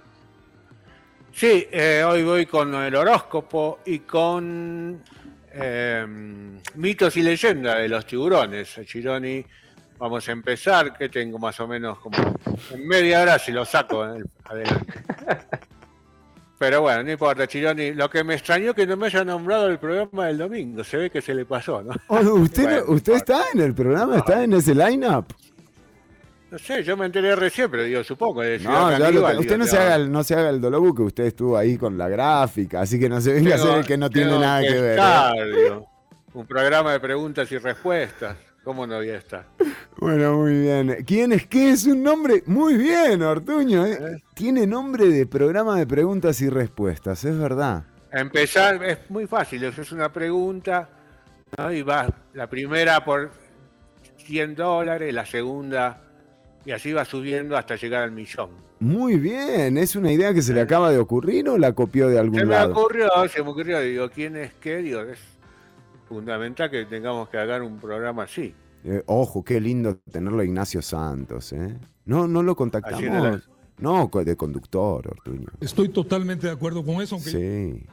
Sí, 1.32 1.66
eh, 1.70 2.04
hoy 2.06 2.22
voy 2.22 2.46
con 2.46 2.74
el 2.74 2.94
horóscopo 2.94 3.80
y 3.84 4.00
con 4.00 5.02
eh, 5.52 6.06
mitos 6.74 7.16
y 7.16 7.22
leyendas 7.22 7.78
de 7.78 7.88
los 7.88 8.06
tiburones. 8.06 8.80
Chironi, 8.84 9.44
vamos 9.98 10.28
a 10.28 10.32
empezar, 10.32 10.96
que 10.96 11.08
tengo 11.08 11.38
más 11.38 11.58
o 11.60 11.66
menos 11.66 11.98
como 11.98 12.16
en 12.72 12.86
media 12.86 13.22
hora 13.22 13.38
si 13.38 13.52
lo 13.52 13.64
saco 13.64 14.02
adelante. 14.02 14.84
Pero 16.64 16.80
bueno, 16.80 17.02
no 17.02 17.10
importa, 17.10 17.46
Chironi. 17.46 17.92
Lo 17.92 18.08
que 18.08 18.24
me 18.24 18.36
extrañó 18.36 18.70
es 18.70 18.74
que 18.74 18.86
no 18.86 18.96
me 18.96 19.08
haya 19.08 19.22
nombrado 19.22 19.68
el 19.68 19.78
programa 19.78 20.28
del 20.28 20.38
domingo. 20.38 20.82
Se 20.82 20.96
ve 20.96 21.10
que 21.10 21.20
se 21.20 21.34
le 21.34 21.44
pasó, 21.44 21.82
¿no? 21.82 21.92
Oh, 22.06 22.20
¿Usted, 22.20 22.84
¿usted 22.88 23.16
está 23.16 23.42
en 23.52 23.60
el 23.60 23.74
programa? 23.74 24.16
¿Está 24.16 24.42
en 24.44 24.54
ese 24.54 24.74
line-up? 24.74 25.26
No 26.50 26.58
sé, 26.58 26.82
yo 26.82 26.96
me 26.96 27.04
enteré 27.04 27.36
recién, 27.36 27.70
pero 27.70 27.82
digo, 27.82 28.02
supongo. 28.02 28.40
De 28.40 28.58
no, 28.60 28.88
Caníbal, 28.88 29.40
usted 29.40 29.56
digo, 29.56 29.58
no, 29.58 29.66
se 29.66 29.76
haga 29.76 29.98
no 29.98 30.24
se 30.24 30.34
haga 30.36 30.48
el 30.48 30.60
dolobu 30.62 30.94
que 30.94 31.02
usted 31.02 31.24
estuvo 31.24 31.54
ahí 31.54 31.76
con 31.76 31.98
la 31.98 32.08
gráfica, 32.08 32.80
así 32.80 32.98
que 32.98 33.10
no 33.10 33.20
se 33.20 33.34
venga 33.34 33.52
a 33.52 33.54
hacer 33.56 33.78
el 33.80 33.84
que 33.84 33.98
no 33.98 34.08
tiene 34.08 34.30
nada 34.30 34.62
que, 34.62 34.80
ver. 34.80 34.90
Estar, 34.92 35.36
¿eh? 35.36 35.64
digo, 35.64 35.86
un 36.32 36.46
programa 36.46 36.92
de 36.92 37.00
preguntas 37.00 37.52
y 37.52 37.58
respuestas. 37.58 38.38
¿Cómo 38.64 38.86
no 38.86 38.96
voy 38.96 39.10
a 39.10 39.18
estar? 39.18 39.46
Bueno, 39.98 40.38
muy 40.38 40.58
bien. 40.58 41.04
¿Quién 41.06 41.32
es 41.32 41.46
qué? 41.46 41.70
Es 41.70 41.86
un 41.86 42.02
nombre. 42.02 42.42
Muy 42.46 42.76
bien, 42.76 43.22
Ortuño. 43.22 43.86
¿eh? 43.86 43.98
¿Eh? 44.00 44.22
Tiene 44.34 44.66
nombre 44.66 45.06
de 45.06 45.26
programa 45.26 45.78
de 45.78 45.86
preguntas 45.86 46.40
y 46.40 46.48
respuestas, 46.48 47.24
es 47.24 47.38
verdad. 47.38 47.84
Empezar 48.10 48.82
es 48.84 48.98
muy 49.10 49.26
fácil. 49.26 49.64
Es 49.64 49.92
una 49.92 50.12
pregunta 50.12 50.88
¿no? 51.58 51.72
y 51.72 51.82
va 51.82 52.08
la 52.32 52.48
primera 52.48 53.04
por 53.04 53.30
100 54.16 54.54
dólares, 54.54 55.12
la 55.12 55.26
segunda 55.26 56.00
y 56.64 56.72
así 56.72 56.92
va 56.92 57.04
subiendo 57.04 57.56
hasta 57.56 57.76
llegar 57.76 58.02
al 58.02 58.12
millón. 58.12 58.50
Muy 58.80 59.18
bien, 59.18 59.78
¿es 59.78 59.96
una 59.96 60.12
idea 60.12 60.34
que 60.34 60.42
se 60.42 60.52
le 60.52 60.60
acaba 60.60 60.90
de 60.90 60.98
ocurrir 60.98 61.48
o 61.48 61.58
la 61.58 61.72
copió 61.72 62.08
de 62.08 62.18
algún 62.18 62.40
se 62.40 62.46
lado? 62.46 62.68
Me 62.68 62.80
ocurrió, 62.80 63.08
se 63.28 63.42
me 63.42 63.50
ocurrió, 63.50 63.80
digo, 63.80 64.10
¿quién 64.10 64.36
es 64.36 64.52
qué? 64.54 64.78
Digo, 64.78 65.00
es 65.02 65.18
fundamental 66.08 66.70
que 66.70 66.84
tengamos 66.84 67.28
que 67.28 67.38
hacer 67.38 67.62
un 67.62 67.78
programa 67.78 68.24
así. 68.24 68.54
Eh, 68.84 69.02
ojo, 69.06 69.42
qué 69.42 69.60
lindo 69.60 69.96
tenerlo 69.96 70.40
a 70.40 70.44
Ignacio 70.44 70.82
Santos, 70.82 71.52
¿eh? 71.52 71.78
No, 72.04 72.28
no 72.28 72.42
lo 72.42 72.54
contactamos. 72.54 73.48
No, 73.78 74.10
de 74.12 74.36
conductor, 74.36 75.08
Ortuño. 75.08 75.48
Estoy 75.60 75.88
totalmente 75.88 76.46
de 76.46 76.52
acuerdo 76.52 76.84
con 76.84 77.02
eso. 77.02 77.16
Aunque... 77.16 77.30
Sí. 77.30 77.86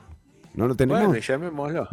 No 0.54 0.68
lo 0.68 0.76
tenemos. 0.76 1.06
Bueno, 1.06 1.20
llamémoslo. 1.20 1.88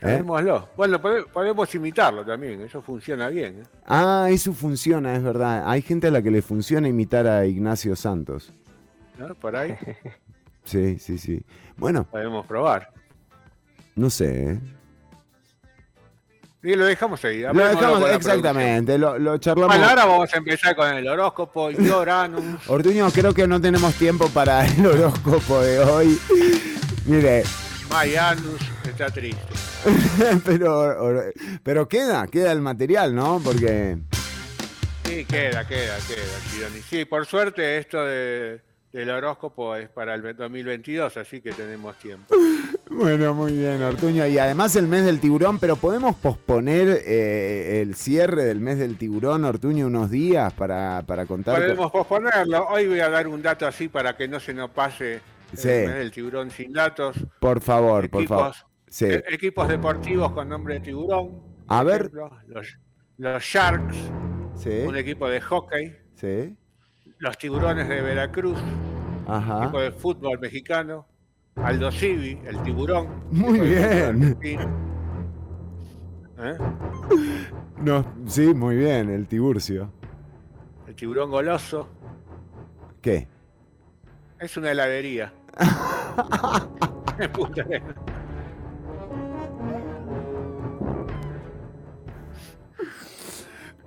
Llamémoslo. 0.00 0.56
¿Eh? 0.58 0.68
Bueno, 0.76 1.00
podemos 1.00 1.74
imitarlo 1.74 2.24
también, 2.24 2.60
eso 2.60 2.82
funciona 2.82 3.28
bien. 3.28 3.60
¿eh? 3.60 3.66
Ah, 3.86 4.28
eso 4.30 4.52
funciona, 4.52 5.14
es 5.16 5.22
verdad. 5.22 5.64
Hay 5.66 5.82
gente 5.82 6.08
a 6.08 6.10
la 6.10 6.20
que 6.22 6.30
le 6.30 6.42
funciona 6.42 6.86
imitar 6.86 7.26
a 7.26 7.46
Ignacio 7.46 7.96
Santos. 7.96 8.52
¿No? 9.18 9.34
Por 9.34 9.56
ahí. 9.56 9.74
sí, 10.64 10.98
sí, 10.98 11.18
sí. 11.18 11.42
Bueno. 11.76 12.04
Podemos 12.04 12.46
probar. 12.46 12.92
No 13.96 14.10
sé, 14.10 14.52
¿eh? 14.52 14.60
Y 16.64 16.74
lo 16.76 16.86
dejamos 16.86 17.22
ahí. 17.26 17.42
Lo 17.42 17.52
dejamos, 17.52 18.10
exactamente, 18.10 18.96
lo, 18.96 19.18
lo, 19.18 19.36
charlamos. 19.36 19.76
Bueno, 19.76 19.90
ahora 19.90 20.06
vamos 20.06 20.32
a 20.32 20.38
empezar 20.38 20.74
con 20.74 20.88
el 20.88 21.06
horóscopo 21.06 21.66
Uranus. 21.66 22.42
Ortuño, 22.68 23.10
creo 23.10 23.34
que 23.34 23.46
no 23.46 23.60
tenemos 23.60 23.92
tiempo 23.96 24.30
para 24.30 24.66
el 24.66 24.86
horóscopo 24.86 25.60
de 25.60 25.78
hoy. 25.80 26.18
Mire. 27.04 27.44
Mayanus 27.90 28.62
está 28.88 29.10
triste. 29.10 29.42
pero, 30.46 31.22
pero 31.62 31.86
queda, 31.86 32.26
queda 32.28 32.50
el 32.50 32.62
material, 32.62 33.14
¿no? 33.14 33.42
Porque. 33.44 33.98
Sí, 35.04 35.26
queda, 35.26 35.66
queda, 35.66 35.98
queda. 36.08 36.70
Sí, 36.88 37.04
por 37.04 37.26
suerte 37.26 37.76
esto 37.76 38.02
de, 38.06 38.62
del 38.90 39.10
horóscopo 39.10 39.76
es 39.76 39.90
para 39.90 40.14
el 40.14 40.22
2022, 40.34 41.14
así 41.18 41.42
que 41.42 41.52
tenemos 41.52 41.94
tiempo. 41.98 42.34
Bueno, 42.90 43.32
muy 43.34 43.52
bien, 43.52 43.82
Ortuño. 43.82 44.26
Y 44.26 44.38
además 44.38 44.76
el 44.76 44.86
mes 44.86 45.04
del 45.04 45.18
tiburón, 45.20 45.58
pero 45.58 45.76
podemos 45.76 46.14
posponer 46.16 47.02
eh, 47.06 47.80
el 47.82 47.94
cierre 47.94 48.44
del 48.44 48.60
mes 48.60 48.78
del 48.78 48.96
tiburón, 48.98 49.44
Ortuño, 49.44 49.86
unos 49.86 50.10
días 50.10 50.52
para, 50.52 51.02
para 51.06 51.24
contar. 51.26 51.56
Podemos 51.60 51.90
posponerlo. 51.90 52.66
Hoy 52.68 52.86
voy 52.86 53.00
a 53.00 53.08
dar 53.08 53.26
un 53.26 53.40
dato 53.42 53.66
así 53.66 53.88
para 53.88 54.16
que 54.16 54.28
no 54.28 54.38
se 54.38 54.52
nos 54.52 54.70
pase 54.70 55.20
Sí. 55.54 55.68
el 55.68 55.86
mes 55.86 55.94
del 55.96 56.10
tiburón 56.10 56.50
sin 56.50 56.72
datos. 56.72 57.16
Por 57.40 57.60
favor, 57.60 58.10
por 58.10 58.22
Equipos, 58.22 58.38
favor. 58.38 58.54
Sí. 58.88 59.06
eh, 59.06 59.24
equipos 59.30 59.68
deportivos 59.68 60.32
con 60.32 60.48
nombre 60.48 60.74
de 60.74 60.80
tiburón. 60.80 61.40
A 61.68 61.78
por 61.78 61.86
ver. 61.86 62.00
ejemplo, 62.02 62.30
los, 62.48 62.78
los 63.18 63.42
Sharks, 63.42 63.96
Sí. 64.56 64.82
un 64.86 64.96
equipo 64.96 65.28
de 65.28 65.40
hockey. 65.40 65.96
Los 67.18 67.38
tiburones 67.38 67.88
de 67.88 68.00
Veracruz, 68.02 68.58
Ajá. 69.26 69.62
equipo 69.64 69.80
de 69.80 69.92
fútbol 69.92 70.38
mexicano. 70.40 71.06
Aldo 71.56 71.90
Civi, 71.90 72.40
el 72.44 72.62
tiburón. 72.62 73.08
Muy 73.30 73.60
bien. 73.60 74.36
¿Eh? 76.38 76.58
No, 77.78 78.04
sí, 78.26 78.52
muy 78.54 78.76
bien, 78.76 79.08
el 79.10 79.26
tiburcio. 79.26 79.90
El 80.86 80.94
tiburón 80.94 81.30
goloso. 81.30 81.88
¿Qué? 83.00 83.28
Es 84.40 84.56
una 84.56 84.72
heladería. 84.72 85.32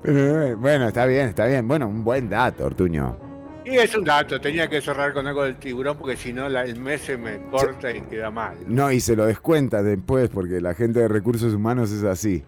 Pero, 0.02 0.42
eh, 0.44 0.56
bueno, 0.56 0.88
está 0.88 1.06
bien, 1.06 1.28
está 1.28 1.46
bien. 1.48 1.68
Bueno, 1.68 1.88
un 1.88 2.04
buen 2.04 2.30
dato, 2.30 2.66
Ortuño. 2.66 3.27
Y 3.70 3.78
es 3.78 3.96
un 3.96 4.04
dato, 4.06 4.40
tenía 4.40 4.68
que 4.70 4.80
cerrar 4.82 5.14
con 5.14 5.28
algo 5.28 5.44
del 5.44 5.58
tiburón 5.58 5.98
porque 5.98 6.16
si 6.16 6.32
no 6.34 6.48
la- 6.48 6.64
el 6.64 6.80
mes 6.80 7.02
se 7.02 7.18
me 7.18 7.38
corta 7.52 7.92
y 7.92 8.02
queda 8.02 8.32
mal. 8.32 8.56
No, 8.68 8.92
y 8.92 9.00
se 9.00 9.16
lo 9.16 9.26
descuenta 9.26 9.84
después 9.84 10.30
porque 10.30 10.62
la 10.62 10.74
gente 10.74 11.00
de 11.02 11.08
recursos 11.08 11.54
humanos 11.54 11.92
es 11.92 12.04
así. 12.04 12.44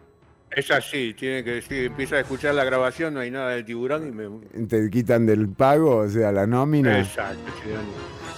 Es 0.52 0.72
así, 0.72 1.14
tiene 1.14 1.44
que 1.44 1.52
decir, 1.56 1.86
empieza 1.86 2.16
a 2.16 2.20
escuchar 2.22 2.56
la 2.56 2.64
grabación, 2.64 3.14
no 3.14 3.20
hay 3.20 3.30
nada 3.30 3.52
del 3.52 3.64
tiburón 3.66 4.08
y 4.08 4.12
me... 4.12 4.66
Te 4.68 4.90
quitan 4.90 5.26
del 5.26 5.48
pago, 5.50 5.98
o 5.98 6.10
sea, 6.10 6.32
la 6.32 6.48
nómina. 6.48 7.00
Exacto. 7.00 7.38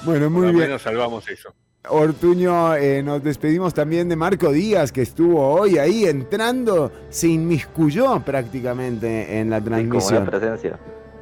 Bueno, 0.03 0.25
Por 0.25 0.31
muy 0.31 0.41
lo 0.47 0.53
bien. 0.53 0.59
menos 0.65 0.81
salvamos 0.81 1.29
eso. 1.29 1.53
Ortuño, 1.89 2.75
eh, 2.75 3.01
nos 3.01 3.23
despedimos 3.23 3.73
también 3.73 4.07
de 4.09 4.15
Marco 4.15 4.51
Díaz, 4.51 4.91
que 4.91 5.01
estuvo 5.01 5.39
hoy 5.47 5.77
ahí 5.77 6.05
entrando, 6.05 6.91
se 7.09 7.27
inmiscuyó 7.27 8.19
prácticamente 8.23 9.39
en 9.39 9.49
la 9.49 9.57
Como 9.59 9.69
transmisión. 9.71 10.21
una 10.23 10.31
presencia. 10.31 10.79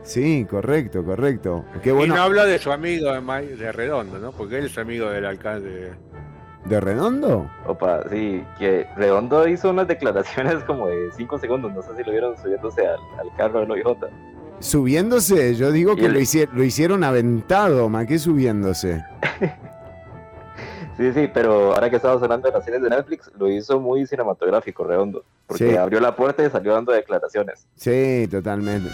Sí, 0.09 0.45
correcto, 0.49 1.03
correcto. 1.05 1.65
Qué 1.83 1.89
Y 1.89 1.93
bueno. 1.93 2.15
no 2.15 2.21
habla 2.23 2.45
de 2.45 2.57
su 2.57 2.71
amigo 2.71 3.11
de, 3.13 3.21
Ma- 3.21 3.41
de 3.41 3.71
Redondo, 3.71 4.17
¿no? 4.17 4.31
Porque 4.31 4.57
él 4.57 4.65
es 4.65 4.77
amigo 4.79 5.07
del 5.09 5.23
alcalde. 5.25 5.91
¿De 6.65 6.79
Redondo? 6.79 7.47
Opa, 7.67 8.03
sí, 8.09 8.43
que 8.57 8.87
Redondo 8.97 9.47
hizo 9.47 9.69
unas 9.69 9.87
declaraciones 9.87 10.63
como 10.65 10.87
de 10.87 11.11
5 11.15 11.37
segundos, 11.37 11.71
no 11.73 11.83
sé 11.83 11.89
si 11.95 12.03
lo 12.03 12.11
vieron 12.11 12.35
subiéndose 12.37 12.87
al, 12.87 12.97
al 13.19 13.35
carro 13.37 13.59
del 13.59 13.69
OIJ. 13.71 13.85
Subiéndose, 14.59 15.53
yo 15.55 15.71
digo 15.71 15.93
Y 15.93 15.97
que 15.97 16.05
el- 16.07 16.13
lo, 16.13 16.19
hici- 16.19 16.49
lo 16.51 16.63
hicieron 16.63 17.03
aventado, 17.03 17.87
más 17.87 18.07
que 18.07 18.17
subiéndose. 18.17 19.03
Sí, 20.97 21.13
sí, 21.13 21.29
pero 21.33 21.73
ahora 21.73 21.89
que 21.89 21.95
estamos 21.95 22.21
hablando 22.21 22.49
de 22.49 22.53
las 22.53 22.65
series 22.65 22.81
de 22.83 22.89
Netflix, 22.89 23.31
lo 23.39 23.47
hizo 23.49 23.79
muy 23.79 24.05
cinematográfico, 24.05 24.83
redondo. 24.83 25.23
Porque 25.47 25.69
Sí. 25.69 25.77
abrió 25.77 26.01
la 26.01 26.13
puerta 26.13 26.43
y 26.45 26.49
salió 26.49 26.73
dando 26.73 26.91
declaraciones. 26.91 27.65
Sí, 27.75 28.27
totalmente. 28.29 28.89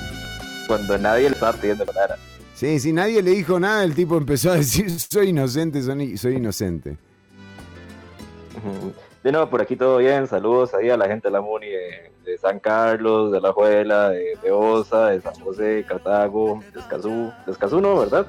Cuando 0.68 0.98
nadie 0.98 1.30
le 1.30 1.36
estaba 1.36 1.54
pidiendo 1.54 1.86
nada. 1.86 2.18
Sí, 2.54 2.80
sí, 2.80 2.94
nadie 2.94 3.22
le 3.22 3.32
dijo 3.32 3.60
nada, 3.60 3.84
el 3.84 3.94
tipo 3.94 4.18
empezó 4.18 4.52
a 4.52 4.56
decir, 4.56 4.90
soy 5.00 5.30
inocente, 5.30 5.82
soy, 6.18 6.36
inocente. 6.36 6.98
De 9.24 9.32
nuevo, 9.32 9.50
por 9.50 9.62
aquí 9.62 9.76
todo 9.76 9.98
bien. 9.98 10.28
Saludos 10.28 10.74
ahí 10.74 10.90
a 10.90 10.98
la 10.98 11.08
gente 11.08 11.28
de 11.28 11.32
la 11.34 11.42
MUNI 11.42 11.68
de, 11.68 12.12
de 12.24 12.38
San 12.38 12.60
Carlos, 12.60 13.32
de 13.32 13.42
La 13.42 13.52
Juela, 13.52 14.10
de, 14.10 14.38
de 14.42 14.52
Osa, 14.52 15.08
de 15.10 15.22
San 15.22 15.34
José, 15.36 15.84
Cartago, 15.88 16.62
de 16.74 16.80
Escazú. 16.80 17.32
De 17.46 17.52
Escazú 17.52 17.82
no, 17.82 18.00
¿verdad? 18.00 18.26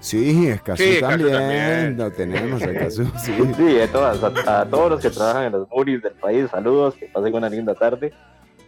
Sí, 0.00 0.48
Escazú 0.48 0.82
Sí, 0.82 0.98
también, 1.00 1.32
también. 1.32 1.96
lo 1.98 2.10
tenemos 2.10 2.62
Escazú, 2.62 3.04
sí. 3.24 3.34
Sí, 3.56 3.80
a, 3.80 3.92
todas, 3.92 4.22
a, 4.46 4.60
a 4.62 4.64
todos 4.66 4.90
los 4.90 5.00
que 5.00 5.10
trabajan 5.10 5.44
en 5.44 5.52
los 5.52 5.68
MUNIs 5.70 6.02
del 6.02 6.14
país, 6.14 6.50
saludos, 6.50 6.94
que 6.94 7.06
pasen 7.06 7.34
una 7.34 7.48
linda 7.48 7.74
tarde. 7.74 8.12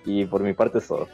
Y 0.05 0.25
por 0.27 0.43
mi 0.43 0.53
parte 0.53 0.79
es 0.79 0.87
todo. 0.87 1.09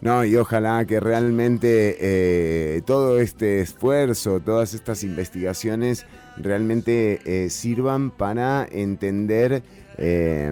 No, 0.00 0.24
y 0.24 0.34
ojalá 0.36 0.86
que 0.86 0.98
realmente 0.98 1.96
eh, 2.00 2.80
todo 2.86 3.20
este 3.20 3.60
esfuerzo, 3.60 4.40
todas 4.40 4.72
estas 4.72 5.04
investigaciones 5.04 6.06
realmente 6.38 7.20
eh, 7.24 7.50
sirvan 7.50 8.10
para 8.10 8.66
entender 8.70 9.62
eh, 9.98 10.50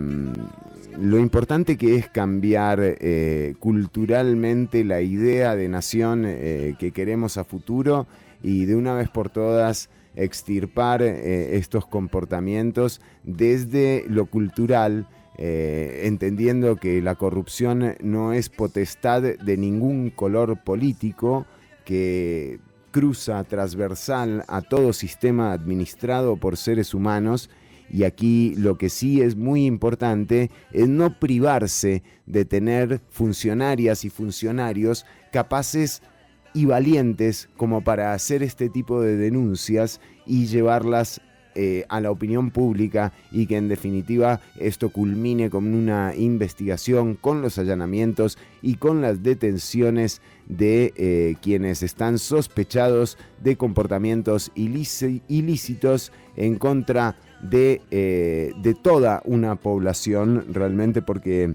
lo 0.99 1.19
importante 1.19 1.79
que 1.79 1.97
es 1.97 2.09
cambiar 2.09 2.81
eh, 2.83 3.55
culturalmente 3.59 4.85
la 4.85 5.01
idea 5.01 5.57
de 5.57 5.69
nación 5.69 6.25
que 6.25 6.93
queremos 6.93 7.39
a 7.39 7.45
futuro 7.45 8.07
y 8.43 8.65
de 8.65 8.77
una 8.77 8.95
vez 8.95 9.09
por 9.09 9.31
todas 9.31 9.91
extirpar 10.17 11.03
estos 11.03 11.87
comportamientos 11.87 13.01
desde 13.23 14.05
lo 14.09 14.27
cultural 14.27 15.07
eh, 15.41 16.03
entendiendo 16.05 16.75
que 16.77 17.01
la 17.01 17.15
corrupción 17.15 17.95
no 18.03 18.33
es 18.33 18.49
potestad 18.49 19.23
de 19.23 19.57
ningún 19.57 20.11
color 20.11 20.65
político, 20.65 21.47
que 21.85 22.59
cruza 22.91 23.45
transversal 23.45 24.45
a 24.49 24.63
todo 24.63 24.93
sistema 24.93 25.53
administrado 25.53 26.37
por 26.37 26.57
seres 26.57 26.93
humanos. 26.93 27.51
Y 27.89 28.03
aquí 28.03 28.55
lo 28.57 28.77
que 28.77 28.91
sí 28.91 29.23
es 29.23 29.37
muy 29.37 29.65
importante 29.65 30.51
es 30.73 30.89
no 30.89 31.19
privarse 31.21 32.03
de 32.27 32.45
tener 32.45 33.01
funcionarias 33.09 34.05
y 34.05 34.11
funcionarios 34.11 35.07
capaces 35.33 36.03
y 36.53 36.65
valientes 36.65 37.49
como 37.57 37.83
para 37.85 38.13
hacer 38.13 38.43
este 38.43 38.69
tipo 38.69 39.01
de 39.01 39.17
denuncias 39.17 40.01
y 40.27 40.47
llevarlas 40.47 41.21
eh, 41.61 41.85
a 41.89 42.01
la 42.01 42.13
opinión 42.13 42.53
pública 42.53 43.13
y 43.33 43.47
que 43.47 43.57
en 43.57 43.67
definitiva 43.67 44.41
esto 44.61 44.91
culmine 44.91 45.51
con 45.51 45.75
una 45.75 46.15
investigación, 46.15 47.17
con 47.17 47.43
los 47.43 47.59
allanamientos 47.59 48.39
y 48.63 48.77
con 48.77 49.03
las 49.03 49.25
detenciones 49.25 50.23
de 50.47 50.93
eh, 50.97 51.35
quienes 51.43 51.83
están 51.83 52.19
sospechados 52.21 53.19
de 53.43 53.57
comportamientos 53.57 54.53
ilíci- 54.55 55.23
ilícitos 55.27 56.13
en 56.37 56.55
contra 56.59 57.17
de, 57.43 57.83
eh, 57.91 58.53
de 58.63 58.75
toda 58.75 59.21
una 59.25 59.57
población 59.57 60.45
realmente 60.55 61.03
porque 61.03 61.55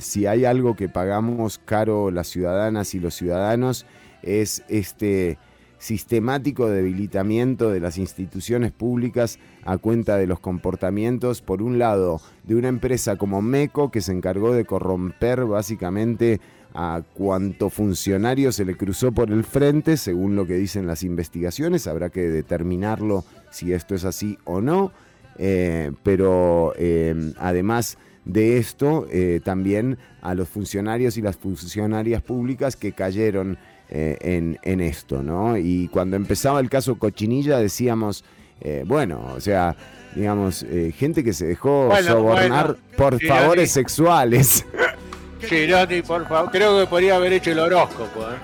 si 0.00 0.24
hay 0.24 0.46
algo 0.46 0.74
que 0.74 0.88
pagamos 0.88 1.60
caro 1.62 2.10
las 2.10 2.28
ciudadanas 2.28 2.94
y 2.94 2.98
los 2.98 3.14
ciudadanos 3.14 3.84
es 4.22 4.64
este 4.68 5.36
sistemático 5.78 6.68
debilitamiento 6.68 7.70
de 7.70 7.80
las 7.80 7.98
instituciones 7.98 8.72
públicas 8.72 9.38
a 9.64 9.78
cuenta 9.78 10.16
de 10.16 10.26
los 10.26 10.40
comportamientos, 10.40 11.42
por 11.42 11.62
un 11.62 11.78
lado, 11.78 12.20
de 12.44 12.54
una 12.54 12.68
empresa 12.68 13.16
como 13.16 13.42
MECO 13.42 13.90
que 13.90 14.00
se 14.00 14.12
encargó 14.12 14.52
de 14.52 14.64
corromper 14.64 15.44
básicamente 15.44 16.40
a 16.74 17.02
cuanto 17.14 17.70
funcionario 17.70 18.52
se 18.52 18.66
le 18.66 18.76
cruzó 18.76 19.10
por 19.12 19.30
el 19.30 19.44
frente, 19.44 19.96
según 19.96 20.36
lo 20.36 20.46
que 20.46 20.54
dicen 20.54 20.86
las 20.86 21.02
investigaciones, 21.02 21.86
habrá 21.86 22.10
que 22.10 22.28
determinarlo 22.28 23.24
si 23.50 23.72
esto 23.72 23.94
es 23.94 24.04
así 24.04 24.36
o 24.44 24.60
no, 24.60 24.92
eh, 25.38 25.92
pero 26.02 26.74
eh, 26.76 27.32
además 27.38 27.96
de 28.26 28.58
esto, 28.58 29.06
eh, 29.10 29.40
también 29.42 29.98
a 30.20 30.34
los 30.34 30.48
funcionarios 30.48 31.16
y 31.16 31.22
las 31.22 31.36
funcionarias 31.36 32.22
públicas 32.22 32.76
que 32.76 32.92
cayeron 32.92 33.56
eh, 33.90 34.16
en, 34.20 34.58
en 34.62 34.80
esto, 34.80 35.22
¿no? 35.22 35.56
Y 35.56 35.88
cuando 35.88 36.16
empezaba 36.16 36.60
el 36.60 36.68
caso 36.70 36.96
Cochinilla 36.98 37.58
decíamos, 37.58 38.24
eh, 38.60 38.84
bueno, 38.86 39.32
o 39.36 39.40
sea, 39.40 39.76
digamos, 40.14 40.62
eh, 40.64 40.92
gente 40.96 41.22
que 41.22 41.32
se 41.32 41.46
dejó 41.46 41.86
Bueno, 41.86 42.08
sobornar 42.12 42.66
bueno, 42.66 42.80
por 42.96 43.18
sí, 43.18 43.26
favores 43.26 43.70
sexuales. 43.70 44.64
Chironi, 45.46 46.02
por 46.02 46.26
favor. 46.26 46.50
Creo 46.50 46.78
que 46.80 46.86
podría 46.86 47.16
haber 47.16 47.34
hecho 47.34 47.52
el 47.52 47.58
horóscopo. 47.58 48.22
¿eh? 48.22 48.36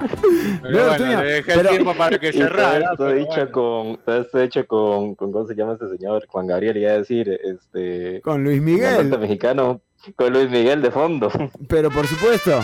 Pero 0.62 0.78
No, 0.78 0.86
bueno, 0.98 1.22
le 1.22 1.30
dejé 1.32 1.52
pero- 1.54 1.60
el 1.60 1.68
tiempo 1.76 1.94
para 1.94 2.18
que 2.18 2.32
todo 2.32 2.42
cerrara. 2.42 2.78
esto 2.92 2.96
pero 2.96 3.10
hecho 3.18 3.28
bueno. 3.28 3.52
con, 3.52 3.98
todo 4.04 4.42
hecho 4.42 4.66
con, 4.66 5.14
con, 5.14 5.32
¿cómo 5.32 5.46
se 5.46 5.54
llama 5.54 5.74
este 5.74 5.88
señor? 5.96 6.24
Juan 6.26 6.46
Gabriel, 6.46 6.76
iba 6.78 6.90
a 6.92 6.98
decir, 6.98 7.38
este... 7.44 8.20
Con 8.22 8.42
Luis 8.42 8.60
Miguel. 8.62 9.16
mexicano, 9.18 9.80
con 10.16 10.32
Luis 10.32 10.48
Miguel 10.50 10.80
de 10.82 10.90
fondo. 10.90 11.30
Pero 11.68 11.90
por 11.90 12.06
supuesto, 12.06 12.60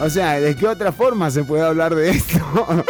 o 0.00 0.10
sea, 0.10 0.40
¿de 0.40 0.56
qué 0.56 0.66
otra 0.66 0.92
forma 0.92 1.30
se 1.30 1.44
puede 1.44 1.62
hablar 1.62 1.94
de 1.94 2.10
esto? 2.10 2.38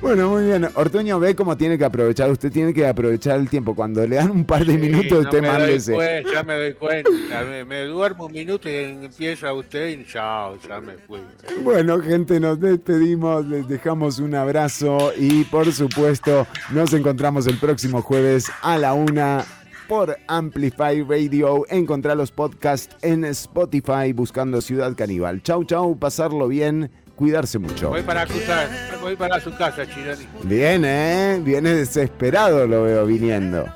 Bueno, 0.00 0.30
muy 0.30 0.44
bien. 0.44 0.66
Ortuño 0.74 1.18
ve 1.20 1.34
cómo 1.34 1.56
tiene 1.56 1.76
que 1.76 1.84
aprovechar. 1.84 2.30
Usted 2.30 2.50
tiene 2.50 2.72
que 2.72 2.86
aprovechar 2.86 3.38
el 3.38 3.48
tiempo. 3.48 3.74
Cuando 3.74 4.06
le 4.06 4.16
dan 4.16 4.30
un 4.30 4.44
par 4.44 4.64
de 4.64 4.72
Sí, 4.72 4.78
minutos, 4.78 5.12
no 5.12 5.18
usted 5.28 5.42
mándese. 5.42 6.24
ya 6.32 6.42
me 6.42 6.54
doy 6.54 6.72
cuenta. 6.74 7.10
Me, 7.48 7.64
me 7.64 7.84
duermo 7.84 8.26
un 8.26 8.32
minuto 8.32 8.68
y 8.68 8.74
empieza 8.74 9.52
usted 9.52 9.88
y 9.88 10.06
chao, 10.06 10.56
ya 10.66 10.80
me 10.80 10.94
fui. 10.94 11.20
Bueno, 11.62 12.00
gente, 12.00 12.40
nos 12.40 12.60
despedimos, 12.60 13.44
les 13.46 13.68
dejamos 13.68 14.18
un 14.20 14.34
abrazo 14.34 15.12
y 15.16 15.44
por 15.44 15.70
supuesto 15.72 16.46
nos 16.70 16.92
encontramos 16.94 17.46
el 17.46 17.58
próximo 17.58 18.02
jueves 18.02 18.50
a 18.62 18.78
la 18.78 18.94
una 18.94 19.44
por 19.90 20.16
Amplify 20.28 21.02
Radio. 21.02 21.66
Encontrar 21.68 22.16
los 22.16 22.30
podcasts 22.30 22.96
en 23.02 23.24
Spotify 23.24 24.12
buscando 24.14 24.60
Ciudad 24.60 24.94
Caníbal. 24.94 25.42
Chau, 25.42 25.64
chau, 25.64 25.98
pasarlo 25.98 26.46
bien, 26.46 26.88
cuidarse 27.16 27.58
mucho. 27.58 27.88
Voy 27.88 28.02
para, 28.02 28.24
casa, 28.24 28.68
voy 29.00 29.16
para 29.16 29.40
su 29.40 29.52
casa, 29.56 29.84
Chironi. 29.84 30.28
Bien, 30.44 30.84
¿eh? 30.84 31.40
Viene 31.42 31.74
desesperado, 31.74 32.68
lo 32.68 32.84
veo 32.84 33.04
viniendo. 33.04 33.66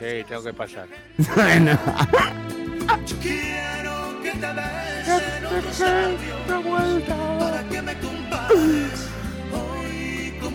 Sí, 0.00 0.24
tengo 0.28 0.42
que 0.42 0.52
pasar. 0.54 0.88
Bueno. 1.36 1.78
Quiero 3.22 4.20
que 4.24 4.30
te 4.32 4.46
des 4.48 5.80
en 5.80 6.18
para 7.38 7.68
que 7.68 7.80
me. 7.80 9.11